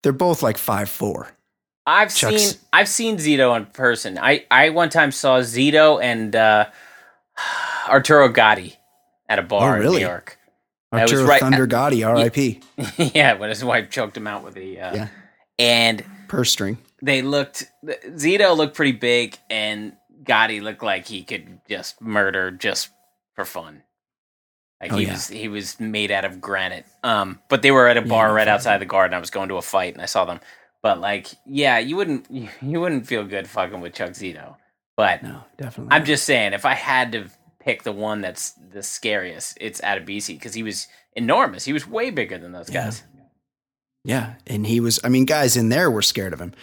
they're 0.04 0.12
both 0.14 0.42
like 0.44 0.58
five 0.58 0.90
four. 0.90 1.30
I've 1.86 2.14
Chuck's- 2.14 2.52
seen 2.52 2.60
I've 2.72 2.88
seen 2.88 3.18
Zito 3.18 3.56
in 3.58 3.66
person. 3.68 4.18
I 4.18 4.46
I 4.52 4.70
one 4.70 4.90
time 4.90 5.12
saw 5.12 5.40
Zito 5.40 6.02
and 6.02 6.36
uh, 6.36 6.66
Arturo 7.88 8.28
Gatti 8.30 8.76
at 9.28 9.40
a 9.40 9.42
bar 9.44 9.76
in 9.76 9.82
Oh, 9.82 9.84
really? 9.86 10.00
New 10.02 10.08
York. 10.08 10.38
Arturo 10.94 11.26
right- 11.26 11.40
Thunder 11.40 11.68
Gatti, 11.68 12.04
R.I.P. 12.04 12.62
yeah, 13.14 13.34
when 13.34 13.50
his 13.50 13.64
wife 13.64 13.90
choked 13.90 14.18
him 14.18 14.26
out 14.28 14.44
with 14.44 14.56
the 14.56 14.80
uh, 14.80 14.96
Yeah. 14.96 15.08
and 15.60 16.04
Purse 16.28 16.52
string. 16.52 16.78
they 17.02 17.22
looked 17.22 17.66
Zito 17.86 18.56
looked 18.58 18.76
pretty 18.76 18.94
big 18.94 19.38
and 19.50 19.94
Gatti 20.24 20.62
looked 20.62 20.84
like 20.84 21.08
he 21.08 21.24
could 21.24 21.62
just 21.70 22.02
murder 22.02 22.52
just 22.52 22.90
for 23.36 23.46
fun. 23.46 23.84
Like 24.82 24.94
Oh, 24.94 24.98
he 24.98 25.06
yeah. 25.06 25.14
was 25.14 25.28
he 25.28 25.48
was 25.48 25.80
made 25.80 26.12
out 26.12 26.26
of 26.26 26.40
granite. 26.42 26.86
Um 27.04 27.40
but 27.50 27.62
they 27.62 27.72
were 27.72 27.88
at 27.88 27.98
a 27.98 28.02
bar 28.02 28.30
no 28.30 28.34
right 28.34 28.48
outside 28.48 28.80
the 28.80 28.86
garden. 28.86 29.14
I 29.16 29.20
was 29.20 29.30
going 29.30 29.50
to 29.50 29.58
a 29.58 29.62
fight 29.62 29.94
and 29.94 30.02
I 30.02 30.06
saw 30.06 30.26
them. 30.26 30.40
But 30.82 31.00
like 31.00 31.28
yeah, 31.46 31.80
you 31.80 31.96
wouldn't 31.96 32.28
you 32.62 32.80
wouldn't 32.82 33.08
feel 33.08 33.24
good 33.26 33.48
fucking 33.48 33.82
with 33.82 33.94
Chuck 33.94 34.12
Zito. 34.12 34.56
But 34.98 35.24
No, 35.24 35.44
definitely. 35.58 35.94
I'm 35.96 36.06
just 36.06 36.26
saying 36.26 36.54
if 36.54 36.66
I 36.66 36.74
had 36.74 37.12
to 37.14 37.30
pick 37.60 37.84
the 37.84 37.92
one 37.92 38.22
that's 38.22 38.52
the 38.52 38.84
scariest, 38.84 39.58
it's 39.62 39.82
Adebisi 39.82 40.36
because 40.36 40.54
he 40.54 40.64
was 40.64 40.88
enormous. 41.14 41.66
He 41.66 41.74
was 41.74 41.88
way 41.88 42.10
bigger 42.10 42.38
than 42.38 42.52
those 42.54 42.70
Yeah. 42.70 42.86
guys. 42.86 43.04
Yeah, 44.06 44.36
and 44.48 44.66
he 44.66 44.80
was. 44.80 45.00
I 45.04 45.10
mean, 45.10 45.26
guys 45.26 45.58
in 45.58 45.68
there 45.70 45.92
were 45.92 46.02
scared 46.02 46.32
of 46.32 46.40
him. 46.40 46.54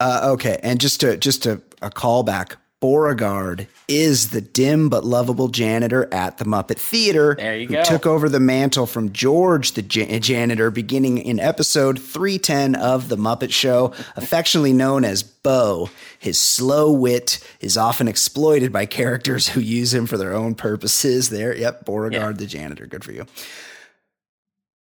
Uh, 0.00 0.30
okay, 0.32 0.58
and 0.62 0.80
just 0.80 1.00
to 1.00 1.18
just 1.18 1.42
to 1.42 1.60
a 1.82 1.90
callback, 1.90 2.56
Beauregard 2.80 3.66
is 3.88 4.30
the 4.30 4.40
dim 4.40 4.88
but 4.88 5.04
lovable 5.04 5.48
janitor 5.48 6.08
at 6.12 6.38
the 6.38 6.46
Muppet 6.46 6.78
Theater. 6.78 7.34
There 7.38 7.56
you 7.56 7.66
who 7.66 7.74
go. 7.74 7.82
Took 7.84 8.06
over 8.06 8.28
the 8.30 8.40
mantle 8.40 8.86
from 8.86 9.12
George, 9.12 9.72
the 9.72 9.82
ja- 9.82 10.18
janitor, 10.18 10.70
beginning 10.70 11.18
in 11.18 11.38
episode 11.38 12.00
three 12.00 12.38
ten 12.38 12.74
of 12.74 13.08
the 13.10 13.16
Muppet 13.16 13.52
Show, 13.52 13.92
affectionately 14.16 14.72
known 14.72 15.04
as 15.04 15.22
Bo. 15.22 15.90
His 16.18 16.40
slow 16.40 16.90
wit 16.90 17.46
is 17.60 17.76
often 17.76 18.08
exploited 18.08 18.72
by 18.72 18.86
characters 18.86 19.48
who 19.48 19.60
use 19.60 19.92
him 19.92 20.06
for 20.06 20.16
their 20.16 20.32
own 20.34 20.54
purposes. 20.54 21.28
There, 21.28 21.54
yep, 21.54 21.84
Beauregard, 21.84 22.38
the 22.38 22.46
janitor. 22.46 22.86
Good 22.86 23.04
for 23.04 23.12
you. 23.12 23.26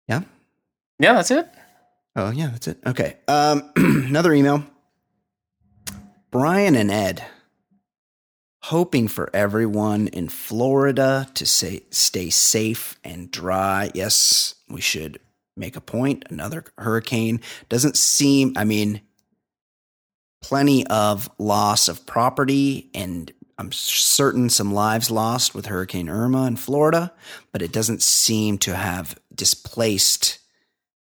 Yeah. 0.08 0.22
Yeah, 1.00 1.14
that's 1.14 1.32
it. 1.32 1.48
Oh 2.16 2.30
yeah, 2.30 2.48
that's 2.48 2.68
it. 2.68 2.78
Okay. 2.86 3.18
Um, 3.28 3.72
another 3.76 4.34
email. 4.34 4.64
Brian 6.32 6.76
and 6.76 6.92
Ed, 6.92 7.24
hoping 8.62 9.07
for 9.07 9.30
everyone 9.34 10.07
in 10.10 10.30
Florida 10.30 11.28
to 11.34 11.45
say, 11.45 11.84
stay 11.91 12.30
safe 12.30 12.99
and 13.03 13.32
dry. 13.32 13.91
Yes, 13.93 14.55
we 14.70 14.82
should 14.82 15.20
make 15.55 15.76
a 15.76 15.82
point. 15.82 16.26
Another 16.30 16.66
hurricane 16.78 17.41
doesn't 17.70 17.97
seem. 17.97 18.53
I 18.55 18.64
mean, 18.64 19.01
plenty 20.41 20.86
of 20.88 21.30
loss 21.38 21.88
of 21.88 22.05
property 22.05 22.89
and. 22.93 23.32
I'm 23.57 23.74
certain 23.74 24.49
some 24.49 24.74
lives 24.74 25.12
lost 25.12 25.53
with 25.53 25.66
Hurricane 25.66 26.07
Irma 26.07 26.47
in 26.47 26.55
Florida, 26.55 27.12
but 27.51 27.62
it 27.62 27.74
doesn't 27.74 28.01
seem 28.01 28.57
to 28.60 28.74
have 28.74 29.20
displaced 29.36 30.39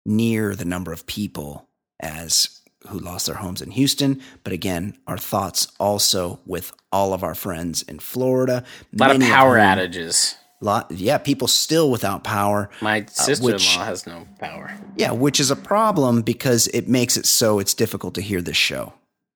near 0.05 0.57
the 0.57 0.65
number 0.65 0.93
of 0.93 1.07
people 1.07 1.69
as 2.01 2.58
who 2.89 2.99
lost 2.99 3.27
their 3.27 3.37
homes 3.37 3.61
in 3.63 3.71
Houston. 3.73 4.21
But 4.45 4.53
again, 4.53 4.97
our 5.07 5.19
thoughts 5.19 5.69
also 5.79 6.41
with 6.47 6.73
all 6.93 7.13
of 7.15 7.23
our 7.23 7.35
friends 7.35 7.83
in 7.83 7.99
Florida. 7.99 8.65
A 8.95 8.97
lot 8.99 9.11
of 9.11 9.19
Many 9.19 9.31
power 9.31 9.57
whom- 9.59 9.65
outages. 9.67 10.35
Lot, 10.61 10.91
yeah, 10.91 11.19
people 11.19 11.47
still 11.47 11.89
without 11.89 12.25
power. 12.25 12.69
My 12.83 13.07
sister 13.13 13.45
in 13.45 13.51
law 13.51 13.55
which- 13.55 13.77
has 13.77 14.07
no 14.09 14.27
power. 14.41 14.73
Yeah, 14.97 15.13
which 15.13 15.39
is 15.39 15.53
a 15.53 15.57
problem 15.57 16.23
because 16.23 16.67
it 16.69 16.89
makes 16.89 17.17
it 17.17 17.27
so 17.27 17.61
it's 17.61 17.75
difficult 17.75 18.15
to 18.17 18.21
hear 18.21 18.43
this 18.43 18.57
show. 18.57 18.93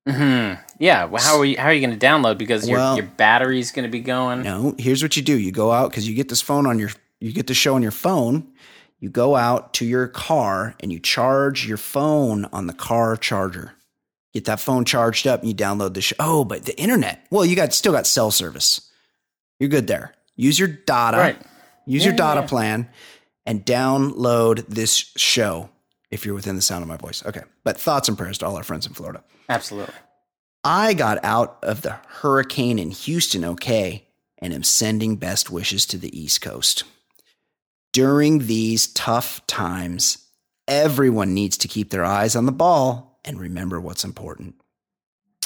hmm 0.08 0.54
Yeah. 0.80 1.04
Well, 1.04 1.22
how 1.22 1.38
are 1.38 1.44
you? 1.44 1.56
How 1.58 1.66
are 1.68 1.72
you 1.72 1.86
going 1.86 1.96
to 1.96 2.06
download? 2.06 2.38
Because 2.38 2.68
your 2.68 2.78
Well- 2.78 2.96
your 2.96 3.06
battery's 3.06 3.70
going 3.70 3.84
to 3.84 3.90
be 3.90 4.00
going. 4.00 4.42
No, 4.42 4.74
here's 4.78 5.00
what 5.00 5.16
you 5.16 5.22
do. 5.22 5.38
You 5.38 5.52
go 5.52 5.70
out 5.70 5.90
because 5.90 6.08
you 6.08 6.14
get 6.16 6.28
this 6.28 6.40
phone 6.42 6.66
on 6.66 6.80
your 6.80 6.90
you 7.20 7.30
get 7.32 7.46
the 7.46 7.54
show 7.54 7.76
on 7.76 7.82
your 7.82 7.92
phone. 7.92 8.48
You 9.02 9.10
go 9.10 9.34
out 9.34 9.74
to 9.74 9.84
your 9.84 10.06
car 10.06 10.76
and 10.78 10.92
you 10.92 11.00
charge 11.00 11.66
your 11.66 11.76
phone 11.76 12.44
on 12.52 12.68
the 12.68 12.72
car 12.72 13.16
charger. 13.16 13.72
Get 14.32 14.44
that 14.44 14.60
phone 14.60 14.84
charged 14.84 15.26
up 15.26 15.40
and 15.40 15.48
you 15.48 15.56
download 15.56 15.94
the 15.94 16.00
show. 16.00 16.14
Oh, 16.20 16.44
but 16.44 16.66
the 16.66 16.78
internet. 16.78 17.26
Well, 17.28 17.44
you 17.44 17.56
got 17.56 17.72
still 17.72 17.92
got 17.92 18.06
cell 18.06 18.30
service. 18.30 18.92
You're 19.58 19.70
good 19.70 19.88
there. 19.88 20.14
Use 20.36 20.56
your 20.56 20.68
data. 20.68 21.16
Right. 21.16 21.42
Use 21.84 22.04
your 22.04 22.14
data 22.14 22.42
yeah. 22.42 22.46
plan 22.46 22.88
and 23.44 23.66
download 23.66 24.64
this 24.68 24.94
show 25.16 25.68
if 26.12 26.24
you're 26.24 26.36
within 26.36 26.54
the 26.54 26.62
sound 26.62 26.82
of 26.82 26.88
my 26.88 26.96
voice. 26.96 27.26
Okay. 27.26 27.42
But 27.64 27.80
thoughts 27.80 28.08
and 28.08 28.16
prayers 28.16 28.38
to 28.38 28.46
all 28.46 28.56
our 28.56 28.62
friends 28.62 28.86
in 28.86 28.92
Florida. 28.92 29.24
Absolutely. 29.48 29.94
I 30.62 30.94
got 30.94 31.18
out 31.24 31.58
of 31.64 31.82
the 31.82 31.98
hurricane 32.06 32.78
in 32.78 32.92
Houston 32.92 33.44
okay 33.44 34.06
and 34.38 34.54
am 34.54 34.62
sending 34.62 35.16
best 35.16 35.50
wishes 35.50 35.86
to 35.86 35.98
the 35.98 36.16
East 36.16 36.40
Coast. 36.40 36.84
During 37.92 38.46
these 38.46 38.86
tough 38.86 39.46
times, 39.46 40.26
everyone 40.66 41.34
needs 41.34 41.58
to 41.58 41.68
keep 41.68 41.90
their 41.90 42.04
eyes 42.04 42.34
on 42.34 42.46
the 42.46 42.52
ball 42.52 43.20
and 43.22 43.38
remember 43.38 43.78
what's 43.78 44.04
important. 44.04 44.54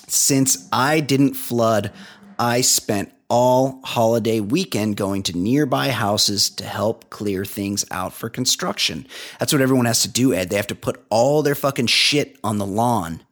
Since 0.06 0.68
I 0.70 1.00
didn't 1.00 1.34
flood, 1.34 1.90
I 2.38 2.60
spent 2.60 3.12
all 3.28 3.80
holiday 3.82 4.38
weekend 4.38 4.96
going 4.96 5.24
to 5.24 5.36
nearby 5.36 5.90
houses 5.90 6.48
to 6.50 6.64
help 6.64 7.10
clear 7.10 7.44
things 7.44 7.84
out 7.90 8.12
for 8.12 8.28
construction. 8.28 9.08
That's 9.40 9.52
what 9.52 9.62
everyone 9.62 9.86
has 9.86 10.02
to 10.02 10.08
do, 10.08 10.32
Ed. 10.32 10.48
They 10.48 10.56
have 10.56 10.68
to 10.68 10.76
put 10.76 11.04
all 11.10 11.42
their 11.42 11.56
fucking 11.56 11.88
shit 11.88 12.38
on 12.44 12.58
the 12.58 12.66
lawn 12.66 13.22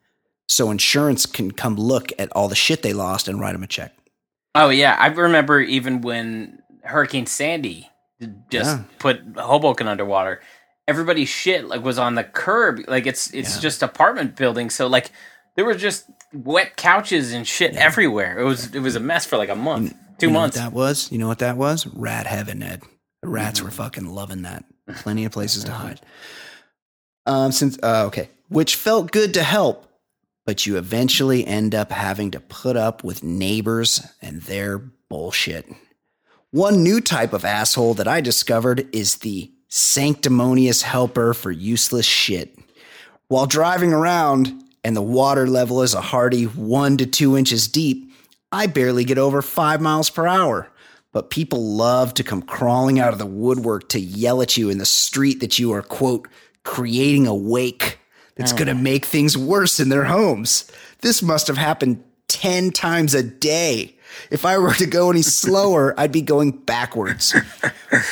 so 0.49 0.73
insurance 0.73 1.25
can 1.25 1.53
come 1.53 1.77
look 1.77 2.11
at 2.19 2.33
all 2.33 2.49
the 2.49 2.57
shit 2.57 2.83
they 2.83 2.93
lost 2.93 3.29
and 3.29 3.39
write 3.39 3.53
them 3.53 3.63
a 3.63 3.69
check. 3.69 3.97
Oh 4.57 4.71
yeah, 4.71 4.97
I 4.99 5.07
remember 5.07 5.61
even 5.61 6.01
when 6.01 6.61
Hurricane 6.83 7.27
Sandy 7.27 7.89
just 8.51 8.79
Yeah. 8.79 8.83
put 8.99 9.21
Hoboken 9.37 9.87
underwater. 9.89 10.41
Everybody's 10.87 11.29
shit 11.29 11.67
like 11.67 11.83
was 11.83 11.99
on 11.99 12.15
the 12.15 12.25
curb. 12.25 12.81
Like 12.89 13.07
it's 13.07 13.33
it's 13.33 13.57
Yeah. 13.57 13.63
just 13.63 13.83
apartment 13.83 14.37
buildings. 14.37 14.75
So 14.75 14.87
like 14.87 15.11
there 15.57 15.65
were 15.65 15.75
just 15.75 16.05
wet 16.33 16.77
couches 16.77 17.33
and 17.33 17.47
shit 17.47 17.75
everywhere. 17.77 18.39
It 18.39 18.45
was 18.45 18.75
it 18.75 18.81
was 18.81 18.97
a 18.97 19.01
mess 19.01 19.25
for 19.25 19.37
like 19.39 19.49
a 19.49 19.55
month, 19.55 19.95
two 20.19 20.27
You 20.27 20.33
months. 20.33 20.57
That 20.57 20.73
was? 20.73 21.11
You 21.13 21.19
know 21.19 21.29
what 21.29 21.39
that 21.39 21.57
was? 21.57 21.87
Rat 21.87 22.27
heaven, 22.27 22.63
Ed. 22.63 22.83
The 23.23 23.29
rats 23.29 23.63
were 23.63 23.71
fucking 23.71 24.07
loving 24.07 24.43
that. 24.43 24.65
Plenty 24.97 25.25
of 25.25 25.33
places 25.33 25.65
to 25.65 25.73
hide. 25.73 26.01
Um, 27.27 27.53
since 27.53 27.79
uh, 27.83 28.05
okay, 28.09 28.29
which 28.49 28.77
felt 28.77 29.11
good 29.11 29.33
to 29.35 29.43
help, 29.43 29.87
but 30.45 30.67
you 30.67 30.77
eventually 30.77 31.47
end 31.47 31.75
up 31.75 31.91
having 31.91 32.33
to 32.33 32.41
put 32.41 32.77
up 32.77 33.03
with 33.03 33.23
neighbors 33.23 34.07
and 34.21 34.43
their 34.43 34.79
bullshit. 35.09 35.67
One 36.55 36.85
new 36.85 37.01
type 37.01 37.33
of 37.33 37.45
asshole 37.45 37.95
that 37.95 38.07
I 38.07 38.21
discovered 38.21 38.87
is 38.95 39.17
the 39.17 39.51
sanctimonious 39.67 40.83
helper 40.83 41.35
for 41.35 41.51
useless 41.51 42.07
shit. 42.07 42.57
While 43.27 43.47
driving 43.47 43.93
around 43.93 44.63
and 44.85 44.95
the 44.95 45.03
water 45.03 45.49
level 45.49 45.83
is 45.83 45.95
a 45.95 46.01
hearty 46.01 46.45
one 46.45 46.97
to 46.99 47.07
two 47.07 47.37
inches 47.37 47.67
deep, 47.67 48.09
I 48.53 48.69
barely 48.69 49.05
get 49.05 49.19
over 49.19 49.43
five 49.43 49.81
miles 49.81 50.11
per 50.11 50.29
hour. 50.29 50.71
but 51.11 51.29
people 51.29 51.75
love 51.75 52.15
to 52.15 52.23
come 52.23 52.41
crawling 52.41 53.01
out 53.01 53.13
of 53.13 53.19
the 53.19 53.27
woodwork 53.27 53.89
to 53.89 53.99
yell 53.99 54.41
at 54.41 54.57
you 54.57 54.71
in 54.71 54.79
the 54.79 54.87
street 54.87 55.41
that 55.41 55.59
you 55.59 55.73
are, 55.73 55.83
quote, 55.83 56.29
creating 56.63 57.27
a 57.27 57.35
wake 57.35 57.99
that's 58.37 58.53
oh. 58.53 58.57
going 58.57 58.69
to 58.69 58.75
make 58.75 59.05
things 59.05 59.37
worse 59.37 59.81
in 59.81 59.89
their 59.89 60.05
homes. 60.05 60.71
This 61.01 61.21
must 61.21 61.49
have 61.49 61.57
happened 61.57 62.05
10 62.29 62.71
times 62.71 63.13
a 63.13 63.25
day. 63.25 63.97
If 64.31 64.45
I 64.45 64.59
were 64.59 64.75
to 64.75 64.87
go 64.87 65.11
any 65.11 65.23
slower, 65.23 65.99
I'd 65.99 66.13
be 66.13 66.23
going 66.23 66.53
backwards. 66.53 67.35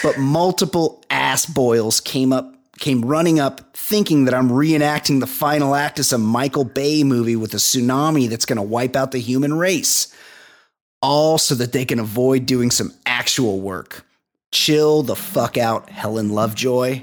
but 0.02 0.18
multiple 0.18 1.02
ass 1.10 1.46
boils 1.46 2.00
came 2.00 2.32
up, 2.32 2.54
came 2.78 3.04
running 3.04 3.40
up, 3.40 3.76
thinking 3.76 4.24
that 4.24 4.34
I'm 4.34 4.50
reenacting 4.50 5.20
the 5.20 5.26
final 5.26 5.74
act 5.74 5.98
of 5.98 6.06
some 6.06 6.22
Michael 6.22 6.64
Bay 6.64 7.04
movie 7.04 7.36
with 7.36 7.54
a 7.54 7.58
tsunami 7.58 8.28
that's 8.28 8.46
going 8.46 8.56
to 8.56 8.62
wipe 8.62 8.96
out 8.96 9.12
the 9.12 9.18
human 9.18 9.54
race. 9.54 10.14
All 11.00 11.38
so 11.38 11.54
that 11.56 11.72
they 11.72 11.84
can 11.84 11.98
avoid 11.98 12.46
doing 12.46 12.70
some 12.70 12.92
actual 13.06 13.60
work. 13.60 14.04
Chill 14.52 15.02
the 15.02 15.16
fuck 15.16 15.56
out, 15.56 15.90
Helen 15.90 16.28
Lovejoy. 16.28 17.02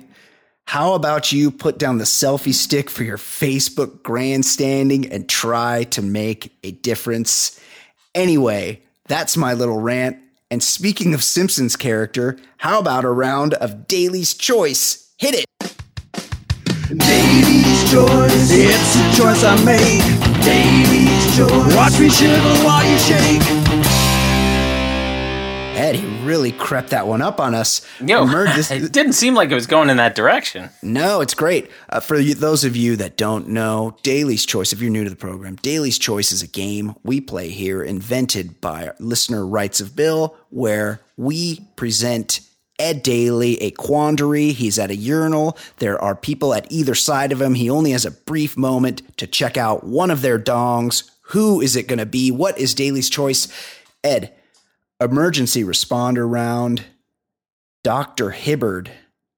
How 0.70 0.93
about 0.93 1.32
you 1.32 1.50
put 1.50 1.80
down 1.80 1.97
the 1.97 2.04
selfie 2.04 2.54
stick 2.54 2.91
for 2.91 3.04
your 3.04 3.18
Facebook 3.18 4.04
grandstanding 4.04 5.12
and 5.12 5.28
try 5.28 5.86
to 5.86 6.04
make 6.04 6.56
a 6.64 6.70
difference? 6.70 7.60
Anyway, 8.14 8.84
that's 9.10 9.36
my 9.36 9.53
little 9.53 9.82
rant. 9.82 10.18
And 10.49 10.64
speaking 10.64 11.14
of 11.14 11.24
Simpsons 11.24 11.76
character, 11.76 12.38
how 12.57 12.80
about 12.80 13.03
a 13.03 13.10
round 13.10 13.55
of 13.55 13.88
Daly's 13.88 14.34
Choice? 14.34 15.14
Hit 15.18 15.36
it! 15.36 15.45
Daly's 16.88 17.91
choice, 17.91 18.49
it's 18.51 18.95
a 18.95 19.22
choice 19.22 19.43
I 19.43 19.64
made. 19.64 20.01
Daly's 20.43 21.38
choice, 21.38 21.76
watch 21.76 21.99
me 21.99 22.10
shiver 22.10 22.66
while 22.66 22.84
you 22.89 22.97
shake. 22.97 23.59
Really 26.30 26.51
crept 26.51 26.91
that 26.91 27.07
one 27.07 27.23
up 27.23 27.39
on 27.39 27.55
us. 27.55 27.82
This- 28.45 28.69
it 28.71 28.91
didn't 28.91 29.13
seem 29.13 29.34
like 29.34 29.49
it 29.49 29.55
was 29.55 29.65
going 29.65 29.89
in 29.89 29.97
that 29.97 30.13
direction. 30.13 30.69
No, 30.84 31.21
it's 31.21 31.34
great. 31.34 31.71
Uh, 31.89 31.99
for 31.99 32.19
you, 32.19 32.36
those 32.36 32.63
of 32.63 32.75
you 32.75 32.95
that 32.97 33.17
don't 33.17 33.47
know, 33.47 33.97
Daly's 34.03 34.45
Choice, 34.45 34.71
if 34.71 34.80
you're 34.80 34.91
new 34.91 35.03
to 35.03 35.09
the 35.09 35.15
program, 35.15 35.55
Daly's 35.55 35.97
Choice 35.97 36.32
is 36.32 36.43
a 36.43 36.47
game 36.47 36.93
we 37.03 37.19
play 37.19 37.49
here 37.49 37.82
invented 37.82 38.61
by 38.61 38.91
listener 38.99 39.43
Rights 39.43 39.82
of 39.82 39.95
Bill, 39.95 40.36
where 40.51 41.01
we 41.17 41.61
present 41.75 42.41
Ed 42.77 43.01
Daly 43.01 43.59
a 43.63 43.71
quandary. 43.71 44.51
He's 44.51 44.77
at 44.77 44.91
a 44.91 44.95
urinal. 44.95 45.57
There 45.77 45.99
are 45.99 46.15
people 46.15 46.53
at 46.53 46.71
either 46.71 46.93
side 46.93 47.32
of 47.32 47.41
him. 47.41 47.55
He 47.55 47.71
only 47.71 47.89
has 47.91 48.05
a 48.05 48.11
brief 48.11 48.55
moment 48.55 49.01
to 49.17 49.25
check 49.25 49.57
out 49.57 49.84
one 49.84 50.11
of 50.11 50.21
their 50.21 50.38
dongs. 50.38 51.09
Who 51.23 51.59
is 51.59 51.75
it 51.75 51.88
going 51.88 51.99
to 51.99 52.05
be? 52.05 52.30
What 52.30 52.59
is 52.59 52.75
Daly's 52.75 53.09
Choice? 53.09 53.47
Ed, 54.03 54.34
emergency 55.02 55.64
responder 55.64 56.30
round. 56.30 56.84
Dr. 57.84 58.32
Hibbert 58.32 58.89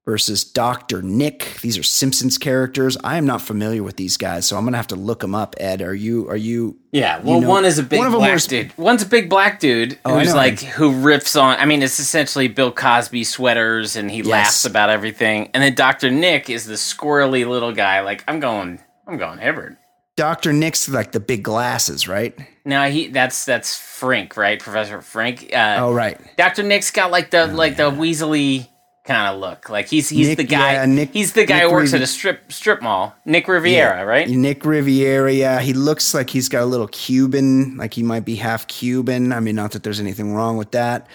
versus 0.04 0.42
Dr. 0.42 1.00
Nick. 1.00 1.58
These 1.62 1.78
are 1.78 1.84
Simpsons 1.84 2.36
characters. 2.38 2.96
I 3.04 3.16
am 3.18 3.24
not 3.24 3.40
familiar 3.40 3.84
with 3.84 3.96
these 3.96 4.16
guys, 4.16 4.46
so 4.46 4.56
I'm 4.56 4.64
gonna 4.64 4.76
have 4.76 4.88
to 4.88 4.96
look 4.96 5.20
them 5.20 5.32
up. 5.34 5.54
Ed, 5.60 5.80
are 5.80 5.94
you? 5.94 6.28
Are 6.28 6.36
you? 6.36 6.76
Yeah, 6.90 7.20
well, 7.22 7.40
know- 7.40 7.48
one 7.48 7.64
is 7.64 7.78
a 7.78 7.84
big 7.84 8.00
one 8.00 8.10
black 8.10 8.20
wears- 8.30 8.48
dude. 8.48 8.76
One's 8.76 9.02
a 9.02 9.06
big 9.06 9.30
black 9.30 9.60
dude 9.60 9.96
Oh, 10.04 10.18
who's 10.18 10.34
like 10.34 10.58
who 10.60 10.90
riffs 10.90 11.40
on. 11.40 11.56
I 11.58 11.66
mean, 11.66 11.82
it's 11.82 12.00
essentially 12.00 12.48
Bill 12.48 12.72
Cosby 12.72 13.22
sweaters, 13.22 13.94
and 13.94 14.10
he 14.10 14.24
laughs 14.24 14.64
about 14.64 14.90
everything. 14.90 15.50
And 15.54 15.62
then 15.62 15.74
Doctor 15.76 16.10
Nick 16.10 16.50
is 16.50 16.66
the 16.66 16.74
squirrely 16.74 17.46
little 17.48 17.72
guy. 17.72 18.00
Like 18.00 18.24
I'm 18.26 18.40
going, 18.40 18.80
I'm 19.06 19.18
going 19.18 19.38
Hibbert. 19.38 19.76
Dr. 20.16 20.52
Nick's 20.52 20.88
like 20.88 21.12
the 21.12 21.20
big 21.20 21.42
glasses, 21.42 22.06
right? 22.06 22.36
No, 22.64 22.88
he 22.90 23.08
that's 23.08 23.44
that's 23.44 23.76
Frank, 23.78 24.36
right? 24.36 24.60
Professor 24.60 25.00
Frank. 25.00 25.50
Uh, 25.52 25.76
Oh, 25.80 25.92
right. 25.92 26.18
Doctor 26.36 26.62
Nick's 26.62 26.90
got 26.90 27.10
like 27.10 27.30
the 27.30 27.46
like 27.46 27.76
the 27.76 27.90
Weasley 27.90 28.68
kind 29.04 29.34
of 29.34 29.40
look. 29.40 29.68
Like 29.70 29.88
he's 29.88 30.08
he's 30.10 30.28
Nick- 30.28 30.36
the 30.36 30.44
guy. 30.44 30.74
yeah, 30.74 30.84
Nick- 30.84 31.12
he's 31.12 31.32
the 31.32 31.44
guy 31.46 31.60
Nick 31.60 31.68
who 31.68 31.72
works 31.72 31.90
Rivi- 31.92 31.94
at 31.96 32.02
a 32.02 32.06
strip 32.06 32.52
strip 32.52 32.82
mall. 32.82 33.14
Nick 33.24 33.48
Riviera, 33.48 34.04
right? 34.04 34.28
Nick 34.28 34.64
Riviera. 34.66 35.32
Yeah, 35.32 35.60
he 35.60 35.72
looks 35.72 36.12
like 36.14 36.28
he's 36.30 36.48
got 36.48 36.62
a 36.62 36.66
little 36.66 36.88
Cuban, 36.88 37.78
like 37.78 37.94
he 37.94 38.02
might 38.02 38.24
be 38.26 38.36
half 38.36 38.66
Cuban. 38.68 39.32
I 39.32 39.40
mean, 39.40 39.56
not 39.56 39.72
that 39.72 39.82
there's 39.82 39.98
anything 40.00 40.34
wrong 40.34 40.56
with 40.58 40.72
that. 40.72 41.06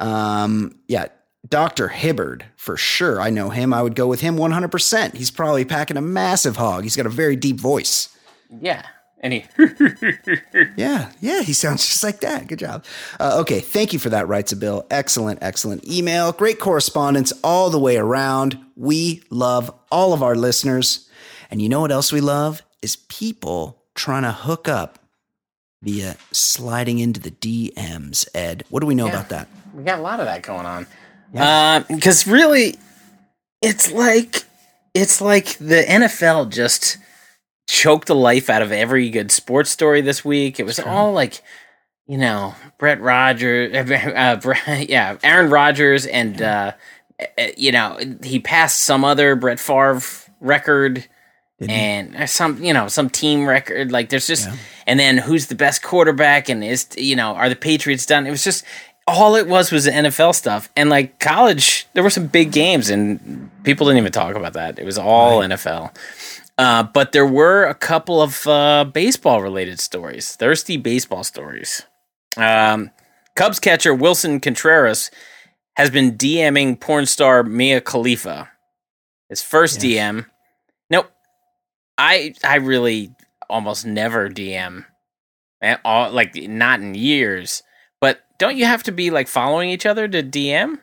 Um, 0.00 0.78
yeah, 0.88 1.06
Dr. 1.48 1.88
Hibbert, 1.88 2.42
for 2.56 2.76
sure. 2.76 3.20
I 3.20 3.30
know 3.30 3.50
him. 3.50 3.72
I 3.72 3.82
would 3.82 3.94
go 3.94 4.06
with 4.08 4.20
him 4.20 4.36
100%. 4.36 5.14
He's 5.14 5.30
probably 5.30 5.64
packing 5.64 5.96
a 5.96 6.00
massive 6.02 6.56
hog. 6.56 6.82
He's 6.82 6.96
got 6.96 7.06
a 7.06 7.10
very 7.10 7.36
deep 7.36 7.60
voice. 7.60 8.08
Yeah. 8.60 8.82
And 9.20 9.32
he 9.32 9.44
Yeah, 10.76 11.10
yeah, 11.20 11.42
he 11.42 11.52
sounds 11.54 11.86
just 11.86 12.04
like 12.04 12.20
that. 12.20 12.46
Good 12.48 12.58
job. 12.58 12.84
Uh, 13.18 13.38
okay, 13.40 13.60
thank 13.60 13.92
you 13.92 13.98
for 13.98 14.10
that, 14.10 14.28
Writes 14.28 14.52
a 14.52 14.56
Bill. 14.56 14.86
Excellent, 14.90 15.38
excellent 15.42 15.86
email. 15.88 16.32
Great 16.32 16.60
correspondence 16.60 17.32
all 17.42 17.70
the 17.70 17.78
way 17.78 17.96
around. 17.96 18.58
We 18.76 19.22
love 19.30 19.72
all 19.90 20.12
of 20.12 20.22
our 20.22 20.34
listeners. 20.34 21.08
And 21.50 21.62
you 21.62 21.68
know 21.68 21.80
what 21.80 21.92
else 21.92 22.12
we 22.12 22.20
love? 22.20 22.62
Is 22.82 22.96
people 22.96 23.82
trying 23.94 24.22
to 24.24 24.32
hook 24.32 24.68
up 24.68 24.98
via 25.82 26.16
sliding 26.32 26.98
into 26.98 27.20
the 27.20 27.30
DMs, 27.30 28.28
Ed. 28.34 28.64
What 28.68 28.80
do 28.80 28.86
we 28.86 28.94
know 28.94 29.08
about 29.08 29.30
that? 29.30 29.48
we 29.76 29.84
got 29.84 29.98
a 29.98 30.02
lot 30.02 30.20
of 30.20 30.26
that 30.26 30.42
going 30.42 30.66
on. 30.66 30.86
Because 31.88 32.26
really, 32.26 32.76
it's 33.62 33.92
like 33.92 34.44
it's 34.94 35.20
like 35.20 35.58
the 35.58 35.84
NFL 35.86 36.50
just 36.50 36.96
choked 37.66 38.08
the 38.08 38.14
life 38.14 38.48
out 38.48 38.62
of 38.62 38.72
every 38.72 39.10
good 39.10 39.30
sports 39.30 39.70
story 39.70 40.00
this 40.00 40.24
week. 40.24 40.60
It 40.60 40.66
was 40.66 40.78
all 40.78 41.12
like, 41.12 41.42
you 42.06 42.18
know, 42.18 42.54
Brett 42.78 43.00
Rogers, 43.00 43.74
uh, 43.74 44.36
Brett, 44.42 44.88
yeah, 44.88 45.16
Aaron 45.22 45.50
Rodgers, 45.50 46.06
and 46.06 46.40
uh, 46.40 46.72
uh, 47.20 47.46
you 47.56 47.72
know 47.72 47.98
he 48.22 48.38
passed 48.38 48.82
some 48.82 49.04
other 49.04 49.36
Brett 49.36 49.60
Favre 49.60 50.02
record. 50.40 51.06
And 51.58 52.28
some, 52.28 52.62
you 52.62 52.74
know, 52.74 52.86
some 52.88 53.08
team 53.08 53.48
record. 53.48 53.90
Like, 53.90 54.10
there's 54.10 54.26
just, 54.26 54.46
and 54.86 55.00
then 55.00 55.16
who's 55.16 55.46
the 55.46 55.54
best 55.54 55.82
quarterback? 55.82 56.50
And 56.50 56.62
is, 56.62 56.86
you 56.98 57.16
know, 57.16 57.34
are 57.34 57.48
the 57.48 57.56
Patriots 57.56 58.04
done? 58.04 58.26
It 58.26 58.30
was 58.30 58.44
just, 58.44 58.62
all 59.06 59.36
it 59.36 59.46
was 59.48 59.70
was 59.70 59.86
NFL 59.86 60.34
stuff. 60.34 60.68
And 60.76 60.90
like 60.90 61.18
college, 61.18 61.86
there 61.94 62.02
were 62.02 62.10
some 62.10 62.26
big 62.26 62.52
games, 62.52 62.90
and 62.90 63.50
people 63.62 63.86
didn't 63.86 63.98
even 63.98 64.12
talk 64.12 64.34
about 64.36 64.52
that. 64.54 64.78
It 64.78 64.84
was 64.84 64.98
all 64.98 65.40
NFL. 65.40 65.96
Uh, 66.58 66.82
but 66.82 67.12
there 67.12 67.26
were 67.26 67.64
a 67.64 67.74
couple 67.74 68.22
of 68.22 68.46
uh, 68.46 68.84
baseball 68.84 69.42
related 69.42 69.78
stories, 69.78 70.34
thirsty 70.36 70.76
baseball 70.76 71.22
stories. 71.22 71.82
Um, 72.36 72.90
Cubs 73.34 73.60
catcher 73.60 73.94
Willson 73.94 74.40
Contreras 74.40 75.10
has 75.76 75.90
been 75.90 76.16
DMing 76.16 76.80
porn 76.80 77.04
star 77.06 77.42
Mia 77.42 77.80
Khalifa. 77.80 78.50
His 79.28 79.42
first 79.42 79.80
DM. 79.80 80.26
Nope. 80.88 81.10
I 81.98 82.34
I 82.44 82.56
really 82.56 83.14
almost 83.50 83.84
never 83.84 84.28
DM. 84.30 84.84
Eh, 85.62 85.76
All, 85.84 86.10
like 86.10 86.34
not 86.34 86.80
in 86.80 86.94
years. 86.94 87.62
But 88.00 88.20
don't 88.38 88.56
you 88.56 88.64
have 88.66 88.82
to 88.84 88.92
be 88.92 89.10
like 89.10 89.28
following 89.28 89.70
each 89.70 89.86
other 89.86 90.06
to 90.08 90.22
DM? 90.22 90.78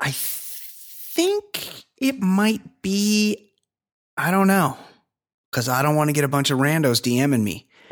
I 0.00 0.10
think 0.12 1.84
it 1.98 2.20
might 2.20 2.82
be, 2.82 3.49
I 4.16 4.30
don't 4.30 4.46
know, 4.48 4.76
because 5.50 5.68
I 5.68 5.82
don't 5.82 5.96
want 5.96 6.08
to 6.08 6.12
get 6.12 6.24
a 6.24 6.28
bunch 6.28 6.50
of 6.50 6.58
randos 6.58 7.00
DMing 7.00 7.42
me. 7.42 7.68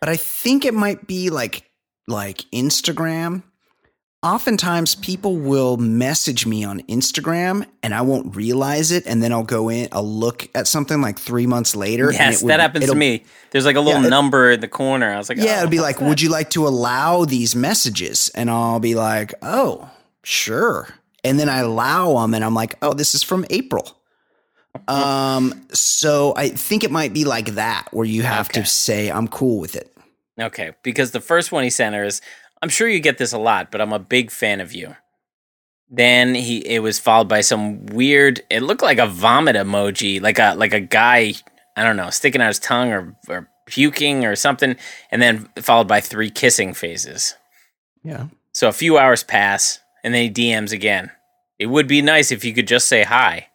but 0.00 0.08
I 0.08 0.16
think 0.16 0.64
it 0.64 0.74
might 0.74 1.06
be 1.06 1.30
like 1.30 1.68
like 2.06 2.38
Instagram. 2.52 3.42
Oftentimes 4.22 4.96
people 4.96 5.36
will 5.38 5.78
message 5.78 6.44
me 6.44 6.62
on 6.62 6.80
Instagram 6.82 7.64
and 7.82 7.94
I 7.94 8.02
won't 8.02 8.36
realize 8.36 8.92
it, 8.92 9.06
and 9.06 9.22
then 9.22 9.32
I'll 9.32 9.42
go 9.44 9.70
in, 9.70 9.88
I'll 9.92 10.06
look 10.06 10.46
at 10.54 10.66
something 10.68 11.00
like 11.00 11.18
three 11.18 11.46
months 11.46 11.74
later. 11.74 12.08
and 12.08 12.14
Yes, 12.18 12.40
it 12.40 12.44
would- 12.44 12.50
that 12.50 12.60
happens 12.60 12.84
to 12.86 12.94
me. 12.94 13.24
There's 13.50 13.64
like 13.64 13.76
a 13.76 13.80
little 13.80 14.02
Yeah, 14.02 14.08
it- 14.08 14.10
number 14.10 14.50
in 14.50 14.60
the 14.60 14.68
corner. 14.68 15.10
I 15.10 15.16
was 15.16 15.30
like, 15.30 15.38
Yeah, 15.38 15.54
oh, 15.56 15.58
it'd 15.60 15.70
be 15.70 15.80
like, 15.80 16.00
that? 16.00 16.04
would 16.08 16.20
you 16.20 16.28
like 16.28 16.50
to 16.50 16.68
allow 16.68 17.24
these 17.24 17.56
messages? 17.56 18.30
And 18.34 18.50
I'll 18.50 18.78
be 18.80 18.94
like, 18.94 19.32
oh, 19.40 19.88
sure. 20.22 20.88
And 21.24 21.40
then 21.40 21.48
I 21.48 21.60
allow 21.60 22.18
them, 22.20 22.34
and 22.34 22.44
I'm 22.44 22.54
like, 22.54 22.74
oh, 22.82 22.92
this 22.92 23.14
is 23.14 23.22
from 23.22 23.46
April. 23.48 23.96
Um, 24.88 25.66
so 25.72 26.32
I 26.36 26.48
think 26.48 26.84
it 26.84 26.90
might 26.90 27.12
be 27.12 27.24
like 27.24 27.54
that, 27.54 27.88
where 27.92 28.06
you 28.06 28.22
have 28.22 28.48
Okay. 28.50 28.60
to 28.62 28.66
say, 28.66 29.10
I'm 29.10 29.28
cool 29.28 29.58
with 29.60 29.76
it. 29.76 29.92
Okay, 30.40 30.72
because 30.82 31.10
the 31.10 31.20
first 31.20 31.52
one 31.52 31.64
he 31.64 31.70
sent 31.70 31.94
her 31.94 32.04
is, 32.04 32.20
I'm 32.62 32.68
sure 32.68 32.88
you 32.88 33.00
get 33.00 33.18
this 33.18 33.32
a 33.32 33.38
lot, 33.38 33.70
but 33.70 33.80
I'm 33.80 33.92
a 33.92 33.98
big 33.98 34.30
fan 34.30 34.60
of 34.60 34.72
you. 34.72 34.96
Then 35.90 36.34
he 36.34 36.58
it 36.58 36.80
was 36.82 36.98
followed 37.00 37.28
by 37.28 37.40
some 37.40 37.84
weird. 37.86 38.42
It 38.48 38.62
looked 38.62 38.82
like 38.82 38.98
a 38.98 39.06
vomit 39.08 39.56
emoji, 39.56 40.22
like 40.22 40.38
a 40.38 40.54
like 40.54 40.72
a 40.72 40.78
guy, 40.80 41.34
I 41.76 41.82
don't 41.82 41.96
know, 41.96 42.10
sticking 42.10 42.40
out 42.40 42.46
his 42.46 42.60
tongue 42.60 42.92
or 42.92 43.16
or 43.28 43.48
puking 43.66 44.24
or 44.24 44.36
something, 44.36 44.76
and 45.10 45.20
then 45.20 45.48
followed 45.60 45.88
by 45.88 46.00
three 46.00 46.30
kissing 46.30 46.74
phases. 46.74 47.34
Yeah. 48.04 48.26
So 48.52 48.68
a 48.68 48.72
few 48.72 48.98
hours 48.98 49.24
pass, 49.24 49.80
and 50.04 50.14
then 50.14 50.22
he 50.22 50.30
DMs 50.30 50.72
again. 50.72 51.10
It 51.58 51.66
would 51.66 51.88
be 51.88 52.02
nice 52.02 52.30
if 52.30 52.44
you 52.44 52.54
could 52.54 52.68
just 52.68 52.88
say 52.88 53.02
hi. 53.02 53.48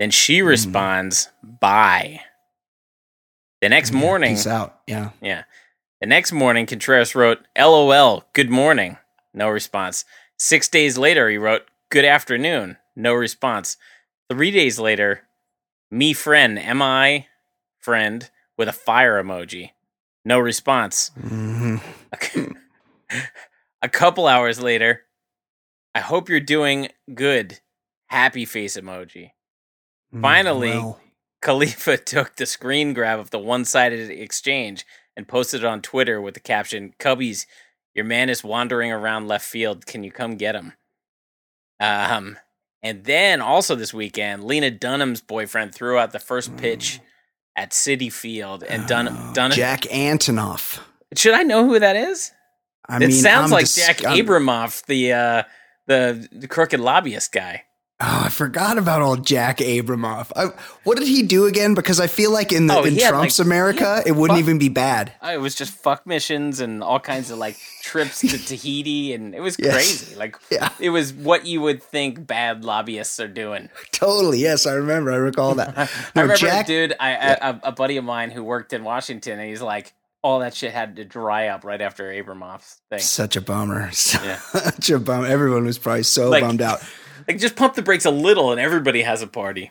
Then 0.00 0.10
she 0.10 0.42
responds, 0.42 1.28
"Bye." 1.44 2.22
The 3.60 3.68
next 3.68 3.92
morning, 3.92 4.32
Peace 4.34 4.46
out. 4.46 4.80
Yeah. 4.86 5.10
yeah. 5.20 5.44
The 6.00 6.06
next 6.06 6.32
morning, 6.32 6.64
Contreras 6.64 7.14
wrote, 7.14 7.40
LOL, 7.58 8.24
good 8.32 8.48
morning. 8.48 8.96
No 9.34 9.50
response. 9.50 10.06
Six 10.38 10.66
days 10.68 10.96
later, 10.96 11.28
he 11.28 11.36
wrote, 11.36 11.62
Good 11.90 12.06
afternoon. 12.06 12.78
No 12.96 13.12
response. 13.12 13.76
Three 14.30 14.50
days 14.50 14.78
later, 14.78 15.24
me 15.90 16.14
friend, 16.14 16.58
am 16.58 16.80
I 16.80 17.26
friend, 17.78 18.30
with 18.56 18.68
a 18.68 18.72
fire 18.72 19.22
emoji. 19.22 19.72
No 20.24 20.38
response. 20.38 21.10
Mhm. 21.20 21.82
a 23.82 23.88
couple 23.90 24.26
hours 24.26 24.62
later, 24.62 25.02
I 25.94 26.00
hope 26.00 26.30
you're 26.30 26.40
doing 26.40 26.88
good. 27.14 27.60
Happy 28.06 28.46
face 28.46 28.76
emoji. 28.78 29.32
Finally- 30.18 30.70
Well, 30.70 31.00
Khalifa 31.42 31.96
took 32.04 32.36
the 32.36 32.46
screen 32.46 32.92
grab 32.92 33.18
of 33.18 33.30
the 33.30 33.38
one 33.38 33.64
sided 33.64 34.10
exchange 34.10 34.84
and 35.16 35.26
posted 35.28 35.62
it 35.62 35.66
on 35.66 35.80
Twitter 35.82 36.20
with 36.20 36.34
the 36.34 36.40
caption 36.40 36.94
Cubbies, 36.98 37.46
your 37.94 38.04
man 38.04 38.28
is 38.28 38.44
wandering 38.44 38.92
around 38.92 39.26
left 39.28 39.46
field. 39.46 39.86
Can 39.86 40.04
you 40.04 40.12
come 40.12 40.36
get 40.36 40.54
him? 40.54 40.74
Um, 41.80 42.36
and 42.82 43.04
then 43.04 43.40
also 43.40 43.74
this 43.74 43.92
weekend, 43.94 44.44
Lena 44.44 44.70
Dunham's 44.70 45.20
boyfriend 45.20 45.74
threw 45.74 45.98
out 45.98 46.12
the 46.12 46.18
first 46.18 46.56
pitch 46.56 47.00
at 47.56 47.70
Citi 47.72 48.12
Field, 48.12 48.62
and 48.62 48.86
Dunham. 48.86 49.16
oh, 49.18 49.32
Dunham 49.34 49.56
Jack 49.56 49.82
Antonoff. 49.82 50.78
should 51.16 51.34
I 51.34 51.42
know 51.42 51.66
who 51.66 51.78
that 51.78 51.96
is? 51.96 52.30
I 52.88 52.96
it 52.96 53.00
mean, 53.00 53.10
sounds 53.12 53.46
I'm 53.46 53.50
like 53.50 53.64
dis- 53.64 53.76
Jack 53.86 54.04
I'm- 54.04 54.16
Abramoff, 54.18 54.86
the 54.86 55.12
uh, 55.12 55.42
the 55.86 56.28
the 56.32 56.46
crooked 56.48 56.80
lobbyist 56.80 57.32
guy. 57.32 57.64
Oh, 58.02 58.22
I 58.24 58.28
forgot 58.30 58.78
about 58.78 59.02
old 59.02 59.26
Jack 59.26 59.58
Abramoff. 59.58 60.32
I, 60.34 60.46
what 60.84 60.96
did 60.98 61.06
he 61.06 61.22
do 61.22 61.44
again? 61.44 61.74
Because 61.74 62.00
I 62.00 62.06
feel 62.06 62.32
like 62.32 62.50
in 62.50 62.66
the 62.66 62.74
Oh, 62.78 62.84
in 62.84 62.94
had, 62.96 63.10
Trump's 63.10 63.38
like- 63.38 63.44
America, 63.46 64.02
it 64.06 64.12
wouldn't 64.12 64.38
fuck- 64.38 64.44
even 64.44 64.58
be 64.58 64.70
bad. 64.70 65.12
Uh, 65.22 65.32
It 65.34 65.40
was 65.40 65.54
just 65.54 65.72
fuck 65.74 66.06
missions 66.06 66.60
and 66.60 66.82
all 66.82 66.98
kinds 66.98 67.30
of 67.30 67.36
like 67.38 67.58
trips 67.82 68.20
to 68.20 68.38
Tahiti, 68.46 69.12
and 69.12 69.34
it 69.34 69.40
was 69.40 69.56
Yes. 69.58 69.74
crazy. 69.74 70.16
Like 70.16 70.36
Yeah. 70.50 70.70
it 70.80 70.88
was 70.90 71.12
what 71.12 71.44
you 71.44 71.60
would 71.60 71.82
think 71.82 72.26
bad 72.26 72.64
lobbyists 72.64 73.20
are 73.20 73.28
doing. 73.28 73.68
Totally. 73.92 74.38
Yes, 74.38 74.64
I 74.66 74.72
remember. 74.72 75.12
I 75.12 75.16
recall 75.16 75.54
that. 75.56 75.76
I 75.76 75.88
remember, 76.14 76.36
Jack. 76.36 76.66
dude, 76.66 76.94
I, 76.98 77.10
a, 77.12 77.60
a 77.64 77.72
buddy 77.72 77.98
of 77.98 78.04
mine 78.04 78.30
who 78.30 78.42
worked 78.42 78.72
in 78.72 78.82
Washington, 78.82 79.38
and 79.38 79.46
he's 79.48 79.60
like, 79.60 79.92
all 80.22 80.40
that 80.40 80.54
shit 80.54 80.72
had 80.72 80.96
to 80.96 81.04
dry 81.04 81.48
up 81.48 81.64
right 81.64 81.80
after 81.82 82.04
Abramoff's 82.10 82.80
thing. 82.88 82.98
Such 83.00 83.36
a 83.36 83.40
bummer. 83.42 83.90
Yeah. 84.22 84.36
Such 84.38 84.88
a 84.90 84.98
bummer. 84.98 85.26
Everyone 85.26 85.64
was 85.66 85.78
probably 85.78 86.02
so 86.02 86.30
Like- 86.30 86.42
bummed 86.42 86.62
out. 86.62 86.80
Like, 87.30 87.38
just 87.38 87.54
pump 87.54 87.74
the 87.74 87.82
brakes 87.82 88.04
a 88.04 88.10
little, 88.10 88.50
and 88.50 88.60
everybody 88.60 89.02
has 89.02 89.22
a 89.22 89.26
party. 89.28 89.70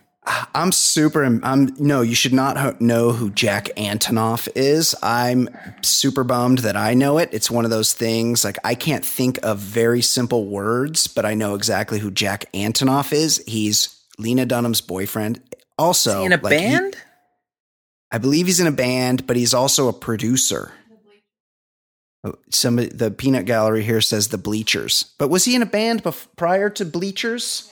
I'm 0.56 0.72
super. 0.72 1.26
I'm 1.26 1.76
no. 1.78 2.02
You 2.02 2.16
should 2.16 2.32
not 2.32 2.58
ho- 2.58 2.78
know 2.80 3.12
who 3.12 3.32
Jack 3.32 3.66
Antonoff 3.76 4.48
is. 4.56 4.96
I'm 5.04 5.50
super 5.82 6.24
bummed 6.24 6.60
that 6.60 6.78
I 6.78 6.94
know 6.94 7.18
it. 7.18 7.28
It's 7.34 7.52
one 7.52 7.66
of 7.66 7.72
those 7.72 7.94
things 7.94 8.46
like 8.46 8.58
I 8.64 8.76
can't 8.76 9.04
think 9.04 9.40
of 9.44 9.58
very 9.60 10.02
simple 10.02 10.46
words, 10.46 11.08
but 11.08 11.26
I 11.26 11.34
know 11.34 11.54
exactly 11.56 12.00
who 12.00 12.12
Jack 12.12 12.46
Antonoff 12.54 13.12
is. 13.12 13.44
He's 13.46 13.94
Lena 14.18 14.46
Dunham's 14.46 14.80
boyfriend. 14.80 15.42
Also, 15.78 16.24
in 16.24 16.32
a 16.32 16.38
like, 16.42 16.54
he- 16.54 16.60
band? 16.60 16.96
I 18.10 18.20
believe 18.20 18.46
he's 18.46 18.62
in 18.62 18.68
a 18.68 18.72
band, 18.72 19.28
but 19.28 19.36
he's 19.36 19.54
also 19.54 19.90
a 19.90 19.94
producer. 19.94 20.72
Oh, 22.24 22.36
Some 22.50 22.76
the 22.76 23.12
peanut 23.12 23.46
gallery 23.46 23.84
here 23.84 24.02
says 24.02 24.28
the 24.28 24.38
Bleachers, 24.38 25.14
but 25.18 25.30
was 25.30 25.46
he 25.46 25.56
in 25.56 25.62
a 25.62 25.66
band 25.66 26.04
bef- 26.04 26.28
prior 26.36 26.70
to 26.72 26.86
Bleachers? 26.86 27.72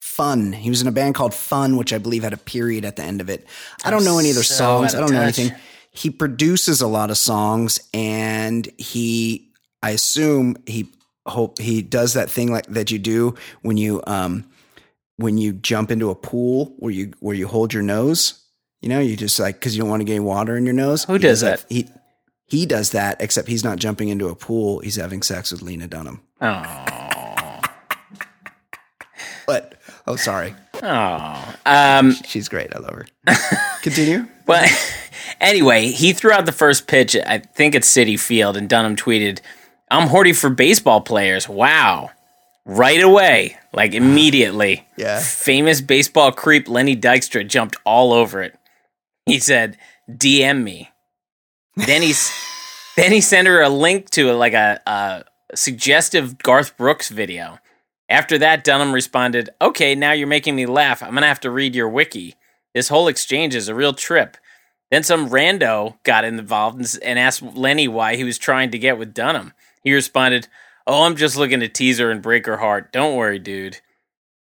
Fun. 0.00 0.52
He 0.52 0.70
was 0.70 0.82
in 0.82 0.88
a 0.88 0.92
band 0.92 1.14
called 1.14 1.34
Fun, 1.34 1.76
which 1.76 1.92
I 1.92 1.98
believe 1.98 2.24
had 2.24 2.32
a 2.32 2.38
period 2.38 2.84
at 2.84 2.96
the 2.96 3.04
end 3.04 3.20
of 3.20 3.30
it. 3.30 3.46
I 3.84 3.90
don't 3.90 4.04
know 4.04 4.18
any 4.18 4.28
of 4.28 4.34
their 4.34 4.44
so 4.44 4.54
songs. 4.54 4.94
I 4.94 5.00
don't 5.00 5.12
know 5.12 5.20
anything. 5.20 5.52
He 5.90 6.10
produces 6.10 6.80
a 6.80 6.88
lot 6.88 7.10
of 7.10 7.16
songs, 7.16 7.80
and 7.94 8.68
he, 8.76 9.52
I 9.82 9.90
assume 9.90 10.56
he 10.66 10.92
hope 11.26 11.58
he 11.58 11.80
does 11.80 12.14
that 12.14 12.30
thing 12.30 12.52
like 12.52 12.66
that 12.66 12.90
you 12.90 12.98
do 12.98 13.34
when 13.62 13.76
you 13.76 14.02
um 14.06 14.44
when 15.16 15.38
you 15.38 15.52
jump 15.52 15.90
into 15.90 16.10
a 16.10 16.14
pool 16.14 16.74
where 16.78 16.92
you 16.92 17.12
where 17.20 17.34
you 17.34 17.46
hold 17.46 17.72
your 17.72 17.82
nose. 17.82 18.40
You 18.82 18.88
know, 18.88 19.00
you 19.00 19.16
just 19.16 19.38
like 19.38 19.54
because 19.54 19.74
you 19.76 19.82
don't 19.82 19.90
want 19.90 20.00
to 20.00 20.04
get 20.04 20.16
any 20.16 20.24
water 20.24 20.56
in 20.56 20.64
your 20.64 20.74
nose. 20.74 21.04
Who 21.04 21.14
He 21.14 21.20
does 21.20 21.40
that? 21.40 21.64
He 21.68 21.88
he 22.54 22.66
does 22.66 22.90
that, 22.90 23.16
except 23.20 23.48
he's 23.48 23.64
not 23.64 23.78
jumping 23.78 24.08
into 24.08 24.28
a 24.28 24.34
pool. 24.36 24.78
He's 24.78 24.96
having 24.96 25.22
sex 25.22 25.50
with 25.50 25.60
Lena 25.62 25.88
Dunham. 25.88 26.20
Oh, 26.40 27.60
But 29.46 29.74
oh, 30.06 30.16
sorry, 30.16 30.54
oh. 30.82 31.54
Um, 31.66 32.12
she's 32.26 32.48
great. 32.48 32.74
I 32.74 32.78
love 32.78 32.94
her. 32.94 33.06
Continue. 33.82 34.26
But 34.46 34.68
anyway, 35.40 35.88
he 35.88 36.12
threw 36.12 36.30
out 36.32 36.46
the 36.46 36.52
first 36.52 36.86
pitch. 36.86 37.16
I 37.16 37.38
think 37.38 37.74
it's 37.74 37.90
Citi 37.90 38.18
Field, 38.18 38.56
and 38.56 38.68
Dunham 38.68 38.96
tweeted, 38.96 39.40
"I'm 39.90 40.08
horny 40.08 40.32
for 40.32 40.48
baseball 40.48 41.00
players. 41.00 41.48
Wow!" 41.48 42.10
Right 42.64 43.02
away, 43.02 43.56
like 43.72 43.92
immediately. 44.02 44.86
Yeah. 44.96 45.20
Famous 45.20 45.80
baseball 45.80 46.32
creep 46.32 46.68
Lenny 46.68 46.96
Dykstra 46.96 47.46
jumped 47.46 47.76
all 47.84 48.12
over 48.12 48.42
it. 48.42 48.54
He 49.26 49.38
said, 49.40 49.76
"DM 50.08 50.62
me." 50.62 50.90
Then 51.76 52.02
he's 52.02 52.32
then 52.96 53.12
he 53.12 53.20
sent 53.20 53.48
her 53.48 53.60
a 53.62 53.68
link 53.68 54.10
to 54.10 54.32
like 54.32 54.54
a, 54.54 54.80
a 54.86 55.24
suggestive 55.56 56.38
Garth 56.38 56.76
Brooks 56.76 57.08
video. 57.08 57.58
After 58.08 58.38
that, 58.38 58.64
Dunham 58.64 58.92
responded, 58.92 59.50
"Okay, 59.60 59.94
now 59.94 60.12
you're 60.12 60.26
making 60.28 60.54
me 60.54 60.66
laugh. 60.66 61.02
I'm 61.02 61.14
gonna 61.14 61.26
have 61.26 61.40
to 61.40 61.50
read 61.50 61.74
your 61.74 61.88
wiki." 61.88 62.36
This 62.74 62.88
whole 62.88 63.08
exchange 63.08 63.54
is 63.54 63.68
a 63.68 63.74
real 63.74 63.92
trip. 63.92 64.36
Then 64.90 65.02
some 65.02 65.30
rando 65.30 65.96
got 66.02 66.24
involved 66.24 66.78
and, 66.78 66.98
and 67.02 67.18
asked 67.18 67.42
Lenny 67.42 67.88
why 67.88 68.16
he 68.16 68.24
was 68.24 68.38
trying 68.38 68.70
to 68.70 68.78
get 68.78 68.98
with 68.98 69.14
Dunham. 69.14 69.52
He 69.82 69.92
responded, 69.92 70.48
Oh, 70.86 71.04
I'm 71.04 71.16
just 71.16 71.36
looking 71.36 71.60
to 71.60 71.68
tease 71.68 71.98
her 71.98 72.10
and 72.10 72.22
break 72.22 72.46
her 72.46 72.58
heart. 72.58 72.92
Don't 72.92 73.16
worry, 73.16 73.38
dude. 73.38 73.80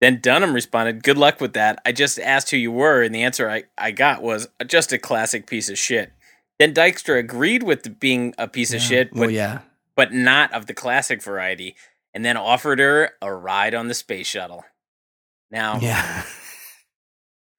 Then 0.01 0.21
Dunham 0.21 0.53
responded, 0.53 1.03
Good 1.03 1.19
luck 1.19 1.41
with 1.41 1.53
that. 1.53 1.81
I 1.87 1.93
just 1.93 2.19
asked 2.19 2.51
who 2.51 2.57
you 2.57 2.73
were, 2.73 3.03
and 3.03 3.15
the 3.15 3.23
answer 3.23 3.49
I, 3.49 3.65
I 3.79 3.91
got 3.91 4.23
was 4.23 4.49
just 4.67 4.93
a 4.93 4.99
classic 4.99 5.47
piece 5.47 5.69
of 5.71 5.79
shit. 5.79 6.13
Then 6.59 6.73
Dykstra 6.75 7.19
agreed 7.19 7.63
with 7.63 7.83
the 7.83 7.91
being 7.91 8.35
a 8.39 8.47
piece 8.49 8.73
of 8.73 8.81
shit, 8.81 9.11
but, 9.11 9.19
Well, 9.21 9.31
yeah. 9.31 9.61
but 9.97 10.13
not 10.13 10.53
of 10.53 10.67
the 10.67 10.75
classic 10.75 11.23
variety, 11.23 11.75
and 12.13 12.25
then 12.25 12.37
offered 12.37 12.79
her 12.79 13.11
a 13.21 13.33
ride 13.35 13.75
on 13.75 13.89
the 13.89 13.95
space 13.95 14.27
shuttle. 14.27 14.65
Now, 15.51 15.79
Yeah. 15.81 16.25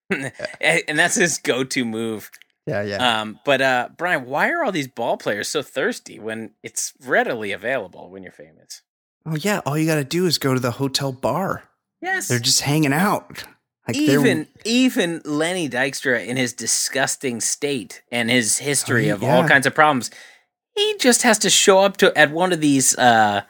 and 0.10 1.00
that's 1.00 1.16
his 1.16 1.40
go-to 1.40 1.84
move. 1.84 2.30
Yeah. 2.68 2.82
Yeah. 2.84 3.22
Um, 3.22 3.40
but 3.44 3.62
uh, 3.62 3.90
Brian, 3.98 4.26
why 4.26 4.50
are 4.52 4.64
all 4.64 4.72
these 4.72 4.88
ball 4.88 5.18
players 5.18 5.48
so 5.48 5.62
thirsty 5.62 6.20
when 6.20 6.52
it's 6.64 6.94
readily 7.04 7.52
available 7.52 8.10
when 8.10 8.22
you're 8.24 8.32
famous? 8.32 8.82
oh, 9.26 9.36
yeah. 9.36 9.62
All 9.66 9.78
you 9.78 9.88
got 9.88 9.96
to 9.96 10.04
do 10.04 10.28
is 10.28 10.38
go 10.38 10.54
to 10.54 10.60
the 10.60 10.72
hotel 10.72 11.12
bar. 11.12 11.64
Yes, 12.02 12.28
They're 12.28 12.38
just 12.40 12.62
hanging 12.62 12.94
out. 12.94 13.44
Like 13.88 13.98
even 13.98 14.48
even 14.64 15.22
Lenny 15.26 15.70
Dykstra 15.70 16.26
in 16.26 16.38
his 16.38 16.54
disgusting 16.54 17.40
state 17.40 18.02
and 18.12 18.30
his 18.32 18.58
history 18.58 19.12
Oh, 19.12 19.16
of 19.16 19.24
all 19.24 19.48
kinds 19.48 19.68
of 19.68 19.76
problems, 19.76 20.10
he 20.76 20.96
just 21.00 21.22
has 21.22 21.38
to 21.40 21.50
show 21.50 21.80
up 21.80 21.98
to 21.98 22.18
at 22.18 22.32
one 22.32 22.52
of 22.52 22.62
these. 22.62 22.98
Uh, 22.98 23.42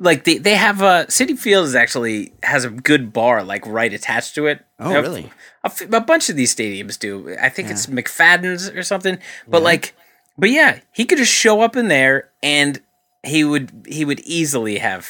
like 0.00 0.24
they 0.24 0.38
they 0.38 0.54
have 0.56 0.80
a 0.82 1.06
Citi 1.08 1.38
Field 1.38 1.66
is 1.66 1.74
actually 1.74 2.32
has 2.42 2.64
a 2.64 2.70
good 2.70 3.12
bar 3.12 3.42
like 3.44 3.64
right 3.66 3.92
attached 3.92 4.34
to 4.36 4.46
it. 4.46 4.64
Oh, 4.80 4.96
A- 4.96 5.02
really? 5.02 5.30
A, 5.64 5.72
a 5.92 6.00
bunch 6.00 6.28
of 6.28 6.36
these 6.36 6.54
stadiums 6.54 6.98
do. 6.98 7.36
I 7.40 7.48
think 7.48 7.68
it's 7.70 7.86
McFadden's 7.86 8.68
or 8.70 8.82
something. 8.82 9.18
But 9.48 9.62
like, 9.62 9.94
but 10.36 10.50
yeah, 10.50 10.80
he 10.92 11.04
could 11.04 11.18
just 11.18 11.32
show 11.32 11.60
up 11.60 11.76
in 11.76 11.88
there 11.88 12.30
and 12.42 12.80
he 13.24 13.44
would 13.44 13.86
he 13.88 14.04
would 14.04 14.20
easily 14.20 14.78
have 14.78 15.08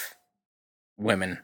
women. 0.97 1.39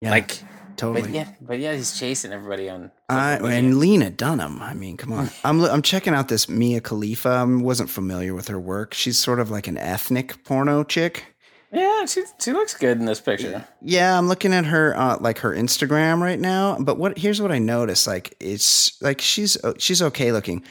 Yeah. 0.00 0.10
Like, 0.10 0.42
totally. 0.76 1.02
but 1.02 1.10
yeah, 1.10 1.28
but 1.40 1.58
yeah, 1.58 1.74
he's 1.74 1.98
chasing 1.98 2.32
everybody 2.32 2.68
on. 2.68 2.90
Media. 3.08 3.58
and 3.58 3.78
Lena 3.78 4.10
Dunham. 4.10 4.60
I 4.62 4.74
mean, 4.74 4.96
come 4.96 5.12
on. 5.12 5.30
I'm 5.44 5.62
I'm 5.62 5.82
checking 5.82 6.14
out 6.14 6.28
this 6.28 6.48
Mia 6.48 6.80
Khalifa. 6.80 7.28
I 7.28 7.44
wasn't 7.44 7.90
familiar 7.90 8.34
with 8.34 8.48
her 8.48 8.58
work. 8.60 8.94
She's 8.94 9.18
sort 9.18 9.40
of 9.40 9.50
like 9.50 9.66
an 9.66 9.78
ethnic 9.78 10.44
porno 10.44 10.84
chick. 10.84 11.24
yeah, 11.72 12.04
she 12.06 12.22
she 12.40 12.52
looks 12.52 12.74
good 12.74 12.98
in 12.98 13.04
this 13.04 13.20
picture. 13.20 13.64
Yeah, 13.82 14.16
I'm 14.16 14.28
looking 14.28 14.52
at 14.52 14.64
her 14.66 14.96
uh, 14.96 15.18
like 15.20 15.38
her 15.38 15.50
Instagram 15.54 16.20
right 16.20 16.38
now. 16.40 16.76
But 16.78 16.98
what 16.98 17.18
here's 17.18 17.40
what 17.42 17.52
I 17.52 17.58
noticed: 17.58 18.06
like 18.06 18.34
it's 18.40 19.00
like 19.02 19.20
she's 19.20 19.62
uh, 19.64 19.74
she's 19.78 20.00
okay 20.00 20.32
looking, 20.32 20.62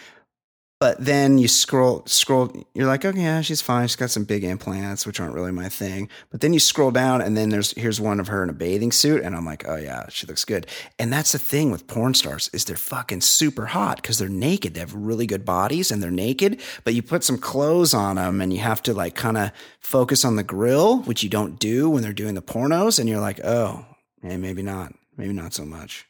but 0.84 0.98
then 1.00 1.38
you 1.38 1.48
scroll 1.48 2.04
scroll, 2.08 2.52
you're 2.74 2.88
like, 2.88 3.06
okay, 3.06 3.18
yeah, 3.18 3.40
she's 3.40 3.62
fine. 3.62 3.88
She's 3.88 3.96
got 3.96 4.10
some 4.10 4.26
big 4.26 4.44
implants, 4.44 5.08
which 5.08 5.22
aren't 5.22 5.34
really 5.34 5.54
my 5.54 5.70
thing. 5.70 6.10
But 6.30 6.42
then 6.42 6.52
you 6.52 6.60
scroll 6.60 6.92
down, 6.92 7.22
and 7.22 7.38
then 7.38 7.48
there's 7.48 7.72
here's 7.78 8.02
one 8.02 8.20
of 8.20 8.28
her 8.28 8.44
in 8.44 8.50
a 8.50 8.54
bathing 8.54 8.92
suit, 8.92 9.24
and 9.24 9.34
I'm 9.34 9.46
like, 9.46 9.66
oh 9.66 9.78
yeah, 9.78 10.08
she 10.10 10.28
looks 10.28 10.44
good. 10.44 10.68
And 11.00 11.14
that's 11.14 11.32
the 11.32 11.40
thing 11.40 11.72
with 11.72 11.88
porn 11.88 12.16
stars 12.16 12.50
is 12.52 12.66
they're 12.66 12.76
fucking 12.76 13.22
super 13.22 13.68
hot 13.68 14.02
because 14.02 14.18
they're 14.18 14.28
naked. 14.28 14.74
They 14.74 14.82
have 14.82 14.94
really 14.94 15.26
good 15.26 15.46
bodies, 15.46 15.90
and 15.90 16.04
they're 16.04 16.12
naked. 16.12 16.60
But 16.84 16.96
you 16.96 17.02
put 17.02 17.24
some 17.24 17.38
clothes 17.38 17.94
on 17.94 18.18
them, 18.18 18.42
and 18.42 18.52
you 18.52 18.60
have 18.60 18.84
to 18.84 18.94
like 18.94 19.16
kind 19.16 19.38
of 19.38 19.52
focus 19.80 20.26
on 20.26 20.36
the 20.36 20.44
grill, 20.44 20.98
which 21.04 21.24
you 21.24 21.30
don't 21.30 21.60
do 21.60 21.90
when 21.90 22.04
they're 22.04 22.12
doing 22.12 22.36
the 22.36 22.42
pornos, 22.42 23.00
and 23.00 23.08
you're 23.08 23.22
like, 23.22 23.40
oh, 23.46 23.86
eh, 24.22 24.36
maybe 24.36 24.64
not, 24.64 24.94
maybe 25.16 25.32
not 25.32 25.54
so 25.54 25.64
much. 25.64 26.06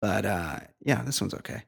But 0.00 0.24
uh, 0.24 0.60
yeah, 0.84 1.02
this 1.02 1.20
one's 1.20 1.34
okay. 1.34 1.64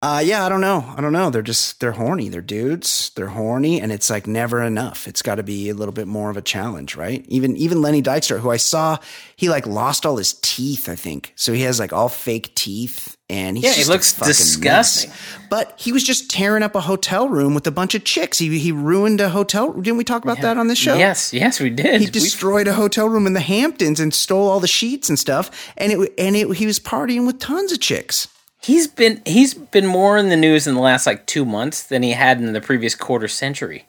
Uh, 0.00 0.22
yeah, 0.24 0.46
I 0.46 0.48
don't 0.48 0.60
know. 0.60 0.84
I 0.96 1.00
don't 1.00 1.12
know. 1.12 1.28
They're 1.28 1.42
just 1.42 1.80
they're 1.80 1.90
horny. 1.90 2.28
They're 2.28 2.40
dudes. 2.40 3.10
They're 3.16 3.26
horny, 3.26 3.80
and 3.80 3.90
it's 3.90 4.08
like 4.08 4.28
never 4.28 4.62
enough. 4.62 5.08
It's 5.08 5.22
got 5.22 5.34
to 5.36 5.42
be 5.42 5.70
a 5.70 5.74
little 5.74 5.92
bit 5.92 6.06
more 6.06 6.30
of 6.30 6.36
a 6.36 6.40
challenge, 6.42 6.94
right? 6.94 7.24
Even 7.26 7.56
even 7.56 7.82
Lenny 7.82 8.00
Dykstra, 8.00 8.38
who 8.38 8.48
I 8.50 8.58
saw, 8.58 8.98
he 9.34 9.48
like 9.48 9.66
lost 9.66 10.06
all 10.06 10.16
his 10.16 10.34
teeth. 10.34 10.88
I 10.88 10.94
think 10.94 11.32
so. 11.34 11.52
He 11.52 11.62
has 11.62 11.80
like 11.80 11.92
all 11.92 12.08
fake 12.08 12.54
teeth, 12.54 13.16
and 13.28 13.56
he's 13.56 13.64
Yeah, 13.64 13.70
he 13.72 13.76
just 13.78 13.90
looks 13.90 14.12
fucking 14.12 14.28
disgusting. 14.28 15.10
mess. 15.10 15.18
But 15.50 15.74
he 15.80 15.90
was 15.90 16.04
just 16.04 16.30
tearing 16.30 16.62
up 16.62 16.76
a 16.76 16.80
hotel 16.82 17.28
room 17.28 17.52
with 17.54 17.66
a 17.66 17.72
bunch 17.72 17.96
of 17.96 18.04
chicks. 18.04 18.38
He 18.38 18.56
he 18.56 18.70
ruined 18.70 19.20
a 19.20 19.30
hotel. 19.30 19.72
Didn't 19.72 19.96
we 19.96 20.04
talk 20.04 20.22
about 20.22 20.40
that 20.42 20.58
on 20.58 20.68
this 20.68 20.78
show? 20.78 20.94
Yes, 20.96 21.34
yes, 21.34 21.58
we 21.58 21.70
did. 21.70 22.00
He 22.02 22.06
We- 22.06 22.12
destroyed 22.12 22.68
a 22.68 22.74
hotel 22.74 23.08
room 23.08 23.26
in 23.26 23.32
the 23.32 23.40
Hamptons 23.40 23.98
and 23.98 24.14
stole 24.14 24.48
all 24.48 24.60
the 24.60 24.68
sheets 24.68 25.08
and 25.08 25.18
stuff. 25.18 25.50
And 25.76 25.90
it 25.90 26.14
and 26.16 26.36
it 26.36 26.48
he 26.54 26.66
was 26.66 26.78
partying 26.78 27.26
with 27.26 27.40
tons 27.40 27.72
of 27.72 27.80
chicks. 27.80 28.28
He's 28.60 28.86
been 28.86 29.22
he's 29.24 29.54
been 29.54 29.86
more 29.86 30.18
in 30.18 30.28
the 30.28 30.36
news 30.36 30.66
in 30.66 30.74
the 30.74 30.80
last 30.80 31.06
like 31.06 31.26
two 31.26 31.44
months 31.44 31.82
than 31.84 32.02
he 32.02 32.12
had 32.12 32.38
in 32.40 32.52
the 32.52 32.60
previous 32.60 32.94
quarter 32.94 33.28
century. 33.28 33.86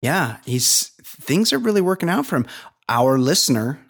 Yeah, 0.00 0.38
he's 0.44 0.90
things 1.04 1.52
are 1.52 1.58
really 1.58 1.80
working 1.80 2.08
out 2.08 2.26
for 2.26 2.36
him. 2.36 2.46
Our 2.88 3.18
listener 3.18 3.80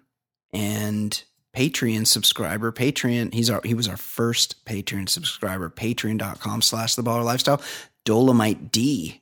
and 0.53 1.23
Patreon 1.57 2.07
subscriber, 2.07 2.73
Patreon, 2.73 3.33
he's 3.35 3.51
our 3.51 3.61
he 3.65 3.75
was 3.75 3.89
our 3.89 3.97
first 3.97 4.65
Patreon 4.65 5.09
subscriber, 5.09 5.71
patreon.com 5.71 6.63
slash 6.63 6.95
the 6.95 7.03
baller 7.03 7.25
lifestyle. 7.25 7.63
Dolomite 8.05 8.73
D. 8.73 9.21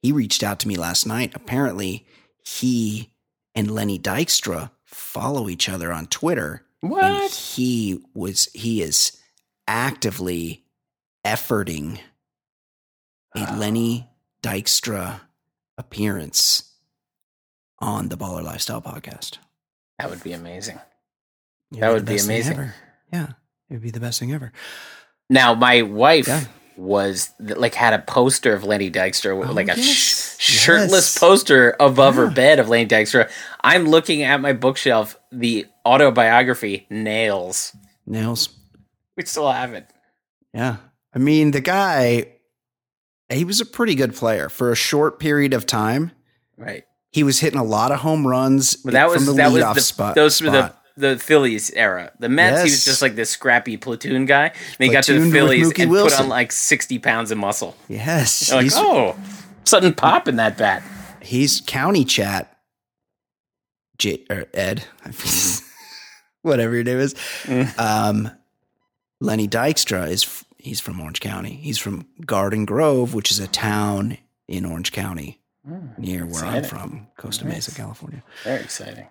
He 0.00 0.10
reached 0.10 0.42
out 0.42 0.58
to 0.60 0.68
me 0.68 0.76
last 0.76 1.06
night. 1.06 1.32
Apparently, 1.34 2.06
he 2.44 3.12
and 3.54 3.70
Lenny 3.70 3.98
Dykstra 3.98 4.70
follow 4.84 5.48
each 5.48 5.68
other 5.68 5.92
on 5.92 6.06
Twitter. 6.06 6.64
What? 6.80 7.30
he 7.30 8.00
was 8.14 8.48
he 8.52 8.82
is 8.82 9.16
actively 9.72 10.62
efforting 11.26 11.98
a 13.34 13.40
ah. 13.48 13.56
Lenny 13.58 14.06
Dykstra 14.42 15.22
appearance 15.78 16.74
on 17.78 18.10
the 18.10 18.16
Baller 18.18 18.42
Lifestyle 18.44 18.82
podcast. 18.82 19.38
That 19.98 20.10
would 20.10 20.22
be 20.22 20.34
amazing. 20.34 20.78
It'd 21.70 21.82
That 21.82 21.92
would 21.94 22.04
be 22.04 22.18
amazing. 22.18 22.70
Yeah, 23.12 23.28
it 23.70 23.74
would 23.74 23.82
be 23.82 23.90
the 23.90 23.98
best 24.00 24.20
thing 24.20 24.32
ever. 24.34 24.52
Now, 25.30 25.54
my 25.54 25.80
wife 25.80 26.28
Yeah. 26.28 26.44
was 26.76 27.30
like 27.38 27.74
had 27.74 27.94
a 27.94 28.00
poster 28.00 28.52
of 28.52 28.64
Lenny 28.64 28.90
Dykstra, 28.90 29.32
Oh, 29.48 29.52
like 29.52 29.68
a 29.70 29.76
yes. 29.78 30.36
sh- 30.38 30.52
shirtless 30.60 31.14
Yes. 31.14 31.18
poster 31.18 31.76
above 31.80 32.16
her 32.16 32.30
bed 32.30 32.58
of 32.58 32.68
Lenny 32.68 32.86
Dykstra. 32.86 33.30
I'm 33.62 33.86
looking 33.86 34.22
at 34.22 34.42
my 34.42 34.52
bookshelf, 34.52 35.16
the 35.30 35.66
autobiography 35.86 36.86
Nails. 36.90 37.74
Nails. 38.04 38.50
We 39.16 39.24
still 39.26 39.50
have 39.50 39.74
it. 39.74 39.86
Yeah. 40.54 40.76
I 41.14 41.18
mean, 41.18 41.50
the 41.50 41.60
guy, 41.60 42.28
he 43.30 43.44
was 43.44 43.60
a 43.60 43.66
pretty 43.66 43.94
good 43.94 44.14
player 44.14 44.48
for 44.48 44.72
a 44.72 44.76
short 44.76 45.18
period 45.20 45.52
of 45.52 45.66
time. 45.66 46.12
Right. 46.56 46.84
He 47.10 47.22
was 47.22 47.38
hitting 47.40 47.58
a 47.58 47.64
lot 47.64 47.92
of 47.92 48.00
home 48.00 48.26
runs 48.26 48.76
But 48.76 48.94
that 48.94 49.08
was 49.08 49.16
from 49.16 49.26
the 49.26 49.32
that 49.34 49.52
was 49.52 49.74
the, 49.74 49.80
spot. 49.82 50.14
those 50.14 50.40
were 50.40 50.50
the 50.50 50.74
the 50.96 51.18
Phillies 51.18 51.70
era. 51.72 52.10
The 52.18 52.28
Mets, 52.30 52.62
he 52.62 52.70
was 52.70 52.84
just 52.84 53.02
like 53.02 53.14
this 53.14 53.28
scrappy 53.30 53.76
platoon 53.76 54.24
guy. 54.24 54.46
And 54.48 54.54
he 54.78 54.88
got 54.88 55.04
to 55.04 55.20
the 55.20 55.30
Phillies 55.30 55.70
and 55.78 55.90
put 55.90 56.18
on 56.18 56.28
like 56.28 56.52
sixty 56.52 56.98
pounds 56.98 57.30
of 57.30 57.36
muscle. 57.38 57.76
yes. 57.88 58.50
You're 58.50 58.62
like, 58.62 58.72
oh, 58.74 59.16
something 59.64 59.92
pop 59.92 60.26
in 60.28 60.36
that 60.36 60.56
bat. 60.56 60.82
he's 61.20 61.60
county 61.66 62.04
chat. 62.06 62.48
J, 63.98 64.24
or 64.30 64.46
Ed, 64.54 64.84
whatever 66.42 66.74
your 66.74 66.84
name 66.84 66.98
is. 66.98 67.14
Mm. 67.44 67.78
Um, 67.78 68.30
Lenny 69.22 69.46
Dykstra 69.46 70.08
is 70.08 70.44
he's 70.58 70.80
from 70.80 71.00
Orange 71.00 71.20
County. 71.20 71.54
He's 71.54 71.78
from 71.78 72.06
Garden 72.26 72.64
Grove, 72.64 73.14
which 73.14 73.30
is 73.30 73.38
a 73.38 73.46
town 73.46 74.18
in 74.48 74.64
Orange 74.64 74.92
County 74.92 75.40
near 75.96 76.26
where 76.26 76.44
I'm 76.44 76.64
from, 76.64 77.06
Costa 77.16 77.46
Mesa, 77.46 77.72
California. 77.72 78.22
Very 78.42 78.60
exciting. 78.62 79.06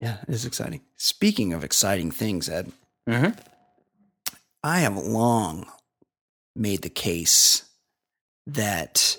Yeah, 0.00 0.18
it 0.28 0.34
is 0.34 0.44
exciting. 0.44 0.82
Speaking 0.96 1.54
of 1.54 1.64
exciting 1.64 2.10
things, 2.10 2.48
Ed, 2.48 2.72
hmm 3.08 3.28
I 4.62 4.80
have 4.80 4.96
long 4.96 5.66
made 6.54 6.82
the 6.82 6.90
case 6.90 7.64
that 8.46 9.16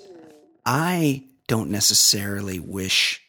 I 0.66 1.24
don't 1.48 1.70
necessarily 1.70 2.60
wish 2.60 3.22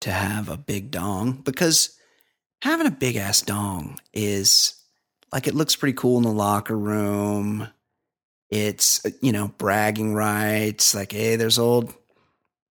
to 0.00 0.10
have 0.10 0.48
a 0.48 0.56
big 0.56 0.90
dong 0.90 1.32
because 1.44 1.98
having 2.62 2.86
a 2.86 2.90
big 2.90 3.16
ass 3.16 3.40
dong 3.42 3.98
is 4.12 4.74
like 5.32 5.46
it 5.46 5.54
looks 5.54 5.76
pretty 5.76 5.96
cool 5.96 6.18
in 6.18 6.22
the 6.22 6.30
locker 6.30 6.76
room. 6.76 7.68
It's, 8.50 9.04
uh, 9.04 9.10
you 9.20 9.32
know, 9.32 9.48
bragging 9.58 10.14
rights. 10.14 10.94
Like, 10.94 11.12
hey, 11.12 11.36
there's 11.36 11.58
old, 11.58 11.92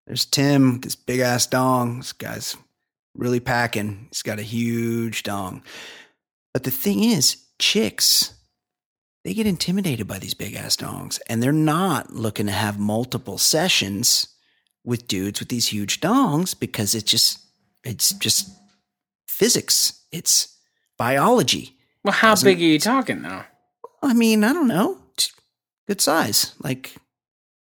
there's 0.07 0.25
Tim, 0.25 0.79
this 0.81 0.95
big 0.95 1.19
ass 1.19 1.47
dong. 1.47 1.97
This 1.97 2.13
guy's 2.13 2.55
really 3.13 3.39
packing. 3.39 4.07
He's 4.09 4.21
got 4.21 4.39
a 4.39 4.43
huge 4.43 5.23
dong. 5.23 5.63
But 6.53 6.63
the 6.63 6.71
thing 6.71 7.03
is, 7.03 7.37
chicks, 7.59 8.33
they 9.25 9.33
get 9.33 9.47
intimidated 9.47 10.07
by 10.07 10.19
these 10.19 10.35
big 10.35 10.55
ass 10.55 10.77
dongs 10.77 11.19
and 11.27 11.41
they're 11.41 11.51
not 11.51 12.13
looking 12.13 12.45
to 12.45 12.51
have 12.51 12.79
multiple 12.79 13.39
sessions 13.39 14.27
with 14.85 15.07
dudes 15.07 15.39
with 15.39 15.49
these 15.49 15.67
huge 15.67 15.99
dongs 15.99 16.57
because 16.57 16.93
it's 16.93 17.11
just 17.11 17.39
it's 17.83 18.13
just 18.13 18.49
physics 19.27 20.05
it's 20.11 20.55
biology 20.97 21.74
Well, 22.05 22.13
how 22.13 22.31
Doesn't- 22.33 22.45
big 22.47 22.59
are 22.59 22.61
you 22.61 22.79
talking 22.79 23.21
though? 23.23 23.43
i 24.03 24.13
mean 24.13 24.43
i 24.43 24.53
don't 24.53 24.67
know. 24.67 24.99
Good 25.87 26.01
size 26.01 26.53
like 26.63 26.95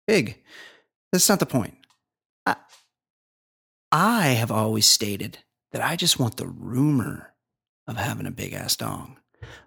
big. 0.07 0.42
That's 1.12 1.28
not 1.28 1.38
the 1.40 1.47
point. 1.47 1.74
I 2.47 2.57
i 3.90 4.26
have 4.28 4.51
always 4.51 4.86
stated 4.86 5.38
that 5.72 5.82
i 5.82 5.97
just 5.97 6.18
want 6.18 6.36
the 6.36 6.47
rumor 6.47 7.32
of 7.86 7.97
having 7.97 8.26
a 8.26 8.30
big 8.30 8.53
ass 8.53 8.76
dong. 8.76 9.18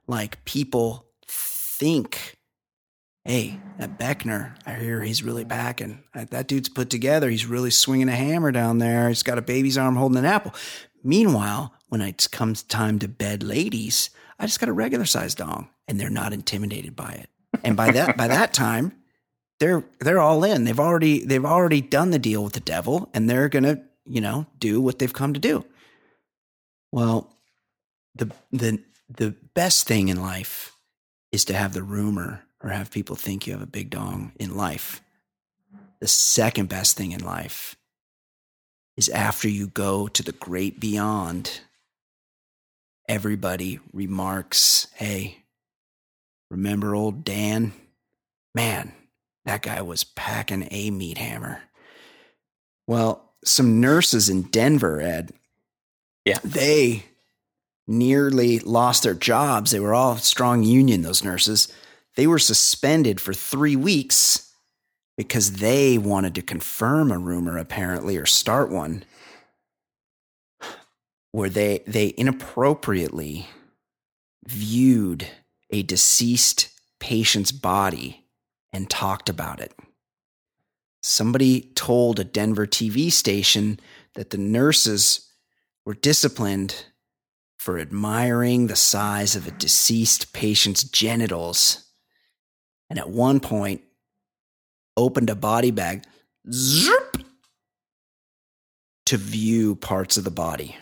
Like 0.08 0.44
people 0.46 1.06
think 1.28 2.36
hey 3.26 3.60
that 3.78 4.00
beckner 4.00 4.56
i 4.66 4.74
hear 4.74 5.02
he's 5.02 5.22
really 5.22 5.44
packing 5.46 6.04
that 6.14 6.48
dude's 6.48 6.70
put 6.70 6.90
together. 6.92 7.30
He's 7.30 7.46
really 7.48 7.72
swinging 7.72 8.10
a 8.10 8.16
hammer 8.16 8.52
down 8.52 8.78
there. 8.78 9.08
He's 9.10 9.24
got 9.24 9.38
a 9.40 9.42
baby's 9.44 9.78
arm 9.78 9.96
holding 9.96 10.20
an 10.20 10.26
apple. 10.26 10.54
Meanwhile 11.04 11.74
when 11.90 12.02
it 12.02 12.28
comes 12.32 12.62
time 12.64 13.00
to 13.00 13.08
bed 13.08 13.42
ladies 13.44 14.10
i 14.40 14.46
just 14.46 14.60
got 14.60 14.70
a 14.70 14.74
regular 14.74 15.06
sized 15.06 15.38
dong 15.38 15.70
and 15.88 16.00
they're 16.00 16.10
not 16.10 16.34
intimidated 16.34 16.96
by 16.96 17.12
it. 17.12 17.30
And 17.64 17.76
by 17.76 17.92
that 17.92 18.18
by 18.18 18.28
that 18.28 18.54
time 18.54 18.94
they're 19.60 19.84
they're 20.00 20.20
all 20.20 20.44
in. 20.44 20.64
They've 20.66 20.80
already 20.80 21.26
they've 21.26 21.46
already 21.46 21.82
done 21.82 22.12
the 22.12 22.20
deal 22.20 22.44
with 22.44 22.54
the 22.54 22.60
devil 22.60 23.10
and 23.14 23.30
they're 23.30 23.50
gonna 23.50 23.82
you 24.06 24.22
know 24.22 24.46
do 24.60 24.82
what 24.82 25.00
they've 25.00 25.14
come 25.14 25.34
to 25.34 25.40
do. 25.40 25.66
Well 26.92 27.34
the 28.16 28.32
the 28.52 28.80
the 29.10 29.36
best 29.54 29.88
thing 29.88 30.10
in 30.10 30.22
life 30.22 30.76
is 31.32 31.46
to 31.46 31.54
have 31.54 31.74
the 31.74 31.84
rumor 31.84 32.44
or 32.62 32.70
have 32.70 32.92
people 32.92 33.16
think 33.16 33.46
you 33.46 33.54
have 33.54 33.62
a 33.62 33.68
big 33.68 33.90
dong 33.90 34.34
in 34.40 34.56
life. 34.56 35.02
The 36.00 36.08
second 36.08 36.70
best 36.70 36.98
thing 36.98 37.12
in 37.12 37.24
life 37.24 37.76
is 38.96 39.10
after 39.10 39.48
you 39.48 39.68
go 39.68 40.08
to 40.08 40.24
the 40.24 40.32
great 40.32 40.80
beyond, 40.80 41.62
everybody 43.08 43.80
remarks, 43.94 44.88
Hey, 44.96 45.44
remember 46.50 46.96
old 46.96 47.24
Dan? 47.24 47.74
Man, 48.56 48.92
that 49.46 49.62
guy 49.62 49.82
was 49.82 50.04
packing 50.04 50.68
a 50.72 50.92
meat 50.92 51.18
hammer. 51.18 51.62
Well, 52.88 53.34
some 53.46 53.80
nurses 53.80 54.30
in 54.30 54.44
Denver, 54.44 55.00
Ed, 55.02 55.34
Yeah. 56.26 56.40
they 56.44 57.06
nearly 57.88 58.60
lost 58.60 59.04
their 59.04 59.14
jobs. 59.14 59.72
They 59.72 59.80
were 59.80 59.94
all 59.94 60.18
strong 60.18 60.64
union, 60.64 61.02
those 61.02 61.24
nurses. 61.24 61.68
They 62.16 62.28
were 62.28 62.40
suspended 62.40 63.22
for 63.22 63.34
three 63.34 63.76
weeks 63.76 64.52
because 65.18 65.54
they 65.54 65.98
wanted 65.98 66.36
to 66.36 66.42
confirm 66.42 67.12
a 67.12 67.18
rumor, 67.18 67.58
apparently, 67.58 68.18
or 68.18 68.26
start 68.26 68.70
one 68.70 69.04
where 71.32 71.50
they, 71.50 71.84
they 71.86 72.14
inappropriately 72.18 73.48
viewed 74.46 75.28
a 75.70 75.84
deceased 75.84 76.70
patient's 77.00 77.52
body 77.52 78.26
and 78.74 78.90
talked 78.90 79.30
about 79.30 79.60
it. 79.60 79.74
Somebody 81.02 81.72
told 81.76 82.20
a 82.20 82.24
Denver 82.24 82.66
TV 82.66 83.12
station 83.12 83.80
that 84.16 84.32
the 84.32 84.38
nurses 84.38 85.32
were 85.86 85.94
disciplined 85.94 86.86
for 87.58 87.80
admiring 87.80 88.68
the 88.68 88.76
size 88.76 89.36
of 89.36 89.48
a 89.48 89.52
deceased 89.52 90.34
patient's 90.34 90.84
genitals. 90.84 91.86
And 92.90 93.00
at 93.00 93.10
one 93.10 93.40
point, 93.40 93.82
opened 94.96 95.30
a 95.30 95.36
body 95.36 95.72
bag 95.72 96.04
to 99.06 99.18
view 99.18 99.76
parts 99.76 100.18
of 100.18 100.24
the 100.24 100.32
body. 100.32 100.76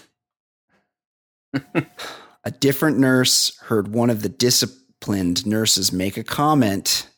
A 2.43 2.51
different 2.51 2.97
nurse 2.99 3.57
heard 3.63 3.87
one 3.89 4.09
of 4.09 4.21
the 4.21 4.29
disciplined 4.29 5.45
nurses 5.45 5.91
make 5.91 6.17
a 6.17 6.23
comment 6.23 7.09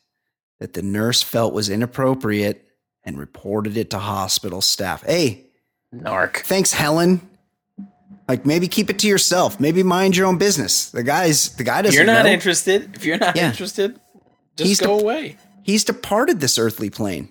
that 0.60 0.72
the 0.74 0.82
nurse 0.82 1.22
felt 1.22 1.54
was 1.54 1.68
inappropriate 1.70 2.64
and 3.04 3.18
reported 3.18 3.76
it 3.76 3.90
to 3.90 3.98
hospital 3.98 4.60
staff. 4.60 5.02
Hey, 5.04 5.46
Narc. 5.94 6.38
thanks, 6.38 6.72
Helen. 6.72 7.28
Like 8.28 8.44
maybe 8.44 8.68
keep 8.68 8.90
it 8.90 8.98
to 9.00 9.06
yourself. 9.08 9.58
Maybe 9.58 9.82
mind 9.82 10.16
your 10.16 10.26
own 10.26 10.36
business. 10.36 10.90
The 10.90 11.02
guy's 11.02 11.56
the 11.56 11.64
guy 11.64 11.80
doesn't. 11.82 11.96
You're 11.96 12.04
not 12.06 12.24
know. 12.26 12.30
interested. 12.32 12.94
If 12.94 13.04
you're 13.04 13.16
not 13.16 13.36
Yeah. 13.36 13.48
interested, 13.48 13.98
just 14.56 14.68
He's 14.68 14.80
go 14.80 14.96
the- 14.98 15.02
away. 15.02 15.36
He's 15.62 15.84
departed 15.84 16.40
this 16.40 16.58
earthly 16.58 16.90
plane. 16.90 17.30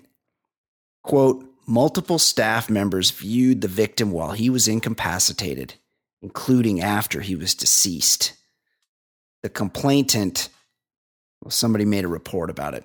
Quote, 1.02 1.44
multiple 1.66 2.18
staff 2.18 2.68
members 2.70 3.10
viewed 3.10 3.60
the 3.60 3.68
victim 3.68 4.10
while 4.10 4.32
he 4.32 4.48
was 4.50 4.66
incapacitated, 4.68 5.74
including 6.22 6.80
after 6.80 7.20
he 7.20 7.36
was 7.36 7.54
deceased. 7.54 8.32
The 9.42 9.48
complainant, 9.48 10.48
well, 11.42 11.50
somebody 11.50 11.84
made 11.84 12.04
a 12.04 12.08
report 12.08 12.50
about 12.50 12.74
it. 12.74 12.84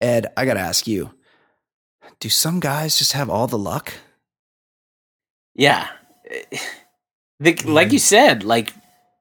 Ed, 0.00 0.26
I 0.36 0.44
got 0.44 0.54
to 0.54 0.60
ask 0.60 0.86
you 0.86 1.12
do 2.20 2.28
some 2.28 2.60
guys 2.60 2.98
just 2.98 3.12
have 3.12 3.28
all 3.30 3.46
the 3.48 3.58
luck? 3.58 3.92
Yeah. 5.54 5.88
The, 7.40 7.54
like 7.64 7.92
you 7.92 7.98
said, 7.98 8.44
like 8.44 8.72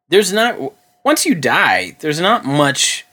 there's 0.10 0.32
not 0.32 0.58
once 1.04 1.26
you 1.26 1.34
die, 1.36 1.98
there's 2.00 2.20
not 2.20 2.46
much 2.46 3.06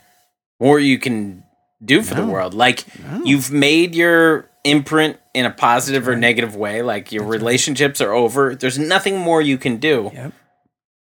more 0.60 0.78
you 0.78 0.98
can 0.98 1.42
do 1.82 2.02
for 2.02 2.14
the 2.14 2.26
world. 2.26 2.52
Like 2.54 2.84
No. 3.02 3.22
you've 3.24 3.50
made 3.50 3.94
your 3.94 4.50
imprint 4.64 5.18
in 5.38 5.46
a 5.46 5.50
positive 5.50 6.06
or 6.08 6.16
negative 6.16 6.54
way. 6.56 6.82
Like 6.82 7.12
your 7.12 7.24
relationships 7.24 8.00
are 8.00 8.12
over. 8.12 8.54
There's 8.54 8.78
nothing 8.78 9.18
more 9.18 9.40
you 9.40 9.56
can 9.58 9.76
do. 9.78 10.10
Yep. 10.12 10.32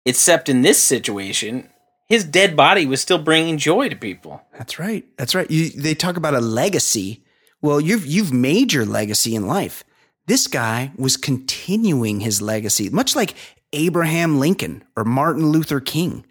Except 0.05 0.49
in 0.49 0.61
this 0.61 0.81
situation, 0.81 1.69
his 2.07 2.23
dead 2.23 2.55
body 2.55 2.85
was 2.85 3.01
still 3.01 3.17
bringing 3.21 3.57
joy 3.57 3.89
to 3.89 3.95
people. 3.95 4.41
That's 4.57 4.79
right. 4.79 5.05
That's 5.17 5.35
right. 5.35 5.49
You, 5.49 5.69
they 5.69 5.93
talk 5.93 6.17
about 6.17 6.33
a 6.33 6.41
legacy. 6.41 7.23
Well, 7.61 7.79
you've 7.79 8.05
you've 8.05 8.33
made 8.33 8.73
your 8.73 8.85
legacy 8.85 9.35
in 9.35 9.45
life. 9.47 9.83
This 10.27 10.47
guy 10.47 10.91
was 10.97 11.17
continuing 11.17 12.19
his 12.21 12.41
legacy, 12.41 12.89
much 12.89 13.15
like 13.15 13.35
Abraham 13.73 14.39
Lincoln 14.39 14.83
or 14.95 15.03
Martin 15.03 15.49
Luther 15.49 15.79
King. 15.79 16.25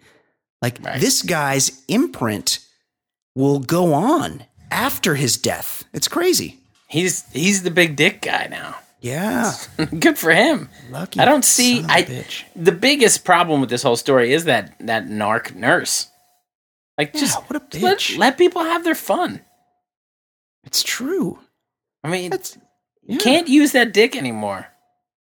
Like 0.61 0.79
Right. 0.83 0.99
this 0.99 1.21
guy's 1.21 1.83
imprint 1.87 2.59
will 3.35 3.59
go 3.59 3.93
on 3.93 4.43
after 4.69 5.15
his 5.15 5.37
death. 5.37 5.83
It's 5.93 6.07
crazy. 6.07 6.59
He's 6.91 7.23
he's 7.31 7.63
the 7.63 7.71
big 7.71 7.95
dick 7.95 8.21
guy 8.21 8.47
now. 8.51 8.75
Yeah. 8.99 9.53
Good 9.99 10.17
for 10.19 10.31
him. 10.31 10.69
Lucky 10.91 11.19
I 11.19 11.25
don't 11.25 11.45
see 11.45 11.77
son 11.81 11.85
of 11.85 11.89
a 11.89 11.93
I 11.93 12.03
bitch. 12.03 12.43
the 12.55 12.71
biggest 12.73 13.23
problem 13.23 13.61
with 13.61 13.69
this 13.69 13.81
whole 13.81 13.95
story 13.95 14.33
is 14.33 14.43
that 14.45 14.75
that 14.81 15.05
narc 15.05 15.55
nurse. 15.55 16.09
Like 16.97 17.11
Yeah, 17.13 17.21
just 17.21 17.39
what 17.49 17.55
a 17.55 17.77
let, 17.79 17.97
bitch. 17.99 18.17
let 18.17 18.37
people 18.37 18.61
have 18.63 18.83
their 18.83 18.93
fun. 18.95 19.41
It's 20.65 20.83
true. 20.83 21.39
I 22.03 22.09
mean, 22.09 22.29
That's 22.31 22.57
you 23.07 23.15
yeah, 23.17 23.23
can't 23.23 23.47
use 23.47 23.71
that 23.71 23.93
dick 23.93 24.15
anymore. 24.15 24.67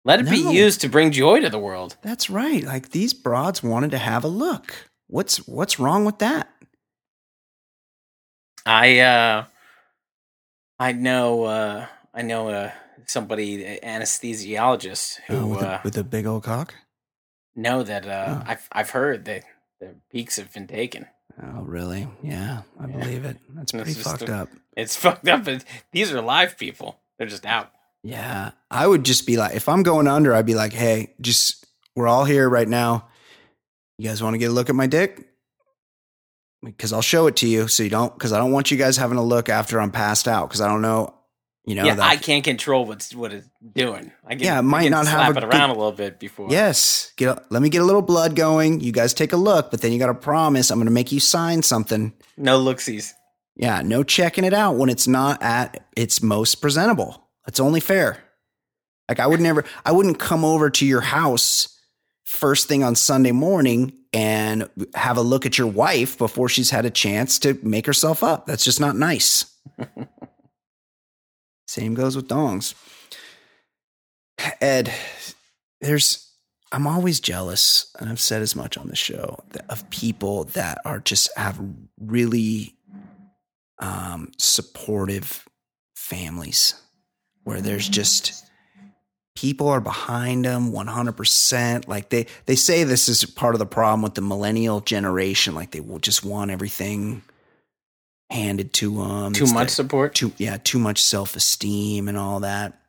Let 0.05 0.19
it 0.19 0.29
be 0.29 0.37
used 0.37 0.81
to 0.81 0.87
bring 0.87 1.11
joy 1.11 1.41
to 1.41 1.49
the 1.49 1.57
world. 1.57 1.97
That's 2.03 2.29
right. 2.29 2.63
Like 2.63 2.91
these 2.91 3.13
broads 3.13 3.63
wanted 3.63 3.89
to 3.91 3.97
have 3.97 4.23
a 4.23 4.27
look. 4.27 4.87
What's 5.07 5.37
what's 5.47 5.79
wrong 5.79 6.05
with 6.05 6.19
that? 6.19 6.47
I 8.65 8.99
uh 8.99 9.45
I 10.79 10.91
know 10.91 11.43
uh 11.43 11.87
I 12.13 12.21
know 12.21 12.49
uh 12.49 12.71
somebody 13.07 13.63
an 13.65 14.01
anesthesiologist 14.01 15.19
Oh, 15.29 15.35
who 15.35 15.47
with, 15.47 15.63
uh 15.63 15.65
a, 15.65 15.81
with 15.83 15.97
a 15.97 16.03
big 16.03 16.25
old 16.25 16.43
cock? 16.43 16.73
know 17.55 17.83
that 17.83 18.05
uh 18.07 18.25
Oh. 18.39 18.43
I've 18.45 18.67
I've 18.71 18.89
heard 18.91 19.25
that 19.25 19.43
the 19.79 19.95
peaks 20.11 20.37
have 20.37 20.53
been 20.53 20.67
taken. 20.67 21.05
Oh, 21.41 21.61
really? 21.63 22.07
Yeah, 22.23 22.61
I 22.79 22.87
Yeah. 22.87 22.97
believe 22.97 23.25
it. 23.25 23.37
That's 23.49 23.71
pretty 23.73 23.93
fucked 23.93 24.21
a- 24.29 24.35
up. 24.35 24.49
It's 24.77 24.95
fucked 25.03 25.27
up. 25.27 25.45
These 25.91 26.13
are 26.13 26.21
live 26.21 26.57
people. 26.57 26.97
They're 27.17 27.27
just 27.27 27.45
out. 27.45 27.71
Yeah, 28.03 28.51
I 28.69 28.85
would 28.87 29.03
just 29.03 29.25
be 29.25 29.35
like, 29.35 29.55
if 29.55 29.67
I'm 29.67 29.81
going 29.83 30.07
under, 30.07 30.33
I'd 30.33 30.45
be 30.45 30.53
like, 30.55 30.73
hey, 30.73 31.13
just 31.19 31.65
we're 31.95 32.07
all 32.07 32.23
here 32.25 32.47
right 32.47 32.67
now. 32.67 33.07
You 33.97 34.07
guys 34.09 34.21
want 34.21 34.33
to 34.35 34.37
get 34.37 34.51
a 34.51 34.53
look 34.53 34.69
at 34.69 34.75
my 34.75 34.85
dick? 34.87 35.27
Because 36.65 36.91
I'll 36.93 37.01
show 37.01 37.27
it 37.27 37.35
to 37.37 37.47
you, 37.47 37.67
so 37.67 37.83
you 37.83 37.89
don't. 37.89 38.13
Because 38.13 38.33
I 38.33 38.37
don't 38.37 38.51
want 38.51 38.71
you 38.71 38.77
guys 38.77 38.97
having 38.97 39.17
a 39.17 39.23
look 39.23 39.49
after 39.49 39.79
I'm 39.79 39.91
passed 39.91 40.27
out. 40.27 40.49
Because 40.49 40.61
I 40.61 40.67
don't 40.67 40.81
know, 40.81 41.13
you 41.65 41.75
know. 41.75 41.83
yeah, 41.85 41.95
that- 41.95 42.05
I 42.09 42.15
can't 42.17 42.43
control 42.43 42.85
what's 42.85 43.13
what 43.15 43.31
it's 43.33 43.47
doing. 43.73 44.11
I 44.25 44.35
can, 44.35 44.43
Yeah, 44.43 44.55
it 44.55 44.59
I 44.59 44.61
might 44.61 44.83
can 44.83 44.91
not 44.91 45.07
have 45.07 45.33
slap 45.33 45.43
a 45.43 45.47
it 45.47 45.53
around 45.55 45.69
good- 45.69 45.75
a 45.77 45.79
little 45.79 45.91
bit 45.91 46.19
before. 46.19 46.47
Yes, 46.49 47.11
get 47.17 47.51
let 47.51 47.61
me 47.61 47.69
get 47.69 47.81
a 47.81 47.85
little 47.85 48.01
blood 48.01 48.35
going. 48.35 48.79
You 48.81 48.91
guys 48.91 49.13
take 49.13 49.33
a 49.33 49.37
look, 49.37 49.71
but 49.71 49.81
then 49.81 49.91
you 49.91 49.99
got 49.99 50.07
to 50.07 50.13
promise 50.13 50.69
I'm 50.71 50.77
going 50.79 50.85
to 50.87 50.91
make 50.91 51.11
you 51.11 51.19
sign 51.19 51.61
something. 51.63 52.13
no 52.37 52.59
looksies. 52.59 53.11
Yeah, 53.57 53.81
no 53.83 54.03
checking 54.03 54.43
it 54.43 54.53
out 54.53 54.75
when 54.75 54.89
it's 54.89 55.07
not 55.07 55.41
at 55.41 55.85
its 55.95 56.21
most 56.21 56.55
presentable. 56.55 57.29
It's 57.47 57.59
only 57.59 57.79
fair. 57.79 58.17
Like 59.07 59.19
I 59.19 59.27
would 59.27 59.39
never 59.39 59.63
I 59.85 59.91
wouldn't 59.91 60.17
come 60.19 60.43
over 60.43 60.69
to 60.71 60.85
your 60.85 61.01
house 61.01 61.74
first 62.35 62.67
thing 62.67 62.83
on 62.83 62.95
Sunday 62.95 63.31
morning 63.31 63.93
and 64.13 64.69
have 64.93 65.17
a 65.17 65.21
look 65.21 65.45
at 65.45 65.57
your 65.57 65.67
wife 65.67 66.17
before 66.17 66.49
she's 66.49 66.69
had 66.69 66.85
a 66.85 66.89
chance 66.89 67.39
to 67.39 67.57
make 67.63 67.85
herself 67.85 68.23
up. 68.23 68.45
That's 68.45 68.63
just 68.63 68.79
not 68.79 68.95
nice. 68.95 69.45
Same 71.67 71.95
goes 71.95 72.15
with 72.15 72.27
dongs. 72.27 72.75
Ed, 74.61 74.93
there's 75.81 76.25
I'm 76.71 76.87
always 76.87 77.19
jealous, 77.19 77.93
and 77.99 78.09
I've 78.09 78.19
said 78.19 78.41
as 78.41 78.55
much 78.55 78.77
on 78.77 78.87
the 78.87 78.95
show 78.95 79.43
of 79.69 79.89
people 79.89 80.45
that 80.55 80.79
are 80.83 80.99
just 80.99 81.29
have 81.37 81.59
really 81.99 82.75
um, 83.79 84.31
supportive 84.37 85.45
families 85.95 86.73
where 87.43 87.61
there's 87.61 87.87
just 87.87 88.44
people 89.35 89.67
are 89.67 89.81
behind 89.81 90.45
them 90.45 90.71
100% 90.71 91.87
like 91.87 92.09
they 92.09 92.25
they 92.45 92.55
say 92.55 92.83
this 92.83 93.09
is 93.09 93.25
part 93.25 93.53
of 93.55 93.59
the 93.59 93.65
problem 93.65 94.01
with 94.01 94.13
the 94.15 94.21
millennial 94.21 94.79
generation 94.81 95.53
like 95.55 95.71
they 95.71 95.79
will 95.81 95.99
just 95.99 96.23
want 96.23 96.51
everything 96.51 97.21
handed 98.31 98.73
to 98.73 98.95
them 99.03 99.33
Too 99.33 99.45
much 99.53 99.69
support. 99.69 100.15
too 100.15 100.31
yeah 100.37 100.57
too 100.63 100.79
much 100.79 101.01
self-esteem 101.03 102.07
and 102.07 102.17
all 102.17 102.39
that 102.41 102.79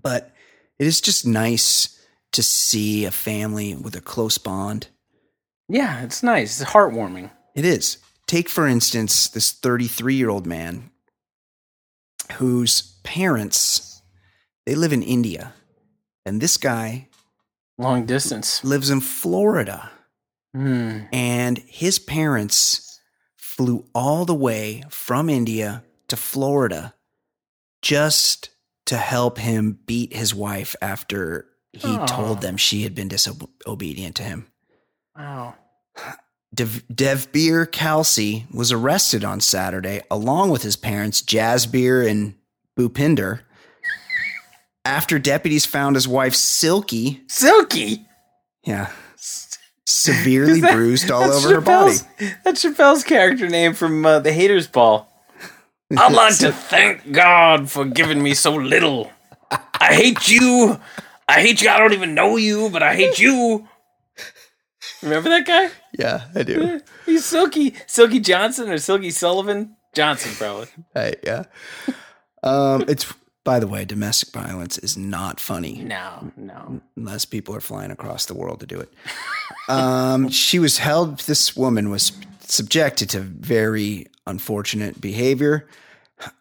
but 0.00 0.30
it 0.78 0.86
is 0.86 1.00
just 1.00 1.26
nice 1.26 1.98
to 2.32 2.42
see 2.42 3.04
a 3.06 3.10
family 3.10 3.74
with 3.74 3.96
a 3.96 4.00
close 4.00 4.36
bond 4.38 4.88
Yeah, 5.68 6.02
it's 6.02 6.22
nice. 6.22 6.60
It's 6.60 6.70
heartwarming. 6.70 7.30
it 7.54 7.64
is. 7.64 7.96
Take, 8.26 8.48
for 8.48 8.66
instance, 8.68 9.28
this 9.28 9.52
33 9.52 10.14
year 10.16 10.28
old 10.28 10.46
man 10.46 10.90
whose 12.34 12.98
parents, 13.04 13.95
they 14.66 14.74
live 14.74 14.92
in 14.92 15.02
India. 15.02 15.54
And 16.26 16.40
this 16.40 16.56
guy 16.56 17.08
Long 17.78 18.04
distance. 18.04 18.64
lives 18.64 18.90
in 18.90 19.00
Florida. 19.00 19.90
Hmm. 20.54 21.02
And 21.12 21.58
his 21.58 21.98
parents 21.98 23.00
flew 23.36 23.86
all 23.94 24.24
the 24.24 24.34
way 24.34 24.82
from 24.90 25.30
India 25.30 25.84
to 26.08 26.16
Florida 26.16 26.94
just 27.82 28.50
to 28.86 28.96
help 28.96 29.38
him 29.38 29.78
beat 29.86 30.12
his 30.14 30.34
wife 30.34 30.76
after 30.80 31.46
he 31.72 31.98
told 32.06 32.40
them 32.40 32.56
she 32.56 32.82
had 32.82 32.94
been 32.94 33.08
disobedient 33.08 34.16
to 34.16 34.22
him. 34.22 34.46
Wow. 35.16 35.54
Dev, 36.54 36.84
Devbir 36.92 37.66
Kalsi 37.66 38.52
was 38.54 38.72
arrested 38.72 39.24
on 39.24 39.40
Saturday 39.40 40.00
along 40.10 40.50
with 40.50 40.62
his 40.62 40.76
parents, 40.76 41.20
Jasbir 41.20 42.08
and 42.08 42.34
Bhupinder, 42.78 43.40
after 44.86 45.18
deputies 45.18 45.66
found 45.66 45.96
his 45.96 46.06
wife, 46.08 46.34
Silky, 46.34 47.20
Silky. 47.28 48.06
yeah, 48.64 48.90
severely 49.84 50.60
that- 50.60 50.72
bruised 50.74 51.10
all 51.10 51.24
over 51.24 51.54
her 51.54 51.60
body. 51.60 51.92
Chappelle's- 51.96 52.34
That's 52.44 52.64
Chappelle's 52.64 53.04
character 53.04 53.48
name 53.48 53.74
from 53.74 54.04
uh, 54.06 54.20
The 54.20 54.32
Haters 54.32 54.66
Ball. 54.68 55.08
I'd 55.96 56.12
like 56.22 56.38
to 56.38 56.52
thank 56.52 57.12
God 57.12 57.70
for 57.70 57.84
giving 57.84 58.22
me 58.22 58.34
so 58.34 58.54
little. 58.54 59.10
I 59.50 59.94
hate 59.94 60.28
you. 60.28 60.80
I 61.28 61.40
hate 61.40 61.62
you. 61.62 61.68
I 61.70 61.78
don't 61.78 61.92
even 61.92 62.14
know 62.14 62.36
you, 62.36 62.70
but 62.70 62.82
I 62.82 62.94
hate 62.94 63.18
you. 63.18 63.68
Remember 65.02 65.28
that 65.28 65.46
guy? 65.46 65.70
Yeah, 65.98 66.24
I 66.34 66.42
do. 66.42 66.80
He's 67.04 67.24
Silky. 67.24 67.74
Silky 67.86 68.18
Johnson 68.20 68.68
or 68.70 68.78
Silky 68.78 69.10
Sullivan? 69.10 69.76
Johnson, 69.94 70.32
probably. 70.36 70.68
Right, 70.94 71.16
yeah. 71.24 71.44
Um, 72.42 72.84
it's 72.88 73.12
by 73.46 73.60
the 73.60 73.66
way, 73.66 73.84
domestic 73.84 74.30
violence 74.34 74.76
is 74.76 74.96
not 74.96 75.38
funny. 75.40 75.80
No, 75.82 76.32
no. 76.36 76.80
unless 76.96 77.24
people 77.24 77.54
are 77.54 77.60
flying 77.60 77.92
across 77.92 78.26
the 78.26 78.34
world 78.34 78.60
to 78.60 78.66
do 78.66 78.78
it. 78.78 78.92
Um, 79.68 80.28
she 80.28 80.60
was 80.60 80.78
held. 80.78 81.18
This 81.20 81.56
woman 81.56 81.90
was 81.90 82.12
subjected 82.38 83.10
to 83.10 83.20
very 83.20 84.06
unfortunate 84.24 85.00
behavior. 85.00 85.68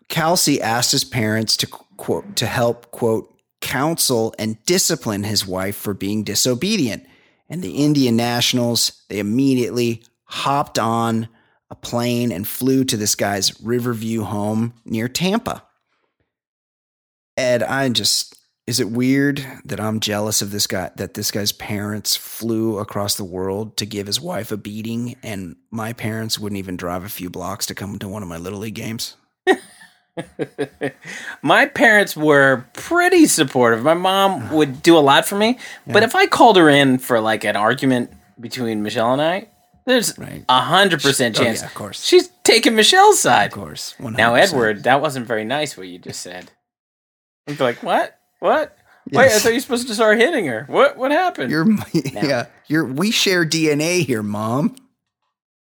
Kelsey 0.10 0.62
asked 0.62 0.91
his 0.91 1.03
parents 1.03 1.58
to 1.58 1.68
quote 1.68 2.36
to 2.36 2.45
help 2.45 2.91
quote 2.91 3.36
counsel 3.62 4.36
and 4.38 4.64
discipline 4.66 5.24
his 5.24 5.47
wife 5.47 5.76
for 5.76 5.95
being 5.95 6.24
disobedient. 6.24 7.03
And 7.49 7.64
the 7.64 7.78
Indian 7.84 8.16
nationals 8.16 9.03
they 9.10 9.18
immediately 9.18 10.03
hopped 10.26 10.78
on 10.78 11.28
a 11.72 11.76
plane 11.76 12.32
and 12.32 12.47
flew 12.47 12.84
to 12.84 12.95
this 12.95 13.16
guy's 13.16 13.60
Riverview 13.60 14.22
home 14.22 14.74
near 14.86 15.08
Tampa. 15.08 15.64
Ed, 17.38 17.64
I 17.64 17.90
just 17.90 18.36
is 18.68 18.80
it 18.80 18.90
weird 18.90 19.46
that 19.66 19.80
I'm 19.80 20.00
jealous 20.00 20.42
of 20.42 20.52
this 20.52 20.66
guy 20.66 20.90
that 20.96 21.14
this 21.14 21.30
guy's 21.32 21.52
parents 21.52 22.16
flew 22.16 22.80
across 22.80 23.16
the 23.16 23.24
world 23.24 23.78
to 23.78 23.86
give 23.86 24.08
his 24.08 24.20
wife 24.20 24.52
a 24.52 24.58
beating 24.58 25.16
and 25.22 25.56
my 25.70 25.94
parents 25.94 26.40
wouldn't 26.40 26.58
even 26.58 26.76
drive 26.78 27.04
a 27.04 27.10
few 27.10 27.30
blocks 27.30 27.68
to 27.68 27.76
come 27.76 28.00
to 28.00 28.08
one 28.08 28.24
of 28.24 28.30
my 28.30 28.38
little 28.38 28.60
league 28.60 28.76
games? 28.76 29.16
My 31.42 31.66
parents 31.66 32.16
were 32.16 32.66
pretty 32.74 33.26
supportive. 33.26 33.84
My 33.84 33.94
mom 33.94 34.44
ah. 34.44 34.56
would 34.56 34.82
do 34.82 34.98
a 34.98 35.00
lot 35.00 35.26
for 35.26 35.36
me, 35.36 35.60
but 35.86 36.04
if 36.04 36.16
I 36.16 36.26
called 36.26 36.56
her 36.56 36.70
in 36.70 37.00
for 37.00 37.20
like 37.20 37.44
an 37.44 37.58
argument 37.58 38.12
between 38.40 38.82
Michelle 38.82 39.12
and 39.12 39.22
I, 39.22 39.50
there's 39.86 40.18
a 40.18 40.62
hundred 40.62 41.02
percent 41.02 41.38
Oh, 41.38 41.44
chance 41.44 41.62
yeah, 41.62 41.68
of 41.68 41.74
course. 41.74 42.04
she's 42.04 42.30
taking 42.44 42.76
Michelle's 42.76 43.20
side. 43.20 43.48
Of 43.48 43.54
course. 43.54 43.94
100%. 44.00 44.16
Now, 44.16 44.36
Edward, 44.36 44.84
that 44.84 45.02
wasn't 45.02 45.28
very 45.28 45.44
nice 45.44 45.78
what 45.78 45.88
you 45.88 46.00
just 46.00 46.22
said. 46.22 46.52
I'd 47.48 47.58
be 47.58 47.64
like, 47.64 47.84
what? 47.84 48.18
What? 48.39 48.78
Wait, 49.12 49.32
I 49.32 49.38
thought 49.39 49.50
you 49.50 49.56
were 49.56 49.60
supposed 49.62 49.88
to 49.88 49.93
start 49.93 50.18
hitting 50.20 50.48
her. 50.48 50.66
What? 50.68 50.98
What 50.98 51.12
happened? 51.12 51.52
You're 51.52 51.68
yeah, 51.93 52.48
you're 52.68 52.86
we 52.86 53.12
share 53.12 53.46
DNA 53.46 54.04
here, 54.06 54.24
mom. 54.24 54.76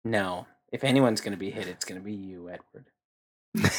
no. 0.06 0.48
If 0.72 0.84
anyone's 0.84 1.22
going 1.22 1.34
to 1.34 1.38
be 1.38 1.52
hit, 1.52 1.68
it's 1.68 1.86
going 1.86 2.02
to 2.02 2.04
be 2.06 2.14
you, 2.14 2.50
Edward. 2.50 2.86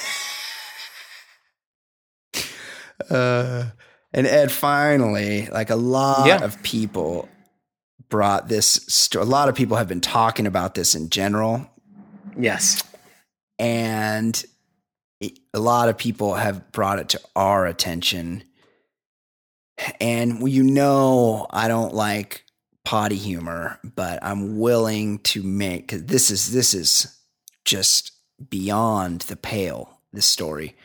Uh, 3.11 3.64
and 4.12 4.26
Ed, 4.26 4.52
finally, 4.52 5.46
like 5.46 5.70
a 5.70 5.76
lot 5.76 6.26
Yeah. 6.26 6.44
of 6.44 6.62
people 6.62 7.28
brought 8.09 8.48
this. 8.48 8.84
Sto- 8.88 9.22
a 9.22 9.24
lot 9.24 9.48
of 9.48 9.55
people 9.55 9.76
have 9.76 9.88
been 9.88 10.00
talking 10.00 10.46
about 10.46 10.74
this 10.74 10.94
in 10.94 11.11
general, 11.11 11.68
Yes. 12.38 12.82
and 13.59 14.36
it- 14.36 14.50
a 15.52 15.60
lot 15.60 15.88
of 15.88 15.98
people 15.98 16.34
have 16.34 16.72
brought 16.72 16.98
it 16.98 17.08
to 17.10 17.20
our 17.36 17.66
attention. 17.66 18.44
And 20.00 20.48
you 20.50 20.62
know, 20.62 21.46
I 21.50 21.68
don't 21.68 21.94
like 21.94 22.44
potty 22.84 23.16
humor, 23.16 23.78
but 23.82 24.18
I'm 24.22 24.58
willing 24.58 25.18
to 25.20 25.42
make 25.42 25.82
because 25.82 26.04
this 26.04 26.30
is 26.30 26.52
this 26.52 26.74
is 26.74 27.18
just 27.64 28.12
beyond 28.50 29.22
the 29.22 29.36
pale. 29.36 30.00
This 30.12 30.26
story. 30.26 30.76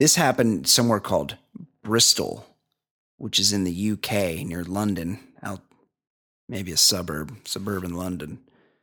This 0.00 0.16
happened 0.16 0.66
somewhere 0.66 0.98
called 0.98 1.36
Bristol, 1.84 2.44
which 3.18 3.38
is 3.38 3.52
in 3.52 3.62
the 3.62 3.92
UK 3.92 4.44
near 4.44 4.64
London, 4.64 5.20
out 5.40 5.60
maybe 6.48 6.72
a 6.72 6.76
suburb, 6.76 7.36
suburban 7.44 7.94
London. 7.94 8.40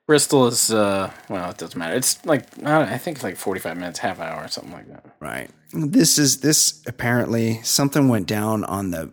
Bristol 0.10 0.48
is, 0.48 0.72
uh, 0.72 1.12
well, 1.30 1.52
it 1.52 1.60
doesn't 1.60 1.78
matter. 1.78 1.94
It's 1.94 2.26
like, 2.26 2.42
I, 2.66 2.98
think 2.98 3.18
it's 3.18 3.24
like 3.24 3.36
45 3.36 3.78
minutes, 3.78 4.00
half 4.00 4.20
hour, 4.20 4.48
something 4.48 4.74
like 4.74 4.88
that. 4.88 5.06
Right. 5.20 5.52
This 5.72 6.18
is 6.18 6.40
this 6.40 6.82
apparently 6.88 7.62
something 7.62 8.08
went 8.08 8.26
down 8.26 8.64
on 8.64 8.90
the 8.90 9.12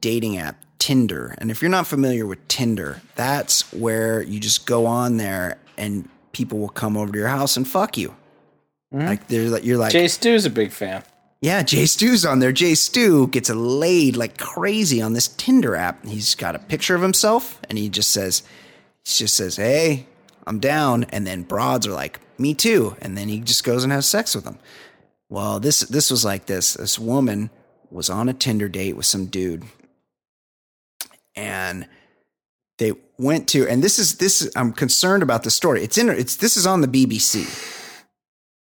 dating 0.00 0.38
app 0.38 0.56
Tinder. 0.80 1.36
And 1.38 1.52
if 1.52 1.62
you're 1.62 1.70
not 1.70 1.86
familiar 1.86 2.26
with 2.26 2.48
Tinder, 2.48 3.02
that's 3.14 3.72
where 3.72 4.20
you 4.20 4.40
just 4.40 4.66
go 4.66 4.84
on 4.84 5.16
there 5.16 5.58
and 5.78 6.08
people 6.32 6.58
will 6.58 6.70
come 6.70 6.96
over 6.96 7.12
to 7.12 7.18
your 7.20 7.28
house 7.28 7.56
and 7.56 7.64
fuck 7.64 7.96
you. 7.96 8.12
Like 8.90 9.28
they're 9.28 9.48
like 9.48 9.64
you're 9.64 9.78
like 9.78 9.92
Jay 9.92 10.08
Stu's 10.08 10.44
a 10.44 10.50
big 10.50 10.72
fan. 10.72 11.04
Yeah, 11.40 11.62
Jay 11.62 11.86
Stu's 11.86 12.24
on 12.26 12.40
there. 12.40 12.50
Jay 12.50 12.74
Stu 12.74 13.28
gets 13.28 13.48
laid 13.48 14.16
like 14.16 14.38
crazy 14.38 15.00
on 15.00 15.12
this 15.12 15.28
Tinder 15.28 15.76
app. 15.76 16.04
He's 16.04 16.34
got 16.34 16.56
a 16.56 16.58
picture 16.58 16.96
of 16.96 17.00
himself 17.00 17.60
and 17.68 17.78
he 17.78 17.88
just 17.88 18.10
says, 18.10 18.42
he 19.04 19.18
just 19.18 19.36
says, 19.36 19.54
Hey, 19.54 20.08
I'm 20.46 20.58
down. 20.58 21.04
And 21.04 21.26
then 21.26 21.42
broads 21.42 21.86
are 21.86 21.92
like, 21.92 22.20
Me 22.38 22.54
too. 22.54 22.96
And 23.00 23.16
then 23.16 23.28
he 23.28 23.40
just 23.40 23.64
goes 23.64 23.84
and 23.84 23.92
has 23.92 24.06
sex 24.06 24.34
with 24.34 24.44
them. 24.44 24.58
Well, 25.28 25.60
this 25.60 25.80
this 25.80 26.10
was 26.10 26.24
like 26.24 26.46
this. 26.46 26.74
This 26.74 26.98
woman 26.98 27.50
was 27.90 28.10
on 28.10 28.28
a 28.28 28.32
Tinder 28.34 28.68
date 28.68 28.96
with 28.96 29.06
some 29.06 29.26
dude. 29.26 29.64
And 31.34 31.86
they 32.78 32.92
went 33.18 33.48
to 33.48 33.66
and 33.68 33.82
this 33.82 33.98
is 33.98 34.16
this 34.16 34.50
I'm 34.56 34.72
concerned 34.72 35.22
about 35.22 35.42
the 35.44 35.50
story. 35.50 35.82
It's 35.82 35.96
in 35.98 36.08
it's 36.10 36.36
this 36.36 36.56
is 36.56 36.66
on 36.66 36.80
the 36.80 36.88
BBC 36.88 37.78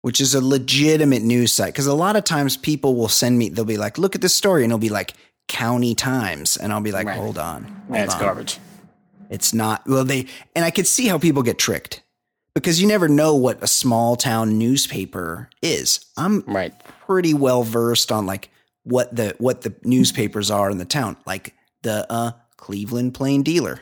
which 0.03 0.19
is 0.21 0.35
a 0.35 0.41
legitimate 0.41 1.23
news 1.23 1.53
site. 1.53 1.73
Because 1.75 1.87
a 1.87 1.93
lot 1.95 2.17
of 2.17 2.25
times 2.25 2.57
people 2.57 2.95
will 2.97 3.09
send 3.09 3.39
me, 3.39 3.51
they'll 3.51 3.67
be 3.67 3.77
like, 3.77 3.99
look 3.99 4.15
at 4.15 4.23
this 4.23 4.35
story, 4.35 4.63
and 4.65 4.71
it'll 4.71 4.79
be 4.79 4.89
like 4.89 5.13
County 5.47 5.95
Times. 5.95 6.57
And 6.57 6.73
I'll 6.73 6.81
be 6.81 6.91
like, 6.91 7.07
Right. 7.07 7.19
hold 7.19 7.37
on. 7.37 7.65
hold 7.65 7.75
Yeah, 7.99 8.05
it's 8.05 8.15
on. 8.15 8.21
garbage. 8.21 8.59
It's 9.31 9.55
not, 9.55 9.87
well, 9.87 10.05
they, 10.05 10.27
and 10.55 10.65
I 10.65 10.71
could 10.71 10.87
see 10.87 11.07
how 11.07 11.17
people 11.19 11.43
get 11.43 11.59
tricked 11.59 12.03
because 12.55 12.83
you 12.83 12.89
never 12.89 13.09
know 13.09 13.35
what 13.35 13.63
a 13.63 13.67
small 13.67 14.17
town 14.17 14.59
newspaper 14.59 15.49
is. 15.63 16.05
I'm 16.17 16.43
Right. 16.47 16.75
pretty 17.07 17.33
well 17.33 17.63
versed 17.63 18.11
on 18.13 18.27
like 18.27 18.51
what 18.83 19.15
the, 19.15 19.35
what 19.39 19.63
the 19.63 19.73
newspapers 19.85 20.51
are 20.51 20.71
in 20.71 20.79
the 20.79 20.85
town, 20.85 21.17
like 21.27 21.55
the, 21.83 22.07
uh, 22.13 22.33
Cleveland 22.57 23.15
Plain 23.15 23.43
Dealer. 23.43 23.81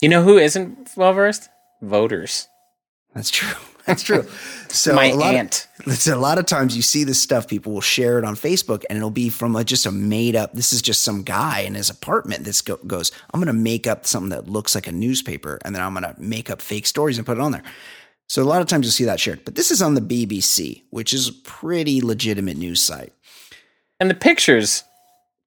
You 0.00 0.08
know 0.10 0.22
who 0.22 0.36
isn't 0.38 0.90
well 0.96 1.12
versed? 1.14 1.48
Voters. 1.82 2.46
That's 3.14 3.30
true. 3.30 3.54
That's 3.86 4.02
true. 4.02 4.26
So 4.68 4.94
My 4.94 5.06
a 5.06 5.14
lot 5.14 5.34
of- 5.34 6.06
a 6.08 6.16
lot 6.16 6.38
of 6.38 6.46
times 6.46 6.74
you 6.76 6.82
see 6.82 7.04
this 7.04 7.22
stuff, 7.22 7.46
people 7.46 7.72
will 7.72 7.80
share 7.80 8.18
it 8.18 8.24
on 8.24 8.34
Facebook, 8.34 8.82
and 8.90 8.96
it'll 8.96 9.10
be 9.10 9.28
from 9.28 9.54
a, 9.54 9.62
just 9.64 9.86
a 9.86 9.92
made 9.92 10.34
up. 10.34 10.52
This 10.52 10.72
is 10.72 10.82
just 10.82 11.02
some 11.02 11.22
guy 11.22 11.60
in 11.60 11.74
his 11.74 11.88
apartment. 11.90 12.44
This 12.44 12.60
go, 12.62 12.76
goes, 12.86 13.12
I'm 13.32 13.38
going 13.40 13.46
to 13.46 13.52
make 13.62 13.86
up 13.86 14.06
something 14.06 14.30
that 14.30 14.48
looks 14.48 14.74
like 14.74 14.88
a 14.88 14.92
newspaper, 14.92 15.58
and 15.64 15.74
then 15.74 15.82
I'm 15.82 15.94
going 15.94 16.02
to 16.02 16.20
make 16.20 16.50
up 16.50 16.60
fake 16.60 16.86
stories 16.86 17.16
and 17.18 17.26
put 17.26 17.38
it 17.38 17.40
on 17.40 17.52
there. 17.52 17.62
So 18.28 18.42
a 18.42 18.44
lot 18.44 18.60
of 18.60 18.66
times 18.66 18.84
you'll 18.86 18.92
see 18.92 19.04
that 19.04 19.20
shared. 19.20 19.44
But 19.44 19.54
this 19.54 19.70
is 19.70 19.80
on 19.80 19.94
the 19.94 20.00
BBC, 20.00 20.82
which 20.90 21.14
is 21.14 21.28
a 21.28 21.32
pretty 21.32 22.00
legitimate 22.00 22.56
news 22.56 22.82
site. 22.82 23.12
And 24.00 24.10
the 24.10 24.14
pictures 24.14 24.82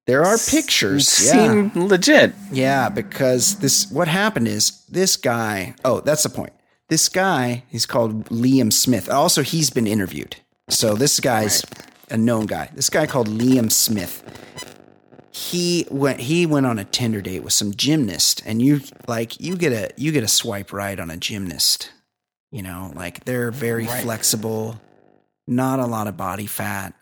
There 0.06 0.24
are 0.24 0.38
pictures. 0.38 1.22
Yeah. 1.26 1.32
seem 1.32 1.72
legit. 1.74 2.32
Yeah, 2.50 2.88
because 2.88 3.58
this 3.58 3.90
what 3.92 4.08
happened 4.08 4.48
is 4.48 4.82
this 4.88 5.18
guy. 5.18 5.74
Oh, 5.84 6.00
that's 6.00 6.22
the 6.22 6.30
point. 6.30 6.54
This 6.90 7.08
guy, 7.08 7.62
he's 7.68 7.86
called 7.86 8.26
Liam 8.30 8.72
Smith. 8.72 9.08
Also, 9.08 9.42
he's 9.42 9.70
been 9.70 9.86
interviewed. 9.86 10.36
So 10.68 10.94
this 10.94 11.20
guy's 11.20 11.64
a 12.10 12.16
known 12.16 12.46
guy. 12.46 12.70
This 12.74 12.90
guy 12.90 13.06
called 13.06 13.28
Liam 13.28 13.70
Smith. 13.70 14.24
He 15.30 15.86
went 15.88 16.18
he 16.18 16.46
went 16.46 16.66
on 16.66 16.80
a 16.80 16.84
Tinder 16.84 17.20
date 17.20 17.44
with 17.44 17.52
some 17.52 17.72
gymnast, 17.74 18.42
and 18.44 18.60
you 18.60 18.80
like 19.06 19.40
you 19.40 19.56
get 19.56 19.72
a 19.72 19.90
you 19.96 20.10
get 20.10 20.24
a 20.24 20.28
swipe 20.28 20.72
right 20.72 20.98
on 20.98 21.10
a 21.10 21.16
gymnast. 21.16 21.92
You 22.50 22.62
know, 22.62 22.92
like 22.96 23.24
they're 23.24 23.52
very 23.52 23.86
flexible, 23.86 24.80
not 25.46 25.78
a 25.78 25.86
lot 25.86 26.08
of 26.08 26.16
body 26.16 26.46
fat. 26.46 26.94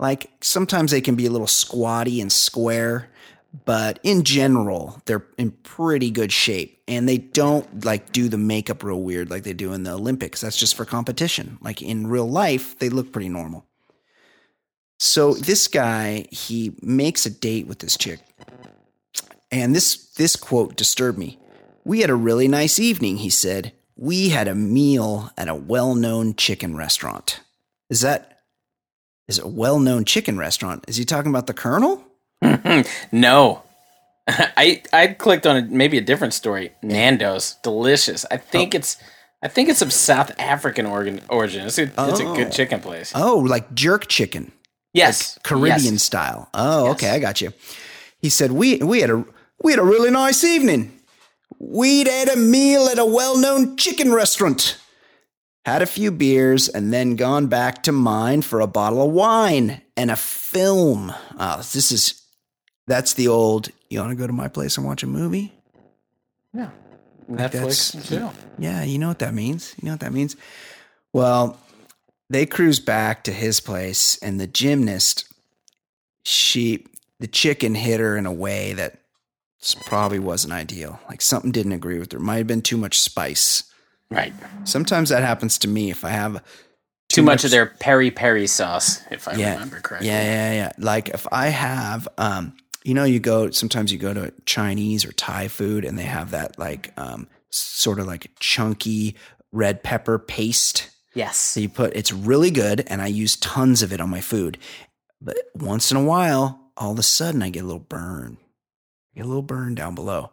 Like 0.00 0.28
sometimes 0.40 0.90
they 0.90 1.00
can 1.00 1.14
be 1.14 1.26
a 1.26 1.30
little 1.30 1.46
squatty 1.46 2.20
and 2.20 2.32
square, 2.32 3.08
but 3.64 3.98
in 4.02 4.22
general, 4.22 5.02
they're 5.06 5.26
in 5.36 5.50
pretty 5.50 6.10
good 6.10 6.32
shape. 6.32 6.82
And 6.86 7.08
they 7.08 7.18
don't 7.18 7.84
like 7.84 8.12
do 8.12 8.28
the 8.28 8.38
makeup 8.38 8.82
real 8.82 9.00
weird 9.00 9.30
like 9.30 9.42
they 9.42 9.52
do 9.52 9.72
in 9.72 9.82
the 9.82 9.92
Olympics. 9.92 10.40
That's 10.40 10.56
just 10.56 10.74
for 10.74 10.84
competition. 10.84 11.58
Like 11.60 11.82
in 11.82 12.06
real 12.06 12.28
life, 12.28 12.78
they 12.78 12.88
look 12.88 13.12
pretty 13.12 13.28
normal. 13.28 13.66
So 14.98 15.34
this 15.34 15.66
guy, 15.66 16.26
he 16.30 16.76
makes 16.82 17.26
a 17.26 17.30
date 17.30 17.66
with 17.66 17.78
this 17.78 17.96
chick. 17.96 18.20
And 19.50 19.74
this 19.74 20.12
this 20.12 20.36
quote 20.36 20.76
disturbed 20.76 21.18
me. 21.18 21.38
We 21.84 22.00
had 22.00 22.10
a 22.10 22.14
really 22.14 22.46
nice 22.46 22.78
evening, 22.78 23.16
he 23.16 23.30
said. 23.30 23.72
We 23.96 24.28
had 24.28 24.46
a 24.46 24.54
meal 24.54 25.30
at 25.36 25.48
a 25.48 25.54
well-known 25.54 26.34
chicken 26.34 26.76
restaurant. 26.76 27.40
Is 27.88 28.02
that 28.02 28.42
is 29.26 29.38
a 29.38 29.48
well-known 29.48 30.04
chicken 30.04 30.38
restaurant? 30.38 30.84
Is 30.88 30.96
he 30.96 31.04
talking 31.04 31.30
about 31.30 31.46
the 31.46 31.54
Colonel? 31.54 32.04
No. 33.12 33.62
I 34.28 34.82
I 34.92 35.08
clicked 35.08 35.46
on 35.46 35.56
a, 35.56 35.62
maybe 35.62 35.98
a 35.98 36.02
different 36.02 36.34
story. 36.34 36.72
Nando's, 36.82 37.56
delicious. 37.62 38.24
I 38.30 38.36
think 38.36 38.74
oh. 38.74 38.78
it's 38.78 38.96
I 39.42 39.48
think 39.48 39.68
it's 39.68 39.82
of 39.82 39.92
South 39.92 40.30
African 40.38 40.86
origin. 40.86 41.20
Origin. 41.28 41.66
It's 41.66 41.78
a, 41.78 41.84
it's 41.84 42.20
a 42.20 42.24
Oh. 42.26 42.36
good 42.36 42.52
chicken 42.52 42.80
place. 42.80 43.12
Oh, 43.14 43.38
like 43.38 43.74
jerk 43.74 44.06
chicken, 44.08 44.52
yes, 44.92 45.38
Caribbean 45.42 45.94
Yes. 45.94 46.02
style. 46.02 46.48
Oh, 46.54 46.84
Yes. 46.86 46.92
okay, 46.94 47.10
I 47.10 47.18
got 47.18 47.40
you. 47.40 47.52
He 48.18 48.28
said 48.28 48.52
we 48.52 48.76
we 48.78 49.00
had 49.00 49.10
a 49.10 49.24
we 49.62 49.72
had 49.72 49.78
a 49.80 49.84
really 49.84 50.10
nice 50.10 50.44
evening. 50.44 50.92
We'd 51.58 52.06
had 52.06 52.28
a 52.28 52.36
meal 52.36 52.86
at 52.88 52.98
a 52.98 53.04
well-known 53.04 53.76
chicken 53.76 54.12
restaurant. 54.12 54.78
Had 55.66 55.82
a 55.82 55.86
few 55.86 56.10
beers 56.10 56.68
and 56.70 56.90
then 56.92 57.16
gone 57.16 57.48
back 57.48 57.82
to 57.82 57.92
mine 57.92 58.40
for 58.42 58.60
a 58.60 58.66
bottle 58.66 59.02
of 59.06 59.12
wine 59.12 59.82
and 59.94 60.10
a 60.10 60.16
film. 60.16 61.12
Oh, 61.38 61.56
this 61.58 61.92
is 61.92 62.19
that's 62.86 63.14
the 63.14 63.28
old. 63.28 63.68
You 63.88 64.00
want 64.00 64.10
to 64.10 64.16
go 64.16 64.26
to 64.26 64.32
my 64.32 64.48
place 64.48 64.76
and 64.76 64.86
watch 64.86 65.02
a 65.02 65.06
movie? 65.06 65.52
Yeah, 66.52 66.70
that's- 67.28 67.54
Netflix 67.54 67.94
and 67.94 68.04
chill. 68.04 68.32
Yeah, 68.58 68.82
you 68.82 68.98
know 68.98 69.08
what 69.08 69.20
that 69.20 69.34
means. 69.34 69.74
You 69.80 69.86
know 69.86 69.92
what 69.92 70.00
that 70.00 70.12
means. 70.12 70.36
Well, 71.12 71.58
they 72.28 72.46
cruise 72.46 72.78
back 72.80 73.24
to 73.24 73.32
his 73.32 73.60
place, 73.60 74.16
and 74.22 74.40
the 74.40 74.46
gymnast, 74.46 75.26
she, 76.24 76.86
the 77.18 77.26
chicken 77.26 77.74
hit 77.74 78.00
her 78.00 78.16
in 78.16 78.26
a 78.26 78.32
way 78.32 78.72
that 78.74 78.98
probably 79.86 80.18
wasn't 80.18 80.52
ideal. 80.52 81.00
Like 81.08 81.20
something 81.20 81.50
didn't 81.50 81.72
agree 81.72 81.98
with 81.98 82.12
her. 82.12 82.18
Might 82.18 82.38
have 82.38 82.46
been 82.46 82.62
too 82.62 82.76
much 82.76 83.00
spice. 83.00 83.64
Right. 84.10 84.32
Sometimes 84.64 85.10
that 85.10 85.22
happens 85.22 85.58
to 85.58 85.68
me 85.68 85.90
if 85.90 86.04
I 86.04 86.10
have 86.10 86.42
Too, 87.08 87.22
much, 87.22 87.44
of 87.44 87.50
their 87.50 87.66
peri 87.66 88.10
peri 88.10 88.46
sauce, 88.46 89.02
if 89.10 89.28
I 89.28 89.34
yeah, 89.34 89.52
remember 89.54 89.80
correctly. 89.80 90.08
Yeah, 90.08 90.22
yeah, 90.22 90.52
yeah. 90.52 90.72
Like 90.78 91.10
if 91.10 91.26
I 91.30 91.48
have, 91.48 92.08
um, 92.18 92.54
you 92.84 92.94
know, 92.94 93.04
you 93.04 93.20
go 93.20 93.50
sometimes 93.50 93.92
you 93.92 93.98
go 93.98 94.14
to 94.14 94.32
Chinese 94.46 95.04
or 95.04 95.12
Thai 95.12 95.48
food 95.48 95.84
and 95.84 95.98
they 95.98 96.04
have 96.04 96.30
that 96.30 96.58
like 96.58 96.92
um, 96.98 97.28
sort 97.50 97.98
of 97.98 98.06
like 98.06 98.30
chunky 98.40 99.16
red 99.52 99.82
pepper 99.82 100.18
paste. 100.18 100.90
Yes. 101.14 101.36
So 101.36 101.60
you 101.60 101.68
put 101.68 101.94
it's 101.96 102.12
really 102.12 102.50
good, 102.50 102.84
and 102.86 103.02
I 103.02 103.08
use 103.08 103.36
tons 103.36 103.82
of 103.82 103.92
it 103.92 104.00
on 104.00 104.10
my 104.10 104.20
food. 104.20 104.58
But 105.20 105.36
once 105.54 105.90
in 105.90 105.96
a 105.96 106.04
while, 106.04 106.70
all 106.76 106.92
of 106.92 106.98
a 106.98 107.02
sudden, 107.02 107.42
I 107.42 107.50
get 107.50 107.64
a 107.64 107.66
little 107.66 107.80
burn, 107.80 108.38
I 109.12 109.18
get 109.18 109.24
a 109.24 109.28
little 109.28 109.42
burn 109.42 109.74
down 109.74 109.94
below. 109.94 110.30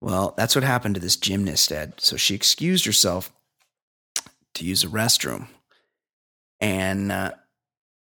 Well, 0.00 0.34
that's 0.36 0.54
what 0.54 0.64
happened 0.64 0.94
to 0.94 1.00
this 1.00 1.16
gymnast, 1.16 1.70
Ed. 1.72 1.94
So 1.98 2.16
she 2.16 2.34
excused 2.34 2.86
herself 2.86 3.32
to 4.54 4.64
use 4.64 4.82
the 4.82 4.88
restroom, 4.88 5.48
and 6.60 7.12
uh, 7.12 7.32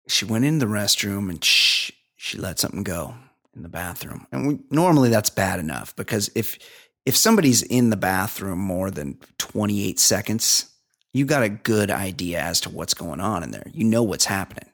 she 0.08 0.26
went 0.26 0.46
in 0.46 0.60
the 0.60 0.66
restroom 0.66 1.30
and 1.30 1.44
shh, 1.44 1.92
she 2.18 2.38
let 2.38 2.60
something 2.60 2.84
go 2.84 3.16
in 3.56 3.64
the 3.64 3.70
bathroom. 3.70 4.28
And 4.32 4.48
we, 4.48 4.60
normally 4.70 5.10
that's 5.10 5.30
bad 5.30 5.60
enough 5.60 5.96
because 5.96 6.30
if 6.36 6.58
if 7.06 7.16
somebody's 7.16 7.64
in 7.64 7.90
the 7.90 7.98
bathroom 7.98 8.60
more 8.60 8.92
than 8.92 9.18
28 9.40 10.00
seconds, 10.00 10.70
you 11.14 11.26
got 11.26 11.44
a 11.44 11.50
good 11.50 11.90
idea 11.90 12.40
as 12.40 12.62
to 12.62 12.70
what's 12.70 12.94
going 12.94 13.20
on 13.20 13.44
in 13.44 13.52
there. 13.52 13.66
You 13.74 13.86
know 13.86 14.04
what's 14.04 14.26
happening. 14.26 14.70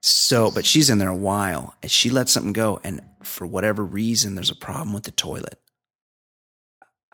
So, 0.00 0.50
but 0.50 0.66
she's 0.66 0.90
in 0.90 0.98
there 0.98 1.08
a 1.08 1.16
while 1.16 1.74
and 1.82 1.90
she 1.90 2.10
lets 2.10 2.32
something 2.32 2.52
go. 2.52 2.80
And 2.84 3.00
for 3.22 3.46
whatever 3.46 3.84
reason, 3.84 4.34
there's 4.34 4.50
a 4.50 4.56
problem 4.56 4.92
with 4.92 5.04
the 5.04 5.10
toilet. 5.10 5.60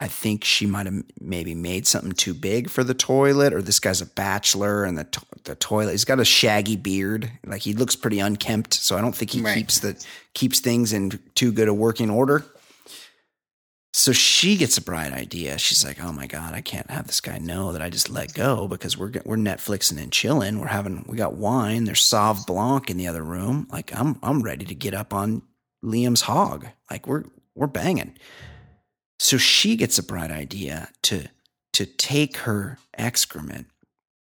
I 0.02 0.08
think 0.08 0.42
she 0.42 0.66
might 0.66 0.86
have 0.86 1.02
maybe 1.20 1.54
made 1.54 1.86
something 1.86 2.10
too 2.12 2.34
big 2.34 2.68
for 2.68 2.82
the 2.82 2.92
toilet, 2.92 3.52
or 3.54 3.62
this 3.62 3.78
guy's 3.78 4.00
a 4.00 4.06
bachelor 4.06 4.82
and 4.84 4.98
the, 4.98 5.04
to- 5.04 5.26
the 5.44 5.54
toilet. 5.54 5.92
He's 5.92 6.04
got 6.04 6.18
a 6.18 6.24
shaggy 6.24 6.74
beard, 6.76 7.30
like 7.46 7.62
he 7.62 7.72
looks 7.72 7.94
pretty 7.94 8.18
unkempt. 8.18 8.74
So 8.74 8.98
I 8.98 9.00
don't 9.00 9.14
think 9.14 9.30
he 9.30 9.40
Right. 9.42 9.54
keeps 9.56 9.78
the 9.78 10.04
keeps 10.34 10.58
things 10.60 10.92
in 10.92 11.20
too 11.36 11.52
good 11.52 11.68
a 11.68 11.74
working 11.74 12.10
order. 12.10 12.44
So 13.94 14.12
she 14.12 14.56
gets 14.56 14.78
a 14.78 14.82
bright 14.82 15.12
idea. 15.12 15.58
She's 15.58 15.84
like, 15.84 16.02
"Oh 16.02 16.12
my 16.12 16.26
god, 16.26 16.54
I 16.54 16.62
can't 16.62 16.90
have 16.90 17.06
this 17.06 17.20
guy 17.20 17.38
know 17.38 17.72
that 17.72 17.82
I 17.82 17.90
just 17.90 18.08
let 18.10 18.32
go 18.34 18.66
because 18.66 18.96
we're 18.96 19.12
we're 19.24 19.36
Netflixing 19.36 20.02
and 20.02 20.10
chilling. 20.10 20.58
We're 20.58 20.66
having 20.68 21.04
we 21.06 21.16
got 21.16 21.34
wine. 21.34 21.84
There's 21.84 22.00
Sauv 22.02 22.46
Blanc 22.46 22.90
in 22.90 22.96
the 22.96 23.06
other 23.06 23.22
room. 23.22 23.68
Like 23.70 23.92
I'm 23.94 24.18
I'm 24.22 24.42
ready 24.42 24.64
to 24.64 24.74
get 24.74 24.94
up 24.94 25.12
on 25.12 25.42
Liam's 25.84 26.22
hog. 26.22 26.66
Like 26.90 27.06
we're 27.06 27.24
we're 27.54 27.66
banging." 27.68 28.16
So 29.22 29.38
she 29.38 29.76
gets 29.76 30.00
a 30.00 30.02
bright 30.02 30.32
idea 30.32 30.88
to 31.02 31.28
to 31.74 31.86
take 31.86 32.38
her 32.38 32.78
excrement, 32.98 33.68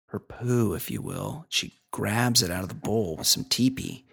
her 0.07 0.19
poo, 0.19 0.73
if 0.73 0.89
you 0.89 1.03
will. 1.03 1.45
She 1.49 1.75
grabs 1.91 2.41
it 2.41 2.49
out 2.49 2.63
of 2.63 2.69
the 2.69 2.75
bowl 2.75 3.15
with 3.15 3.27
some 3.27 3.43
teepee, 3.43 4.07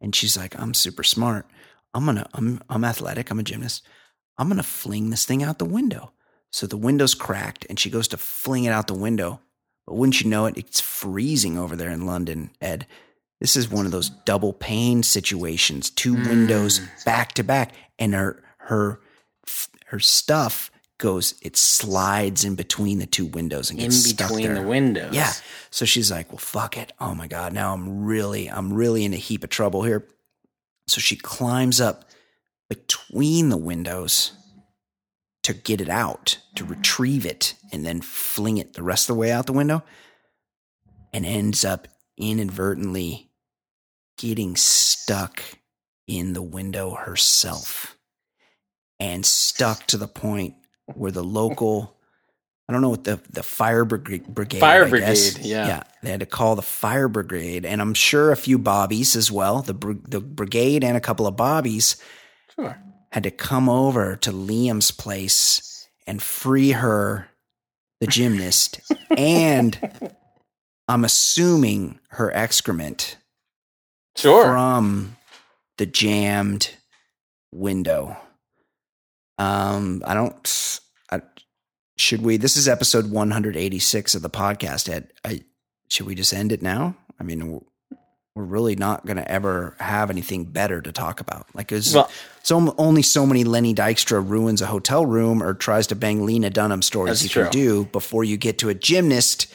and 0.00 0.16
she's 0.16 0.38
like, 0.38 0.58
"I'm 0.58 0.72
super 0.72 1.02
smart. 1.02 1.44
I'm 1.92 2.06
gonna 2.06 2.26
I'm 2.32 2.62
I'm 2.70 2.84
athletic. 2.84 3.30
I'm 3.30 3.38
a 3.38 3.42
gymnast." 3.42 3.86
I'm 4.38 4.48
going 4.48 4.56
to 4.56 4.62
fling 4.62 5.10
this 5.10 5.26
thing 5.26 5.42
out 5.42 5.58
the 5.58 5.66
window. 5.66 6.12
So 6.50 6.66
the 6.66 6.78
window's 6.78 7.14
cracked 7.14 7.66
and 7.68 7.78
she 7.78 7.90
goes 7.90 8.08
to 8.08 8.16
fling 8.16 8.64
it 8.64 8.70
out 8.70 8.86
the 8.86 8.94
window. 8.94 9.42
But 9.86 9.96
wouldn't 9.96 10.22
you 10.22 10.30
know 10.30 10.46
it, 10.46 10.56
it's 10.56 10.80
freezing 10.80 11.58
over 11.58 11.76
there 11.76 11.90
in 11.90 12.06
London, 12.06 12.50
Ed. 12.58 12.86
This 13.38 13.54
is 13.54 13.68
one 13.68 13.84
of 13.84 13.92
those 13.92 14.08
double 14.08 14.54
pane 14.54 15.02
situations, 15.02 15.90
two 15.90 16.14
windows 16.14 16.80
mm. 16.80 17.04
back 17.04 17.32
to 17.34 17.44
back 17.44 17.74
and 17.98 18.14
her 18.14 18.42
her 18.56 19.00
her 19.90 19.98
stuff 19.98 20.70
goes 20.98 21.34
it 21.42 21.56
slides 21.56 22.44
in 22.44 22.54
between 22.54 22.98
the 22.98 23.06
two 23.06 23.26
windows 23.26 23.70
and 23.70 23.78
gets 23.80 23.96
stuck 23.96 24.30
In 24.30 24.36
between 24.36 24.54
there. 24.54 24.62
the 24.62 24.68
windows. 24.68 25.14
Yeah. 25.14 25.32
So 25.70 25.84
she's 25.84 26.10
like, 26.10 26.30
"Well, 26.30 26.38
fuck 26.38 26.76
it. 26.76 26.92
Oh 27.00 27.14
my 27.14 27.26
god, 27.26 27.52
now 27.52 27.74
I'm 27.74 28.04
really 28.04 28.48
I'm 28.48 28.72
really 28.72 29.04
in 29.04 29.12
a 29.12 29.16
heap 29.16 29.42
of 29.42 29.50
trouble 29.50 29.82
here." 29.82 30.06
So 30.86 31.00
she 31.00 31.16
climbs 31.16 31.80
up 31.80 32.04
between 32.68 33.48
the 33.48 33.56
windows 33.56 34.32
to 35.42 35.54
get 35.54 35.80
it 35.80 35.88
out, 35.88 36.38
to 36.54 36.64
retrieve 36.64 37.24
it, 37.26 37.54
and 37.72 37.84
then 37.84 38.00
fling 38.00 38.58
it 38.58 38.74
the 38.74 38.82
rest 38.82 39.08
of 39.08 39.16
the 39.16 39.20
way 39.20 39.32
out 39.32 39.46
the 39.46 39.52
window, 39.52 39.82
and 41.12 41.24
ends 41.26 41.64
up 41.64 41.88
inadvertently 42.16 43.30
getting 44.18 44.54
stuck 44.54 45.42
in 46.06 46.34
the 46.34 46.42
window 46.42 46.94
herself 46.94 47.96
and 49.00 49.26
stuck 49.26 49.86
to 49.88 49.96
the 49.96 50.06
point 50.08 50.54
where 50.94 51.10
the 51.10 51.24
local 51.24 51.96
I 52.68 52.72
don't 52.72 52.82
know 52.82 52.90
what 52.90 53.02
the 53.02 53.20
the 53.30 53.42
fire 53.42 53.84
brigade, 53.84 54.28
brigade 54.32 54.60
Fire 54.60 54.84
I 54.84 54.90
guess. 55.00 55.32
brigade, 55.32 55.48
yeah. 55.48 55.66
yeah, 55.66 55.82
they 56.04 56.10
had 56.12 56.20
to 56.20 56.26
call 56.26 56.54
the 56.54 56.62
fire 56.62 57.08
brigade, 57.08 57.64
and 57.66 57.80
I'm 57.82 57.94
sure 57.94 58.30
a 58.30 58.36
few 58.36 58.58
bobbies 58.60 59.16
as 59.16 59.32
well. 59.32 59.62
The 59.62 59.72
the 60.06 60.20
brigade 60.20 60.84
and 60.84 60.96
a 60.96 61.00
couple 61.00 61.26
of 61.26 61.36
bobbies 61.36 61.96
Sure. 62.54 62.78
had 63.10 63.24
to 63.24 63.32
come 63.32 63.68
over 63.68 64.14
to 64.16 64.30
Liam's 64.30 64.92
place 64.92 65.88
and 66.06 66.22
free 66.22 66.70
her, 66.70 67.26
the 68.00 68.06
gymnast, 68.06 68.80
and 69.16 70.12
I'm 70.86 71.04
assuming 71.04 71.98
her 72.10 72.32
excrement 72.32 73.16
Sure. 74.16 74.44
from 74.44 75.16
the 75.76 75.86
jammed 75.86 76.70
window. 77.52 78.16
Um, 79.40 80.02
I 80.06 80.14
don't. 80.14 80.80
I, 81.10 81.22
should 81.96 82.22
we? 82.22 82.36
This 82.36 82.56
is 82.56 82.68
episode 82.68 83.10
186 83.10 84.14
of 84.14 84.22
the 84.22 84.30
podcast. 84.30 84.88
Ed, 84.88 85.10
I, 85.24 85.42
should 85.88 86.06
we 86.06 86.14
just 86.14 86.32
end 86.34 86.52
it 86.52 86.62
now? 86.62 86.94
I 87.18 87.22
mean, 87.24 87.50
we're- 87.50 87.64
really 88.36 88.74
not 88.74 89.04
going 89.04 89.18
to 89.18 89.30
ever 89.30 89.76
have 89.80 90.08
anything 90.08 90.44
better 90.46 90.80
to 90.80 90.92
talk 90.92 91.20
about. 91.20 91.46
Like, 91.54 91.70
it's, 91.72 91.92
Well- 91.92 92.10
om- 92.50 92.72
only 92.78 93.02
so 93.02 93.26
many 93.26 93.44
Lenny 93.44 93.74
Dykstra 93.74 94.26
ruins 94.26 94.62
a 94.62 94.66
hotel 94.66 95.04
room 95.04 95.42
or 95.42 95.52
tries 95.52 95.88
to 95.88 95.94
bang 95.94 96.24
Lena 96.24 96.48
Dunham 96.48 96.80
stories 96.80 97.22
you 97.22 97.28
true. 97.28 97.42
can 97.44 97.52
do 97.52 97.84
before 97.86 98.24
you 98.24 98.38
get 98.38 98.56
to 98.60 98.70
a 98.70 98.74
gymnast 98.74 99.46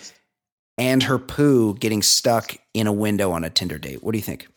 and 0.77 1.01
her 1.03 1.17
poo 1.17 1.73
getting 1.75 2.03
stuck 2.03 2.57
in 2.75 2.85
a 2.85 2.93
window 2.93 3.31
on 3.31 3.43
a 3.43 3.49
Tinder 3.49 3.79
date. 3.79 4.03
What 4.03 4.11
do 4.11 4.19
you 4.19 4.23
think? 4.23 4.47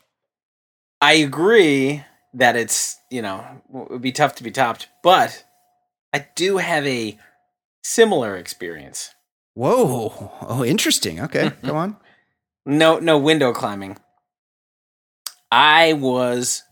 I 1.01 1.13
agree 1.13 2.03
that 2.33 2.55
it's, 2.55 2.97
you 3.09 3.21
know, 3.21 3.45
it 3.73 3.91
would 3.91 4.01
be 4.01 4.11
tough 4.11 4.35
to 4.35 4.43
be 4.43 4.51
topped, 4.51 4.87
but 5.03 5.43
I 6.13 6.27
do 6.35 6.57
have 6.57 6.85
a 6.85 7.17
similar 7.83 8.35
experience. 8.37 9.09
Whoa. 9.55 10.31
Oh, 10.41 10.63
interesting. 10.63 11.19
Okay, 11.21 11.51
go 11.65 11.75
on. 11.75 11.97
No, 12.65 12.99
no 12.99 13.17
window 13.17 13.51
climbing. 13.53 13.97
I 15.51 15.93
was 15.93 16.63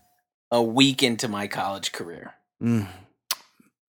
a 0.50 0.62
week 0.62 1.02
into 1.02 1.28
my 1.28 1.46
college 1.48 1.92
career. 1.92 2.34
Mm. 2.62 2.86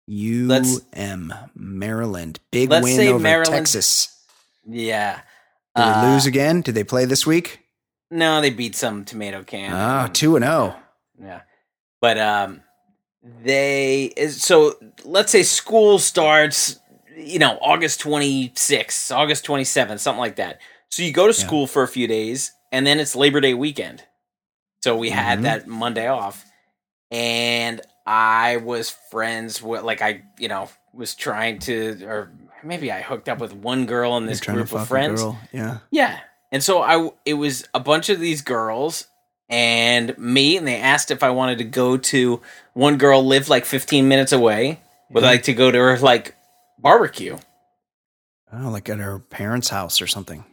Let's- 0.09 0.81
UM, 0.97 1.33
Maryland. 1.55 2.41
Big 2.51 2.71
let's 2.71 2.85
win 2.85 3.09
over 3.09 3.19
Maryland- 3.19 3.55
Texas. 3.55 4.09
Yeah. 4.69 5.21
Did 5.77 5.83
Uh, 5.85 6.03
they 6.07 6.13
lose 6.13 6.27
again? 6.27 6.61
Did 6.61 6.75
they 6.75 6.85
play 6.85 7.05
this 7.05 7.27
week? 7.27 7.61
No, 8.11 8.41
they 8.41 8.51
beat 8.51 8.77
some 8.77 9.05
tomato 9.05 9.43
can. 9.43 9.73
Ah, 9.73 10.09
2 10.13 10.37
and 10.37 10.45
0. 10.45 10.77
Yeah. 11.19 11.41
But 12.03 12.19
um 12.19 12.61
they 13.45 14.13
so 14.31 14.75
let's 15.05 15.33
say 15.33 15.43
school 15.45 15.99
starts, 15.99 16.79
you 17.17 17.39
know, 17.39 17.57
August 17.63 18.01
26th, 18.03 19.11
August 19.13 19.47
27th, 19.47 20.01
something 20.01 20.21
like 20.21 20.37
that. 20.37 20.61
So 20.91 21.03
you 21.03 21.13
go 21.13 21.27
to 21.31 21.39
Yeah. 21.39 21.47
school 21.47 21.67
for 21.67 21.83
a 21.83 21.89
few 21.89 22.07
days 22.07 22.53
and 22.71 22.87
then 22.87 22.99
it's 23.01 23.17
Labor 23.17 23.41
Day 23.41 23.55
weekend. 23.55 24.03
So 24.83 24.97
we 24.97 25.11
Mhm. 25.11 25.15
had 25.15 25.43
that 25.45 25.67
Monday 25.69 26.09
off 26.09 26.45
and 27.11 27.81
I 28.07 28.57
was 28.57 28.91
friends 28.91 29.63
with 29.63 29.83
like 29.83 30.03
I, 30.03 30.23
you 30.39 30.49
know, 30.49 30.69
was 30.93 31.15
trying 31.15 31.61
to 31.61 32.05
or 32.05 32.33
maybe 32.65 32.91
I 32.91 33.01
hooked 33.03 33.29
up 33.29 33.39
with 33.39 33.53
one 33.55 33.87
girl 33.87 34.17
in 34.17 34.27
this 34.27 34.41
group 34.41 34.73
of 34.73 34.89
friends. 34.89 35.21
girl. 35.21 35.39
Yeah. 35.53 35.79
Yeah. 35.91 36.19
And 36.51 36.63
so 36.63 36.83
I 36.83 37.11
it 37.25 37.35
was 37.35 37.65
a 37.73 37.81
bunch 37.81 38.09
of 38.09 38.19
these 38.19 38.43
girls 38.43 39.07
and 39.53 40.17
me 40.19 40.57
and 40.57 40.67
they 40.67 40.79
asked 40.81 41.11
if 41.11 41.23
I 41.23 41.31
wanted 41.31 41.59
to 41.59 41.65
go 41.65 41.99
to 41.99 42.41
one 42.73 42.97
girl 42.97 43.23
lived 43.25 43.49
like 43.51 43.67
15 43.67 44.09
minutes 44.09 44.33
away. 44.33 44.81
Would 45.11 45.23
Yeah. 45.23 45.29
like 45.31 45.43
to 45.45 45.53
go 45.53 45.71
to 45.71 45.79
her 45.79 45.99
like 45.99 46.35
barbecue. 46.79 47.37
Oh, 48.53 48.71
like 48.71 48.89
at 48.89 48.99
her 48.99 49.19
parents' 49.19 49.69
house 49.69 50.01
or 50.01 50.07
something. 50.07 50.45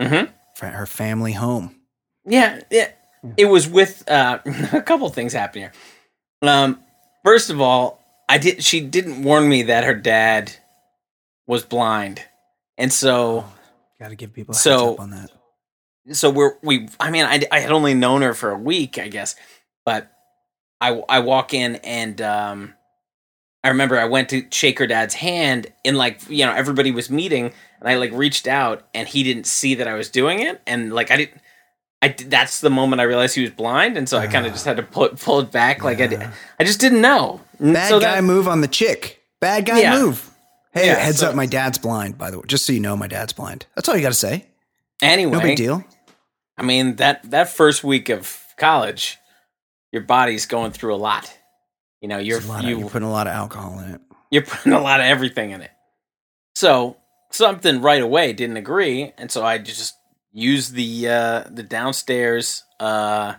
Mhm. 0.00 0.30
Her 0.60 0.86
family 0.86 1.32
home. 1.32 1.74
Yeah, 2.24 2.60
yeah. 2.70 2.90
It 3.36 3.46
was 3.46 3.68
with 3.68 4.08
uh 4.08 4.38
a 4.72 4.80
couple 4.82 5.08
things 5.10 5.32
happened 5.32 5.64
here. 5.64 5.72
Um 6.42 6.80
first 7.24 7.50
of 7.50 7.60
all, 7.60 8.00
I 8.28 8.38
did 8.38 8.62
she 8.62 8.80
didn't 8.80 9.24
warn 9.24 9.48
me 9.48 9.64
that 9.64 9.82
her 9.84 9.94
dad 9.94 10.52
was 11.46 11.64
blind. 11.64 12.22
And 12.78 12.92
so 12.92 13.44
Got 14.00 14.08
to 14.10 14.16
give 14.16 14.32
people 14.32 14.52
a 14.52 14.56
heads 14.56 14.62
So- 14.62 14.94
up 14.94 15.00
on 15.00 15.10
that. 15.10 15.30
So 16.12 16.28
we're 16.30 16.54
we 16.62 16.88
i 17.00 17.10
mean 17.10 17.24
I, 17.24 17.42
I 17.50 17.60
had 17.60 17.72
only 17.72 17.94
known 17.94 18.22
her 18.22 18.34
for 18.34 18.50
a 18.50 18.58
week 18.58 18.98
i 18.98 19.08
guess 19.08 19.34
but 19.84 20.10
i 20.80 20.90
i 21.08 21.18
walk 21.20 21.54
in 21.54 21.76
and 21.76 22.20
um 22.20 22.74
I 23.62 23.68
remember 23.68 23.98
I 23.98 24.04
went 24.04 24.28
to 24.28 24.44
shake 24.50 24.78
her 24.78 24.86
dad's 24.86 25.14
hand 25.14 25.68
and 25.86 25.96
like 25.96 26.20
you 26.28 26.44
know 26.44 26.52
everybody 26.52 26.90
was 26.90 27.08
meeting 27.08 27.50
and 27.80 27.88
I 27.88 27.94
like 27.94 28.12
reached 28.12 28.46
out 28.46 28.86
and 28.92 29.08
he 29.08 29.22
didn't 29.22 29.46
see 29.46 29.74
that 29.76 29.88
I 29.88 29.94
was 29.94 30.10
doing 30.10 30.40
it 30.40 30.60
and 30.66 30.92
like 30.92 31.10
I 31.10 31.16
didn't 31.16 31.40
I 32.02 32.08
that's 32.08 32.60
the 32.60 32.68
moment 32.68 33.00
I 33.00 33.04
realized 33.04 33.34
he 33.34 33.40
was 33.40 33.52
blind 33.52 33.96
and 33.96 34.06
so 34.06 34.18
I 34.18 34.26
kind 34.26 34.44
of 34.44 34.52
just 34.52 34.66
had 34.66 34.76
to 34.76 34.82
pull, 34.82 35.08
pull 35.16 35.40
it 35.40 35.50
back 35.50 35.82
like 35.82 36.02
I, 36.02 36.06
did- 36.08 36.28
I 36.60 36.64
just 36.64 36.78
didn't 36.78 37.00
know. 37.00 37.40
Bad 37.58 37.88
so 37.88 38.00
guy 38.00 38.16
that- 38.16 38.24
move 38.24 38.48
on 38.48 38.60
the 38.60 38.68
chick. 38.68 39.22
Bad 39.40 39.64
guy 39.64 39.80
Yeah. 39.80 39.98
move. 39.98 40.30
Hey, 40.74 40.88
Yeah, 40.88 40.96
heads 40.96 41.20
so- 41.20 41.30
up, 41.30 41.34
my 41.34 41.46
dad's 41.46 41.78
blind, 41.78 42.18
by 42.18 42.30
the 42.30 42.40
way. 42.40 42.44
Just 42.46 42.66
so 42.66 42.74
you 42.74 42.80
know, 42.80 42.98
my 42.98 43.06
dad's 43.08 43.32
blind. 43.32 43.64
That's 43.76 43.88
all 43.88 43.96
you 43.96 44.02
got 44.02 44.08
to 44.10 44.14
say. 44.14 44.44
anyway, 45.00 45.32
No 45.32 45.40
big 45.40 45.56
deal. 45.56 45.82
I 46.56 46.62
mean 46.62 46.96
that 46.96 47.28
that 47.30 47.48
first 47.48 47.82
week 47.84 48.08
of 48.08 48.40
college, 48.56 49.18
your 49.92 50.02
body's 50.02 50.46
going 50.46 50.72
through 50.72 50.94
a 50.94 50.96
lot. 50.96 51.32
You 52.00 52.08
know, 52.08 52.18
you're 52.18 52.38
of- 52.38 52.62
you 52.64 52.78
you're 52.80 52.88
putting 52.90 53.08
a 53.08 53.12
lot 53.12 53.26
of 53.26 53.32
alcohol 53.32 53.78
in 53.80 53.94
it. 53.94 54.00
you're 54.30 54.42
putting 54.46 54.72
a 54.72 54.80
lot 54.80 55.00
of 55.00 55.06
everything 55.06 55.50
in 55.50 55.62
it. 55.62 55.70
So 56.54 56.96
something 57.30 57.80
right 57.80 58.02
away 58.02 58.32
didn't 58.32 58.56
agree, 58.56 59.12
and 59.18 59.30
so 59.30 59.44
I 59.44 59.58
just 59.58 59.94
used 60.32 60.74
the 60.74 61.08
uh, 61.08 61.44
the 61.50 61.62
downstairs 61.62 62.62
uh, 62.78 63.34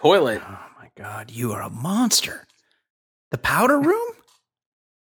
toilet. 0.00 0.42
Oh 0.44 0.58
my 0.80 0.90
god, 0.96 1.30
you 1.30 1.52
are 1.52 1.62
a 1.62 1.70
monster. 1.70 2.46
The 3.30 3.38
powder 3.38 3.78
room? 3.80 4.12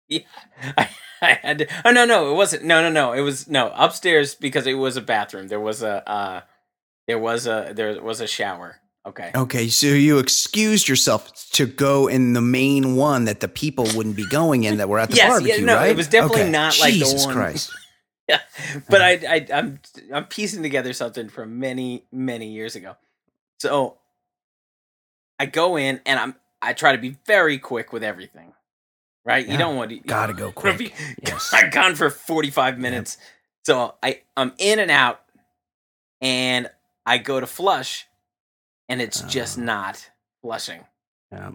I, 0.11 0.89
I 1.21 1.33
had 1.43 1.59
to, 1.59 1.67
oh 1.85 1.91
no 1.91 2.05
no 2.05 2.31
it 2.31 2.35
wasn't 2.35 2.65
no 2.65 2.81
no 2.81 2.91
no 2.91 3.13
it 3.13 3.23
was 3.23 3.49
no 3.49 3.73
upstairs 3.75 4.35
because 4.37 4.67
it 4.67 4.75
was 4.75 4.97
a 4.97 5.01
bathroom. 5.01 5.49
There 5.49 5.61
was 5.61 5.83
a 5.83 6.09
uh, 6.09 6.41
there 7.07 7.19
was 7.19 7.47
a 7.47 7.73
there 7.75 8.01
was 8.03 8.21
a 8.21 8.27
shower. 8.27 8.77
Okay. 9.07 9.31
Okay, 9.37 9.69
so 9.69 9.87
you 9.87 10.19
excused 10.19 10.89
yourself 10.89 11.33
to 11.53 11.65
go 11.67 12.09
in 12.09 12.33
the 12.33 12.41
main 12.41 12.97
one 12.97 13.27
that 13.27 13.39
the 13.39 13.47
people 13.47 13.85
wouldn't 13.95 14.17
be 14.17 14.27
going 14.29 14.65
in 14.65 14.79
that 14.79 14.89
were 14.89 14.99
at 14.99 15.11
the 15.11 15.17
Yes, 15.17 15.25
yeah, 15.27 15.31
barbecue, 15.39 15.65
no, 15.65 15.85
it 15.85 15.97
was 15.97 16.09
definitely 16.09 16.41
Okay. 16.43 16.51
not 16.51 16.77
like 16.81 16.93
the 16.95 16.99
Jesus 16.99 17.25
one- 17.27 17.35
Christ. 17.35 17.71
Yeah, 18.29 18.41
but 18.91 19.01
uh-huh. 19.01 19.29
I, 19.29 19.35
I, 19.37 19.47
I'm, 19.57 19.79
I'm 20.13 20.25
piecing 20.25 20.65
together 20.65 20.93
something 20.93 21.29
from 21.29 21.61
many, 21.61 22.03
many 22.11 22.49
years 22.49 22.75
ago. 22.75 22.97
So 23.61 23.99
I 25.39 25.47
go 25.47 25.77
in 25.77 26.01
and 26.05 26.19
I'm, 26.19 26.35
I 26.61 26.73
try 26.73 26.91
to 26.91 26.99
be 26.99 27.17
very 27.25 27.59
quick 27.61 27.93
with 27.93 28.03
everything, 28.03 28.53
right? 29.25 29.47
Yeah, 29.47 29.53
You 29.53 29.59
don't 29.59 29.77
want 29.77 29.91
to, 29.91 29.99
Gotta 30.01 30.33
go 30.33 30.49
be- 30.49 30.53
quick. 30.55 30.93
Yes. 31.25 31.53
I've 31.55 31.71
gone 31.71 31.95
for 31.95 32.11
45 32.11 32.81
minutes. 32.81 33.17
So 33.65 33.95
I, 34.03 34.23
I'm 34.37 34.53
in 34.59 34.81
and 34.81 34.91
out 34.91 35.21
and 36.21 36.69
I 37.07 37.19
go 37.19 37.39
to 37.41 37.47
flush 37.47 38.07
and 38.89 39.01
it's 39.01 39.21
just 39.23 39.59
Oh. 39.59 39.63
not 39.63 40.11
flushing 40.43 40.85
Yeah. 41.33 41.53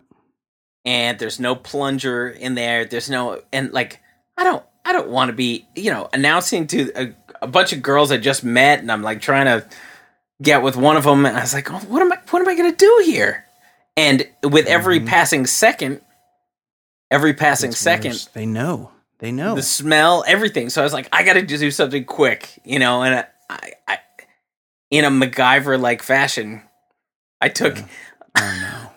and 0.85 1.19
there's 1.19 1.39
no 1.39 1.55
plunger 1.55 2.29
in 2.29 2.55
there. 2.55 2.85
There's 2.85 3.09
no 3.09 3.41
and 3.53 3.71
like 3.73 3.99
I 4.37 4.43
don't 4.43 4.63
I 4.85 4.93
don't 4.93 5.09
want 5.09 5.29
to 5.29 5.33
be 5.33 5.65
you 5.75 5.91
know 5.91 6.09
announcing 6.13 6.67
to 6.67 6.91
a, 6.95 7.13
a 7.41 7.47
bunch 7.47 7.73
of 7.73 7.81
girls 7.81 8.11
I 8.11 8.17
just 8.17 8.43
met 8.43 8.79
and 8.79 8.91
I'm 8.91 9.03
like 9.03 9.21
trying 9.21 9.45
to 9.45 9.67
get 10.41 10.63
with 10.63 10.75
one 10.75 10.97
of 10.97 11.03
them 11.03 11.25
and 11.25 11.37
I 11.37 11.41
was 11.41 11.53
like 11.53 11.69
oh, 11.71 11.77
what 11.79 12.01
am 12.01 12.11
I 12.11 12.17
what 12.31 12.41
am 12.41 12.47
I 12.47 12.55
gonna 12.55 12.75
do 12.75 13.03
here? 13.05 13.45
And 13.97 14.25
with 14.43 14.67
every 14.67 14.99
Mhm. 15.01 15.07
passing 15.07 15.45
second, 15.45 15.99
every 17.11 17.33
passing 17.33 17.71
It's 17.71 17.79
second, 17.79 18.11
worse. 18.11 18.25
They 18.33 18.45
know. 18.45 18.91
They 19.19 19.31
know. 19.31 19.53
the 19.53 19.61
smell, 19.61 20.23
everything. 20.25 20.69
So 20.69 20.81
I 20.81 20.83
was 20.83 20.93
like 20.93 21.07
I 21.11 21.23
got 21.23 21.33
to 21.33 21.41
do 21.43 21.69
something 21.71 22.05
quick, 22.05 22.59
you 22.63 22.79
know. 22.79 23.03
And 23.03 23.25
I, 23.49 23.73
I 23.87 23.99
in 24.91 25.05
a 25.05 25.09
MacGyver 25.09 25.79
like 25.79 26.03
fashion, 26.03 26.61
I 27.41 27.49
took. 27.49 27.77
Yeah. 27.77 27.85
Oh 28.37 28.59
no. 28.61 28.87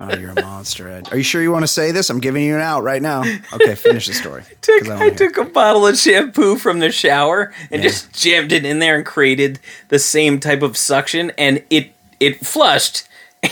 Oh, 0.00 0.16
you're 0.16 0.30
a 0.30 0.34
monster, 0.42 0.88
Ed. 0.88 1.08
Are 1.10 1.16
you 1.16 1.24
sure 1.24 1.42
you 1.42 1.50
want 1.50 1.64
to 1.64 1.66
say 1.68 1.90
this? 1.90 2.08
I'm 2.08 2.20
giving 2.20 2.44
you 2.44 2.54
an 2.54 2.60
out 2.60 2.84
right 2.84 3.02
now. 3.02 3.22
Okay, 3.52 3.74
finish 3.74 4.06
the 4.06 4.14
story. 4.14 4.44
took 4.60 4.82
'Cause 4.84 4.90
I 4.90 5.06
I, 5.06 5.10
took 5.10 5.36
a 5.38 5.44
bottle 5.44 5.88
of 5.88 5.98
shampoo 5.98 6.54
from 6.56 6.78
the 6.78 6.92
shower 6.92 7.52
and 7.72 7.82
Yeah. 7.82 7.88
just 7.88 8.12
jammed 8.12 8.52
it 8.52 8.64
in 8.64 8.78
there 8.78 8.94
and 8.94 9.04
created 9.04 9.58
the 9.88 9.98
same 9.98 10.38
type 10.38 10.62
of 10.62 10.76
suction 10.76 11.32
and 11.36 11.64
it 11.68 11.90
it 12.20 12.46
flushed. 12.46 13.08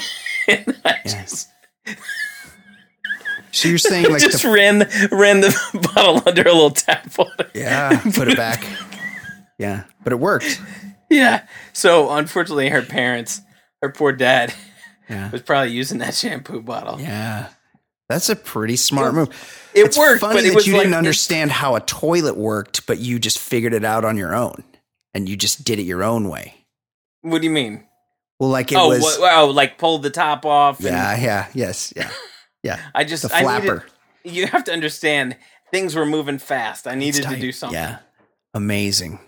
and 0.48 0.76
I 0.84 0.98
Yeah. 1.04 1.22
just, 1.24 1.48
So 3.50 3.68
you're 3.68 3.78
saying 3.78 4.10
like 4.10 4.20
just 4.22 4.42
the 4.44 4.50
ran 4.50 4.78
the, 4.78 5.08
ran 5.10 5.40
the 5.40 5.90
bottle 5.94 6.22
under 6.26 6.42
a 6.42 6.52
little 6.52 6.70
tap 6.70 7.08
water. 7.18 7.50
yeah, 7.54 8.00
put 8.14 8.28
it 8.28 8.36
back. 8.36 8.64
Yeah, 9.58 9.84
but 10.04 10.12
it 10.12 10.20
worked. 10.20 10.60
Yeah. 11.08 11.46
So 11.72 12.10
unfortunately 12.10 12.68
her 12.68 12.82
parents, 12.82 13.40
her 13.82 13.90
poor 13.90 14.12
dad 14.12 14.52
Yeah, 15.08 15.30
was 15.30 15.42
probably 15.42 15.72
using 15.72 15.98
that 15.98 16.14
shampoo 16.14 16.62
bottle. 16.62 17.00
yeah. 17.00 17.48
That's 18.08 18.28
a 18.28 18.36
pretty 18.36 18.76
smart 18.76 19.14
move. 19.14 19.28
It 19.74 19.86
it's 19.86 19.98
worked, 19.98 20.20
funny 20.20 20.34
but 20.34 20.44
it 20.44 20.54
that 20.54 20.66
you 20.66 20.74
like 20.74 20.82
didn't 20.82 20.94
understand 20.94 21.50
how 21.50 21.74
a 21.74 21.80
toilet 21.80 22.36
worked, 22.36 22.86
but 22.86 22.98
you 22.98 23.18
just 23.18 23.36
figured 23.38 23.72
it 23.74 23.84
out 23.84 24.04
on 24.04 24.16
your 24.16 24.32
own, 24.32 24.62
and 25.12 25.28
you 25.28 25.36
just 25.36 25.64
did 25.64 25.80
it 25.80 25.82
your 25.82 26.04
own 26.04 26.28
way. 26.28 26.54
What 27.22 27.40
do 27.40 27.48
you 27.48 27.52
mean? 27.52 27.84
Well, 28.38 28.48
like 28.50 28.70
it 28.70 28.76
oh, 28.78 28.90
was. 28.90 29.18
oh, 29.20 29.50
like 29.52 29.76
pulled 29.78 30.04
the 30.04 30.10
top 30.10 30.46
off. 30.46 30.80
yeah, 30.80 31.16
yeah, 31.20 31.46
yes, 31.52 31.92
yeah, 31.96 32.10
yeah. 32.62 32.80
I 32.94 33.02
just 33.02 33.24
The 33.28 33.34
I 33.34 33.42
flapper. 33.42 33.84
needed, 34.24 34.36
you 34.36 34.46
have 34.46 34.62
to 34.64 34.72
understand 34.72 35.36
things 35.72 35.96
were 35.96 36.06
moving 36.06 36.38
fast. 36.38 36.86
I 36.86 36.94
needed 36.94 37.24
to 37.24 37.36
do 37.36 37.50
something. 37.50 37.74
Yeah, 37.76 37.98
amazing. 38.54 39.18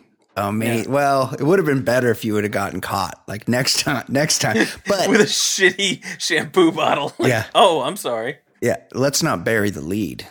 Amazing. 0.46 0.92
Well, 0.92 1.34
it 1.38 1.42
would 1.42 1.58
have 1.58 1.66
been 1.66 1.82
better 1.84 2.10
if 2.10 2.24
you 2.24 2.34
would 2.34 2.44
have 2.44 2.52
gotten 2.52 2.80
caught. 2.80 3.22
Like 3.26 3.48
next 3.48 3.80
time, 3.80 4.04
next 4.08 4.38
time. 4.40 4.56
But 4.86 5.08
with 5.08 5.20
a 5.20 5.24
shitty 5.24 6.04
shampoo 6.20 6.72
bottle. 6.72 7.12
Yeah. 7.18 7.46
Oh, 7.54 7.82
I'm 7.82 7.96
sorry. 7.96 8.38
yeah, 8.60 8.76
let's 8.92 9.22
not 9.22 9.44
bury 9.44 9.70
the 9.70 9.80
lead. 9.80 10.26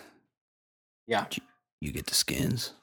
Yeah. 1.08 1.26
You 1.82 1.92
get 1.92 2.08
the 2.08 2.16
skins. 2.16 2.74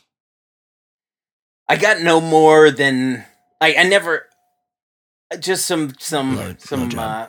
I 1.69 1.77
got 1.77 2.01
no 2.01 2.21
more 2.21 2.71
than 2.71 3.25
like 3.61 3.77
I 3.79 3.83
never 3.85 4.27
just 5.41 5.67
some 5.67 5.95
some 5.99 6.57
some 6.59 6.91
blowjob. 6.91 6.99
uh 6.99 7.27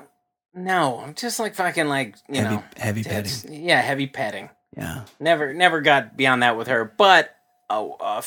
no, 0.58 1.00
I'm 1.00 1.16
just 1.16 1.38
like 1.40 1.54
fucking 1.56 1.88
like, 1.88 2.16
you 2.30 2.42
heavy, 2.42 2.56
know, 2.56 2.64
heavy 2.78 3.04
petting. 3.04 3.66
Yeah, 3.66 3.82
heavy 3.82 4.08
petting. 4.08 4.50
Yeah. 4.78 5.04
Never 5.20 5.54
never 5.54 5.82
got 5.82 6.16
beyond 6.16 6.44
that 6.44 6.56
with 6.58 6.68
her, 6.68 6.86
but 6.86 7.36
a, 7.70 7.76
a 8.00 8.24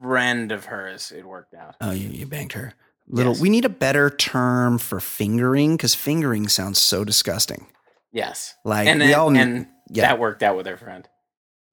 friend 0.00 0.52
of 0.52 0.66
hers 0.66 1.12
it 1.12 1.24
worked 1.26 1.54
out. 1.54 1.76
Oh, 1.80 1.90
you, 1.90 2.08
you 2.08 2.26
banged 2.26 2.52
her. 2.52 2.74
Little. 3.08 3.32
Yes. 3.32 3.40
We 3.42 3.50
need 3.50 3.64
a 3.64 3.70
better 3.70 4.08
term 4.08 4.78
for 4.78 5.00
fingering 5.00 5.76
because 5.76 5.94
fingering 5.94 6.48
sounds 6.48 6.78
so 6.80 7.04
disgusting. 7.04 7.66
Yes. 8.12 8.54
Like 8.64 8.86
and 8.86 9.00
we 9.00 9.12
all. 9.14 9.34
and 9.36 9.66
yeah. 9.88 10.02
that 10.02 10.18
worked 10.18 10.42
out 10.42 10.56
with 10.56 10.66
her 10.66 10.76
friend. 10.76 11.08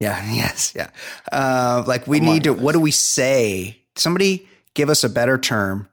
Yeah. 0.00 0.24
Yes. 0.34 0.72
Yeah. 0.76 0.90
Uh, 1.30 1.84
like 1.86 2.06
we 2.06 2.18
Among 2.18 2.34
need 2.34 2.44
to. 2.44 2.54
What 2.54 2.72
do 2.72 2.80
we 2.80 2.90
say? 2.90 3.82
Somebody 3.96 4.48
give 4.74 4.90
us 4.90 5.04
a 5.04 5.08
better 5.08 5.38
term. 5.38 5.88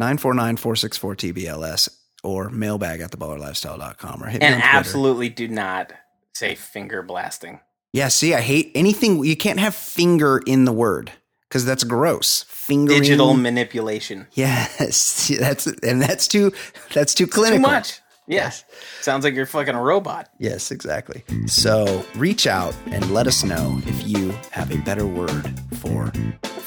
949-464-TBLS 0.00 1.88
or 2.24 2.48
mailbag 2.50 3.00
at 3.00 3.10
theballerlifestyle.com 3.12 4.22
or 4.22 4.26
hit 4.28 4.40
me 4.40 4.46
And 4.46 4.60
absolutely 4.62 5.28
do 5.28 5.46
not 5.46 5.92
say 6.34 6.54
finger 6.56 7.02
blasting. 7.02 7.60
Yeah, 7.92 8.08
see, 8.08 8.34
I 8.34 8.40
hate 8.40 8.72
anything. 8.74 9.22
You 9.24 9.36
can't 9.36 9.60
have 9.60 9.74
finger 9.74 10.40
in 10.44 10.64
the 10.64 10.72
word 10.72 11.12
because 11.52 11.66
that's 11.66 11.84
gross. 11.84 12.44
Fingering. 12.48 13.02
Digital 13.02 13.34
manipulation. 13.34 14.26
Yes, 14.32 15.28
that's 15.38 15.66
and 15.66 16.00
that's 16.00 16.26
too 16.26 16.50
that's 16.94 17.12
too 17.12 17.26
clinical. 17.26 17.58
Too 17.58 17.74
much. 17.74 18.00
Yes. 18.26 18.64
Sounds 19.02 19.24
like 19.24 19.34
you're 19.34 19.44
fucking 19.44 19.74
a 19.74 19.82
robot. 19.82 20.30
Yes, 20.38 20.70
exactly. 20.70 21.24
So 21.46 22.06
reach 22.14 22.46
out 22.46 22.74
and 22.86 23.12
let 23.12 23.26
us 23.26 23.44
know 23.44 23.82
if 23.84 24.08
you 24.08 24.30
have 24.52 24.70
a 24.70 24.78
better 24.78 25.06
word 25.06 25.52
for 25.74 26.06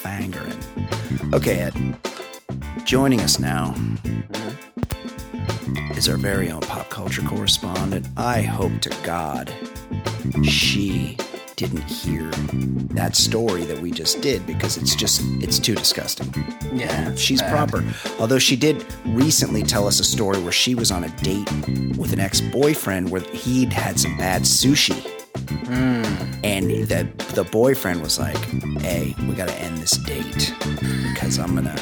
fangering. 0.04 0.62
Okay, 1.34 1.60
Ed. 1.60 1.74
Joining 2.86 3.22
us 3.22 3.40
now 3.40 3.74
mm-hmm. 3.76 4.60
is 5.94 6.08
our 6.08 6.18
very 6.18 6.52
own 6.52 6.62
pop 6.62 6.90
culture 6.90 7.24
correspondent. 7.24 8.06
I 8.18 8.42
hope 8.44 8.82
to 8.82 8.96
God 9.04 9.52
she 10.44 11.18
didn't 11.56 11.84
hear 11.84 12.30
that 12.94 13.16
story 13.16 13.64
that 13.66 13.80
we 13.82 13.92
just 13.92 14.22
did 14.22 14.46
because 14.46 14.78
it's 14.78 14.96
just 14.96 15.22
it's 15.42 15.60
too 15.60 15.76
disgusting. 15.76 16.34
Yeah. 16.74 17.16
She's 17.16 17.42
bad. 17.42 17.70
proper. 17.70 17.84
Although 18.20 18.40
she 18.40 18.56
did 18.56 18.86
recently 19.06 19.64
tell 19.64 19.88
us 19.88 20.00
a 20.00 20.04
story 20.04 20.42
where 20.42 20.52
she 20.52 20.76
was 20.76 20.92
on 20.92 21.04
a 21.04 21.10
date 21.22 21.50
with 21.98 22.14
an 22.14 22.20
ex 22.20 22.42
boyfriend 22.42 23.10
where 23.10 23.22
he'd 23.22 23.72
had 23.72 24.00
some 24.00 24.18
bad 24.18 24.44
sushi. 24.44 25.12
Hmm. 25.66 26.04
And 26.44 26.70
the, 26.70 27.08
the 27.34 27.44
boyfriend 27.44 28.02
was 28.02 28.20
like, 28.20 28.38
hey, 28.82 29.16
we 29.28 29.34
got 29.34 29.48
to 29.48 29.56
end 29.56 29.78
this 29.78 29.98
date 29.98 30.54
because 31.14 31.40
I'm 31.40 31.54
going 31.54 31.66
to, 31.66 31.82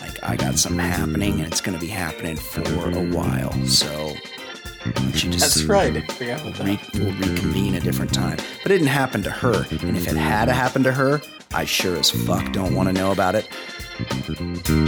like, 0.00 0.22
I 0.22 0.36
got 0.36 0.58
something 0.58 0.80
happening 0.80 1.34
and 1.34 1.46
it's 1.46 1.60
going 1.60 1.78
to 1.78 1.80
be 1.80 1.90
happening 1.90 2.36
for 2.36 2.90
a 2.90 3.10
while. 3.10 3.52
So 3.66 4.14
why 4.84 4.92
don't 4.92 5.12
just 5.12 5.38
That's 5.40 5.64
right. 5.64 5.96
I 5.96 6.00
forgot 6.12 6.40
about 6.40 6.54
that. 6.54 6.66
re- 6.66 6.80
we'll 6.94 7.12
reconvene 7.14 7.74
a 7.74 7.80
different 7.80 8.12
time. 8.12 8.36
But 8.62 8.72
it 8.72 8.78
didn't 8.78 8.86
happen 8.88 9.22
to 9.22 9.30
her. 9.30 9.64
And 9.82 9.96
if 9.96 10.08
it 10.08 10.16
had 10.16 10.48
happened 10.48 10.84
to 10.86 10.92
her, 10.92 11.20
I 11.54 11.64
sure 11.64 11.96
as 11.96 12.10
fuck 12.10 12.52
don't 12.52 12.74
want 12.74 12.88
to 12.88 12.92
know 12.92 13.12
about 13.12 13.34
it. 13.34 13.48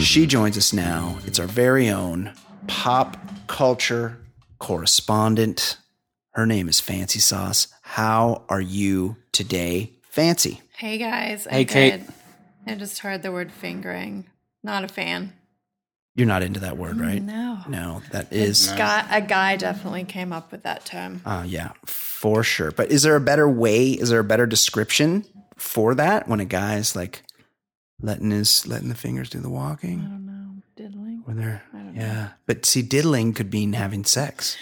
She 0.00 0.26
joins 0.26 0.56
us 0.56 0.72
now. 0.72 1.18
It's 1.26 1.38
our 1.38 1.46
very 1.46 1.88
own 1.90 2.32
pop 2.66 3.16
culture 3.46 4.18
correspondent. 4.58 5.76
Her 6.30 6.46
name 6.46 6.68
is 6.68 6.80
Fancy 6.80 7.20
Sauce. 7.20 7.68
How 7.82 8.42
are 8.48 8.60
you 8.60 9.16
today, 9.32 9.92
Fancy? 10.10 10.62
Hey 10.76 10.98
guys. 10.98 11.46
Hey, 11.48 11.60
I'm 11.60 11.66
Kate. 11.66 12.06
good. 12.06 12.14
I 12.66 12.74
just 12.76 13.00
heard 13.00 13.22
the 13.22 13.30
word 13.30 13.52
fingering. 13.52 14.24
Not 14.62 14.82
a 14.84 14.88
fan. 14.88 15.33
You're 16.16 16.28
not 16.28 16.42
into 16.44 16.60
that 16.60 16.76
word, 16.76 17.00
right? 17.00 17.20
No. 17.20 17.58
No, 17.68 18.02
that 18.12 18.32
is, 18.32 18.68
Guy, 18.76 19.04
a 19.10 19.20
guy 19.20 19.56
definitely 19.56 20.04
came 20.04 20.32
up 20.32 20.52
with 20.52 20.62
that 20.62 20.84
term. 20.84 21.20
uh, 21.26 21.42
yeah, 21.46 21.72
for 21.86 22.44
sure. 22.44 22.70
But 22.70 22.92
is 22.92 23.02
there 23.02 23.16
a 23.16 23.20
better 23.20 23.48
way? 23.48 23.90
Is 23.90 24.10
there 24.10 24.20
a 24.20 24.24
better 24.24 24.46
description 24.46 25.24
for 25.56 25.94
that 25.96 26.28
when 26.28 26.38
a 26.40 26.44
guy's 26.44 26.94
like 26.94 27.24
letting 28.00 28.30
his 28.30 28.64
letting 28.66 28.88
the 28.90 28.94
fingers 28.94 29.28
do 29.28 29.40
the 29.40 29.50
walking? 29.50 30.00
I 30.00 30.04
don't 30.04 30.26
know. 30.26 30.62
Diddling? 30.76 31.22
When 31.24 31.36
they're 31.36 31.62
I 31.72 31.76
don't 31.78 31.94
know. 31.94 32.00
yeah, 32.00 32.28
but 32.46 32.64
see, 32.64 32.82
diddling 32.82 33.32
could 33.32 33.52
mean 33.52 33.72
having 33.72 34.04
sex. 34.04 34.56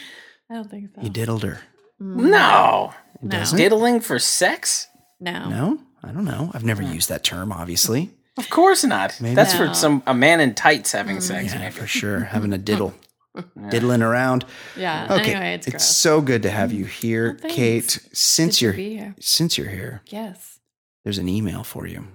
I 0.50 0.54
don't 0.54 0.70
think 0.70 0.90
so. 0.94 1.02
You 1.02 1.10
diddled 1.10 1.42
her. 1.42 1.60
No. 1.98 2.94
No. 3.20 3.28
doesn't? 3.28 3.58
Diddling 3.58 4.00
for 4.00 4.18
sex? 4.18 4.88
No. 5.20 5.48
No, 5.50 5.78
I 6.02 6.12
don't 6.12 6.24
know. 6.24 6.50
I've 6.54 6.64
never 6.64 6.82
used 6.82 7.08
that 7.10 7.22
term. 7.24 7.52
Obviously, 7.52 8.10
Of 8.38 8.48
course 8.50 8.82
not. 8.84 9.20
Maybe. 9.20 9.34
That's 9.34 9.52
No. 9.59 9.68
for 9.68 9.74
some 9.74 10.02
a 10.06 10.14
man 10.14 10.40
in 10.40 10.54
tights 10.54 10.92
having 10.92 11.18
mm. 11.18 11.22
sex. 11.22 11.52
yeah, 11.52 11.59
maybe. 11.59 11.72
for 11.72 11.86
sure. 11.86 12.20
Having 12.20 12.52
a 12.54 12.59
diddle, 12.59 12.94
diddling 13.70 14.02
around. 14.02 14.44
Yeah. 14.76 15.06
Okay, 15.10 15.34
Anyway, 15.34 15.54
it's, 15.54 15.66
it's 15.66 15.84
so 15.84 16.20
good 16.20 16.42
to 16.42 16.50
have 16.50 16.72
you 16.72 16.86
mm. 16.86 16.88
here, 16.88 17.38
Well. 17.42 17.52
Kate. 17.54 17.98
Since 18.12 18.56
Good 18.59 18.62
you're 18.64 18.72
here. 18.72 19.14
since 19.20 19.59
you're 19.59 19.68
here, 19.68 20.02
Yes. 20.06 20.59
there's 21.04 21.18
an 21.18 21.28
email 21.28 21.62
for 21.62 21.86
you. 21.86 22.06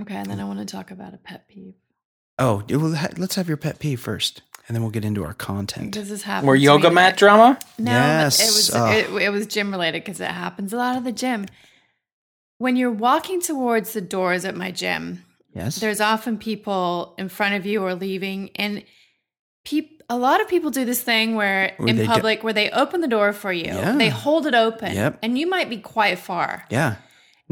Okay, 0.00 0.14
and 0.14 0.30
then 0.30 0.40
I 0.40 0.44
want 0.44 0.60
to 0.60 0.64
talk 0.64 0.90
about 0.90 1.14
a 1.14 1.18
pet 1.18 1.46
peeve. 1.48 1.74
Oh, 2.38 2.62
it 2.68 2.76
will 2.76 2.94
ha- 2.94 3.08
let's 3.18 3.34
have 3.34 3.48
your 3.48 3.58
pet 3.58 3.78
peeve 3.80 4.00
first, 4.00 4.40
and 4.66 4.74
then 4.74 4.82
we'll 4.82 4.90
get 4.92 5.04
into 5.04 5.24
our 5.24 5.34
content. 5.34 5.92
Because 5.92 6.08
this 6.08 6.22
happens. 6.22 6.46
More 6.46 6.54
to 6.54 6.58
me 6.60 6.64
yoga 6.64 6.90
mat 6.90 7.12
at- 7.14 7.18
drama? 7.18 7.58
No, 7.76 7.90
Yes, 7.90 8.38
but 8.38 8.44
it 8.44 8.54
was 8.54 8.70
oh. 9.10 9.16
it, 9.18 9.22
it 9.24 9.28
was 9.30 9.46
gym 9.48 9.70
related 9.72 10.04
because 10.04 10.20
it 10.20 10.30
happens 10.30 10.72
a 10.72 10.76
lot 10.76 10.96
at 10.96 11.04
the 11.04 11.12
gym. 11.12 11.46
When 12.58 12.76
you're 12.76 12.90
walking 12.92 13.40
towards 13.42 13.92
the 13.94 14.00
doors 14.00 14.44
at 14.44 14.56
my 14.56 14.70
gym, 14.70 15.24
Yes. 15.54 15.76
there's 15.76 16.00
often 16.00 16.38
people 16.38 17.14
in 17.18 17.28
front 17.28 17.54
of 17.56 17.66
you 17.66 17.82
or 17.82 17.94
leaving, 17.94 18.50
and 18.56 18.84
peop- 19.64 20.02
a 20.08 20.16
lot 20.16 20.40
of 20.40 20.48
people 20.48 20.70
do 20.70 20.84
this 20.84 21.00
thing 21.02 21.34
where 21.36 21.72
Where 21.76 21.88
in 21.88 21.96
do- 21.96 22.06
public 22.06 22.42
where 22.42 22.52
they 22.52 22.70
open 22.70 23.00
the 23.00 23.08
door 23.08 23.32
for 23.32 23.52
you, 23.52 23.66
Yeah. 23.66 23.92
they 23.96 24.08
hold 24.08 24.46
it 24.46 24.54
open, 24.54 24.94
Yep. 24.94 25.18
and 25.22 25.38
you 25.38 25.48
might 25.48 25.68
be 25.70 25.76
quite 25.78 26.18
far. 26.18 26.64
yeah. 26.70 26.96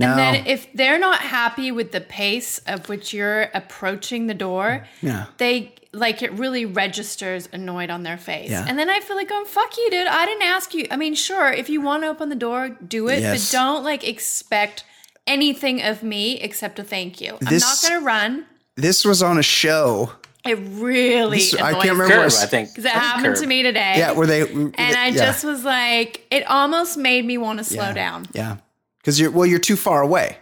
And 0.01 0.17
then 0.17 0.47
if 0.47 0.73
they're 0.75 0.99
not 0.99 1.19
happy 1.23 1.73
with 1.73 1.91
the 1.91 2.01
pace 2.01 2.61
of 2.69 2.89
which 2.89 3.13
you're 3.13 3.49
approaching 3.53 4.29
the 4.29 4.35
door, 4.35 4.87
yeah. 5.03 5.25
they 5.39 5.75
like 5.93 6.23
it 6.23 6.31
really 6.35 6.65
registers 6.65 7.49
annoyed 7.53 7.91
on 7.91 8.05
their 8.05 8.17
face. 8.17 8.49
Yeah. 8.49 8.65
And 8.69 8.79
then 8.79 8.89
I 8.89 9.01
feel 9.01 9.17
like 9.17 9.29
going, 9.29 9.45
fuck 9.47 9.77
you, 9.77 9.91
dude. 9.91 10.07
I 10.07 10.25
didn't 10.25 10.45
ask 10.45 10.73
you. 10.73 10.87
I 10.93 10.97
mean, 10.97 11.17
sure, 11.17 11.51
if 11.51 11.69
you 11.69 11.81
want 11.81 12.05
to 12.05 12.09
open 12.11 12.29
the 12.29 12.37
door, 12.37 12.69
do 12.69 13.09
it, 13.09 13.23
Yes. 13.23 13.51
but 13.51 13.59
don't 13.59 13.83
like 13.83 14.07
expect 14.07 14.85
anything 15.29 15.83
of 15.83 16.03
me 16.03 16.41
except 16.41 16.79
a 16.79 16.83
thank 16.85 17.21
you. 17.21 17.37
This- 17.41 17.63
I'm 17.65 17.93
not 17.95 18.01
gonna 18.01 18.07
run. 18.07 18.47
This 18.77 19.05
was 19.05 19.23
on 19.23 19.39
a 19.39 19.43
show. 19.43 20.13
It 20.47 20.59
really 20.71 21.39
This- 21.39 21.55
I 21.55 21.73
can't 21.73 21.91
remember 21.91 22.15
Curb, 22.15 22.33
I 22.33 22.47
think. 22.47 22.71
because 22.71 22.85
it 22.85 22.93
happened 22.93 23.25
curb. 23.35 23.37
to 23.39 23.47
me 23.47 23.63
today. 23.63 23.95
Yeah, 23.99 24.13
where 24.13 24.27
they 24.27 24.43
and 24.43 24.75
I 24.79 25.09
yeah, 25.09 25.11
just 25.11 25.45
was 25.45 25.65
like, 25.65 26.27
it 26.31 26.47
almost 26.49 26.97
made 26.97 27.25
me 27.25 27.37
want 27.39 27.59
to 27.59 27.65
slow 27.65 27.89
yeah, 27.89 27.93
down. 27.93 28.27
Yeah, 28.33 28.57
because 29.01 29.21
you're 29.21 29.31
well, 29.31 29.47
you're 29.47 29.59
too 29.59 29.77
far 29.77 30.01
away, 30.01 30.39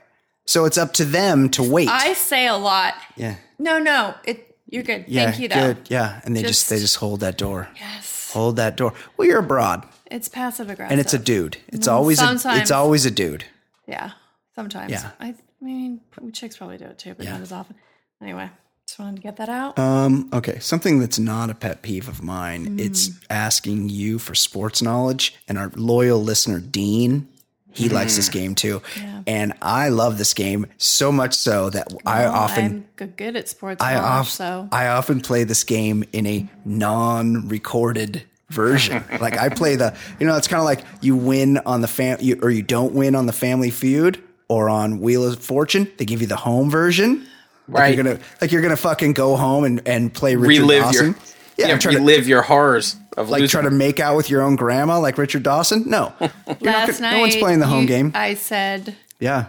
so 0.47 0.65
it's 0.67 0.79
up 0.79 0.93
to 0.95 1.05
them 1.05 1.49
to 1.51 1.63
wait. 1.63 1.89
I 1.89 2.13
say 2.13 2.47
a 2.47 2.57
lot. 2.57 2.95
yeah, 3.17 3.37
No, 3.59 3.79
no, 3.79 4.15
it. 4.25 4.43
You're 4.69 4.83
good. 4.83 5.05
yeah, 5.09 5.31
Thank 5.31 5.43
you, 5.43 5.49
though. 5.49 5.75
good. 5.75 5.79
Yeah, 5.89 6.21
and 6.25 6.37
they 6.37 6.43
just, 6.43 6.61
Just- 6.61 6.71
they 6.71 6.79
just 6.81 6.97
hold 6.97 7.21
that 7.21 7.39
door, 7.39 7.69
Yes, 7.81 8.31
hold 8.33 8.57
that 8.57 8.77
door. 8.77 8.93
Well, 9.17 9.27
you're 9.27 9.39
abroad, 9.39 9.87
it's 10.11 10.29
passive 10.29 10.69
aggressive, 10.69 10.91
and 10.93 11.01
it's 11.01 11.15
a 11.15 11.19
dude. 11.19 11.57
It's 11.69 11.87
No, 11.87 11.95
always 11.95 12.21
a, 12.21 12.37
it's 12.61 12.71
always 12.71 13.07
a 13.07 13.11
dude. 13.11 13.45
Yeah, 13.89 14.11
sometimes. 14.57 14.91
Yeah. 14.91 15.11
I 15.21 15.35
mean, 15.61 16.01
chicks 16.33 16.57
probably 16.57 16.79
do 16.79 16.87
it 16.87 16.99
too, 16.99 17.15
but 17.15 17.25
Yeah. 17.25 17.33
not 17.35 17.43
as 17.43 17.53
often. 17.53 17.77
Anyway, 18.21 18.51
just 18.89 18.99
wanted 18.99 19.17
to 19.17 19.23
get 19.23 19.37
that 19.37 19.49
out. 19.49 19.79
Um, 19.79 20.29
okay, 20.33 20.59
something 20.59 20.99
that's 20.99 21.19
not 21.19 21.51
a 21.51 21.55
pet 21.55 21.83
peeve 21.83 22.09
of 22.09 22.23
mine. 22.23 22.67
Mm. 22.79 22.81
It's 22.81 23.11
asking 23.31 23.91
you 23.91 24.19
for 24.19 24.35
sports 24.35 24.83
knowledge, 24.83 25.35
and 25.47 25.57
our 25.59 25.71
loyal 25.77 26.21
listener 26.23 26.59
Dean, 26.61 27.29
he 27.73 27.91
likes 27.91 28.17
this 28.17 28.31
game 28.31 28.55
too, 28.55 28.81
Yeah. 28.99 29.21
and 29.27 29.53
I 29.61 29.91
love 29.91 30.17
this 30.17 30.33
game 30.33 30.67
so 30.79 31.13
much 31.13 31.35
so 31.35 31.69
that 31.71 31.93
I 32.07 32.25
often. 32.25 32.87
I'm 32.99 33.09
good, 33.17 33.37
at 33.37 33.49
sports 33.51 33.83
I, 33.85 33.95
knowledge, 33.95 34.09
off, 34.11 34.29
so 34.31 34.69
I 34.73 34.87
often 34.89 35.21
play 35.21 35.45
this 35.45 35.63
game 35.63 36.03
in 36.15 36.27
a 36.27 36.49
non-recorded 36.65 38.23
version. 38.51 39.05
like 39.21 39.37
I 39.39 39.49
play 39.49 39.77
the, 39.77 39.95
you 40.21 40.27
know, 40.27 40.37
it's 40.37 40.49
kind 40.49 40.61
of 40.61 40.65
like 40.65 40.85
you 41.03 41.17
win 41.17 41.59
on 41.67 41.81
the 41.81 41.89
fam, 41.89 42.19
you, 42.21 42.39
or 42.43 42.51
you 42.51 42.63
don't 42.63 42.95
win 42.95 43.15
on 43.15 43.27
the 43.27 43.33
Family 43.33 43.71
Feud 43.71 44.23
or 44.49 44.69
on 44.69 45.01
Wheel 45.01 45.25
of 45.25 45.39
Fortune. 45.43 45.91
They 45.97 46.05
give 46.05 46.21
you 46.21 46.27
the 46.27 46.37
home 46.37 46.71
version. 46.71 47.27
Like 47.69 47.81
Right. 47.81 47.95
you're 47.95 48.05
gonna, 48.05 48.19
like 48.41 48.53
you're 48.53 48.63
gonna 48.63 48.77
fucking 48.77 49.13
go 49.15 49.35
home 49.37 49.65
and, 49.65 49.83
and 49.87 50.13
play 50.15 50.37
Richard 50.37 50.61
relive 50.63 50.83
Dawson. 50.85 51.07
your 51.07 51.15
yeah, 51.59 51.69
yeah, 51.69 51.79
try 51.79 51.93
to 51.93 51.99
relive 51.99 52.29
your 52.29 52.43
horrors 52.43 52.97
of 53.17 53.29
like 53.31 53.41
losing. 53.41 53.61
try 53.61 53.69
to 53.69 53.75
make 53.75 53.99
out 53.99 54.17
with 54.17 54.29
your 54.31 54.43
own 54.43 54.55
grandma 54.57 54.99
like 55.01 55.19
Richard 55.19 55.43
Dawson. 55.43 55.83
No, 55.89 56.13
You're 56.21 56.31
not 56.47 56.63
last 56.63 56.87
gonna- 56.89 57.01
night 57.01 57.15
no 57.15 57.21
one's 57.21 57.37
playing 57.37 57.59
the 57.61 57.67
home 57.67 57.83
you- 57.83 57.89
game. 57.89 58.13
I 58.15 58.35
said, 58.35 58.95
yeah. 59.19 59.47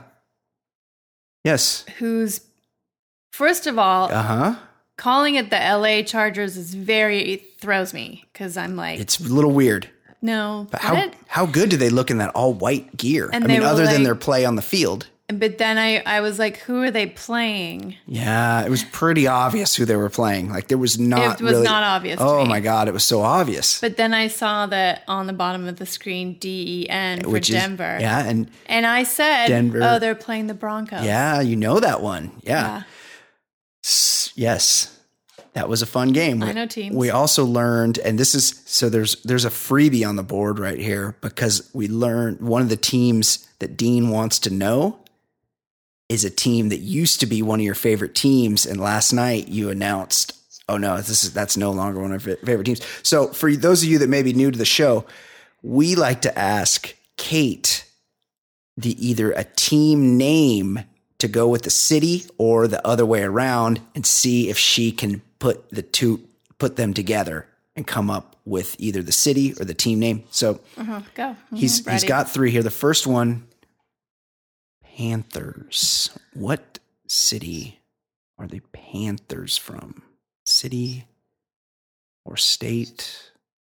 Yes. 1.43 1.85
"Who's?" 1.99 2.41
First 3.31 3.67
of 3.67 3.77
all, 3.77 4.11
Uh 4.11 4.23
huh. 4.23 4.55
calling 4.97 5.35
it 5.35 5.49
the 5.49 5.57
LA 5.57 6.01
Chargers 6.01 6.57
is 6.57 6.73
very 6.73 7.19
it 7.33 7.59
throws 7.59 7.93
me 7.93 8.25
because 8.33 8.57
I'm 8.57 8.75
like, 8.75 8.99
It's 8.99 9.19
a 9.19 9.23
little 9.23 9.51
weird. 9.51 9.89
No, 10.22 10.68
But 10.72 10.81
how 10.81 10.94
but, 10.95 11.14
how 11.27 11.45
good 11.45 11.69
do 11.69 11.77
they 11.77 11.89
look 11.89 12.10
in 12.11 12.18
that 12.18 12.30
all 12.35 12.53
white 12.53 12.98
gear? 12.98 13.30
And 13.31 13.44
I 13.44 13.48
mean, 13.48 13.61
other 13.64 13.85
than 13.85 14.03
their 14.03 14.15
play 14.15 14.45
on 14.45 14.56
the 14.56 14.61
field. 14.61 15.07
but 15.27 15.57
then 15.57 15.77
I 15.77 16.02
I 16.06 16.22
was 16.22 16.39
like, 16.39 16.57
who 16.60 16.81
are 16.81 16.89
they 16.91 17.06
playing? 17.07 17.95
Yeah, 18.07 18.64
it 18.65 18.69
was 18.69 18.84
pretty 18.85 19.27
obvious 19.27 19.76
who 19.76 19.84
they 19.85 19.95
were 19.98 20.10
playing. 20.10 20.49
Like 20.49 20.69
there 20.69 20.77
was 20.77 20.98
not 20.98 21.39
It 21.41 21.44
was 21.44 21.52
really- 21.53 21.65
not 21.65 21.84
obvious 21.84 22.18
to 22.18 22.23
Oh 22.26 22.45
my 22.45 22.60
god, 22.61 22.88
it 22.88 22.94
was 22.94 23.03
so 23.06 23.22
obvious. 23.22 23.81
But 23.81 23.98
then 23.98 24.14
I 24.14 24.27
saw 24.30 24.65
that 24.68 25.03
on 25.07 25.27
the 25.27 25.34
bottom 25.34 25.68
of 25.68 25.76
the 25.77 25.85
screen, 25.85 26.38
D 26.39 26.84
E 26.85 26.89
N 26.89 27.22
for 27.23 27.30
Which 27.30 27.49
is 27.49 27.56
Denver. 27.56 27.98
yeah, 27.99 28.26
and 28.26 28.49
And 28.68 28.85
I 28.85 29.03
said, 29.03 29.48
Denver. 29.48 29.81
"Oh, 29.84 29.99
they're 29.99 30.15
playing 30.15 30.48
the 30.48 30.53
Broncos." 30.56 31.03
yeah, 31.03 31.41
you 31.41 31.56
know 31.57 31.80
that 31.81 32.02
one. 32.02 32.31
Yeah. 32.44 32.61
Yeah. 32.68 32.84
S- 33.85 34.31
Yes. 34.35 34.96
That 35.57 35.69
was 35.69 35.81
a 35.81 35.88
fun 35.88 36.09
game. 36.09 36.43
I 36.43 36.49
We- 36.49 36.53
know 36.53 36.65
teams. 36.67 36.95
We 36.95 37.09
also 37.09 37.43
learned, 37.43 37.97
and 37.97 38.19
this 38.19 38.35
is 38.35 38.61
so 38.67 38.89
there's 38.89 39.15
there's 39.23 39.43
a 39.43 39.49
freebie 39.49 40.07
on 40.07 40.15
the 40.15 40.21
board 40.21 40.59
right 40.59 40.77
here 40.77 41.15
because 41.19 41.67
we 41.73 41.88
learned 41.88 42.41
one 42.41 42.61
of 42.61 42.69
the 42.69 42.77
teams 42.77 43.47
that 43.57 43.75
Dean 43.75 44.09
wants 44.11 44.38
to 44.38 44.51
know 44.51 44.99
is 46.09 46.23
a 46.23 46.29
team 46.29 46.69
that 46.69 46.81
used 46.81 47.19
to 47.21 47.25
be 47.25 47.41
one 47.41 47.59
of 47.59 47.65
your 47.65 47.73
favorite 47.73 48.13
teams, 48.13 48.67
and 48.67 48.79
last 48.79 49.11
night 49.13 49.47
you 49.47 49.71
announced, 49.71 50.34
oh 50.69 50.77
no, 50.77 50.95
this 50.97 51.23
is 51.23 51.34
that's 51.34 51.57
no 51.57 51.71
longer 51.71 51.99
one 51.99 52.11
of 52.11 52.23
your 52.23 52.38
favorite 52.38 52.65
teams. 52.65 52.81
So 53.01 53.29
for 53.29 53.51
those 53.55 53.81
of 53.81 53.89
you 53.89 53.97
that 53.97 54.09
may 54.09 54.21
be 54.21 54.34
new 54.34 54.51
to 54.51 54.57
the 54.59 54.63
show, 54.63 55.05
we 55.63 55.95
like 55.95 56.21
to 56.21 56.38
ask 56.38 56.93
Kate 57.17 57.84
the 58.77 58.93
either 59.03 59.31
a 59.31 59.43
team 59.43 60.17
name 60.17 60.81
to 61.17 61.27
go 61.27 61.47
with 61.47 61.63
the 61.63 61.71
city 61.71 62.25
or 62.38 62.67
the 62.67 62.85
other 62.85 63.07
way 63.07 63.23
around 63.23 63.81
and 63.95 64.05
see 64.05 64.51
if 64.51 64.57
she 64.59 64.91
can 64.91 65.23
put 65.39 65.69
the 65.69 65.81
two 65.81 66.27
put 66.59 66.76
them 66.76 66.93
together 66.93 67.47
and 67.76 67.85
come 67.85 68.09
up 68.09 68.35
with 68.45 68.76
either 68.80 69.03
the 69.03 69.11
city 69.11 69.53
or 69.59 69.65
the 69.65 69.73
team 69.73 69.99
name. 69.99 70.23
So 70.31 70.59
Uh-huh. 70.77 71.01
Go. 71.15 71.35
Mhm, 71.51 71.57
he's 71.57 71.85
he's 71.88 72.03
got 72.03 72.30
three 72.31 72.51
here. 72.51 72.64
The 72.64 72.72
first 72.72 73.05
one 73.07 73.47
Panthers. 74.84 76.09
What 76.34 76.80
city 77.07 77.80
are 78.38 78.47
the 78.47 78.61
Panthers 78.72 79.57
from? 79.57 80.01
City 80.45 81.05
or 82.26 82.38
state 82.38 83.31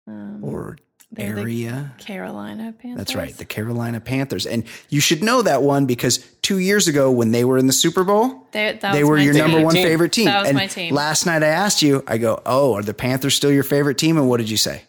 Um, 0.07 0.43
or 0.43 0.77
area? 1.16 1.93
Carolina 1.99 2.73
Panthers. 2.78 2.97
That's 2.99 3.15
right, 3.15 3.37
the 3.37 3.45
Carolina 3.45 4.01
Panthers. 4.01 4.47
And 4.47 4.65
you 4.89 5.01
should 5.01 5.23
know 5.23 5.43
that 5.43 5.62
one 5.62 5.87
because 5.87 6.19
two 6.43 6.59
years 6.59 6.87
ago 6.89 7.11
when 7.11 7.32
they 7.32 7.45
were 7.45 7.59
in 7.59 7.66
the 7.66 7.73
Super 7.73 8.05
Bowl, 8.05 8.47
They, 8.53 8.78
that 8.81 8.93
they 8.93 9.03
was 9.03 9.11
were 9.11 9.19
your 9.19 9.32
team. 9.35 9.43
number 9.43 9.61
one 9.61 9.74
Team. 9.74 9.87
favorite 9.87 10.12
team. 10.12 10.27
That 10.27 10.41
was 10.41 10.49
and 10.49 10.57
my 10.57 10.66
team. 10.66 10.95
last 10.95 11.27
night 11.27 11.43
I 11.43 11.49
asked 11.49 11.82
you, 11.82 12.03
I 12.07 12.19
go, 12.19 12.41
Oh, 12.47 12.74
are 12.77 12.82
the 12.82 12.95
Panthers 12.95 13.35
still 13.35 13.51
your 13.53 13.65
favorite 13.65 13.99
team? 13.99 14.16
And 14.19 14.28
what 14.28 14.37
did 14.39 14.49
you 14.51 14.57
say? 14.57 14.82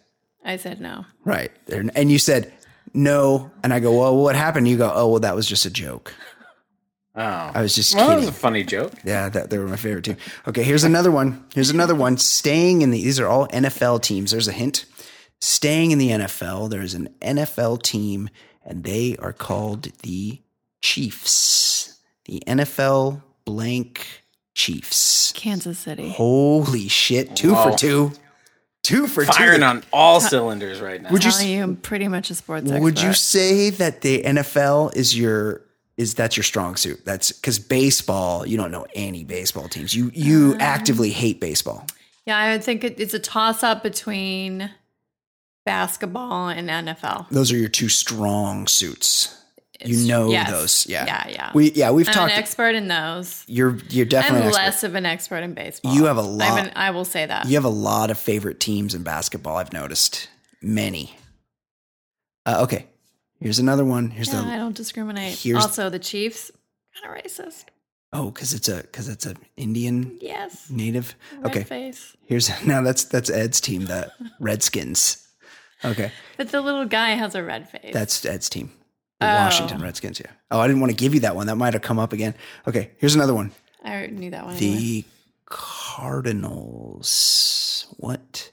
I 0.44 0.56
said 0.56 0.80
no. 0.80 1.04
Right. 1.24 1.50
They're- 1.66 1.88
And 1.94 2.10
you 2.10 2.18
said, 2.18 2.52
No. 2.94 3.50
And 3.64 3.72
I 3.72 3.80
go, 3.80 3.98
Well, 3.98 4.16
what 4.16 4.36
happened? 4.36 4.68
You 4.68 4.76
go, 4.78 4.92
Oh, 4.94 5.08
well, 5.08 5.20
that 5.20 5.34
was 5.34 5.46
just 5.46 5.66
a 5.66 5.70
joke. 5.70 6.14
oh, 7.14 7.20
I 7.20 7.60
was 7.62 7.74
just 7.74 7.94
well, 7.94 8.08
that 8.08 8.16
was 8.16 8.28
a 8.28 8.32
funny 8.32 8.64
joke. 8.64 8.92
Yeah, 9.04 9.28
that 9.28 9.50
they 9.50 9.58
were 9.58 9.66
my 9.68 9.76
favorite 9.76 10.04
team. 10.04 10.16
Okay, 10.48 10.62
here's 10.62 10.84
another 10.84 11.10
one. 11.10 11.44
Here's 11.54 11.70
another 11.70 11.94
one. 11.94 12.16
Staying 12.16 12.82
in 12.82 12.90
the 12.90 13.02
these 13.02 13.20
are 13.20 13.26
all 13.26 13.46
NFL 13.48 14.02
teams. 14.02 14.30
There's 14.30 14.48
a 14.48 14.52
hint. 14.52 14.86
Staying 15.44 15.90
in 15.90 15.98
the 15.98 16.10
NFL, 16.10 16.70
there's 16.70 16.94
an 16.94 17.08
NFL 17.20 17.82
team, 17.82 18.30
and 18.64 18.84
they 18.84 19.16
are 19.18 19.32
called 19.32 19.88
the 20.02 20.40
Chiefs. 20.82 21.98
The 22.26 22.40
NFL 22.46 23.22
blank 23.44 24.06
Chiefs. 24.54 25.32
Kansas 25.34 25.80
City. 25.80 26.10
Holy 26.10 26.86
shit! 26.86 27.34
Two 27.34 27.54
Wow. 27.54 27.72
for 27.72 27.76
two. 27.76 28.12
Two 28.84 29.08
for 29.08 29.24
Firing 29.24 29.60
two. 29.60 29.64
on 29.66 29.82
all 29.92 30.20
cylinders 30.20 30.80
right 30.80 31.02
now. 31.02 31.10
Would 31.10 31.24
you 31.24 31.32
you, 31.44 31.60
I'm 31.62 31.74
pretty 31.74 32.06
much 32.06 32.30
a 32.30 32.36
sports 32.36 32.66
expert. 32.70 32.80
Would 32.80 33.02
you 33.02 33.12
say 33.12 33.70
that 33.70 34.02
the 34.02 34.22
NFL 34.22 34.94
is 34.94 35.18
your 35.18 35.62
is 35.96 36.14
that's 36.14 36.36
your 36.36 36.44
strong 36.44 36.76
suit? 36.76 37.04
That's 37.04 37.32
because 37.32 37.58
baseball, 37.58 38.46
you 38.46 38.56
don't 38.56 38.70
know 38.70 38.86
any 38.94 39.24
baseball 39.24 39.66
teams. 39.66 39.92
You 39.92 40.12
you 40.14 40.54
uh, 40.54 40.62
actively 40.62 41.10
hate 41.10 41.40
baseball. 41.40 41.84
Yeah, 42.26 42.38
I 42.38 42.52
would 42.52 42.62
think 42.62 42.84
it, 42.84 43.00
it's 43.00 43.14
a 43.14 43.18
toss 43.18 43.64
up 43.64 43.82
between 43.82 44.70
basketball 45.64 46.48
and 46.48 46.68
NFL. 46.68 47.28
Those 47.30 47.52
are 47.52 47.56
your 47.56 47.68
two 47.68 47.88
strong 47.88 48.66
suits. 48.66 49.36
you 49.84 50.06
know 50.06 50.30
yes. 50.30 50.50
those, 50.50 50.86
yeah, 50.88 51.04
Yeah, 51.06 51.28
yeah. 51.28 51.50
We 51.54 51.72
yeah 51.72 51.90
we've 51.90 52.06
I'm 52.08 52.14
talked. 52.14 52.32
an 52.32 52.38
expert 52.38 52.74
in 52.76 52.86
those. 52.88 53.44
you're 53.48 53.78
you're 53.90 54.06
definitely 54.06 54.46
I'm 54.48 54.52
less 54.52 54.84
of 54.84 54.94
an 54.94 55.04
expert 55.06 55.38
in 55.38 55.54
baseball. 55.54 55.94
You 55.94 56.04
have 56.04 56.16
a 56.18 56.22
lot- 56.22 56.58
an- 56.66 56.72
I 56.76 56.90
will 56.92 57.04
say 57.04 57.26
that. 57.26 57.46
You 57.46 57.54
have 57.54 57.64
a 57.64 57.68
lot 57.68 58.10
of 58.10 58.18
favorite 58.18 58.60
teams 58.60 58.94
in 58.94 59.02
basketball. 59.02 59.56
I've 59.56 59.72
noticed 59.72 60.28
many. 60.60 61.16
Uh, 62.46 62.60
okay, 62.62 62.86
here's 63.40 63.58
another 63.58 63.84
one. 63.84 64.10
Here's 64.10 64.28
Yeah, 64.32 64.42
the 64.42 64.48
I 64.48 64.56
don't 64.56 64.76
discriminate. 64.76 65.38
here's- 65.38 65.62
also, 65.62 65.90
the 65.90 65.98
Chiefs 65.98 66.50
kind 67.02 67.16
of 67.18 67.24
racist. 67.24 67.64
oh 68.12 68.30
because 68.30 68.52
it's 68.54 68.68
a 68.68 68.82
because 68.82 69.08
it's 69.08 69.26
an 69.26 69.38
Indian 69.56 70.16
Yes. 70.20 70.68
native. 70.70 71.16
Red 71.38 71.46
Okay, 71.46 71.64
face. 71.64 72.16
here's 72.26 72.50
now 72.66 72.82
that's 72.82 73.02
that's 73.04 73.30
Ed's 73.30 73.60
team, 73.60 73.86
the 73.86 74.12
Redskins. 74.38 75.26
Okay. 75.84 76.12
But 76.36 76.50
the 76.50 76.60
little 76.60 76.84
guy 76.84 77.10
has 77.10 77.34
a 77.34 77.42
red 77.42 77.68
face. 77.68 77.92
That's 77.92 78.24
Ed's 78.24 78.48
team. 78.48 78.72
The 79.20 79.26
Oh. 79.26 79.34
Washington 79.44 79.80
Redskins, 79.80 80.18
yeah. 80.20 80.30
Oh, 80.50 80.58
I 80.60 80.66
didn't 80.66 80.80
want 80.80 80.90
to 80.90 80.96
give 80.96 81.14
you 81.14 81.20
that 81.20 81.36
one. 81.36 81.46
That 81.46 81.56
might 81.56 81.74
have 81.74 81.82
come 81.82 81.98
up 81.98 82.12
again. 82.12 82.34
Okay, 82.66 82.90
here's 82.98 83.14
another 83.14 83.34
one. 83.34 83.52
I 83.84 83.92
already 83.92 84.14
knew 84.14 84.30
that 84.30 84.44
one. 84.44 84.54
anyway. 84.56 84.76
The 84.76 85.04
Cardinals. 86.62 87.86
What 87.98 88.50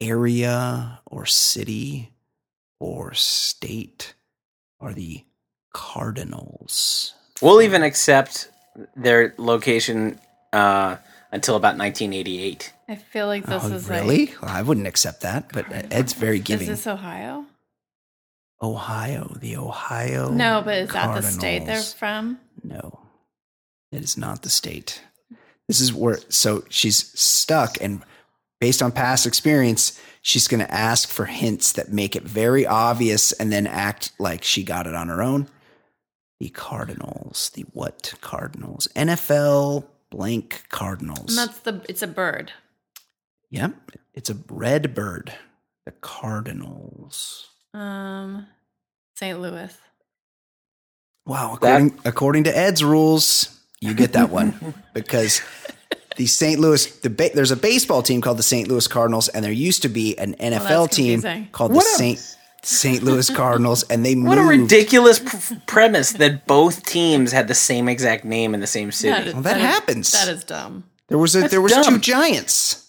area 0.00 1.00
or 1.06 1.26
city 1.26 2.12
or 2.80 3.14
state 3.14 4.14
are 4.80 4.92
the 4.92 5.24
Cardinals? 5.72 7.14
We'll 7.42 7.62
even 7.62 7.82
accept 7.82 8.50
their 8.96 9.34
location 9.38 10.20
uh, 10.52 10.96
until 11.32 11.56
about 11.56 11.76
1988. 11.78 12.72
I 12.88 12.96
feel 12.96 13.26
like 13.26 13.44
this 13.46 13.64
Oh, 13.64 13.72
is 13.72 13.88
really? 13.88 14.26
like. 14.26 14.42
Well, 14.42 14.50
I 14.50 14.62
wouldn't 14.62 14.86
accept 14.86 15.20
that, 15.22 15.52
but 15.52 15.66
Ed's 15.70 16.12
very 16.14 16.38
giving. 16.38 16.68
Is 16.68 16.68
giving. 16.68 16.74
this 16.74 16.86
Ohio? 16.86 17.46
Ohio, 18.62 19.36
the 19.40 19.56
Ohio. 19.56 20.30
No, 20.30 20.62
but 20.64 20.78
is 20.78 20.90
that 20.90 21.14
the 21.14 21.22
state 21.22 21.64
they're 21.66 21.80
from? 21.80 22.40
No, 22.62 23.00
it 23.92 24.02
is 24.02 24.16
not 24.16 24.42
the 24.42 24.50
state. 24.50 25.00
This 25.68 25.80
is 25.80 25.92
where, 25.92 26.18
so 26.28 26.64
she's 26.68 27.18
stuck, 27.18 27.76
and 27.80 28.02
based 28.60 28.82
on 28.82 28.90
past 28.90 29.26
experience, 29.26 30.00
she's 30.22 30.48
going 30.48 30.64
to 30.64 30.74
ask 30.74 31.08
for 31.08 31.26
hints 31.26 31.72
that 31.72 31.92
make 31.92 32.16
it 32.16 32.24
very 32.24 32.66
obvious 32.66 33.30
and 33.32 33.52
then 33.52 33.66
act 33.66 34.12
like 34.18 34.42
she 34.42 34.64
got 34.64 34.86
it 34.86 34.94
on 34.94 35.08
her 35.08 35.22
own. 35.22 35.46
The 36.40 36.48
Cardinals, 36.48 37.50
the 37.54 37.62
what 37.72 38.14
Cardinals? 38.20 38.88
NFL 38.96 39.84
blank 40.10 40.64
Cardinals. 40.68 41.36
And 41.36 41.48
that's 41.48 41.60
the. 41.60 41.84
It's 41.88 42.02
a 42.02 42.06
bird. 42.06 42.52
Yep, 43.50 43.74
it's 44.14 44.30
a 44.30 44.36
red 44.50 44.94
bird. 44.94 45.32
The 45.86 45.92
Cardinals. 45.92 47.48
Um, 47.72 48.46
St. 49.14 49.40
Louis. 49.40 49.76
Wow, 51.26 51.54
according, 51.54 51.98
according 52.04 52.44
to 52.44 52.56
Ed's 52.56 52.82
rules, 52.82 53.58
you 53.80 53.94
get 53.94 54.12
that 54.14 54.30
one 54.30 54.74
because 54.94 55.42
the 56.16 56.26
St. 56.26 56.58
Louis 56.58 56.86
the 57.00 57.10
ba- 57.10 57.30
there's 57.34 57.50
a 57.50 57.56
baseball 57.56 58.02
team 58.02 58.20
called 58.20 58.38
the 58.38 58.42
St. 58.42 58.68
Louis 58.68 58.86
Cardinals, 58.86 59.28
and 59.28 59.44
there 59.44 59.52
used 59.52 59.82
to 59.82 59.88
be 59.88 60.18
an 60.18 60.34
NFL 60.34 60.90
team 60.90 61.22
called 61.52 61.72
What 61.72 61.84
the 61.84 61.98
St. 61.98 62.36
St. 62.62 63.02
Louis 63.02 63.30
Cardinals, 63.30 63.84
and 63.84 64.04
they 64.04 64.14
moved. 64.14 64.28
What 64.28 64.38
a 64.38 64.42
ridiculous 64.42 65.18
pr- 65.20 65.54
premise 65.66 66.12
that 66.12 66.46
both 66.46 66.84
teams 66.84 67.32
had 67.32 67.48
the 67.48 67.54
same 67.54 67.88
exact 67.88 68.24
name 68.24 68.52
in 68.54 68.60
the 68.60 68.66
same 68.66 68.90
city. 68.92 69.28
is- 69.28 69.34
Well, 69.34 69.42
that 69.44 69.56
is- 69.56 69.62
happens. 69.62 70.12
that 70.12 70.28
is 70.28 70.44
dumb. 70.44 70.84
There 71.08 71.18
was 71.18 71.34
a 71.36 71.48
there 71.48 71.60
was 71.62 71.72
dumb. 71.72 71.84
two 71.84 71.98
giants, 71.98 72.84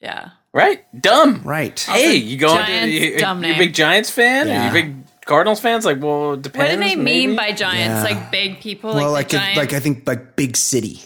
Yeah. 0.00 0.30
Right? 0.54 0.84
Dumb. 0.98 1.42
right? 1.44 1.78
Hey, 1.78 2.14
you 2.14 2.38
going? 2.38 2.56
Giants, 2.64 2.94
you, 2.94 3.18
dumb 3.18 3.44
you 3.44 3.52
a 3.52 3.58
big 3.58 3.74
Giants 3.74 4.08
fan? 4.10 4.46
Are 4.46 4.50
Yeah. 4.50 4.64
you 4.64 4.70
a 4.70 4.72
big 4.72 4.94
Cardinals 5.26 5.60
fans? 5.60 5.84
Like, 5.84 6.00
well, 6.00 6.32
it 6.32 6.56
What 6.56 6.70
do 6.70 6.76
they 6.78 6.96
mean 6.96 7.36
by 7.36 7.52
giants? 7.52 7.76
Yeah. 7.76 8.02
Like 8.02 8.30
big 8.30 8.60
people? 8.60 8.94
well, 8.94 9.12
like 9.12 9.32
like 9.34 9.56
a, 9.56 9.58
like 9.58 9.72
I 9.74 9.80
think 9.80 10.06
like 10.08 10.36
big 10.36 10.56
city, 10.56 11.02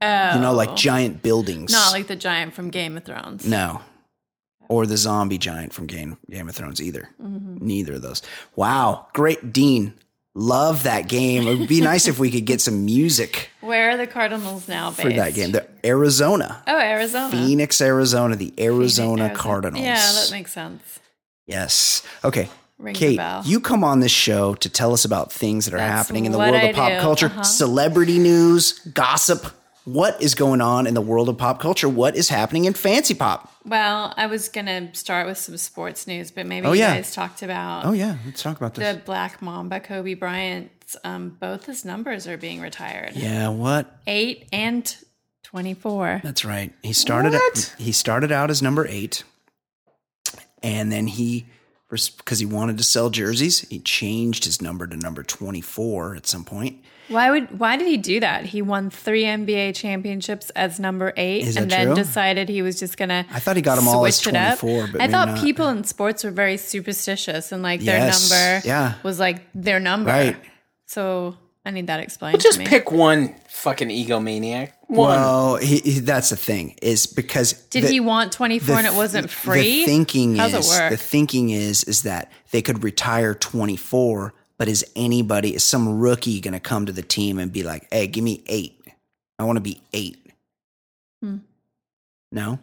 oh, 0.00 0.34
you 0.36 0.40
know, 0.40 0.52
like 0.52 0.70
oh. 0.70 0.74
giant 0.76 1.22
buildings. 1.22 1.72
not 1.72 1.92
like 1.92 2.06
the 2.06 2.14
giant 2.16 2.54
from 2.54 2.70
Game 2.70 2.96
of 2.96 3.02
Thrones. 3.04 3.44
No. 3.44 3.80
Or 4.68 4.86
the 4.86 4.96
zombie 4.96 5.38
giant 5.38 5.72
from 5.72 5.86
Game, 5.86 6.16
Game 6.30 6.48
of 6.48 6.54
Thrones 6.54 6.80
either. 6.82 7.08
Mm-hmm. 7.22 7.58
Neither 7.66 7.94
of 7.94 8.02
those. 8.02 8.22
Wow. 8.56 9.06
Great. 9.12 9.52
Dean. 9.52 9.94
Love 10.36 10.82
that 10.82 11.08
game. 11.08 11.46
It 11.46 11.58
would 11.60 11.68
be 11.68 11.80
nice 11.80 12.08
if 12.08 12.18
we 12.18 12.28
could 12.28 12.44
get 12.44 12.60
some 12.60 12.84
music 12.84 13.50
Where 13.60 13.90
are 13.90 13.96
the 13.96 14.08
Cardinals 14.08 14.66
now 14.66 14.90
based? 14.90 15.02
for 15.02 15.10
that 15.12 15.32
game. 15.34 15.52
The 15.52 15.68
Arizona. 15.84 16.60
Oh, 16.66 16.76
Arizona. 16.76 17.30
Phoenix, 17.30 17.80
Arizona. 17.80 18.34
The 18.34 18.52
Arizona 18.58 19.22
Arizona. 19.24 19.34
Cardinals. 19.38 19.84
Yeah, 19.84 19.94
that 19.94 20.28
makes 20.32 20.52
sense. 20.52 20.98
Yes. 21.46 22.02
Okay. 22.24 22.48
Rings 22.78 22.98
a 22.98 23.16
Kate, 23.16 23.20
you 23.46 23.60
come 23.60 23.84
on 23.84 24.00
this 24.00 24.10
show 24.10 24.54
to 24.54 24.68
tell 24.68 24.92
us 24.92 25.04
about 25.04 25.30
things 25.32 25.66
that 25.66 25.74
are 25.74 25.76
That's 25.78 25.92
happening 26.08 26.24
in 26.26 26.32
the 26.32 26.38
world 26.38 26.56
I 26.56 26.62
of 26.62 26.74
pop 26.74 26.90
do. 26.90 26.98
culture, 26.98 27.26
Uh-huh. 27.26 27.42
celebrity 27.44 28.18
news, 28.18 28.80
gossip. 28.92 29.46
What 29.84 30.22
is 30.22 30.34
going 30.34 30.62
on 30.62 30.86
in 30.86 30.94
the 30.94 31.02
world 31.02 31.28
of 31.28 31.36
pop 31.36 31.60
culture? 31.60 31.88
What 31.88 32.16
is 32.16 32.30
happening 32.30 32.64
in 32.64 32.72
fancy 32.72 33.12
pop? 33.14 33.52
Well, 33.66 34.14
I 34.16 34.26
was 34.26 34.48
gonna 34.48 34.94
start 34.94 35.26
with 35.26 35.36
some 35.36 35.56
sports 35.58 36.06
news, 36.06 36.30
but 36.30 36.46
maybe 36.46 36.66
Oh, 36.66 36.72
you 36.72 36.80
yeah. 36.80 36.94
guys 36.94 37.14
talked 37.14 37.42
about 37.42 37.84
Oh 37.84 37.92
yeah, 37.92 38.16
let's 38.24 38.42
talk 38.42 38.56
about 38.56 38.74
this. 38.74 38.96
the 38.96 39.02
Black 39.02 39.42
Mamba, 39.42 39.80
Kobe 39.80 40.14
Bryant. 40.14 40.70
Um, 41.02 41.36
both 41.40 41.66
his 41.66 41.84
numbers 41.84 42.26
are 42.26 42.36
being 42.36 42.60
retired. 42.60 43.12
yeah, 43.14 43.48
what? 43.48 43.98
Eight 44.06 44.48
and 44.52 44.94
twenty-four. 45.42 46.20
That's 46.24 46.44
right. 46.44 46.72
He 46.82 46.92
started 46.94 47.32
What? 47.32 47.74
he 47.78 47.92
started 47.92 48.32
out 48.32 48.50
as 48.50 48.62
number 48.62 48.86
8 48.88 49.22
and 50.62 50.90
then 50.90 51.06
he 51.08 51.46
because 51.90 52.38
he 52.38 52.46
wanted 52.46 52.76
to 52.78 52.84
sell 52.84 53.08
jerseys, 53.10 53.60
he 53.68 53.78
changed 53.78 54.44
his 54.46 54.60
number 54.60 54.86
to 54.86 54.96
number 54.96 55.22
24 55.22 56.16
at 56.16 56.26
some 56.26 56.44
point. 56.44 56.82
Why 57.08 57.30
would 57.30 57.58
why 57.58 57.76
did 57.76 57.86
he 57.86 57.96
do 57.96 58.20
that? 58.20 58.46
He 58.46 58.62
won 58.62 58.88
three 58.90 59.24
NBA 59.24 59.74
championships 59.74 60.50
as 60.50 60.80
number 60.80 61.12
eight, 61.16 61.46
Is 61.46 61.56
and 61.56 61.70
then 61.70 61.88
true? 61.88 61.94
decided 61.96 62.48
he 62.48 62.62
was 62.62 62.78
just 62.78 62.96
gonna. 62.96 63.26
I 63.30 63.40
thought 63.40 63.56
he 63.56 63.62
got 63.62 63.76
'em 63.78 63.86
all 63.88 64.06
as 64.06 64.16
switch 64.16 64.34
it 64.34 64.38
up. 64.38 64.58
24, 64.58 64.88
but 64.92 65.00
I 65.00 65.08
thought 65.08 65.28
not. 65.28 65.40
people 65.40 65.68
in 65.68 65.84
sports 65.84 66.24
were 66.24 66.30
very 66.30 66.56
superstitious, 66.56 67.52
and 67.52 67.62
like 67.62 67.82
Yes, 67.82 68.28
their 68.30 68.40
number 68.54 68.66
yeah. 68.66 68.94
was 69.02 69.18
like 69.20 69.42
their 69.54 69.80
number. 69.80 70.10
Right. 70.10 70.36
So 70.86 71.36
I 71.66 71.70
need 71.70 71.86
that 71.88 72.00
explained. 72.00 72.40
Just 72.40 72.54
to 72.54 72.60
me. 72.60 72.66
pick 72.66 72.90
one 72.92 73.34
fucking 73.48 73.88
egomaniac. 73.88 74.72
One. 74.86 75.08
Well, 75.08 75.56
he, 75.56 75.78
he, 75.78 75.98
that's 76.00 76.28
the 76.30 76.36
thing 76.36 76.76
is 76.82 77.06
because 77.06 77.52
Did 77.68 77.84
the- 77.84 77.88
he 77.88 78.00
want 78.00 78.32
twenty 78.32 78.58
four 78.58 78.76
and 78.76 78.86
it 78.86 78.94
wasn't 78.94 79.30
free? 79.30 79.80
The 79.80 79.84
thinking 79.86 80.36
How's 80.36 80.52
is 80.54 80.66
it 80.74 80.80
work? 80.80 80.90
the 80.90 80.96
thinking 80.98 81.50
is 81.50 81.84
is 81.84 82.02
that 82.02 82.30
they 82.50 82.60
could 82.62 82.84
retire 82.84 83.34
24, 83.34 84.34
but 84.58 84.68
is 84.68 84.84
anybody 84.96 85.54
is 85.54 85.64
some 85.64 85.98
rookie 86.00 86.40
going 86.40 86.54
to 86.54 86.60
come 86.60 86.86
to 86.86 86.92
the 86.92 87.02
team 87.02 87.38
and 87.38 87.52
be 87.52 87.62
like, 87.62 87.86
"Hey, 87.92 88.06
give 88.06 88.24
me 88.24 88.42
8. 88.46 88.80
I 89.38 89.44
want 89.44 89.56
to 89.56 89.60
be 89.60 89.80
8." 89.92 90.18
Hmm. 91.22 91.36
No? 92.32 92.58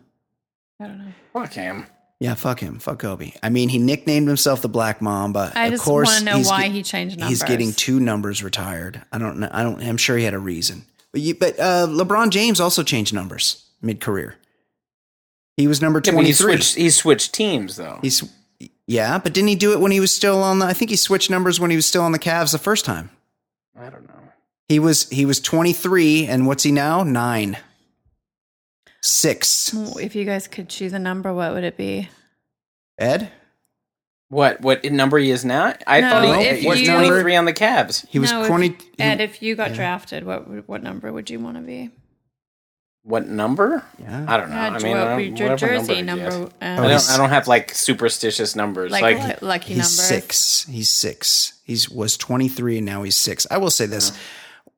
I 0.79 0.87
don't 0.87 0.97
know. 0.99 1.11
Fuck 1.33 1.53
him. 1.53 1.85
Yeah, 2.19 2.35
fuck 2.35 2.59
him. 2.59 2.77
Fuck 2.79 2.99
Kobe. 2.99 3.31
I 3.41 3.49
mean, 3.49 3.69
he 3.69 3.79
nicknamed 3.79 4.27
himself 4.27 4.61
the 4.61 4.69
Black 4.69 5.01
Mamba. 5.01 5.51
I 5.55 5.65
of 5.65 5.71
just 5.73 5.83
course, 5.83 6.07
want 6.09 6.19
to 6.19 6.25
know 6.25 6.39
why 6.41 6.63
get- 6.63 6.71
he 6.71 6.83
changed 6.83 7.17
numbers. 7.17 7.39
He's 7.39 7.47
getting 7.47 7.73
two 7.73 7.99
numbers 7.99 8.43
retired. 8.43 9.01
I 9.11 9.17
don't 9.17 9.39
know. 9.39 9.49
I 9.51 9.63
don't. 9.63 9.81
I'm 9.81 9.97
sure 9.97 10.17
he 10.17 10.23
had 10.23 10.33
a 10.35 10.39
reason. 10.39 10.85
But 11.11 11.21
you, 11.21 11.35
but 11.35 11.59
uh, 11.59 11.87
LeBron 11.89 12.29
James 12.29 12.59
also 12.59 12.83
changed 12.83 13.13
numbers 13.13 13.65
mid 13.81 13.99
career. 14.01 14.35
He 15.57 15.67
was 15.67 15.81
number 15.81 15.99
Yeah, 16.03 16.11
he 16.11 16.15
23. 16.15 16.33
switched. 16.53 16.75
He 16.75 16.89
switched 16.91 17.33
teams 17.33 17.75
though. 17.75 17.99
He's 18.01 18.23
yeah, 18.91 19.17
but 19.17 19.33
didn't 19.33 19.47
he 19.47 19.55
do 19.55 19.71
it 19.73 19.79
when 19.79 19.91
he 19.91 19.99
was 19.99 20.13
still 20.13 20.43
on 20.43 20.59
the? 20.59 20.65
I 20.65 20.73
think 20.73 20.89
he 20.91 20.97
switched 20.97 21.29
numbers 21.29 21.59
when 21.59 21.69
he 21.71 21.75
was 21.77 21.85
still 21.85 22.03
on 22.03 22.11
the 22.11 22.19
Cavs 22.19 22.51
the 22.51 22.57
first 22.57 22.83
time. 22.85 23.09
I 23.79 23.89
don't 23.89 24.07
know. 24.07 24.15
He 24.67 24.79
was 24.79 25.09
he 25.09 25.25
was 25.25 25.39
23, 25.39 26.27
and 26.27 26.45
what's 26.47 26.63
he 26.63 26.71
now? 26.71 27.03
Nine, 27.03 27.57
six. 29.01 29.73
If 29.99 30.15
you 30.15 30.25
guys 30.25 30.47
could 30.47 30.69
choose 30.69 30.93
a 30.93 30.99
number, 30.99 31.33
what 31.33 31.53
would 31.53 31.63
it 31.63 31.77
be? 31.77 32.09
Ed, 32.97 33.31
What 34.29 34.61
what 34.61 34.83
number 34.85 35.17
he 35.17 35.31
is 35.31 35.43
now? 35.43 35.73
I 35.87 36.01
No, 36.01 36.09
thought 36.09 36.41
he, 36.41 36.55
he 36.61 36.67
was 36.67 36.81
you- 36.81 36.87
twenty 36.87 37.09
three 37.09 37.35
on 37.35 37.45
the 37.45 37.53
Cavs. 37.53 38.05
he 38.09 38.19
was 38.19 38.31
No, 38.31 38.41
if- 38.41 38.47
20. 38.47 38.77
Ed, 38.99 39.19
if 39.21 39.41
you 39.41 39.55
got 39.55 39.73
drafted, 39.73 40.23
what 40.25 40.67
what 40.67 40.83
number 40.83 41.11
would 41.11 41.29
you 41.29 41.39
want 41.39 41.57
to 41.57 41.63
be? 41.63 41.89
What 43.03 43.27
number? 43.27 43.83
Yeah. 43.99 44.25
I 44.27 44.37
don't 44.37 44.49
know. 44.51 44.55
Yeah, 44.55 44.67
I 44.67 44.77
mean, 44.79 44.97
I 44.97 45.03
don't- 45.17 45.37
your 45.37 45.55
jersey 45.57 45.95
he 45.95 46.01
number. 46.03 46.27
um, 46.29 46.49
I 46.61 46.77
Oh, 46.77 46.87
don't. 46.87 47.09
I 47.09 47.17
don't 47.17 47.29
have 47.29 47.47
like 47.47 47.73
superstitious 47.73 48.55
numbers. 48.55 48.91
like, 48.91 49.01
Like, 49.17 49.41
lu- 49.41 49.47
lucky 49.47 49.73
He's 49.73 49.77
numbers. 49.77 49.89
six. 50.07 50.65
He's 50.69 50.89
six. 50.91 51.53
He's 51.63 51.89
was 51.89 52.15
23 52.17 52.77
and 52.77 52.85
now 52.85 53.01
he's 53.03 53.15
six. 53.17 53.47
I 53.49 53.57
will 53.57 53.71
say 53.71 53.87
this. 53.87 54.11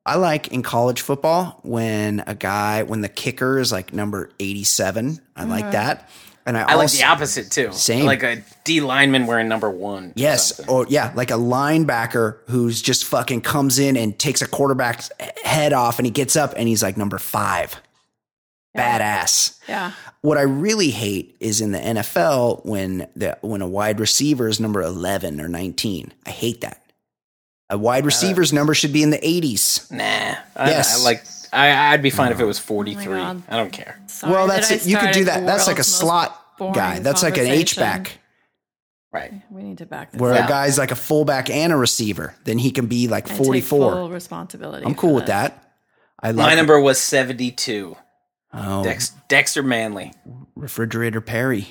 I 0.06 0.16
like 0.16 0.48
in 0.48 0.62
college 0.62 1.00
football 1.02 1.60
when 1.64 2.22
a 2.26 2.34
guy 2.34 2.82
when 2.82 3.02
the 3.02 3.08
kicker 3.10 3.58
is 3.58 3.70
like 3.72 3.92
number 3.92 4.30
87. 4.40 5.20
I 5.36 5.44
like 5.44 5.70
that. 5.72 6.08
And 6.46 6.58
I, 6.58 6.62
I 6.62 6.74
like 6.74 6.90
the 6.92 7.04
opposite 7.04 7.50
too. 7.50 7.72
Same. 7.72 8.04
Like 8.04 8.22
a 8.22 8.42
D 8.64 8.82
lineman 8.82 9.26
wearing 9.26 9.48
number 9.48 9.70
one. 9.70 10.12
Yes, 10.14 10.56
something. 10.56 10.74
or 10.74 10.86
yeah, 10.90 11.10
like 11.14 11.30
a 11.30 11.34
linebacker 11.38 12.36
who's 12.48 12.82
just 12.82 13.04
fucking 13.06 13.40
comes 13.42 13.78
in 13.78 13.96
and 13.96 14.18
takes 14.18 14.42
a 14.42 14.46
quarterback's 14.46 15.10
head 15.42 15.72
off 15.72 15.98
and 15.98 16.04
he 16.06 16.10
gets 16.10 16.36
up 16.36 16.52
and 16.56 16.68
he's 16.68 16.82
like 16.82 16.98
number 16.98 17.18
5. 18.74 19.00
Badass. 19.00 19.58
Yeah. 19.68 19.92
What 20.20 20.38
I 20.38 20.42
really 20.42 20.90
hate 20.90 21.36
is 21.40 21.60
in 21.60 21.72
the 21.72 21.78
NFL 21.78 22.64
when 22.64 23.06
the 23.14 23.38
when 23.42 23.60
a 23.62 23.68
wide 23.68 24.00
receiver 24.00 24.48
is 24.48 24.58
number 24.60 24.82
11 24.82 25.40
or 25.40 25.48
19. 25.48 26.12
I 26.26 26.30
hate 26.30 26.60
that. 26.62 26.80
A 27.70 27.78
wide 27.78 28.02
uh, 28.04 28.06
receiver's 28.06 28.52
number 28.52 28.74
should 28.74 28.92
be 28.92 29.02
in 29.02 29.10
the 29.10 29.18
80s. 29.18 29.90
Nah. 29.90 30.02
I, 30.56 30.70
Yes. 30.70 31.00
I 31.00 31.04
like. 31.04 31.24
I, 31.52 31.92
I'd 31.92 32.02
be 32.02 32.10
fine 32.10 32.32
if 32.32 32.40
it 32.40 32.44
was 32.44 32.58
43. 32.58 33.04
God. 33.04 33.42
I 33.48 33.56
don't 33.56 33.70
care. 33.72 34.00
Sorry 34.08 34.32
well, 34.32 34.48
that's 34.48 34.72
I 34.72 34.74
it. 34.74 34.86
You 34.86 34.96
could 34.98 35.12
do 35.12 35.24
that. 35.26 35.46
That's 35.46 35.66
like 35.68 35.78
a 35.78 35.84
slot 35.84 36.40
guy. 36.58 36.98
That's 36.98 37.22
like 37.22 37.36
an 37.38 37.46
H 37.46 37.76
back. 37.76 38.18
Right. 39.12 39.32
We 39.52 39.62
need 39.62 39.78
to 39.78 39.86
back 39.86 40.10
this 40.10 40.20
Where 40.20 40.32
up. 40.34 40.46
a 40.46 40.48
guy's 40.48 40.76
like 40.76 40.90
a 40.90 40.96
fullback 40.96 41.48
and 41.48 41.72
a 41.72 41.76
receiver, 41.76 42.34
then 42.42 42.58
he 42.58 42.72
can 42.72 42.86
be 42.86 43.06
like 43.06 43.28
and 43.28 43.36
take 43.38 43.46
44. 43.46 43.92
full 43.92 44.10
responsibility. 44.10 44.84
I'm 44.84 44.96
cool 44.96 45.14
with 45.14 45.26
this. 45.26 45.28
that. 45.28 45.72
I 46.20 46.28
love 46.32 46.46
My 46.46 46.52
it. 46.54 46.56
number 46.56 46.80
was 46.80 46.98
72. 46.98 47.96
Oh, 48.54 48.84
Dex, 48.84 49.10
Dexter 49.28 49.62
Manley. 49.62 50.12
refrigerator 50.54 51.20
Perry. 51.20 51.66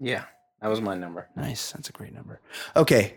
Yeah. 0.00 0.24
That 0.60 0.68
was 0.68 0.80
my 0.80 0.94
number. 0.94 1.28
Nice. 1.36 1.72
That's 1.72 1.88
a 1.88 1.92
great 1.92 2.12
number. 2.14 2.40
Okay. 2.74 3.14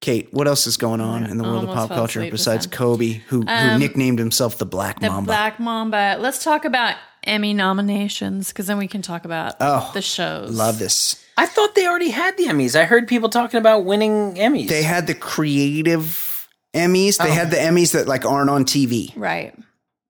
Kate, 0.00 0.28
what 0.32 0.46
else 0.46 0.66
is 0.66 0.76
going 0.76 1.00
on 1.00 1.24
in 1.24 1.38
the 1.38 1.42
world 1.44 1.64
of 1.64 1.70
Almost 1.70 1.76
pop 1.76 1.88
fell 1.88 1.98
culture 1.98 2.20
asleep 2.20 2.32
just 2.32 2.44
besides 2.44 2.66
then. 2.66 2.76
Kobe, 2.78 3.12
who, 3.28 3.40
who 3.42 3.48
Um, 3.48 3.80
nicknamed 3.80 4.18
himself 4.18 4.58
the 4.58 4.66
Black 4.66 5.00
Mamba? 5.00 5.06
The 5.06 5.12
Mamba? 5.14 5.26
Black 5.26 5.58
Mamba. 5.60 6.16
Let's 6.20 6.44
talk 6.44 6.64
about 6.66 6.96
Emmy 7.24 7.54
nominations 7.54 8.48
because 8.48 8.66
then 8.66 8.78
we 8.78 8.86
can 8.88 9.02
talk 9.02 9.24
about 9.24 9.54
Oh, 9.58 9.90
the 9.94 10.02
shows. 10.02 10.50
Love 10.50 10.78
this. 10.78 11.24
I 11.38 11.46
thought 11.46 11.74
they 11.74 11.86
already 11.86 12.10
had 12.10 12.36
the 12.36 12.44
Emmys. 12.44 12.78
I 12.78 12.84
heard 12.84 13.08
people 13.08 13.28
talking 13.30 13.58
about 13.58 13.84
winning 13.84 14.34
Emmys. 14.34 14.68
They 14.68 14.82
had 14.82 15.06
the 15.06 15.14
creative 15.14 16.48
Emmys. 16.74 17.18
They 17.18 17.32
had 17.32 17.50
the 17.50 17.56
Emmys 17.56 17.92
that 17.92 18.06
like 18.06 18.24
aren't 18.26 18.50
on 18.50 18.64
TV. 18.64 19.12
Right. 19.16 19.54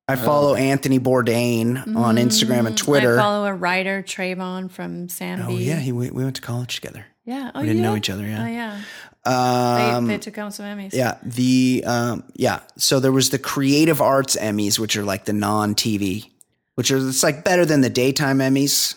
I 0.08 0.14
follow 0.16 0.54
Anthony 0.54 1.00
Bourdain 1.00 1.96
on 1.96 2.16
Instagram 2.16 2.66
and 2.66 2.78
Twitter. 2.78 3.10
Mm-hmm. 3.10 3.18
I 3.18 3.22
follow 3.22 3.46
a 3.46 3.54
writer, 3.54 4.02
Trayvon 4.02 4.70
from 4.70 5.08
San. 5.08 5.42
oh 5.42 5.50
yeah, 5.50 5.76
he, 5.80 5.90
we, 5.90 6.10
we 6.10 6.22
went 6.22 6.36
to 6.36 6.42
college 6.42 6.76
together. 6.76 7.06
yeah. 7.24 7.50
Oh, 7.54 7.60
We 7.60 7.66
didn't 7.66 7.82
yeah? 7.82 7.90
know 7.90 7.96
each 7.96 8.08
other. 8.10 8.24
Yeah, 8.24 8.42
oh 8.42 8.46
Yeah. 8.46 8.80
yeah. 9.26 9.96
Um, 9.96 10.06
They, 10.06 10.14
they 10.14 10.18
took 10.20 10.36
home 10.36 10.52
some 10.52 10.66
Emmys. 10.66 10.92
Yeah, 10.92 11.18
the 11.24 11.82
um, 11.86 12.22
yeah. 12.34 12.60
So 12.76 13.00
there 13.00 13.10
was 13.10 13.30
the 13.30 13.38
Creative 13.40 14.00
Arts 14.00 14.36
Emmys, 14.36 14.78
which 14.78 14.96
are 14.96 15.02
like 15.02 15.24
the 15.24 15.32
non-TV, 15.32 16.30
which 16.76 16.92
are 16.92 16.98
it's 16.98 17.24
like 17.24 17.42
better 17.44 17.64
than 17.64 17.80
the 17.80 17.90
daytime 17.90 18.38
Emmys, 18.38 18.94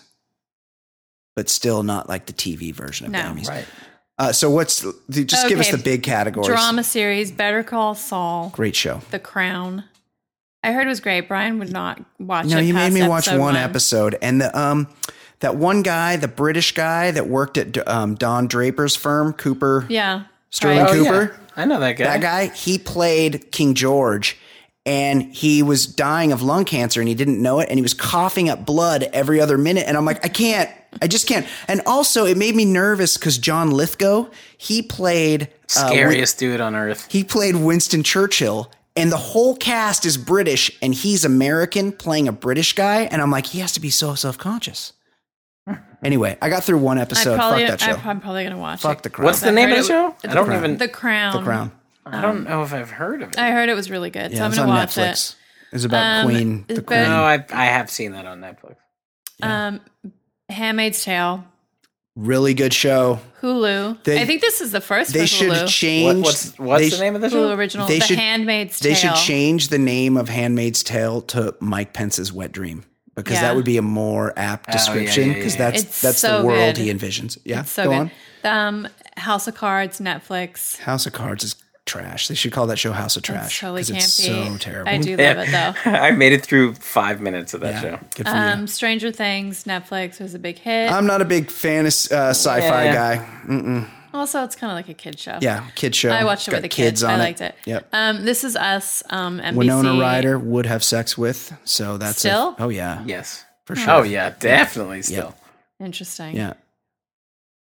but 1.35 1.49
still 1.49 1.81
not 1.81 2.07
like 2.07 2.27
the 2.27 2.33
TV 2.33 2.71
version 2.71 3.07
of 3.07 3.11
No. 3.13 3.33
the 3.33 3.41
Emmys. 3.41 3.47
Right. 3.49 3.65
Uh, 4.19 4.31
so 4.31 4.51
what's 4.51 4.81
the- 5.07 5.23
just 5.25 5.47
give 5.47 5.59
us 5.59 5.71
the 5.71 5.77
big 5.79 6.03
categories? 6.03 6.49
Drama 6.49 6.83
series, 6.83 7.31
Better 7.31 7.63
Call 7.63 7.95
Saul, 7.95 8.49
Great 8.53 8.75
show. 8.75 9.01
The 9.09 9.17
Crown. 9.17 9.85
I 10.63 10.71
heard 10.73 10.85
it 10.85 10.89
was 10.89 10.99
great. 10.99 11.27
Brian 11.27 11.59
would 11.59 11.71
not 11.71 11.99
watch 12.19 12.47
No, 12.47 12.57
it. 12.57 12.63
you 12.65 12.73
made 12.73 12.91
me 12.93 13.07
watch 13.07 13.27
episode 13.27 13.39
one 13.41 13.55
episode, 13.55 14.17
and 14.21 14.41
the 14.41 14.57
um, 14.59 14.87
that 15.39 15.55
one 15.55 15.83
guy, 15.83 16.17
the 16.17 16.27
British 16.27 16.73
guy 16.73 17.11
that 17.11 17.27
worked 17.27 17.57
at 17.57 17.87
um, 17.87 18.15
Don 18.15 18.47
Draper's 18.47 18.95
firm, 18.95 19.31
Cooper 19.33 19.85
Yeah. 19.89 20.23
Sterling 20.49 20.79
Right. 20.79 20.89
Oh, 20.89 20.93
Cooper. 21.03 21.21
yeah. 21.33 21.61
I 21.61 21.65
know 21.65 21.79
that 21.79 21.93
guy. 21.93 22.03
That 22.05 22.21
guy, 22.21 22.47
he 22.47 22.77
played 22.77 23.51
King 23.51 23.73
George 23.75 24.37
and 24.85 25.21
he 25.33 25.61
was 25.61 25.85
dying 25.85 26.31
of 26.31 26.41
lung 26.41 26.65
cancer 26.65 26.99
and 27.01 27.07
he 27.07 27.13
didn't 27.15 27.41
know 27.41 27.59
it 27.59 27.69
and 27.69 27.77
he 27.77 27.81
was 27.81 27.93
coughing 27.93 28.49
up 28.49 28.65
blood 28.65 29.03
every 29.13 29.39
other 29.41 29.57
minute 29.57 29.85
and 29.87 29.95
I'm 29.97 30.05
like 30.05 30.25
I 30.25 30.29
can't 30.29 30.69
I 31.01 31.07
just 31.07 31.27
can't. 31.27 31.45
And 31.67 31.81
also 31.85 32.25
it 32.25 32.37
made 32.37 32.55
me 32.55 32.63
nervous 32.65 33.15
cuz 33.17 33.37
John 33.37 33.71
Lithgow, 33.71 34.27
he 34.57 34.81
played 34.81 35.43
uh, 35.43 35.47
Win- 35.47 35.87
Scariest 35.97 36.39
dude 36.39 36.61
on 36.61 36.75
earth. 36.75 37.07
he 37.09 37.23
played 37.23 37.55
Winston 37.57 38.03
Churchill 38.03 38.71
and 38.95 39.11
the 39.11 39.17
whole 39.17 39.55
cast 39.55 40.05
is 40.05 40.17
British 40.17 40.71
and 40.81 40.93
he's 40.93 41.23
American 41.25 41.91
playing 41.91 42.27
a 42.27 42.31
British 42.31 42.73
guy 42.73 43.01
and 43.03 43.21
I'm 43.21 43.31
like 43.31 43.45
he 43.47 43.59
has 43.59 43.71
to 43.73 43.79
be 43.79 43.89
so 43.89 44.15
self-conscious. 44.15 44.93
Anyway, 46.01 46.37
I 46.41 46.47
got 46.47 46.63
through 46.63 46.77
one 46.77 46.97
episode. 46.97 47.35
probably, 47.35 47.67
Fuck 47.67 47.79
that 47.79 47.85
show. 48.01 48.09
I'm 48.09 48.21
probably 48.21 48.43
going 48.43 48.53
to 48.55 48.57
watch 48.59 48.79
Fuck 48.81 48.99
it. 48.99 49.03
the 49.03 49.09
crown. 49.09 49.25
What's 49.25 49.41
the 49.41 49.51
name 49.51 49.69
of 49.69 49.79
the 49.79 49.83
show? 49.83 50.15
it- 50.23 50.29
I 50.29 50.33
don't 50.33 50.53
even. 50.53 50.77
The 50.77 50.87
Crown. 50.87 51.35
the 51.35 51.41
crown. 51.43 51.73
I 52.05 52.21
don't 52.21 52.45
know 52.45 52.63
if 52.63 52.73
I've 52.73 52.89
heard 52.89 53.21
of 53.21 53.29
it. 53.33 53.37
I 53.37 53.51
heard 53.51 53.67
it 53.67 53.73
was 53.73 53.91
really 53.91 54.09
good. 54.09 54.35
so 54.35 54.45
I'm 54.45 54.51
gonna 54.53 54.69
watch 54.69 54.95
Netflix. 54.95 55.35
It's 55.73 55.83
about 55.83 56.21
Um, 56.21 56.25
Queen, 56.25 56.65
the 56.69 56.75
but- 56.75 56.85
Queen. 56.85 57.01
no, 57.03 57.21
I 57.23 57.43
I 57.51 57.65
have 57.65 57.89
seen 57.91 58.13
that 58.13 58.25
on 58.25 58.39
Netflix. 58.39 58.77
it. 59.39 59.45
Um, 59.45 59.81
Handmaid's 60.47 61.03
Tale, 61.03 61.43
Really 62.21 62.53
good 62.53 62.73
show. 62.73 63.19
Hulu. 63.41 64.03
They- 64.03 64.21
I 64.21 64.25
think 64.25 64.41
this 64.41 64.59
is 64.59 64.71
the 64.73 64.81
first 64.81 65.13
They 65.13 65.21
for 65.21 65.27
should 65.27 65.49
Hulu. 65.51 65.61
What, 65.61 65.67
change. 65.69 66.23
what's 66.25 66.59
what's 66.59 66.81
they 66.83 66.89
the 66.89 66.95
sh- 66.97 66.99
name 66.99 67.15
of 67.15 67.21
the 67.21 67.27
Hulu 67.27 67.31
show? 67.31 67.53
original. 67.53 67.87
They 67.87 67.99
the 67.99 68.05
should- 68.05 68.19
Handmaid's 68.19 68.79
They 68.79 68.93
should 68.93 69.15
change 69.15 69.69
the 69.69 69.77
name 69.77 70.17
of 70.17 70.27
Handmaid's 70.27 70.83
Tale 70.83 71.21
to 71.21 71.55
Mike 71.61 71.93
Pence's 71.93 72.33
Wet 72.33 72.51
Dream 72.51 72.83
because 73.15 73.35
Yeah. 73.35 73.43
that 73.43 73.55
would 73.55 73.63
be 73.63 73.77
a 73.77 73.81
more 73.81 74.33
apt 74.37 74.65
Oh, 74.67 74.71
yeah, 74.71 74.77
description 74.77 75.27
yeah, 75.29 75.33
because 75.35 75.53
yeah. 75.55 75.71
that's 75.71 75.83
It's 75.83 76.01
that's 76.01 76.17
so 76.19 76.39
the 76.41 76.47
world 76.47 76.75
good. 76.75 76.83
he 76.83 76.93
envisions. 76.93 77.37
Yeah, 77.45 77.63
So 77.63 77.85
go 77.85 77.89
good. 77.91 78.11
on. 78.43 78.67
Um, 78.67 78.87
House 79.15 79.47
of 79.47 79.55
Cards, 79.55 79.99
Netflix. 80.01 80.77
House 80.79 81.05
of 81.05 81.13
Cards 81.13 81.43
is 81.45 81.55
trash. 81.89 82.27
They 82.27 82.35
should 82.35 82.51
call 82.53 82.67
that 82.67 82.77
show 82.79 82.91
House 82.93 83.17
of 83.17 83.23
Trash 83.23 83.45
It's 83.47 83.59
totally 83.59 83.81
because 83.81 83.95
campy. 83.95 83.97
it's 83.97 84.13
so 84.13 84.57
terrible. 84.57 84.91
I 84.91 84.97
do 84.97 85.17
love 85.17 85.37
it 85.37 85.51
though. 85.51 85.73
I 85.91 86.11
made 86.11 86.31
it 86.33 86.45
through 86.45 86.75
five 86.75 87.19
minutes 87.21 87.53
of 87.53 87.61
that 87.61 87.73
Yeah, 87.75 87.81
show. 87.81 87.99
good 88.15 88.27
for 88.27 88.35
Um, 88.35 88.61
you. 88.61 88.67
Stranger 88.67 89.11
Things, 89.11 89.63
Netflix 89.65 90.19
was 90.21 90.33
a 90.35 90.39
big 90.39 90.57
hit. 90.59 90.91
I'm 90.91 91.05
not 91.07 91.21
a 91.21 91.25
big 91.25 91.49
fan 91.51 91.81
of 91.85 91.93
uh, 92.11 92.29
sci-fi 92.31 92.85
Yeah. 92.85 92.93
guy. 92.93 93.87
also, 94.13 94.43
it's 94.43 94.55
kind 94.55 94.71
of 94.71 94.75
like 94.75 94.89
a 94.89 94.93
kid 94.93 95.19
show. 95.19 95.37
Yeah, 95.41 95.67
kid 95.75 95.95
show. 95.95 96.09
I 96.09 96.23
watched 96.23 96.47
it 96.47 96.51
Got 96.51 96.57
with 96.57 96.63
the 96.63 96.69
kids. 96.69 97.03
I 97.03 97.13
on 97.13 97.19
liked 97.19 97.41
it. 97.41 97.55
Yep. 97.65 97.87
Um, 97.93 98.25
this 98.25 98.43
is 98.43 98.55
us. 98.55 99.03
Um, 99.09 99.39
NBC. 99.39 99.55
Winona 99.55 99.99
Ryder 99.99 100.37
would 100.39 100.65
have 100.65 100.83
sex 100.83 101.17
with, 101.17 101.53
so 101.63 101.97
that's 101.97 102.17
a- 102.17 102.29
Still? 102.29 102.55
oh 102.59 102.69
yeah, 102.69 103.03
Yes. 103.05 103.43
for 103.65 103.75
sure. 103.75 103.91
Oh 103.91 104.03
yeah, 104.03 104.31
definitely. 104.39 105.01
Still. 105.01 105.35
Interesting. 105.79 106.35
yeah, 106.35 106.53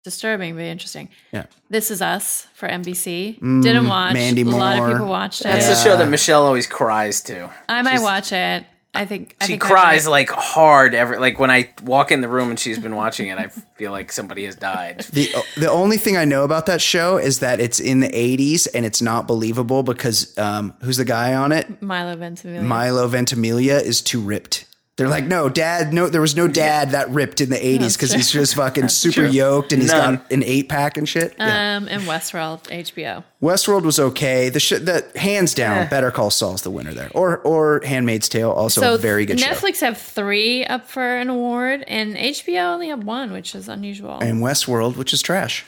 Disturbing, 0.03 0.55
but 0.55 0.63
interesting. 0.63 1.09
yeah. 1.31 1.45
This 1.69 1.89
is 1.89 2.01
us 2.01 2.47
for 2.53 2.67
NBC. 2.67 3.39
Didn't 3.39 3.87
watch. 3.87 4.11
Mm, 4.11 4.13
Mandy 4.15 4.41
a 4.41 4.45
lot 4.45 4.77
Moore. 4.77 4.87
of 4.87 4.93
people 4.93 5.07
watched 5.07 5.41
it. 5.41 5.45
That's 5.45 5.67
the 5.67 5.75
show 5.75 5.95
that 5.97 6.09
Michelle 6.09 6.43
always 6.45 6.67
cries 6.67 7.21
to. 7.23 7.49
I 7.69 7.81
might 7.81 7.91
she's- 7.91 8.03
watch 8.03 8.31
it. 8.33 8.65
I 8.95 9.05
think 9.05 9.35
I 9.41 9.45
She 9.45 9.53
think 9.53 9.65
I 9.65 9.69
cries 9.69 10.05
might. 10.05 10.11
like 10.11 10.29
hard 10.29 10.93
every 10.93 11.17
like 11.17 11.39
when 11.39 11.49
I 11.49 11.73
walk 11.83 12.11
in 12.11 12.21
the 12.21 12.27
room 12.27 12.51
and 12.51 12.59
she's 12.59 12.77
been 12.77 12.95
watching 12.95 13.27
it. 13.27 13.39
I 13.39 13.47
feel 13.47 13.91
like 13.91 14.11
somebody 14.11 14.45
has 14.45 14.55
died. 14.55 14.99
The 15.13 15.33
the 15.57 15.67
only 15.71 15.97
thing 15.97 16.15
I 16.15 16.25
know 16.25 16.43
about 16.43 16.67
that 16.67 16.79
show 16.79 17.17
is 17.17 17.39
that 17.39 17.59
it's 17.59 17.79
in 17.79 18.01
the 18.01 18.09
80s 18.09 18.67
and 18.71 18.85
it's 18.85 19.01
not 19.01 19.25
believable 19.25 19.81
because 19.81 20.37
um, 20.37 20.75
who's 20.83 20.97
the 20.97 21.05
guy 21.05 21.33
on 21.33 21.51
it? 21.51 21.81
Milo 21.81 22.15
Ventimiglia. 22.15 22.61
Milo 22.61 23.07
Ventimiglia 23.07 23.77
is 23.79 23.99
too 23.99 24.19
ripped. 24.21 24.65
They're 24.95 25.07
like, 25.09 25.25
no, 25.25 25.49
dad, 25.49 25.91
no, 25.91 26.07
there 26.07 26.21
was 26.21 26.35
no 26.35 26.47
dad 26.47 26.91
that 26.91 27.09
ripped 27.09 27.41
in 27.41 27.49
the 27.49 27.55
80s 27.55 27.93
because 27.95 28.11
he's 28.11 28.29
just 28.29 28.53
fucking 28.53 28.87
super 28.89 29.25
yoked 29.25 29.73
and 29.73 29.81
he's 29.81 29.91
None. 29.91 30.17
got 30.17 30.31
an 30.31 30.43
eight 30.43 30.69
pack 30.69 30.97
and 30.97 31.09
shit. 31.09 31.33
Yeah. 31.39 31.77
um, 31.77 31.87
and 31.87 32.03
Westworld, 32.03 32.61
HBO. 32.65 33.23
Westworld 33.41 33.83
was 33.85 33.99
okay. 33.99 34.49
The 34.49 34.59
shit 34.59 34.85
that 34.85 35.17
hands 35.17 35.55
down, 35.55 35.87
Better 35.89 36.11
Call 36.11 36.29
Saul's 36.29 36.61
the 36.61 36.69
winner 36.69 36.93
there, 36.93 37.09
or 37.15 37.39
or 37.39 37.81
Handmaid's 37.83 38.29
Tale, 38.29 38.51
also 38.51 38.81
So 38.81 38.93
a 38.93 38.97
very 38.99 39.25
good 39.25 39.39
show. 39.39 39.47
Netflix 39.47 39.79
have 39.81 39.97
three 39.97 40.63
up 40.65 40.87
for 40.87 41.17
an 41.17 41.27
award, 41.29 41.83
and 41.87 42.15
HBO 42.15 42.73
only 42.73 42.89
have 42.89 43.03
one, 43.03 43.31
which 43.33 43.55
is 43.55 43.67
unusual. 43.67 44.19
And 44.19 44.41
Westworld, 44.43 44.95
which 44.95 45.11
is 45.11 45.23
trash. 45.23 45.65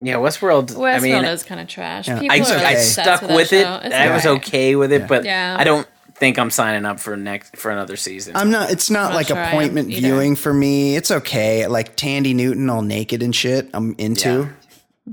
Yeah, 0.00 0.16
Westworld. 0.16 0.70
Westworld 0.72 0.96
I 0.96 0.98
mean, 0.98 1.24
is 1.24 1.44
kind 1.44 1.60
of 1.60 1.68
trash. 1.68 2.08
Yeah. 2.08 2.18
People 2.18 2.36
I, 2.36 2.40
are 2.40 2.56
okay. 2.56 2.64
I 2.64 2.70
obsessed 2.72 2.92
stuck 2.92 3.20
with, 3.22 3.28
that 3.30 3.36
with 3.36 3.52
it. 3.54 3.62
show. 3.62 3.80
It's 3.84 3.94
I 3.94 4.12
was 4.14 4.26
okay 4.26 4.76
with 4.76 4.92
it, 4.92 5.08
but 5.08 5.24
Yeah. 5.24 5.56
I 5.58 5.64
don't 5.64 5.86
think 6.16 6.38
I'm 6.38 6.50
signing 6.50 6.84
up 6.84 7.00
for 7.00 7.16
next 7.16 7.56
for 7.56 7.70
another 7.70 7.96
season. 7.96 8.36
I'm 8.36 8.50
not. 8.50 8.70
It's 8.70 8.90
not 8.90 9.08
not 9.10 9.14
like 9.14 9.26
sure 9.28 9.40
appointment 9.40 9.88
viewing 9.88 10.36
for 10.36 10.52
me. 10.54 10.96
It's 10.96 11.10
okay. 11.10 11.66
Like 11.66 11.96
Thandie 11.96 12.34
Newton 12.34 12.70
all 12.70 12.82
naked 12.82 13.22
and 13.22 13.34
shit. 13.34 13.68
I'm 13.74 13.94
into. 13.98 14.48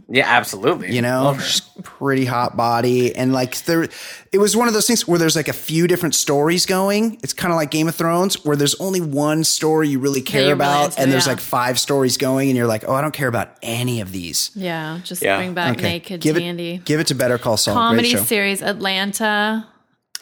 yeah, 0.08 0.26
absolutely. 0.26 0.94
You 0.96 1.02
know, 1.02 1.24
Love 1.24 1.62
pretty 1.84 2.24
hot 2.24 2.56
body, 2.56 3.14
and 3.14 3.34
like 3.34 3.58
there, 3.66 3.90
it 4.32 4.38
was 4.38 4.56
one 4.56 4.70
of 4.70 4.74
those 4.74 4.88
things 4.88 5.06
where 5.06 5.20
there's 5.20 5.36
like 5.36 5.50
a 5.50 5.54
few 5.54 5.86
different 5.88 6.16
stories 6.16 6.66
going. 6.66 7.20
It's 7.24 7.34
kind 7.34 7.52
of 7.52 7.58
like 7.58 7.72
Game 7.72 7.90
of 7.90 7.96
Thrones, 7.96 8.46
where 8.46 8.56
there's 8.56 8.76
only 8.76 9.02
one 9.02 9.44
story 9.44 9.90
you 9.90 10.00
really 10.00 10.22
care 10.22 10.42
you're 10.42 10.56
really 10.56 10.56
about, 10.56 10.86
into, 10.92 11.02
and 11.02 11.12
there's 11.12 11.26
yeah. 11.26 11.34
like 11.34 11.42
five 11.42 11.78
stories 11.78 12.16
going, 12.18 12.48
and 12.50 12.56
you're 12.58 12.68
like, 12.68 12.86
oh, 12.88 12.94
I 12.94 13.02
don't 13.02 13.14
care 13.14 13.28
about 13.28 13.50
any 13.62 14.00
of 14.00 14.12
these. 14.14 14.52
Yeah, 14.56 15.00
just 15.04 15.22
Yeah. 15.22 15.36
bring 15.38 15.54
back 15.54 15.78
Okay, 15.78 15.94
naked 15.94 16.22
give 16.22 16.38
Thandie. 16.38 16.76
it, 16.76 16.86
give 16.86 17.02
it 17.02 17.08
to 17.08 17.16
Better 17.16 17.38
Call 17.38 17.58
Saul. 17.58 17.74
Comedy 17.74 18.12
Great 18.12 18.20
show. 18.20 18.26
series 18.26 18.62
Atlanta, 18.62 19.68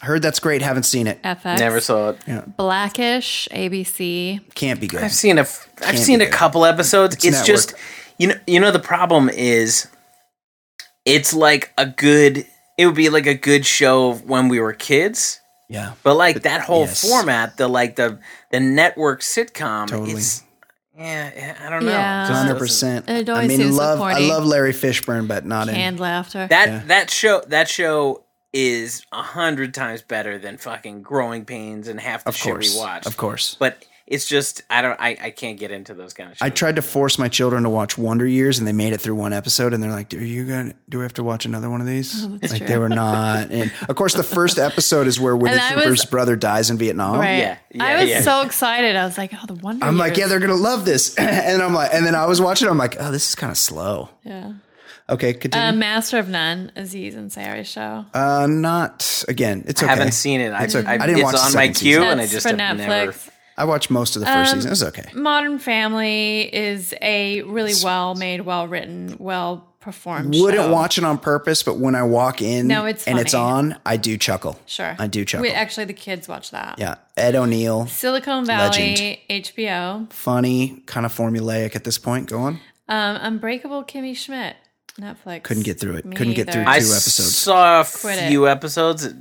Heard 0.00 0.22
that's 0.22 0.40
great. 0.40 0.62
Haven't 0.62 0.84
seen 0.84 1.06
it. 1.06 1.22
FX, 1.22 1.58
Never 1.58 1.80
saw 1.80 2.10
it. 2.10 2.18
Yeah. 2.26 2.44
Blackish, 2.56 3.48
ABC. 3.52 4.40
Can't 4.54 4.80
be 4.80 4.86
good. 4.86 5.02
I've 5.02 5.12
seen 5.12 5.36
a 5.38 5.42
f- 5.42 5.68
I've 5.78 5.94
Can't 5.94 5.98
seen 5.98 6.20
a 6.20 6.24
good. 6.24 6.32
couple 6.32 6.64
episodes. 6.64 7.16
It's, 7.16 7.24
network. 7.24 7.46
just 7.46 7.74
you 8.18 8.28
know 8.28 8.34
you 8.46 8.60
know 8.60 8.70
the 8.70 8.78
problem 8.78 9.28
is 9.28 9.88
it's 11.04 11.34
like 11.34 11.72
a 11.76 11.86
good 11.86 12.46
it 12.78 12.86
would 12.86 12.94
be 12.94 13.10
like 13.10 13.26
a 13.26 13.34
good 13.34 13.66
show 13.66 14.14
when 14.14 14.48
we 14.48 14.58
were 14.60 14.72
kids. 14.72 15.40
Yeah. 15.68 15.92
But 16.02 16.14
like 16.14 16.42
that 16.42 16.62
whole 16.62 16.86
yes. 16.86 17.06
format, 17.06 17.56
the 17.58 17.68
like 17.68 17.96
the 17.96 18.18
the 18.50 18.58
network 18.60 19.20
sitcom, 19.20 19.86
Totally. 19.88 20.12
it's 20.12 20.42
yeah, 20.96 21.30
yeah, 21.34 21.56
I 21.64 21.70
don't 21.70 21.84
know. 21.84 21.90
Yeah. 21.92 22.26
Hundred 22.26 22.42
doesn't- 22.44 22.58
percent. 22.58 23.08
It 23.08 23.28
I 23.28 23.32
always 23.32 23.48
mean, 23.48 23.58
seems 23.58 23.76
so 23.76 23.82
love. 23.82 24.00
I 24.00 24.18
love 24.20 24.44
Larry 24.44 24.72
Fishburne, 24.72 25.28
but 25.28 25.44
not 25.46 25.68
in. 25.68 25.74
Canned 25.74 26.00
laughter. 26.00 26.46
That 26.46 26.68
Yeah. 26.68 26.82
that 26.86 27.10
show 27.10 27.42
that 27.48 27.68
show 27.68 28.24
is 28.52 29.04
a 29.12 29.22
hundred 29.22 29.74
times 29.74 30.02
better 30.02 30.38
than 30.38 30.56
fucking 30.56 31.02
Growing 31.02 31.44
Pains 31.44 31.88
and 31.88 32.00
half 32.00 32.24
the 32.24 32.30
Of 32.30 32.36
shit 32.36 32.52
course, 32.52 32.74
we 32.74 32.80
watch. 32.80 33.06
of 33.06 33.16
course. 33.16 33.54
But 33.58 33.84
it's 34.08 34.26
just 34.26 34.62
I 34.68 34.82
don't 34.82 35.00
I, 35.00 35.16
I 35.22 35.30
can't 35.30 35.56
get 35.56 35.70
into 35.70 35.94
those 35.94 36.14
kind 36.14 36.32
of 36.32 36.36
shows. 36.36 36.44
I 36.44 36.50
tried 36.50 36.74
to 36.76 36.82
force 36.82 37.16
my 37.16 37.28
children 37.28 37.62
to 37.62 37.68
watch 37.70 37.96
Wonder 37.96 38.26
Years, 38.26 38.58
and 38.58 38.66
they 38.66 38.72
made 38.72 38.92
it 38.92 39.00
through 39.00 39.14
one 39.14 39.32
episode, 39.32 39.72
and 39.72 39.80
they're 39.80 39.92
like, 39.92 40.12
"Are 40.12 40.16
you 40.18 40.46
gonna? 40.46 40.74
Do 40.88 40.98
we 40.98 41.04
have 41.04 41.14
to 41.14 41.22
watch 41.22 41.44
another 41.46 41.70
one 41.70 41.80
of 41.80 41.86
these?" 41.86 42.24
Oh, 42.24 42.28
like 42.42 42.42
Oh, 42.54 42.56
true. 42.56 42.66
they 42.66 42.76
were 42.78 42.88
not. 42.88 43.52
And 43.52 43.70
of 43.88 43.94
course, 43.94 44.14
the 44.14 44.24
first 44.24 44.58
episode 44.58 45.06
is 45.06 45.20
where 45.20 45.36
Woody 45.36 45.52
And 45.54 45.76
was- 45.76 45.84
Cooper's 45.84 46.04
brother 46.06 46.34
dies 46.34 46.70
in 46.70 46.76
Vietnam. 46.78 47.20
right. 47.20 47.38
yeah, 47.38 47.58
yeah, 47.70 47.84
I 47.84 48.00
was 48.00 48.10
yeah. 48.10 48.20
so 48.22 48.40
excited. 48.42 48.96
I 48.96 49.04
was 49.04 49.16
like, 49.16 49.30
oh, 49.32 49.46
the 49.46 49.54
Wonder 49.54 49.86
I'm 49.86 49.96
like, 49.96 50.16
yeah, 50.16 50.26
they're 50.26 50.40
gonna 50.40 50.54
love 50.54 50.84
this, 50.84 51.14
and 51.18 51.62
I'm 51.62 51.72
like, 51.72 51.94
and 51.94 52.04
then 52.04 52.16
I 52.16 52.26
was 52.26 52.40
watching. 52.40 52.66
I'm 52.66 52.78
like, 52.78 52.96
oh, 52.98 53.12
this 53.12 53.28
is 53.28 53.36
kind 53.36 53.52
of 53.52 53.58
slow. 53.58 54.08
yeah. 54.24 54.54
Okay, 55.10 55.34
continue. 55.34 55.66
Uh, 55.68 55.72
Master 55.72 56.18
of 56.18 56.28
None, 56.28 56.70
Aziz 56.76 57.14
Ansari's 57.14 57.68
show. 57.68 58.04
uh, 58.14 58.46
not 58.48 59.24
again. 59.28 59.64
It's 59.66 59.82
I 59.82 59.86
okay. 59.86 59.94
haven't 59.94 60.12
seen 60.12 60.40
it. 60.40 60.50
I, 60.52 60.64
It's 60.64 60.74
okay. 60.76 60.86
I, 60.88 60.94
I 60.94 60.98
didn't 60.98 61.16
it's 61.16 61.22
watch 61.24 61.34
the 61.34 61.40
on 61.40 61.54
my 61.54 61.66
queue, 61.68 61.74
season. 61.74 62.02
and 62.04 62.12
I 62.12 62.24
That's 62.24 62.32
just 62.32 62.48
for 62.48 62.56
have 62.56 62.76
Netflix. 62.78 62.86
never. 62.86 63.14
I 63.58 63.64
watched 63.64 63.90
most 63.90 64.16
of 64.16 64.20
the 64.20 64.26
first 64.26 64.52
Um, 64.52 64.58
season. 64.60 64.68
It 64.68 64.70
was 64.70 64.82
okay. 64.84 65.04
Modern 65.14 65.58
Family 65.58 66.42
is 66.54 66.94
a 67.02 67.42
really 67.42 67.74
well 67.84 68.14
made, 68.14 68.40
well 68.42 68.66
written, 68.68 69.16
well 69.18 69.66
performed 69.80 70.34
show. 70.34 70.42
Wouldn't 70.42 70.62
show. 70.64 70.72
watch 70.72 70.96
it 70.98 71.04
on 71.04 71.18
purpose, 71.18 71.62
but 71.62 71.76
when 71.78 71.94
I 71.94 72.02
walk 72.04 72.40
in 72.40 72.68
No, 72.68 72.86
it's 72.86 73.06
and 73.06 73.18
it's 73.18 73.34
on, 73.34 73.78
I 73.84 73.96
do 73.98 74.16
chuckle. 74.16 74.58
Sure. 74.66 74.94
I 74.98 75.06
do 75.08 75.24
chuckle. 75.26 75.42
We, 75.42 75.50
actually, 75.50 75.86
the 75.86 75.92
kids 75.94 76.28
watch 76.28 76.52
that. 76.52 76.78
yeah, 76.78 76.96
Ed 77.16 77.34
O'Neill, 77.34 77.86
Silicon 77.86 78.44
Valley, 78.46 79.22
HBO. 79.28 80.10
funny, 80.12 80.82
kind 80.86 81.04
of 81.04 81.12
formulaic 81.14 81.74
at 81.76 81.84
this 81.84 81.98
point. 81.98 82.28
Go 82.30 82.38
on. 82.40 82.60
Um, 82.88 83.16
Unbreakable 83.20 83.84
Kimmy 83.84 84.16
Schmidt, 84.16 84.56
Netflix. 85.00 85.42
Couldn't 85.44 85.62
get 85.64 85.80
through 85.80 85.96
it. 85.96 86.04
Me 86.04 86.16
Couldn't 86.16 86.34
get 86.34 86.48
either. 86.48 86.52
through 86.64 86.70
I 86.70 86.78
two 86.80 86.86
episodes. 86.86 87.36
saw 87.36 87.80
a 87.80 87.84
Quit 87.84 88.18
it. 88.18 88.28
few 88.28 88.48
episodes. 88.48 89.04
It, 89.04 89.14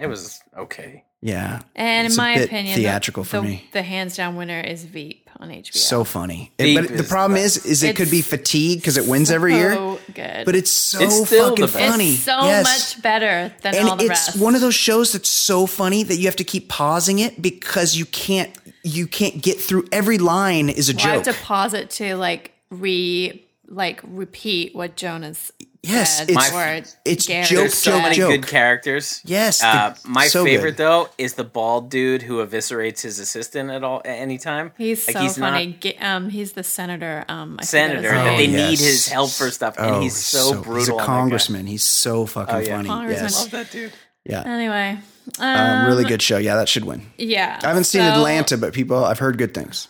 it 0.00 0.06
was 0.06 0.40
okay. 0.56 1.04
Yeah, 1.24 1.60
And 1.76 2.06
It's 2.06 2.16
in 2.16 2.20
a 2.20 2.22
my 2.24 2.34
bit 2.34 2.44
opinion, 2.46 2.74
the- 2.76 2.82
theatrical 2.82 3.22
for 3.22 3.36
the, 3.36 3.42
me. 3.44 3.68
the 3.72 3.82
hands 3.84 4.16
down 4.16 4.34
winner 4.34 4.58
is 4.58 4.82
Veep 4.84 5.30
on 5.38 5.50
HBO. 5.50 5.72
so 5.72 6.02
funny. 6.02 6.50
It- 6.58 6.74
but 6.88 6.96
the 6.96 7.04
problem 7.04 7.38
the 7.38 7.44
is, 7.44 7.64
is 7.64 7.84
it 7.84 7.94
could 7.94 8.10
be 8.10 8.22
fatigue 8.22 8.80
because 8.80 8.96
it 8.96 9.06
wins 9.06 9.30
every 9.30 9.54
year. 9.54 9.74
so 9.74 10.00
good. 10.12 10.44
But 10.44 10.56
it's 10.56 10.72
so 10.72 10.98
It's 11.00 11.30
fucking 11.30 11.68
funny. 11.68 12.14
it's 12.14 12.24
so 12.24 12.36
Yes. 12.42 12.64
much 12.96 13.02
better 13.02 13.52
than 13.62 13.74
and 13.76 13.88
all 13.88 13.94
the 13.96 14.08
rest. 14.08 14.30
it's 14.30 14.36
rest. 14.36 14.42
one 14.44 14.56
of 14.56 14.60
those 14.62 14.74
shows 14.74 15.12
that's 15.12 15.28
so 15.28 15.66
funny 15.66 16.02
that 16.02 16.16
you 16.16 16.24
have 16.26 16.34
to 16.36 16.44
keep 16.44 16.68
pausing 16.68 17.20
it 17.20 17.40
because 17.40 17.96
you 17.96 18.04
can't 18.06 18.50
you 18.84 19.06
can't 19.06 19.40
get 19.40 19.60
through 19.60 19.86
every 19.92 20.18
line 20.18 20.68
is 20.68 20.90
a 20.90 20.94
Well, 20.96 21.06
I 21.06 21.10
have 21.10 21.22
joke. 21.24 21.36
to 21.36 21.40
pause 21.42 21.72
it 21.72 21.88
to 21.90 22.16
like 22.16 22.50
re 22.70 23.44
like 23.72 24.00
repeat 24.04 24.74
what 24.74 24.96
Jonas 24.96 25.50
Yes, 25.82 26.18
said. 26.18 26.30
it's- 26.30 26.52
or 26.52 26.94
it's 27.04 27.26
Gary 27.26 27.44
joke, 27.44 27.58
There's 27.58 27.74
so 27.74 27.90
joke, 27.92 28.02
many 28.02 28.14
joke. 28.16 28.30
good 28.30 28.46
characters. 28.46 29.20
Yes, 29.24 29.60
Uh, 29.64 29.94
the- 30.00 30.08
my 30.08 30.28
so 30.28 30.44
favorite 30.44 30.72
good. 30.72 30.76
though 30.76 31.08
is 31.18 31.34
the 31.34 31.42
bald 31.42 31.90
dude 31.90 32.22
who 32.22 32.44
eviscerates 32.46 33.00
his 33.00 33.18
assistant 33.18 33.70
at 33.70 33.82
all 33.82 33.98
at 34.04 34.10
any 34.12 34.38
time. 34.38 34.70
He's 34.78 35.04
Like, 35.08 35.16
so 35.16 35.22
he's 35.22 35.38
not- 35.38 35.54
funny. 35.54 35.76
Ge- 35.80 35.96
um, 36.00 36.28
he's 36.30 36.52
the 36.52 36.62
senator. 36.62 37.24
Um, 37.28 37.56
I 37.60 37.64
senator 37.64 38.02
that 38.12 38.24
name. 38.38 38.52
they 38.52 38.62
Oh, 38.62 38.66
need 38.68 38.78
his 38.78 39.08
help 39.08 39.30
for 39.32 39.50
stuff, 39.50 39.74
and 39.78 39.96
Oh, 39.96 40.00
he's 40.00 40.16
so, 40.16 40.52
brutal. 40.62 40.74
He's 40.76 40.88
a 40.88 40.92
on 40.92 40.98
that 40.98 41.02
guy. 41.02 41.06
congressman. 41.06 41.66
He's 41.66 41.82
so 41.84 42.26
fucking 42.26 42.54
Oh, 42.54 42.58
yeah. 42.60 42.76
funny. 42.76 42.88
Congressman. 42.88 43.24
Yes, 43.24 43.36
I 43.36 43.40
Love 43.42 43.50
that 43.50 43.70
dude. 43.72 43.92
yeah, 44.24 44.42
Anyway, 44.46 44.98
um, 45.40 45.86
really 45.86 46.04
good 46.04 46.22
show. 46.22 46.36
Yeah, 46.38 46.54
that 46.56 46.68
should 46.68 46.84
win. 46.84 47.06
yeah. 47.18 47.58
I 47.62 47.66
haven't 47.68 47.84
seen 47.84 48.02
so- 48.02 48.08
Atlanta, 48.08 48.56
but 48.56 48.72
people 48.72 49.04
I've 49.04 49.18
heard 49.18 49.36
good 49.36 49.52
things. 49.54 49.88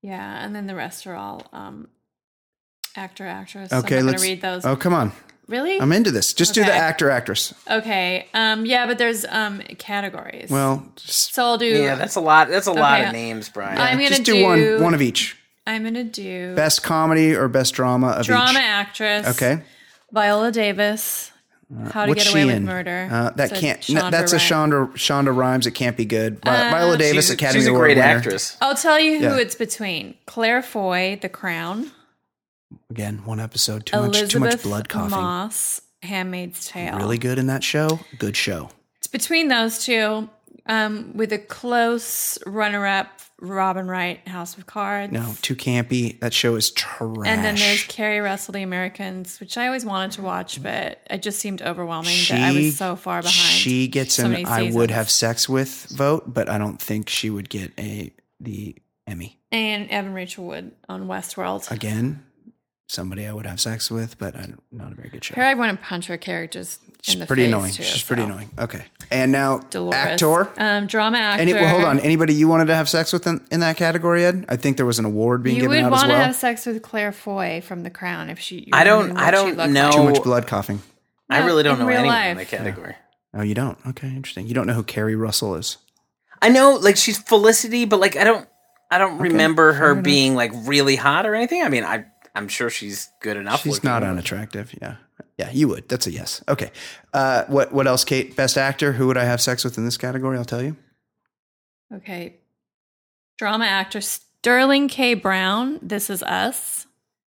Yeah, 0.00 0.42
and 0.44 0.54
then 0.56 0.66
the 0.66 0.74
rest 0.74 1.06
are 1.06 1.14
all 1.16 1.46
um, 1.52 1.88
actor 2.96 3.26
actress. 3.26 3.72
Okay, 3.72 3.98
I'm 3.98 4.06
let's 4.06 4.22
read 4.22 4.40
those. 4.40 4.64
Oh, 4.64 4.76
come 4.76 4.92
on. 4.94 5.12
Really? 5.46 5.78
I'm 5.78 5.92
into 5.92 6.10
this. 6.10 6.32
Just 6.32 6.54
do 6.54 6.64
the 6.64 6.72
actor 6.72 7.10
actress. 7.10 7.52
okay. 7.70 8.28
Um, 8.32 8.64
yeah, 8.64 8.86
but 8.86 8.96
there's 8.96 9.26
um 9.28 9.60
categories. 9.78 10.48
Well, 10.50 10.86
just, 10.96 11.34
so 11.34 11.44
I'll 11.44 11.58
do. 11.58 11.66
Yeah, 11.66 11.96
that's 11.96 12.16
a 12.16 12.20
lot. 12.20 12.48
That's 12.48 12.66
a 12.66 12.72
lot 12.72 13.02
of 13.04 13.12
names, 13.12 13.48
Brian. 13.50 13.78
I'm 13.78 13.98
gonna 13.98 14.08
just 14.08 14.24
do, 14.24 14.34
do, 14.34 14.42
one 14.44 14.82
one 14.82 14.94
of 14.94 15.02
each. 15.02 15.36
I'm 15.66 15.82
gonna 15.84 16.04
do 16.04 16.54
Best 16.54 16.82
comedy 16.82 17.34
or 17.34 17.48
best 17.48 17.74
drama 17.74 18.08
of 18.08 18.18
the 18.18 18.24
drama 18.24 18.50
each. 18.52 18.56
actress. 18.58 19.26
Okay. 19.36 19.62
Viola 20.12 20.50
Davis. 20.52 21.30
How 21.90 22.04
to 22.04 22.10
What's 22.10 22.24
Get 22.24 22.30
she 22.30 22.38
Away 22.38 22.44
with 22.46 22.54
in? 22.56 22.64
Murder. 22.66 23.08
Uh, 23.10 23.30
that 23.30 23.50
So 23.50 23.56
can't. 23.56 23.88
no, 23.88 24.02
Shonda 24.02 24.10
that's 24.10 24.32
a 24.32 24.36
Shonda 24.36 24.92
Shonda 24.92 25.34
Rhimes. 25.34 25.66
It 25.66 25.72
can't 25.72 25.96
be 25.96 26.04
good. 26.04 26.42
Vi- 26.44 26.50
Uh, 26.68 26.70
Viola 26.70 26.96
Davis, 26.98 27.26
she's, 27.26 27.34
Academy 27.34 27.60
she's 27.60 27.66
a 27.66 27.70
Award 27.70 27.86
great 27.86 27.96
winner. 27.96 28.06
actress. 28.08 28.56
I'll 28.60 28.76
tell 28.76 28.98
you 29.00 29.18
who 29.18 29.24
Yeah. 29.24 29.36
it's 29.38 29.54
between: 29.56 30.14
Claire 30.26 30.62
Foy, 30.62 31.18
The 31.20 31.28
Crown, 31.30 31.90
Again, 32.90 33.22
one 33.24 33.40
episode. 33.40 33.86
Too 33.86 33.96
Elizabeth 33.96 34.22
much. 34.22 34.30
Too 34.32 34.38
much 34.40 34.62
blood 34.62 34.88
coughing. 34.88 35.10
Moss, 35.10 35.80
Handmaid's 36.02 36.66
Tale. 36.66 36.96
Really 36.96 37.18
good 37.18 37.38
in 37.38 37.46
that 37.48 37.64
show. 37.64 38.00
Good 38.18 38.36
show. 38.36 38.70
It's 38.98 39.06
between 39.06 39.48
those 39.48 39.84
two, 39.84 40.28
um, 40.66 41.12
with 41.14 41.32
a 41.32 41.38
close 41.38 42.38
runner-up: 42.46 43.08
Robin 43.40 43.86
Wright, 43.86 44.26
House 44.26 44.56
of 44.56 44.66
Cards. 44.66 45.12
No, 45.12 45.34
too 45.42 45.54
campy. 45.56 46.18
That 46.20 46.32
show 46.32 46.56
is 46.56 46.70
trash. 46.70 47.26
And 47.26 47.44
then 47.44 47.56
there's 47.56 47.82
Keri 47.84 48.20
Russell, 48.20 48.52
The 48.52 48.62
Americans, 48.62 49.40
which 49.40 49.58
I 49.58 49.66
always 49.66 49.84
wanted 49.84 50.12
to 50.12 50.22
watch, 50.22 50.62
but 50.62 51.00
it 51.10 51.22
just 51.22 51.38
seemed 51.40 51.60
overwhelming 51.60 52.16
that 52.30 52.40
I 52.40 52.52
was 52.52 52.76
so 52.78 52.96
far 52.96 53.20
behind. 53.20 53.34
She 53.36 53.88
gets 53.88 54.14
so 54.14 54.26
an 54.26 54.46
I 54.46 54.70
would 54.70 54.90
have 54.90 55.10
sex 55.10 55.48
with 55.48 55.86
vote, 55.90 56.32
but 56.32 56.48
I 56.48 56.56
don't 56.58 56.80
think 56.80 57.08
she 57.10 57.28
would 57.28 57.50
get 57.50 57.72
a 57.78 58.12
the 58.40 58.76
Emmy 59.06 59.38
and 59.52 59.90
Evan 59.90 60.14
Rachel 60.14 60.46
Wood 60.46 60.72
on 60.88 61.06
Westworld. 61.06 61.70
again. 61.70 62.24
Somebody 62.86 63.26
I 63.26 63.32
would 63.32 63.46
have 63.46 63.60
sex 63.60 63.90
with, 63.90 64.18
but 64.18 64.36
I 64.36 64.40
don't, 64.42 64.92
a 64.92 64.94
very 64.94 65.08
good 65.08 65.24
show. 65.24 65.34
Here 65.34 65.44
I 65.44 65.54
want 65.54 65.78
to 65.78 65.84
punch 65.84 66.06
her 66.08 66.18
characters 66.18 66.78
She's 67.00 67.14
in 67.14 67.20
the 67.20 67.26
pretty 67.26 67.44
face, 67.44 67.48
annoying. 67.54 67.72
too, 67.72 67.82
She's 67.82 68.02
pretty 68.02 68.22
annoying. 68.22 68.50
Okay, 68.58 68.84
and 69.10 69.32
now 69.32 69.58
Dolores. 69.70 69.94
actor. 69.96 70.48
um, 70.58 70.86
drama 70.86 71.16
actor. 71.16 71.40
Any, 71.42 71.54
well, 71.54 71.66
hold 71.68 71.84
on. 71.84 71.98
Anybody 72.00 72.34
you 72.34 72.46
wanted 72.46 72.66
to 72.66 72.74
have 72.74 72.88
sex 72.90 73.10
with 73.12 73.26
in, 73.26 73.40
in 73.50 73.60
that 73.60 73.78
category, 73.78 74.24
Ed? 74.26 74.44
I 74.50 74.56
think 74.56 74.76
there 74.76 74.84
was 74.86 74.98
an 74.98 75.06
award 75.06 75.42
being 75.42 75.56
You 75.56 75.62
given 75.62 75.78
would 75.78 75.84
out 75.84 75.92
as 75.94 75.98
want 75.98 76.10
to 76.10 76.14
well. 76.14 76.24
have 76.26 76.36
sex 76.36 76.66
with 76.66 76.82
Claire 76.82 77.12
Foy 77.12 77.62
from 77.64 77.84
The 77.84 77.90
Crown 77.90 78.28
if 78.28 78.38
she. 78.38 78.68
I 78.72 78.84
don't- 78.84 79.16
I 79.16 79.30
don't 79.30 79.56
know- 79.56 79.64
like. 79.64 79.92
Too 79.94 80.04
much 80.04 80.22
blood 80.22 80.46
coughing. 80.46 80.82
I 81.30 81.44
really 81.46 81.62
don't 81.62 81.78
know 81.78 81.86
real 81.86 82.00
anyone 82.00 82.22
in 82.26 82.36
life. 82.36 82.50
that 82.50 82.56
category. 82.58 82.94
Oh, 83.32 83.42
you 83.42 83.54
don't? 83.54 83.78
Okay, 83.88 84.08
interesting. 84.08 84.46
You 84.46 84.52
don't 84.54 84.66
know 84.66 84.74
who 84.74 84.82
Keri 84.84 85.16
Russell 85.16 85.54
is. 85.54 85.78
I 86.42 86.50
know, 86.50 86.74
like 86.74 86.96
she's 86.98 87.18
Felicity, 87.18 87.86
but 87.86 87.98
like 87.98 88.14
I 88.16 88.24
don't, 88.24 88.46
I 88.90 88.98
don't 88.98 89.18
remember 89.18 89.72
her 89.72 89.92
enough. 89.92 90.04
being 90.04 90.34
like 90.34 90.52
really 90.66 90.96
hot 90.96 91.24
or 91.26 91.34
anything. 91.34 91.62
I 91.62 91.68
mean, 91.70 91.82
I, 91.84 92.04
I'm 92.34 92.48
sure 92.48 92.70
she's 92.70 93.08
good 93.20 93.36
enough. 93.36 93.62
She's 93.62 93.74
looking. 93.74 93.90
not 93.90 94.02
unattractive. 94.02 94.74
Yeah, 94.80 94.96
yeah, 95.38 95.50
you 95.50 95.68
would. 95.68 95.88
That's 95.88 96.06
a 96.06 96.10
yes. 96.10 96.42
Okay. 96.48 96.70
Uh, 97.12 97.44
what 97.46 97.72
what 97.72 97.86
else, 97.86 98.04
Kate? 98.04 98.34
Best 98.36 98.58
actor? 98.58 98.92
Who 98.92 99.06
would 99.06 99.16
I 99.16 99.24
have 99.24 99.40
sex 99.40 99.64
with 99.64 99.78
in 99.78 99.84
this 99.84 99.96
category? 99.96 100.36
I'll 100.36 100.44
tell 100.44 100.62
you. 100.62 100.76
Okay. 101.92 102.36
Drama 103.38 103.64
actor 103.66 104.00
Sterling 104.00 104.88
K. 104.88 105.14
Brown. 105.14 105.78
This 105.82 106.10
is 106.10 106.22
us. 106.22 106.86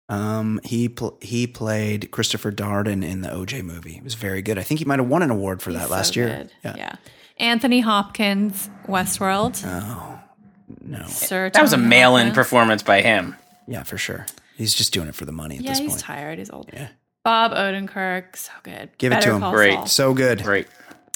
Um, 0.09 0.61
he 0.63 0.89
pl- 0.89 1.19
he 1.21 1.47
played 1.47 2.11
Christopher 2.11 2.53
Darden 2.53 3.05
in 3.05 3.23
the 3.23 3.29
OJ 3.29 3.63
movie. 3.65 3.97
It 3.97 4.05
was 4.05 4.15
very 4.15 4.41
good. 4.41 4.59
I 4.59 4.63
think 4.63 4.79
he 4.79 4.85
might 4.85 4.99
have 4.99 5.09
won 5.09 5.23
an 5.23 5.31
award 5.31 5.63
for 5.63 5.73
that 5.73 5.91
last 5.91 6.15
so 6.15 6.21
year. 6.21 6.29
good. 6.29 6.51
Yeah. 6.65 6.77
yeah. 6.77 6.97
Anthony 7.39 7.81
Hopkins, 7.81 8.71
Westworld. 8.87 9.63
Oh 9.67 10.21
no. 10.81 11.05
Sir 11.07 11.51
That 11.51 11.61
was 11.63 11.73
a 11.73 11.77
Tony 11.77 11.89
mail-in 11.89 12.33
performance 12.33 12.83
by 12.83 13.03
him. 13.03 13.37
Yeah, 13.67 13.83
for 13.83 13.99
sure. 13.99 14.27
He's 14.57 14.75
just 14.75 14.93
doing 14.93 15.09
it 15.09 15.15
for 15.15 15.25
the 15.25 15.33
money 15.33 15.57
at 15.59 15.63
Yeah, 15.63 15.71
this 15.71 15.81
point. 15.81 15.93
he's 15.93 16.03
tired. 16.03 16.39
He's 16.39 16.51
old. 16.51 16.71
Yeah. 16.73 16.89
Bob 17.25 17.53
Odenkirk, 17.53 18.37
so 18.37 18.53
good. 18.63 18.91
Give 18.99 19.13
it 19.13 19.21
to 19.23 19.35
him. 19.35 19.41
Call 19.41 19.53
Great. 19.53 19.75
Saul. 19.75 19.87
So 19.87 20.15
good. 20.15 20.43
Great. 20.43 20.69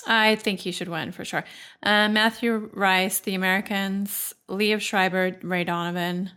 I 0.06 0.34
think 0.36 0.60
he 0.60 0.72
should 0.72 0.88
win 0.88 1.12
for 1.12 1.24
sure. 1.24 1.44
Uh, 1.82 2.08
Matthew 2.08 2.70
Rhys, 2.72 3.20
The 3.20 3.34
Americans. 3.34 4.34
Liev 4.48 4.80
Schreiber, 4.80 5.36
Ray 5.42 5.64
Donovan. 5.64 6.30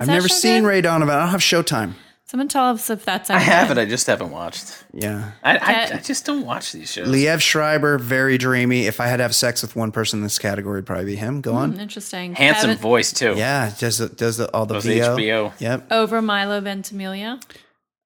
I've 0.00 0.06
never 0.08 0.28
show 0.28 0.34
seen 0.34 0.62
good? 0.62 0.68
Ray 0.68 0.80
Donovan. 0.80 1.14
I 1.14 1.20
don't 1.20 1.28
have 1.30 1.40
Showtime. 1.40 1.94
Someone 2.32 2.48
tell 2.48 2.70
us 2.70 2.88
if 2.88 3.04
that's. 3.04 3.28
I 3.28 3.38
have 3.38 3.70
it. 3.70 3.76
I 3.76 3.84
just 3.84 4.06
haven't 4.06 4.30
watched. 4.30 4.84
Yeah. 4.94 5.32
I, 5.44 5.58
I, 5.58 5.88
I 5.96 5.98
just 5.98 6.24
don't 6.24 6.46
watch 6.46 6.72
these 6.72 6.90
shows. 6.90 7.06
Liev 7.06 7.42
Schreiber, 7.42 7.98
very 7.98 8.38
dreamy. 8.38 8.86
If 8.86 9.00
I 9.00 9.06
had 9.06 9.18
to 9.18 9.22
have 9.24 9.34
sex 9.34 9.60
with 9.60 9.76
one 9.76 9.92
person 9.92 10.20
in 10.20 10.22
this 10.22 10.38
category, 10.38 10.78
it'd 10.78 10.86
probably 10.86 11.04
be 11.04 11.16
him. 11.16 11.42
Go 11.42 11.52
on. 11.52 11.72
Hmm, 11.74 11.80
Interesting. 11.80 12.34
Handsome 12.34 12.70
Kevin- 12.70 12.80
voice 12.82 13.12
too. 13.12 13.34
Yeah, 13.36 13.70
does 13.78 13.98
the, 13.98 14.08
does 14.08 14.38
the, 14.38 14.50
all 14.54 14.64
the 14.64 14.74
Those 14.80 14.86
VO. 14.86 15.16
HBO. 15.18 15.52
Yep. 15.60 15.92
Over 15.92 16.22
Milo 16.22 16.62
Ventimiglia. 16.62 17.38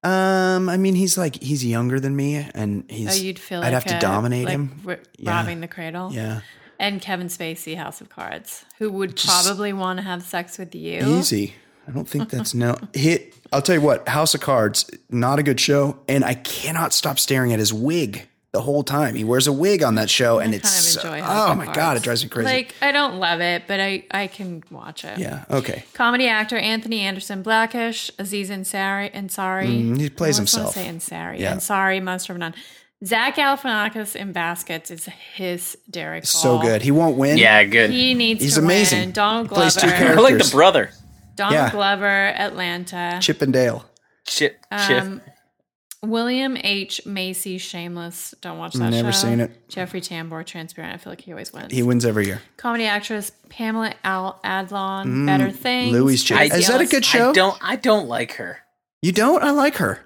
Um, 0.02 0.68
I 0.68 0.76
mean, 0.76 0.96
he's 0.96 1.16
like 1.16 1.40
he's 1.40 1.64
younger 1.64 2.00
than 2.00 2.16
me, 2.16 2.34
and 2.52 2.84
he's. 2.90 3.08
Oh, 3.08 3.12
he's. 3.12 3.22
you'd 3.22 3.38
feel 3.38 3.60
I'd 3.60 3.72
like 3.72 3.74
have 3.74 3.84
to 3.84 3.98
dominate 4.00 4.46
like 4.46 4.54
him. 4.54 4.80
ro- 4.84 4.96
Yeah. 5.18 5.30
robbing 5.36 5.60
the 5.60 5.68
cradle. 5.68 6.12
Yeah, 6.12 6.40
And 6.80 7.00
Kevin 7.00 7.28
Spacey, 7.28 7.76
House 7.76 8.00
of 8.00 8.08
Cards, 8.08 8.64
who 8.78 8.90
would 8.90 9.16
probably 9.16 9.72
want 9.72 9.98
to 9.98 10.02
have 10.04 10.22
sex 10.24 10.58
with 10.58 10.74
you. 10.74 10.98
easy. 11.00 11.54
I 11.88 11.92
don't 11.92 12.08
think 12.08 12.30
that's 12.30 12.52
no 12.54 12.76
hit. 12.92 13.34
I'll 13.52 13.62
tell 13.62 13.76
you 13.76 13.80
what, 13.80 14.08
House 14.08 14.34
of 14.34 14.40
Cards, 14.40 14.90
not 15.08 15.38
a 15.38 15.42
good 15.42 15.60
show, 15.60 15.98
and 16.08 16.24
I 16.24 16.34
cannot 16.34 16.92
stop 16.92 17.18
staring 17.18 17.52
at 17.52 17.58
his 17.60 17.72
wig. 17.72 18.28
the 18.52 18.62
whole 18.62 18.82
time. 18.82 19.14
He 19.14 19.22
wears 19.22 19.46
a 19.46 19.52
wig 19.52 19.82
on 19.82 19.96
that 19.96 20.08
show, 20.08 20.38
and 20.38 20.52
I 20.52 20.56
it's 20.56 20.96
kind 21.04 21.14
of 21.14 21.20
enjoy. 21.20 21.28
oh 21.28 21.30
house 21.32 21.50
of 21.50 21.56
my 21.58 21.72
god, 21.74 21.96
it 21.98 22.02
drives 22.02 22.24
me 22.24 22.30
crazy. 22.30 22.46
Like 22.50 22.74
I 22.80 22.90
don't 22.90 23.18
love 23.20 23.40
it, 23.42 23.64
but 23.68 23.80
I 23.80 24.04
I 24.10 24.26
can 24.28 24.64
watch 24.70 25.04
it. 25.04 25.18
yeah, 25.18 25.44
okay. 25.50 25.84
Comedy 25.92 26.26
actor 26.26 26.56
Anthony 26.56 27.00
Anderson 27.02 27.42
Blackish, 27.42 28.10
Aziz 28.18 28.48
Ansari, 28.50 29.12
Ansari. 29.14 29.68
Mm, 29.68 30.00
he 30.00 30.08
plays 30.08 30.38
I 30.38 30.40
always 30.40 30.54
wanna 30.56 30.68
himself. 30.70 30.74
Say 30.74 30.88
Ansari. 30.88 31.38
Yeah. 31.38 31.54
Ansari, 31.56 32.02
Master 32.02 32.32
of 32.32 32.38
None. 32.38 32.54
Zach 33.04 33.36
Galifianakis 33.36 34.16
in 34.16 34.32
Baskets 34.32 34.90
is 34.90 35.06
hysterical. 35.34 36.26
So 36.26 36.58
good. 36.58 36.80
He 36.82 36.90
won't 36.90 37.16
win. 37.18 37.36
Yeah, 37.36 37.62
good. 37.64 37.90
He 37.90 38.14
needs 38.14 38.42
He's 38.42 38.54
to 38.54 38.60
amazing. 38.62 39.00
win. 39.00 39.10
Donald 39.12 39.48
He 39.50 39.54
plays 39.54 39.74
two 39.74 39.82
Glover. 39.82 39.94
I 39.94 39.98
characters. 39.98 40.22
like 40.24 40.38
the 40.42 40.50
brother. 40.50 40.90
Donald 41.36 41.54
Yeah. 41.54 41.70
Glover, 41.70 42.06
Atlanta. 42.06 43.18
Chip 43.22 43.40
and 43.42 43.52
Dale. 43.52 43.84
Chip. 44.26 44.58
Chip. 44.88 45.02
Um, 45.04 45.20
William 46.02 46.56
H. 46.56 47.04
Macy, 47.06 47.58
Shameless. 47.58 48.34
Don't 48.40 48.58
watch 48.58 48.74
that 48.74 48.90
Never 48.90 49.12
show. 49.12 49.18
seen 49.18 49.40
it. 49.40 49.68
Jeffrey 49.68 50.00
Tambor, 50.00 50.44
Transparent. 50.44 50.94
I 50.94 50.98
feel 50.98 51.10
like 51.12 51.20
he 51.20 51.32
always 51.32 51.52
wins. 51.52 51.72
He 51.72 51.82
wins 51.82 52.04
every 52.04 52.26
year. 52.26 52.42
Comedy 52.56 52.84
actress 52.84 53.32
Pamela 53.48 53.94
Al 54.04 54.38
Adlon, 54.44 55.26
Better 55.26 55.50
Things. 55.50 55.90
Mm, 55.94 55.98
Louis 56.00 56.22
chick. 56.22 56.36
I- 56.38 56.44
Is 56.56 56.68
that 56.68 56.80
a 56.80 56.86
good 56.86 57.04
show? 57.04 57.30
I 57.30 57.32
don't. 57.32 57.58
I 57.62 57.76
don't 57.76 58.08
like 58.08 58.32
her. 58.34 58.58
You 59.02 59.12
don't? 59.12 59.42
I 59.42 59.50
like 59.50 59.76
her. 59.76 60.00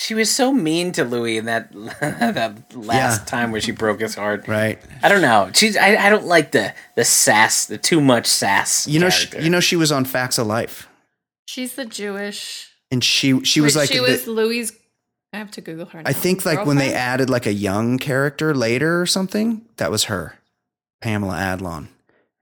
She 0.00 0.14
was 0.14 0.30
so 0.34 0.50
mean 0.52 0.92
to 0.92 1.04
Louis 1.04 1.36
in 1.36 1.44
that 1.44 1.72
that 2.00 2.74
last 2.74 3.20
Yeah. 3.20 3.24
time 3.26 3.52
where 3.52 3.60
she 3.60 3.70
broke 3.72 4.00
his 4.00 4.14
heart. 4.14 4.48
Right. 4.48 4.78
I 5.02 5.08
don't 5.10 5.20
know. 5.20 5.50
She's. 5.52 5.76
I, 5.76 5.94
I 5.96 6.08
don't 6.08 6.24
like 6.26 6.52
the 6.52 6.72
the 6.96 7.04
sass, 7.04 7.66
the 7.66 7.76
too 7.76 8.00
much 8.00 8.26
sass. 8.26 8.88
You 8.88 8.98
know, 8.98 9.10
she, 9.10 9.28
you 9.38 9.50
know, 9.50 9.60
she 9.60 9.76
was 9.76 9.92
on 9.92 10.06
Facts 10.06 10.38
of 10.38 10.46
Life, 10.46 10.88
She's 11.46 11.74
the 11.74 11.84
Jewish. 11.84 12.70
and 12.90 13.04
she 13.04 13.44
she 13.44 13.60
was 13.60 13.76
Wait, 13.76 13.82
like 13.82 13.90
she 13.90 13.96
the- 13.98 14.02
was 14.10 14.26
Louis. 14.26 14.72
I 15.32 15.36
have 15.38 15.50
to 15.52 15.60
Google 15.60 15.86
her. 15.86 16.02
I 16.06 16.12
think 16.14 16.44
like 16.46 16.64
when 16.66 16.78
they 16.78 16.92
added 16.94 17.28
like 17.30 17.46
a 17.46 17.52
young 17.52 17.98
character 17.98 18.52
later 18.54 19.00
or 19.00 19.06
something, 19.06 19.66
that 19.76 19.90
was 19.90 20.04
her, 20.04 20.34
Pamela 21.02 21.34
Adlon. 21.34 21.86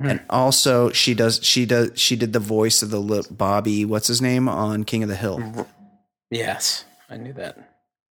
Hmm. 0.01 0.07
And 0.09 0.21
also 0.31 0.91
she 0.93 1.13
does 1.13 1.41
she 1.43 1.67
does 1.67 1.91
she 1.97 2.15
did 2.17 2.33
the 2.33 2.39
voice 2.39 2.83
of 2.85 2.91
the 2.91 3.01
little 3.01 3.35
Bobby, 3.35 3.85
what's 3.85 4.07
his 4.07 4.23
name 4.23 4.49
on 4.49 4.85
King 4.85 5.03
of 5.03 5.09
the 5.11 5.17
Hill. 5.17 5.67
Yes, 6.31 6.85
I 7.09 7.17
knew 7.17 7.33
that. 7.35 7.57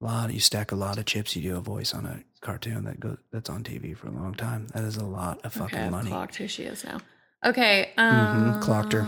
A 0.02 0.06
lot 0.06 0.34
you 0.34 0.40
stack 0.40 0.72
a 0.72 0.76
lot 0.76 0.98
of 0.98 1.06
chips, 1.06 1.36
you 1.36 1.42
do 1.42 1.58
a 1.58 1.62
voice 1.62 1.94
on 1.94 2.06
a 2.06 2.22
cartoon 2.42 2.86
that 2.86 3.00
goes 3.00 3.18
that's 3.34 3.50
on 3.50 3.64
TV 3.64 3.96
for 3.98 4.08
a 4.08 4.12
long 4.12 4.34
time. 4.34 4.68
That 4.74 4.84
is 4.86 4.96
a 4.98 5.06
lot 5.06 5.42
of 5.44 5.52
fucking 5.54 5.76
Okay, 5.78 5.86
I've 5.86 5.92
money. 5.92 6.10
clocked 6.10 6.36
who 6.38 6.48
she 6.48 6.64
is 6.64 6.84
now. 6.86 7.00
Okay. 7.46 7.92
Um, 7.98 8.54
Mhm, 8.56 8.62
clocked 8.62 8.94
her. 8.94 9.06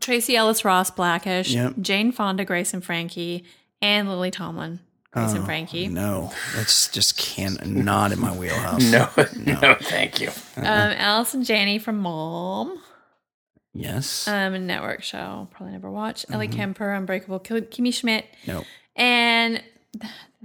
Tracee 0.00 0.36
Ellis 0.36 0.64
Ross, 0.64 0.90
Blackish, 0.90 1.50
Yep. 1.50 1.74
Jane 1.80 2.10
Fonda, 2.12 2.44
Grace 2.44 2.74
and 2.74 2.84
Frankie, 2.84 3.44
and 3.80 4.08
Lily 4.08 4.30
Tomlin, 4.32 4.80
Grace 5.12 5.30
and 5.32 5.42
Oh, 5.42 5.44
Frankie. 5.44 5.86
No, 5.88 6.32
that's 6.56 6.88
just 6.88 7.16
can 7.16 7.58
not 7.64 8.10
in 8.10 8.18
my 8.20 8.36
wheelhouse. 8.36 8.82
No, 8.90 9.08
no, 9.36 9.76
thank 9.80 10.20
you. 10.20 10.30
Um, 10.56 10.64
Allison 10.64 11.44
Janney 11.44 11.78
from 11.78 11.98
Mom, 11.98 12.80
Yes. 13.74 14.28
um, 14.28 14.54
a 14.54 14.58
network 14.58 15.02
show, 15.02 15.48
probably 15.50 15.72
never 15.72 15.90
watched. 15.90 16.26
Ellie 16.30 16.48
Mm-hmm. 16.48 16.56
Kemper, 16.56 16.92
Unbreakable, 16.92 17.40
Kimmy 17.40 17.92
Schmidt, 17.94 18.26
no. 18.46 18.64
and 18.96 19.62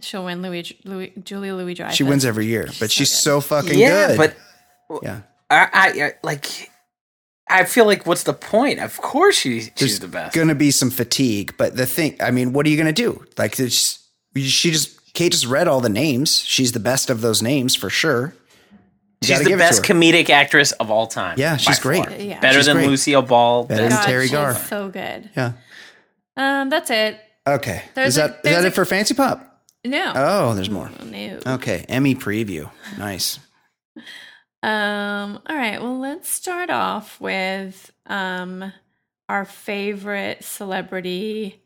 she'll 0.01 0.23
win 0.25 0.41
Louis, 0.41 0.77
Louis 0.85 1.11
Julia 1.23 1.53
Louis 1.53 1.73
Dreyfus. 1.73 1.95
She 1.95 2.03
wins 2.03 2.23
every 2.25 2.45
year, 2.45 2.69
but 2.79 2.89
she's 2.91 3.09
good. 3.09 3.17
so 3.17 3.41
fucking 3.41 3.77
yeah, 3.77 4.15
good. 4.15 4.17
but 4.17 5.01
yeah. 5.03 5.21
I, 5.49 5.69
I, 5.73 6.03
I 6.05 6.13
like. 6.23 6.71
I 7.49 7.63
feel 7.63 7.85
like 7.85 8.05
what's 8.05 8.23
the 8.23 8.33
point? 8.33 8.79
Of 8.79 8.97
course, 9.01 9.37
she, 9.37 9.61
she's 9.61 9.71
there's 9.77 9.99
the 9.99 10.07
best. 10.09 10.35
going 10.35 10.49
to 10.49 10.55
be 10.55 10.69
some 10.69 10.89
fatigue. 10.89 11.53
But 11.57 11.77
the 11.77 11.85
thing, 11.85 12.17
I 12.19 12.29
mean, 12.31 12.51
what 12.51 12.65
are 12.65 12.69
you 12.69 12.75
going 12.75 12.93
to 12.93 13.01
do? 13.01 13.25
Like, 13.37 13.55
there's, 13.55 14.05
she 14.35 14.71
just, 14.71 15.13
Kate 15.13 15.31
just 15.31 15.45
read 15.45 15.65
all 15.65 15.79
the 15.79 15.87
names. 15.87 16.39
She's 16.43 16.73
the 16.73 16.81
best 16.81 17.09
of 17.09 17.21
those 17.21 17.41
names 17.41 17.73
for 17.73 17.89
sure. 17.89 18.33
You 19.21 19.27
She's 19.29 19.39
the 19.39 19.45
give 19.45 19.59
it 19.59 19.63
to 19.63 19.69
best 19.69 19.83
comedic 19.83 20.29
actress 20.29 20.71
of 20.73 20.91
all 20.91 21.07
time. 21.07 21.39
Yeah, 21.39 21.57
she's 21.57 21.79
great. 21.79 22.05
Yeah. 22.19 22.39
Better 22.39 22.59
She's 22.59 22.67
than 22.67 22.77
great. 22.77 22.87
Lucille 22.87 23.21
Ball. 23.23 23.63
Better 23.63 23.81
than 23.83 23.91
God, 23.91 24.05
Teri 24.07 24.21
she's 24.23 24.31
Garr. 24.31 24.53
So 24.55 24.89
good. 24.89 25.29
Yeah. 25.35 25.53
Um, 26.35 26.69
that's 26.69 26.91
it. 26.91 27.19
Okay. 27.47 27.81
There's 27.95 28.09
is 28.09 28.17
a- 28.17 28.21
that 28.27 28.29
is 28.45 28.55
that 28.55 28.63
a- 28.63 28.67
it 28.67 28.73
for 28.75 28.85
Fancy 28.85 29.15
Pop? 29.15 29.63
No. 29.83 30.13
Oh, 30.15 30.53
there's 30.53 30.69
more. 30.69 30.91
no. 31.03 31.39
Okay. 31.47 31.83
Emmy 31.89 32.13
preview. 32.13 32.69
Nice. 32.99 33.39
Um, 34.63 35.39
all 35.47 35.55
right, 35.55 35.81
well, 35.81 35.99
let's 35.99 36.29
start 36.29 36.69
off 36.69 37.19
with 37.21 37.91
um 38.07 38.73
our 39.29 39.45
favorite 39.45 40.43
celebrity 40.43 41.61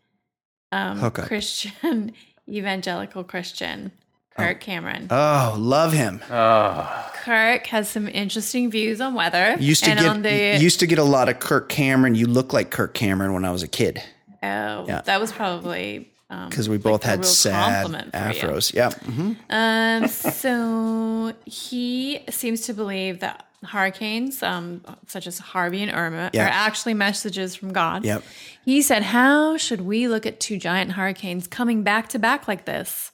um 0.72 1.00
Hookup. 1.00 1.26
Christian 1.28 2.14
evangelical 2.50 3.24
Christian, 3.24 3.92
Kirk 4.38 4.60
Cameron. 4.62 5.08
Oh, 5.10 5.56
love 5.58 5.94
him. 5.94 6.22
Oh, 6.30 7.12
Kirk 7.24 7.68
has 7.68 7.90
some 7.90 8.08
interesting 8.08 8.72
views 8.72 9.00
on 9.02 9.14
weather. 9.14 9.56
Used 9.60 9.84
to 9.84 9.92
and 9.92 10.00
on 10.00 10.22
get 10.22 10.58
the 10.58 10.64
used 10.64 10.80
to 10.80 10.88
get 10.88 10.98
a 11.00 11.04
lot 11.04 11.30
of 11.30 11.40
Kirk 11.40 11.70
Cameron. 11.70 12.16
You 12.16 12.28
look 12.28 12.54
like 12.54 12.72
Kirk 12.72 12.94
Cameron 12.94 13.34
when 13.34 13.46
I 13.46 13.52
was 13.52 13.62
a 13.64 13.68
kid 13.68 14.02
oh, 14.44 14.86
Yeah. 14.88 15.02
that 15.06 15.20
was 15.20 15.32
probably 15.32 16.10
um, 16.30 16.50
because 16.50 16.70
we 16.70 16.78
both 16.78 17.04
a 17.04 17.08
had 17.08 17.26
sad 17.26 17.84
compliment 17.84 18.12
for 18.14 18.18
you. 18.18 18.24
afros. 18.50 18.74
Yeah. 18.74 18.90
hmm 18.92 19.34
Um, 19.50 20.08
so 20.08 21.34
he 21.46 22.24
seems 22.30 22.62
to 22.62 22.74
believe 22.74 23.20
that 23.20 23.46
hurricanes, 23.64 24.42
um, 24.42 24.82
such 25.08 25.28
as 25.28 25.38
Harvey 25.38 25.84
and 25.84 25.92
Irma, 25.92 26.32
Yeah. 26.34 26.46
are 26.46 26.50
actually 26.50 26.94
messages 26.96 27.54
from 27.56 27.74
God. 27.74 28.04
Yep. 28.06 28.24
He 28.66 28.82
said, 28.82 29.04
"How 29.04 29.58
should 29.58 29.82
we 29.82 30.08
look 30.08 30.26
at 30.26 30.40
two 30.40 30.58
giant 30.58 30.94
hurricanes 30.94 31.46
coming 31.48 31.84
back 31.84 32.08
to 32.10 32.18
back 32.20 32.48
like 32.48 32.66
this?" 32.66 33.12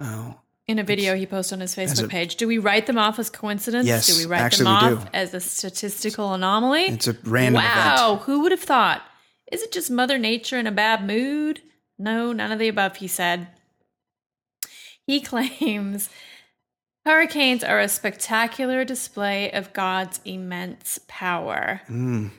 Oh. 0.00 0.36
In 0.68 0.78
a 0.78 0.84
video 0.84 1.14
he 1.14 1.24
posted 1.24 1.56
on 1.56 1.60
his 1.60 1.74
Facebook 1.74 2.12
a- 2.12 2.26
do 2.36 2.46
we 2.46 2.58
write 2.58 2.86
them 2.86 2.98
off 2.98 3.18
as 3.18 3.30
coincidence? 3.30 3.86
Yes, 3.86 4.06
do 4.06 4.18
we 4.18 4.30
write 4.30 4.42
actually 4.42 4.64
them 4.64 4.90
we 4.90 4.96
off 4.96 5.04
do. 5.04 5.10
as 5.14 5.32
a 5.32 5.40
statistical 5.40 6.34
anomaly? 6.34 6.84
It's 6.84 7.08
a 7.08 7.16
random 7.24 7.62
wow, 7.62 8.12
event. 8.12 8.22
who 8.24 8.42
would 8.42 8.52
have 8.52 8.60
thought? 8.60 9.02
Is 9.50 9.62
it 9.62 9.72
just 9.72 9.90
Mother 9.90 10.18
Nature 10.18 10.58
in 10.58 10.66
a 10.66 10.72
bad 10.72 11.06
mood? 11.06 11.62
No, 11.98 12.34
none 12.34 12.52
of 12.52 12.58
the 12.58 12.68
above, 12.68 12.96
he 12.96 13.08
said. 13.08 13.48
He 15.06 15.20
claims 15.22 16.10
hurricanes 17.06 17.64
are 17.64 17.80
a 17.80 17.88
spectacular 17.88 18.84
display 18.84 19.50
of 19.50 19.72
God's 19.72 20.20
immense 20.26 21.00
power. 21.08 21.80
Mm. 21.88 22.30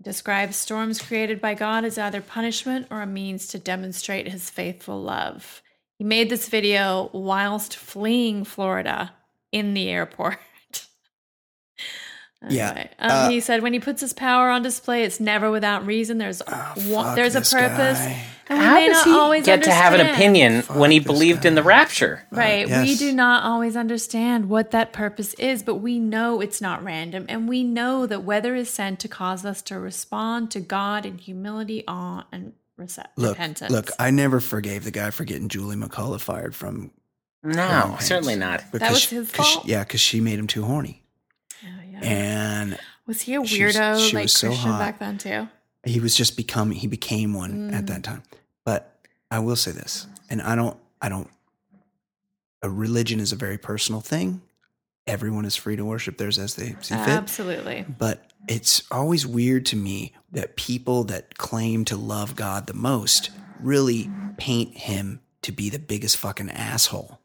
Describes 0.00 0.56
storms 0.56 1.02
created 1.02 1.38
by 1.38 1.52
God 1.52 1.84
as 1.84 1.98
either 1.98 2.22
punishment 2.22 2.86
or 2.90 3.02
a 3.02 3.06
means 3.06 3.46
to 3.48 3.58
demonstrate 3.58 4.28
his 4.28 4.48
faithful 4.48 5.02
love. 5.02 5.60
He 5.98 6.04
made 6.04 6.28
this 6.30 6.48
video 6.48 7.08
whilst 7.12 7.76
fleeing 7.76 8.44
Florida 8.44 9.12
in 9.52 9.74
the 9.74 9.88
airport. 9.88 10.38
Yeah, 12.46 12.68
Anyway, 12.72 12.90
um, 12.98 13.10
uh, 13.10 13.28
he 13.30 13.40
said 13.40 13.62
when 13.62 13.72
he 13.72 13.80
puts 13.80 14.02
his 14.02 14.12
power 14.12 14.50
on 14.50 14.62
display, 14.62 15.04
it's 15.04 15.18
never 15.18 15.50
without 15.50 15.86
reason. 15.86 16.18
There's 16.18 16.40
one, 16.40 16.54
Oh, 16.76 17.02
fuck 17.04 17.16
there's 17.16 17.34
a 17.36 17.40
purpose, 17.40 17.98
guy. 17.98 18.22
and 18.48 18.58
we 18.58 18.64
how 18.66 18.74
may 18.74 18.86
does 18.88 18.96
not 18.98 19.06
he 19.06 19.12
always 19.18 19.46
get 19.46 19.62
to 19.62 19.70
have 19.72 19.94
an 19.94 20.00
understand. 20.00 20.20
opinion 20.58 20.78
when 20.78 20.90
he 20.90 20.98
this 20.98 21.06
believed 21.06 21.46
in 21.46 21.54
the 21.54 21.62
rapture? 21.62 22.26
Right. 22.30 22.66
We 22.66 22.70
yes. 22.72 22.98
do 22.98 23.14
not 23.14 23.44
always 23.44 23.76
understand 23.76 24.50
what 24.50 24.72
that 24.72 24.92
purpose 24.92 25.32
is, 25.34 25.62
but 25.62 25.76
we 25.76 25.98
know 25.98 26.42
it's 26.42 26.60
not 26.60 26.84
random. 26.84 27.24
And 27.30 27.48
we 27.48 27.64
know 27.64 28.04
that 28.04 28.24
weather 28.24 28.54
is 28.54 28.68
sent 28.68 29.00
to 29.00 29.08
cause 29.08 29.46
us 29.46 29.62
to 29.62 29.78
respond 29.78 30.50
to 30.50 30.60
God 30.60 31.06
in 31.06 31.16
humility, 31.16 31.82
awe, 31.88 32.26
and 32.30 32.52
rece- 32.78 33.04
Look, 33.16 33.30
repentance. 33.32 33.70
look, 33.72 33.90
I 33.98 34.10
never 34.10 34.40
forgave 34.40 34.84
the 34.84 34.90
guy 34.90 35.10
for 35.10 35.24
getting 35.24 35.48
Julie 35.48 35.76
McCullough 35.76 36.20
fired 36.20 36.54
from 36.54 36.90
No, 37.42 37.96
certainly 38.00 38.36
not. 38.36 38.64
because 38.72 38.90
was 38.92 39.00
she- 39.02 39.16
his 39.16 39.30
'cause 39.30 39.46
she- 39.46 39.54
fault? 39.54 39.66
yeah, 39.66 39.84
because 39.84 40.00
she 40.00 40.20
made 40.20 40.38
him 40.38 40.46
too 40.46 40.64
horny, 40.64 41.02
Oh, 41.62 41.66
yeah. 41.90 42.00
and 42.02 42.78
was 43.06 43.22
he 43.22 43.34
a 43.34 43.44
she 43.46 43.64
was- 43.64 43.76
weirdo 43.76 44.08
she 44.08 44.16
like 44.16 44.24
was 44.24 44.32
so 44.32 44.48
Christian 44.48 44.70
hot. 44.70 44.78
back 44.78 44.98
then 44.98 45.18
too? 45.18 45.48
he 45.84 46.00
was 46.00 46.14
just 46.14 46.36
becoming 46.36 46.78
he 46.78 46.86
became 46.86 47.34
one 47.34 47.70
Mm. 47.70 47.74
at 47.74 47.86
that 47.88 48.02
time. 48.02 48.22
But 48.64 48.98
I 49.30 49.38
will 49.40 49.56
say 49.56 49.70
this, 49.72 50.06
and 50.30 50.40
I 50.40 50.54
don't, 50.54 50.76
I 51.02 51.08
don't. 51.10 51.28
A 52.62 52.70
religion 52.70 53.20
is 53.20 53.30
a 53.32 53.36
very 53.36 53.58
personal 53.58 54.00
thing. 54.00 54.40
Everyone 55.06 55.44
is 55.44 55.56
free 55.56 55.76
to 55.76 55.84
worship 55.84 56.16
theirs 56.16 56.38
as 56.38 56.54
they 56.54 56.76
see 56.80 56.94
fit. 56.94 57.08
Absolutely. 57.08 57.84
But 57.86 58.30
it's 58.48 58.82
always 58.90 59.26
weird 59.26 59.66
to 59.66 59.76
me 59.76 60.14
that 60.32 60.56
people 60.56 61.04
that 61.04 61.36
claim 61.36 61.84
to 61.86 61.96
love 61.96 62.36
God 62.36 62.66
the 62.66 62.74
most 62.74 63.30
really 63.60 64.10
paint 64.38 64.76
him 64.76 65.20
to 65.42 65.52
be 65.52 65.68
the 65.70 65.78
biggest 65.78 66.16
fucking 66.16 66.50
asshole. 66.50 67.20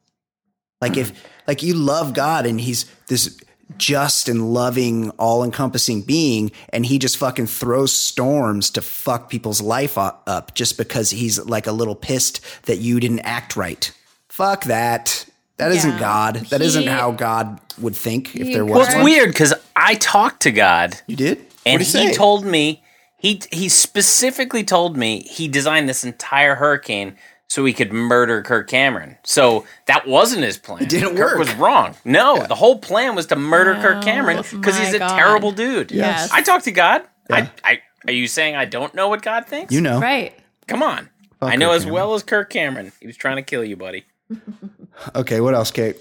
Like 0.82 0.98
if 0.98 1.26
like 1.48 1.64
you 1.64 1.74
love 1.74 2.14
God 2.14 2.46
and 2.46 2.60
he's 2.60 2.86
this 3.08 3.38
just 3.78 4.28
and 4.30 4.54
loving, 4.54 5.12
all 5.12 5.44
encompassing 5.44 6.02
being, 6.02 6.52
and 6.70 6.86
he 6.86 6.98
just 7.00 7.18
fucking 7.18 7.48
throws 7.48 7.94
storms 7.94 8.72
to 8.72 8.82
fuck 8.82 9.30
people's 9.30 9.62
life 9.62 9.98
up 9.98 10.56
just 10.56 10.78
because 10.78 11.12
he's 11.12 11.40
like 11.46 11.68
a 11.68 11.72
little 11.72 11.96
pissed 11.96 12.42
that 12.64 12.80
you 12.80 13.00
didn't 13.00 13.20
act 13.20 13.56
right. 13.56 13.92
Fuck 14.28 14.64
that. 14.66 15.26
That 15.60 15.72
Yeah. 15.74 15.92
not 15.92 16.00
God. 16.00 16.36
That 16.50 16.62
not 16.76 16.86
how 16.88 17.12
God 17.12 17.60
would 17.80 17.96
think 17.96 18.36
if 18.36 18.52
there 18.52 18.66
was 18.66 18.74
Well, 18.74 18.86
it's 18.86 18.96
one. 18.96 19.04
weird 19.04 19.30
because 19.30 19.54
I 19.76 19.94
talked 19.96 20.42
to 20.44 20.52
God 20.52 20.96
You 21.08 21.16
did? 21.16 21.38
and 21.66 21.80
What'd 21.82 21.88
he 21.88 22.00
he 22.00 22.08
say? 22.08 22.14
told 22.14 22.46
me 22.46 22.84
he 23.18 23.42
he 23.52 23.70
specifically 23.70 24.64
told 24.64 24.98
me 24.98 25.22
he 25.30 25.48
designed 25.48 25.88
this 25.88 26.04
entire 26.04 26.56
hurricane 26.56 27.16
so 27.48 27.66
he 27.66 27.74
could 27.74 27.92
murder 27.92 28.42
Kirk 28.42 28.70
Cameron. 28.70 29.18
So 29.24 29.66
that 29.88 30.08
wasn't 30.08 30.44
his 30.44 30.58
plan. 30.58 30.84
It 30.84 30.90
didn't 30.90 31.16
Kirk 31.18 31.32
work. 31.32 31.40
was 31.40 31.54
wrong. 31.56 31.96
No, 32.06 32.46
the 32.46 32.56
whole 32.56 32.78
plan 32.80 33.16
was 33.16 33.26
to 33.28 33.36
murder 33.36 33.76
Kirk 33.82 34.04
Cameron 34.04 34.38
Oh, 34.38 34.44
because 34.58 34.78
he's 34.78 34.94
a 34.94 35.00
God. 35.00 35.18
terrible 35.18 35.52
dude. 35.52 35.92
Yes. 35.92 36.30
I 36.32 36.42
talked 36.42 36.66
to 36.66 36.72
God. 36.72 37.04
Yeah. 37.30 37.48
I, 37.64 37.72
I 37.72 37.80
are 38.08 38.14
you 38.14 38.28
saying 38.28 38.56
I 38.56 38.66
don't 38.66 38.94
know 38.96 39.10
what 39.10 39.22
God 39.24 39.46
thinks? 39.48 39.74
You 39.74 39.82
know. 39.82 40.00
Right. 40.00 40.34
Come 40.68 40.82
on. 40.84 41.10
Fuck 41.40 41.52
I 41.52 41.56
know 41.58 41.68
Kirk 41.70 41.76
as 41.76 41.82
Cameron. 41.84 41.94
well 41.96 42.14
as 42.14 42.24
Kirk 42.24 42.50
Cameron. 42.50 42.92
He 43.02 43.08
was 43.08 43.18
trying 43.18 43.36
to 43.38 43.42
kill 43.42 43.64
you, 43.66 43.76
buddy. 43.76 44.06
Okay, 45.16 45.40
what 45.42 45.54
else, 45.54 45.72
Kate? 45.72 45.96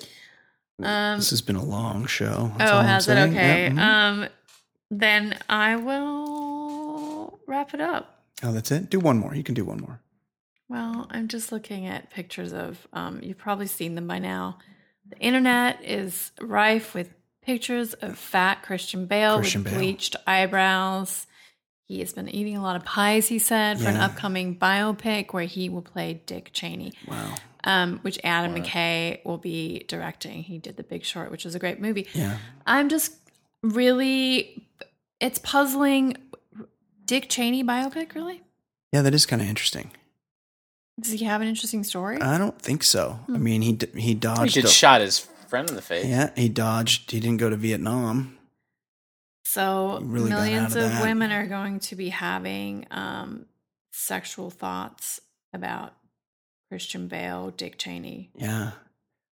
Um, 0.82 1.18
This 1.18 1.30
has 1.30 1.40
been 1.42 1.56
a 1.56 1.64
long 1.64 2.06
show. 2.06 2.52
That's 2.58 2.70
oh, 2.70 2.80
has 2.80 3.08
it? 3.08 3.18
Okay. 3.18 3.64
Yep, 3.64 3.72
mhm. 3.72 3.78
Um, 3.78 4.28
then 4.90 5.38
I 5.48 5.76
will 5.76 7.38
wrap 7.46 7.74
it 7.74 7.80
up. 7.80 8.22
oh, 8.42 8.52
that's 8.52 8.70
it. 8.70 8.88
Do 8.90 8.98
one 9.00 9.18
more. 9.18 9.34
You 9.34 9.42
can 9.42 9.54
do 9.54 9.64
one 9.64 9.78
more. 9.80 10.00
Well, 10.68 11.06
I'm 11.10 11.28
just 11.28 11.50
looking 11.50 11.86
at 11.86 12.10
pictures 12.10 12.52
of, 12.52 12.86
um, 12.92 13.20
you've 13.22 13.38
probably 13.38 13.66
seen 13.66 13.94
them 13.94 14.06
by 14.06 14.18
now. 14.18 14.58
The 15.08 15.18
internet 15.18 15.82
is 15.82 16.30
rife 16.40 16.94
with 16.94 17.10
pictures 17.42 17.94
of 17.94 18.18
fat 18.18 18.62
Christian 18.62 19.06
Bale 19.06 19.38
Christian 19.38 19.64
with 19.64 19.72
Bale. 19.72 19.80
bleached 19.80 20.16
eyebrows. 20.26 21.26
He 21.86 22.00
has 22.00 22.12
been 22.12 22.28
eating 22.28 22.54
a 22.56 22.62
lot 22.62 22.76
of 22.76 22.84
pies, 22.84 23.28
he 23.28 23.38
said, 23.38 23.80
for 23.80 23.88
an 23.88 23.96
upcoming 23.96 24.54
biopic 24.56 25.32
where 25.32 25.44
he 25.46 25.70
will 25.70 25.80
play 25.80 26.20
Dick 26.26 26.50
Cheney, 26.52 26.92
Wow. 27.06 27.34
Um, 27.64 27.98
which 28.02 28.18
Adam 28.24 28.54
McKay 28.54 29.24
will 29.24 29.38
be 29.38 29.84
directing. 29.88 30.42
He 30.42 30.58
did 30.58 30.76
The 30.76 30.82
Big 30.82 31.04
Short, 31.04 31.30
which 31.30 31.44
was 31.44 31.54
a 31.54 31.58
great 31.58 31.80
movie. 31.80 32.06
Yeah. 32.14 32.38
I'm 32.66 32.88
just 32.88 33.12
really, 33.62 34.66
it's 35.20 35.38
puzzling. 35.38 36.16
Dick 37.04 37.28
Cheney 37.28 37.64
biopic, 37.64 38.14
really? 38.14 38.42
Yeah, 38.92 39.02
that 39.02 39.14
is 39.14 39.24
kind 39.26 39.40
of 39.42 39.48
interesting. 39.48 39.90
Does 41.00 41.12
he 41.12 41.24
have 41.24 41.40
an 41.40 41.48
interesting 41.48 41.84
story? 41.84 42.20
I 42.20 42.38
don't 42.38 42.60
think 42.60 42.82
so. 42.82 43.20
I 43.28 43.38
mean, 43.38 43.62
he 43.62 43.72
d- 43.72 43.86
he 43.94 44.00
He 44.00 44.14
dodged. 44.14 44.54
just 44.54 44.66
a- 44.66 44.70
shot 44.70 45.00
his 45.00 45.20
friend 45.48 45.68
in 45.70 45.76
the 45.76 45.82
face. 45.82 46.04
yeah, 46.06 46.30
he 46.36 46.48
dodged. 46.48 47.10
He 47.10 47.20
didn't 47.20 47.38
go 47.38 47.48
to 47.48 47.56
Vietnam. 47.56 48.36
So 49.44 50.00
really 50.02 50.28
millions 50.30 50.76
of 50.76 50.84
of, 50.92 51.00
women 51.00 51.32
are 51.32 51.46
going 51.46 51.80
to 51.80 51.96
be 51.96 52.10
having 52.10 52.86
um, 52.90 53.46
sexual 53.92 54.50
thoughts 54.50 55.20
about 55.54 55.94
Christian 56.70 57.08
Bale, 57.08 57.50
Dick 57.56 57.78
Cheney. 57.78 58.30
Yeah. 58.34 58.72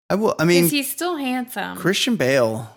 I 0.09 0.15
will. 0.15 0.35
I 0.39 0.45
mean, 0.45 0.63
Because 0.65 0.71
he's 0.73 0.91
still 0.91 1.17
handsome. 1.17 1.77
Christian 1.77 2.17
Bale 2.17 2.71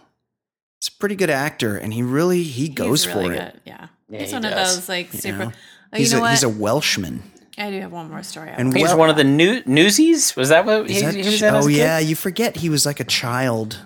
is 0.81 0.87
a 0.89 0.91
pretty 0.99 1.15
good 1.15 1.29
actor, 1.29 1.77
and 1.77 1.93
he 1.93 2.01
really 2.03 2.43
he 2.43 2.65
He's 2.67 2.69
goes 2.75 3.07
really 3.07 3.27
for 3.27 3.33
it. 3.33 3.59
Yeah. 3.65 3.87
Yeah, 4.09 4.19
he's 4.19 4.29
he 4.29 4.35
one 4.35 4.45
of 4.45 4.55
those 4.55 4.89
like 4.89 5.13
You 5.13 5.19
super. 5.19 5.37
know? 5.45 5.51
Oh, 5.93 5.97
He's 5.97 6.11
you 6.11 6.17
know 6.17 6.23
a 6.23 6.25
what? 6.25 6.31
he's 6.31 6.43
a 6.43 6.49
Welshman. 6.49 7.23
I 7.57 7.71
do 7.71 7.79
have 7.81 7.91
one 7.91 8.09
more 8.09 8.23
story. 8.23 8.49
And 8.49 8.73
He's 8.75 8.83
Well- 8.87 8.97
one 8.97 9.09
of 9.09 9.17
the 9.17 9.23
new 9.23 9.61
newsies. 9.65 10.35
Was 10.35 10.49
that 10.49 10.65
what 10.65 10.89
Is 10.89 10.97
he, 10.99 11.05
that 11.05 11.13
he 11.13 11.23
was 11.25 11.39
ch- 11.39 11.43
oh 11.43 11.59
a 11.59 11.61
kid? 11.63 11.71
yeah, 11.71 11.99
you 11.99 12.15
forget 12.15 12.55
he 12.57 12.69
was 12.69 12.85
like 12.85 12.99
a 12.99 13.03
child. 13.03 13.77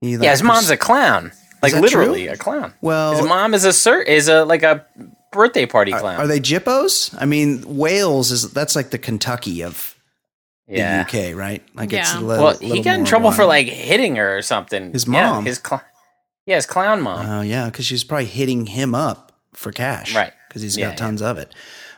He, 0.00 0.16
like, 0.16 0.24
Yeah, 0.24 0.30
his 0.32 0.42
mom's 0.42 0.70
a 0.70 0.76
clown. 0.76 1.32
Like 1.62 1.74
literally 1.74 2.24
true? 2.24 2.32
a 2.34 2.36
clown. 2.36 2.74
Well- 2.80 3.16
his 3.16 3.26
mom 3.26 3.54
is 3.54 3.64
a 3.64 3.72
sir 3.72 4.00
is 4.02 4.28
a 4.28 4.44
like 4.44 4.62
a 4.62 4.84
birthday 5.32 5.66
party 5.66 5.92
clown. 5.92 6.20
Are 6.20 6.26
they 6.26 6.40
Jippos? 6.40 7.14
I 7.20 7.24
mean, 7.24 7.62
Wales 7.76 8.30
is 8.30 8.52
that's 8.52 8.74
like 8.76 8.90
the 8.90 8.98
Kentucky 8.98 9.62
of 9.62 9.94
the. 10.68 10.82
UK, 10.82 11.36
right? 11.36 11.62
Like 11.74 11.92
it's 11.92 12.14
a 12.14 12.20
little, 12.20 12.44
Well, 12.44 12.58
he 12.58 12.80
got 12.82 12.94
in 12.94 13.00
more 13.00 13.06
trouble 13.06 13.30
for 13.32 13.44
like 13.44 13.66
hitting 13.68 14.16
her 14.16 14.36
or 14.38 14.42
something. 14.42 14.92
His 14.92 15.06
Yeah, 15.06 15.30
mom. 15.30 15.44
his 15.44 15.60
cl- 15.64 15.82
yeah, 16.46 16.56
his 16.56 16.66
clown 16.66 17.00
mom. 17.02 17.26
Oh 17.26 17.40
yeah, 17.42 17.66
because 17.66 17.86
she's 17.86 18.04
probably 18.04 18.26
hitting 18.26 18.66
him 18.66 18.94
up 18.94 19.32
for 19.52 19.72
cash, 19.72 20.14
Right. 20.14 20.32
Because 20.48 20.62
he's 20.62 20.76
Yeah, 20.76 20.88
got 20.90 20.98
tons 20.98 21.22
of 21.22 21.38
it. 21.38 21.54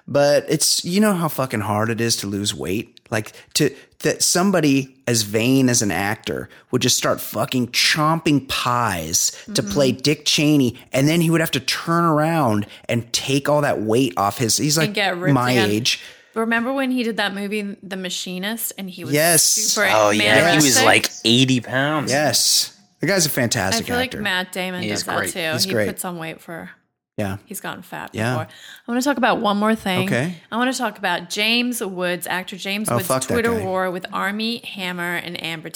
But 0.06 0.46
it's 0.48 0.84
you 0.84 1.00
know 1.00 1.12
how 1.14 1.28
fucking 1.28 1.60
hard 1.60 1.90
it 1.90 2.00
is 2.00 2.16
to 2.16 2.26
lose 2.26 2.54
weight, 2.54 2.98
like 3.10 3.32
to 3.54 3.74
that 4.00 4.22
somebody 4.22 4.94
as 5.08 5.22
vain 5.22 5.68
as 5.68 5.82
an 5.82 5.90
actor 5.90 6.48
would 6.70 6.80
just 6.82 6.96
start 6.96 7.20
fucking 7.20 7.66
chomping 7.68 8.46
pies 8.48 9.32
to 9.54 9.62
Mm-hmm. 9.62 9.72
play 9.72 9.92
Dick 9.92 10.24
Cheney, 10.24 10.78
and 10.92 11.08
then 11.08 11.20
he 11.20 11.30
would 11.30 11.40
have 11.40 11.50
to 11.52 11.60
turn 11.60 12.04
around 12.04 12.66
and 12.88 13.12
take 13.12 13.48
all 13.48 13.60
that 13.62 13.80
weight 13.80 14.14
off 14.16 14.38
his. 14.38 14.56
He's 14.56 14.78
like 14.78 14.92
get 14.94 15.18
my 15.18 15.50
again. 15.52 15.70
age. 15.70 16.00
Remember 16.34 16.72
when 16.72 16.92
he 16.92 17.02
did 17.02 17.16
that 17.16 17.34
movie, 17.34 17.76
The 17.82 17.96
Machinist, 17.96 18.72
and 18.78 18.88
he 18.88 19.02
was 19.04 19.12
Yes. 19.12 19.42
super 19.42 19.88
oh 19.90 20.10
yeah, 20.10 20.50
he 20.50 20.56
was 20.56 20.80
like 20.84 21.10
eighty 21.24 21.60
pounds. 21.60 22.12
Yes, 22.12 22.78
the 23.00 23.06
guy's 23.08 23.26
a 23.26 23.30
fantastic 23.30 23.86
feel 23.86 23.96
actor. 23.96 24.18
like 24.18 24.22
Matt 24.22 24.52
Damon 24.52 24.82
He 24.82 24.88
does 24.90 25.00
is 25.00 25.04
that 25.06 25.16
great. 25.18 25.32
too. 25.32 25.40
He's 25.40 25.64
he 25.64 25.72
great. 25.72 25.88
puts 25.88 26.04
on 26.04 26.18
weight 26.18 26.40
for 26.40 26.70
yeah, 27.18 27.36
He's 27.44 27.60
gotten 27.60 27.82
fat 27.82 28.10
Yeah. 28.14 28.32
before. 28.32 28.48
I 28.86 28.90
want 28.92 29.02
to 29.02 29.08
talk 29.08 29.18
about 29.18 29.40
one 29.40 29.56
more 29.58 29.74
thing. 29.74 30.06
Okay. 30.06 30.36
I 30.50 30.56
want 30.56 30.72
to 30.72 30.78
talk 30.78 30.96
about 30.98 31.28
James 31.28 31.82
Woods, 31.84 32.26
actor 32.26 32.56
James 32.56 32.88
Oh, 32.90 32.96
Woods' 32.96 33.26
Twitter 33.26 33.52
war 33.52 33.90
with 33.90 34.06
Armie 34.12 34.58
Hammer 34.58 35.16
and 35.16 35.42
Amber 35.42 35.70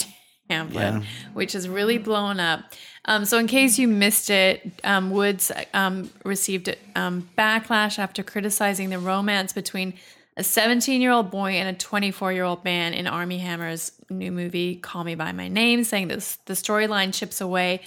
Tamblyn, 0.48 1.04
which 1.34 1.54
is 1.54 1.68
really 1.68 1.98
blown 1.98 2.40
up. 2.40 2.60
Um, 3.04 3.24
so, 3.24 3.38
in 3.38 3.48
case 3.48 3.78
you 3.78 3.88
missed 3.88 4.30
it, 4.30 4.70
um, 4.84 5.10
Woods 5.10 5.50
um, 5.74 6.10
received 6.24 6.74
um, 6.94 7.28
backlash 7.36 7.98
after 7.98 8.22
criticizing 8.22 8.90
the 8.90 8.98
romance 9.00 9.52
between 9.52 9.94
a 10.36 10.44
17 10.44 11.00
year 11.02 11.10
old 11.10 11.30
boy 11.30 11.52
and 11.52 11.68
a 11.74 11.78
24 11.78 12.32
year 12.32 12.44
old 12.44 12.64
man 12.64 12.94
in 12.94 13.06
Armie 13.08 13.38
Hammer's 13.38 13.92
new 14.08 14.30
movie, 14.30 14.76
Call 14.76 15.02
Me 15.04 15.14
By 15.16 15.32
My 15.32 15.48
Name, 15.48 15.82
saying 15.84 16.08
this 16.08 16.36
the 16.46 16.54
storyline 16.54 17.12
chips 17.12 17.40
away 17.40 17.80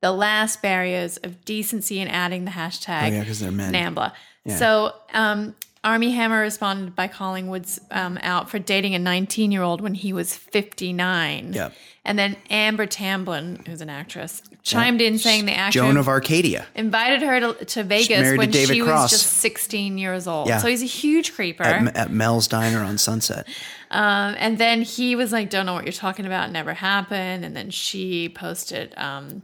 the 0.00 0.12
last 0.12 0.62
barriers 0.62 1.16
of 1.18 1.44
decency 1.44 2.00
and 2.00 2.10
adding 2.10 2.44
the 2.44 2.50
hashtag 2.52 3.10
Oh, 3.10 3.14
yeah, 3.22 3.24
they're 3.24 3.50
men. 3.50 3.72
NAMBLA. 3.72 4.12
So, 4.56 4.94
um, 5.12 5.54
Armie 5.82 6.10
Hammer 6.10 6.40
responded 6.40 6.94
by 6.94 7.08
calling 7.08 7.48
Woods 7.48 7.80
um, 7.90 8.18
out 8.22 8.50
for 8.50 8.58
dating 8.58 8.94
a 8.94 8.98
19 8.98 9.50
year 9.50 9.62
old 9.62 9.80
when 9.80 9.94
he 9.94 10.12
was 10.12 10.36
59. 10.36 11.54
Yep. 11.54 11.72
And 12.04 12.18
then 12.18 12.36
Amber 12.50 12.86
Tamblyn, 12.86 13.66
who's 13.66 13.80
an 13.80 13.88
actress, 13.88 14.42
chimed 14.62 15.00
in 15.00 15.18
saying 15.18 15.46
the 15.46 15.54
actor 15.54 15.78
Joan 15.78 15.96
of 15.96 16.08
Arcadia. 16.08 16.66
invited 16.74 17.22
her 17.22 17.40
to, 17.40 17.64
to 17.64 17.82
Vegas 17.84 18.30
to 18.32 18.36
when 18.36 18.50
David 18.50 18.76
she 18.76 18.82
Cross. 18.82 19.12
was 19.12 19.22
just 19.22 19.32
16 19.38 19.96
years 19.96 20.26
old. 20.26 20.48
Yeah. 20.48 20.58
So 20.58 20.68
he's 20.68 20.82
a 20.82 20.86
huge 20.86 21.32
creeper. 21.34 21.62
At, 21.62 21.96
at 21.96 22.10
Mel's 22.10 22.46
Diner 22.48 22.80
on 22.80 22.98
Sunset. 22.98 23.46
Um, 23.90 24.34
and 24.38 24.58
then 24.58 24.82
he 24.82 25.16
was 25.16 25.32
like, 25.32 25.50
"Don't 25.50 25.66
know 25.66 25.74
what 25.74 25.84
you're 25.84 25.92
talking 25.92 26.26
about. 26.26 26.48
It 26.48 26.52
never 26.52 26.74
happened." 26.74 27.44
And 27.44 27.56
then 27.56 27.70
she 27.70 28.28
posted 28.28 28.94
um, 28.96 29.42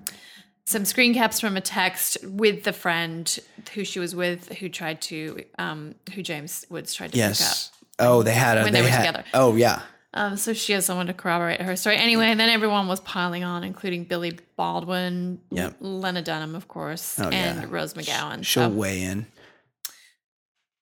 some 0.67 0.85
screen 0.85 1.15
caps 1.15 1.41
from 1.41 1.57
a 1.57 1.61
text 1.61 2.19
with 2.25 2.65
the 2.65 2.73
friend 2.73 3.39
who 3.75 3.85
she 3.85 3.99
was 4.01 4.15
with, 4.15 4.49
who 4.59 4.69
tried 4.69 5.01
to, 5.03 5.43
um, 5.59 5.95
who 6.15 6.23
James 6.23 6.67
Woods 6.69 6.93
tried 6.93 7.09
to 7.09 7.13
pick 7.13 7.23
up. 7.25 7.29
Yes. 7.31 7.71
Oh, 7.99 8.23
they 8.23 8.33
had 8.35 8.59
a. 8.59 8.65
When 8.65 8.73
they 8.75 8.83
were 8.83 8.89
had, 8.89 9.07
together. 9.07 9.25
Oh 9.33 9.57
yeah. 9.57 9.81
Um, 10.13 10.37
so 10.39 10.53
she 10.55 10.73
has 10.73 10.85
someone 10.87 11.07
to 11.09 11.13
corroborate 11.15 11.61
her 11.61 11.77
story. 11.77 11.97
Anyway, 11.97 12.27
and 12.27 12.41
then 12.41 12.49
everyone 12.49 12.89
was 12.89 13.01
piling 13.01 13.45
on, 13.45 13.63
including 13.65 14.05
Billy 14.05 14.39
Baldwin, 14.57 15.41
Yep. 15.51 15.77
Lena 15.81 16.23
Dunham, 16.23 16.55
of 16.55 16.69
course, 16.69 17.19
Oh, 17.21 17.29
and 17.29 17.61
yeah. 17.61 17.67
Rose 17.69 17.93
McGowan. 17.95 18.43
She'll 18.43 18.65
So, 18.65 18.69
weigh 18.71 19.03
in. 19.03 19.27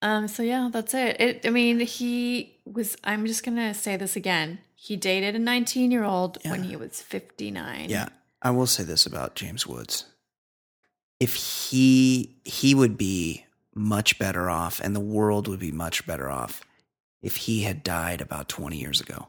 um, 0.02 0.28
so 0.28 0.42
yeah, 0.42 0.68
that's 0.72 0.94
it. 0.94 1.20
It. 1.20 1.40
I 1.44 1.50
mean, 1.50 1.80
he 1.80 2.58
was. 2.64 2.96
I'm 3.04 3.26
just 3.26 3.44
gonna 3.44 3.74
say 3.74 3.96
this 3.96 4.16
again. 4.16 4.58
He 4.76 4.96
dated 4.96 5.34
a 5.34 5.38
19 5.38 5.90
year 5.90 6.04
old 6.04 6.38
when 6.44 6.62
he 6.64 6.76
was 6.76 7.00
59. 7.02 7.88
Yeah, 7.90 8.08
I 8.44 8.50
will 8.50 8.66
say 8.66 8.84
this 8.84 9.06
about 9.06 9.34
James 9.34 9.66
Woods. 9.66 10.04
If 11.18 11.34
he 11.34 12.36
he 12.44 12.74
would 12.74 12.98
be 12.98 13.46
much 13.74 14.18
better 14.18 14.50
off, 14.50 14.80
and 14.80 14.94
the 14.94 15.00
world 15.00 15.48
would 15.48 15.60
be 15.60 15.72
much 15.72 16.06
better 16.06 16.30
off 16.30 16.62
if 17.22 17.36
he 17.36 17.62
had 17.62 17.82
died 17.82 18.20
about 18.20 18.48
twenty 18.48 18.78
years 18.78 19.00
ago. 19.00 19.28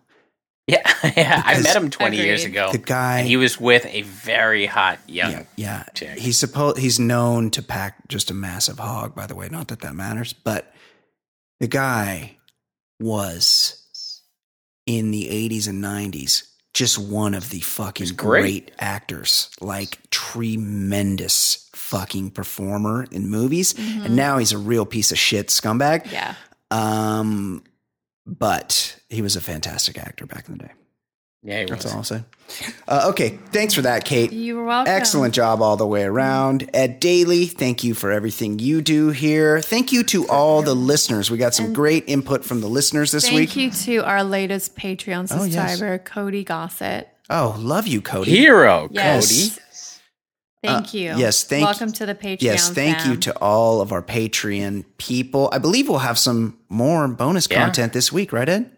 Yeah, 0.67 0.91
yeah. 1.15 1.43
I 1.45 1.61
met 1.61 1.75
him 1.75 1.91
20 1.91 2.17
years 2.17 2.43
ago. 2.43 2.71
The 2.71 2.79
guy, 2.79 3.19
and 3.19 3.27
he 3.27 3.37
was 3.37 3.59
with 3.59 3.85
a 3.85 4.01
very 4.01 4.65
hot 4.65 4.97
young. 5.07 5.31
yeah, 5.31 5.43
yeah. 5.55 5.83
chick. 5.93 6.17
He's 6.17 6.39
supposed 6.39 6.79
he's 6.79 6.99
known 6.99 7.51
to 7.51 7.61
pack 7.61 8.07
just 8.07 8.31
a 8.31 8.33
massive 8.33 8.79
hog. 8.79 9.13
By 9.13 9.27
the 9.27 9.35
way, 9.35 9.47
not 9.47 9.67
that 9.67 9.81
that 9.81 9.93
matters, 9.93 10.33
but 10.33 10.73
the 11.59 11.67
guy 11.67 12.37
was 12.99 14.21
in 14.87 15.11
the 15.11 15.29
eighties 15.29 15.67
and 15.67 15.81
nineties 15.81 16.54
just 16.75 16.99
one 16.99 17.33
of 17.33 17.49
the 17.51 17.61
fucking 17.61 18.09
great. 18.15 18.41
great 18.41 18.71
actors, 18.77 19.49
like 19.61 19.97
tremendous 20.11 21.69
fucking 21.73 22.31
performer 22.31 23.07
in 23.11 23.29
movies, 23.29 23.73
and 23.77 24.15
now 24.15 24.37
he's 24.37 24.51
a 24.51 24.57
real 24.57 24.85
piece 24.85 25.13
of 25.13 25.17
shit 25.17 25.47
scumbag. 25.47 26.11
Yeah. 26.11 26.35
Um, 26.71 27.63
but 28.27 28.99
he 29.09 29.21
was 29.21 29.37
a 29.37 29.41
fantastic 29.41 29.97
actor 29.97 30.25
back 30.25 30.49
in 30.49 30.57
the 30.57 30.65
day. 30.65 30.71
Yeah, 31.47 31.59
he 31.59 31.65
That's 31.67 31.83
was. 31.83 31.91
all 31.93 31.97
I'll 31.99 32.03
say. 32.03 32.23
Uh, 32.87 33.07
okay, 33.11 33.37
thanks 33.51 33.75
for 33.75 33.81
that, 33.83 34.03
Kate. 34.03 34.31
You 34.33 34.55
were 34.55 34.65
welcome. 34.65 34.91
Excellent 34.91 35.31
job 35.35 35.61
all 35.61 35.77
the 35.77 35.85
way 35.85 36.03
around. 36.03 36.67
Ed 36.73 36.99
Daly, 36.99 37.45
thank 37.45 37.83
you 37.83 37.93
for 37.93 38.11
everything 38.11 38.57
you 38.57 38.81
do 38.81 39.09
here. 39.09 39.61
Thank 39.61 39.91
you 39.91 40.03
to 40.05 40.27
all 40.27 40.63
the 40.63 40.73
listeners. 40.73 41.29
We 41.29 41.37
got 41.37 41.53
some 41.53 41.71
great 41.71 42.03
input 42.07 42.43
from 42.43 42.61
the 42.61 42.67
listeners 42.67 43.11
this 43.11 43.25
Thank 43.25 43.35
week. 43.35 43.49
Thank 43.51 43.87
you 43.87 43.99
to 43.99 44.07
our 44.07 44.23
latest 44.23 44.75
Patreon 44.75 45.27
Oh, 45.31 45.43
yes. 45.43 45.69
subscriber, 45.69 45.99
Cody 45.99 46.43
Gossett. 46.43 47.09
Oh, 47.29 47.55
love 47.59 47.85
you, 47.85 48.01
Cody. 48.01 48.31
Hero, 48.31 48.87
Yes. 48.91 49.29
Cody. 49.29 49.61
Thank 50.63 50.85
Uh, 50.87 50.89
you. 50.97 51.13
yes, 51.17 51.43
thank- 51.43 51.63
Welcome 51.65 51.91
to 51.91 52.07
the 52.07 52.15
Patreon. 52.15 52.41
Yes, 52.41 52.69
thank 52.71 53.05
you 53.05 53.15
to 53.17 53.37
all 53.39 53.81
of 53.81 53.91
our 53.91 54.01
Patreon 54.01 54.83
people. 54.97 55.47
I 55.51 55.59
believe 55.59 55.87
we'll 55.87 55.99
have 55.99 56.17
some 56.17 56.57
more 56.69 57.07
bonus 57.07 57.47
Yeah. 57.49 57.61
content 57.63 57.93
this 57.93 58.11
week, 58.11 58.33
right, 58.33 58.49
Ed? 58.49 58.71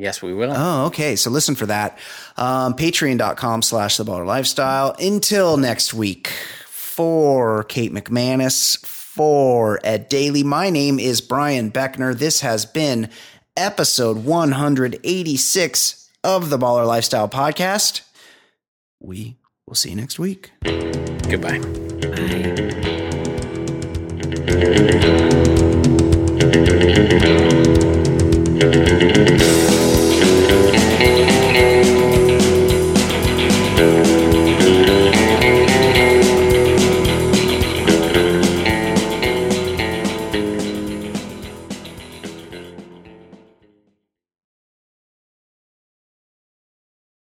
Yes, 0.00 0.22
we 0.22 0.32
will. 0.32 0.52
Oh, 0.56 0.86
okay. 0.86 1.14
So 1.14 1.28
listen 1.28 1.54
for 1.54 1.66
that. 1.66 1.98
Um, 2.38 2.72
Patreon.com 2.72 3.60
slash 3.60 3.98
the 3.98 4.04
baller 4.04 4.24
lifestyle. 4.24 4.96
Until 4.98 5.58
next 5.58 5.92
week, 5.92 6.28
for 6.66 7.64
Kate 7.64 7.92
McManus, 7.92 8.82
for 8.86 9.78
Ed 9.84 10.08
Daly, 10.08 10.42
my 10.42 10.70
name 10.70 10.98
is 10.98 11.20
Brian 11.20 11.70
Beckner. 11.70 12.16
This 12.16 12.40
has 12.40 12.64
been 12.64 13.10
episode 13.58 14.24
186 14.24 16.10
of 16.24 16.48
the 16.48 16.56
Baller 16.56 16.86
Lifestyle 16.86 17.28
Podcast. 17.28 18.00
We 19.00 19.36
will 19.66 19.74
see 19.74 19.90
you 19.90 19.96
next 19.96 20.18
week. 20.18 20.50
Goodbye. 20.62 21.58
Bye. 28.60 29.66
Thank 31.00 31.30
you. 31.30 31.39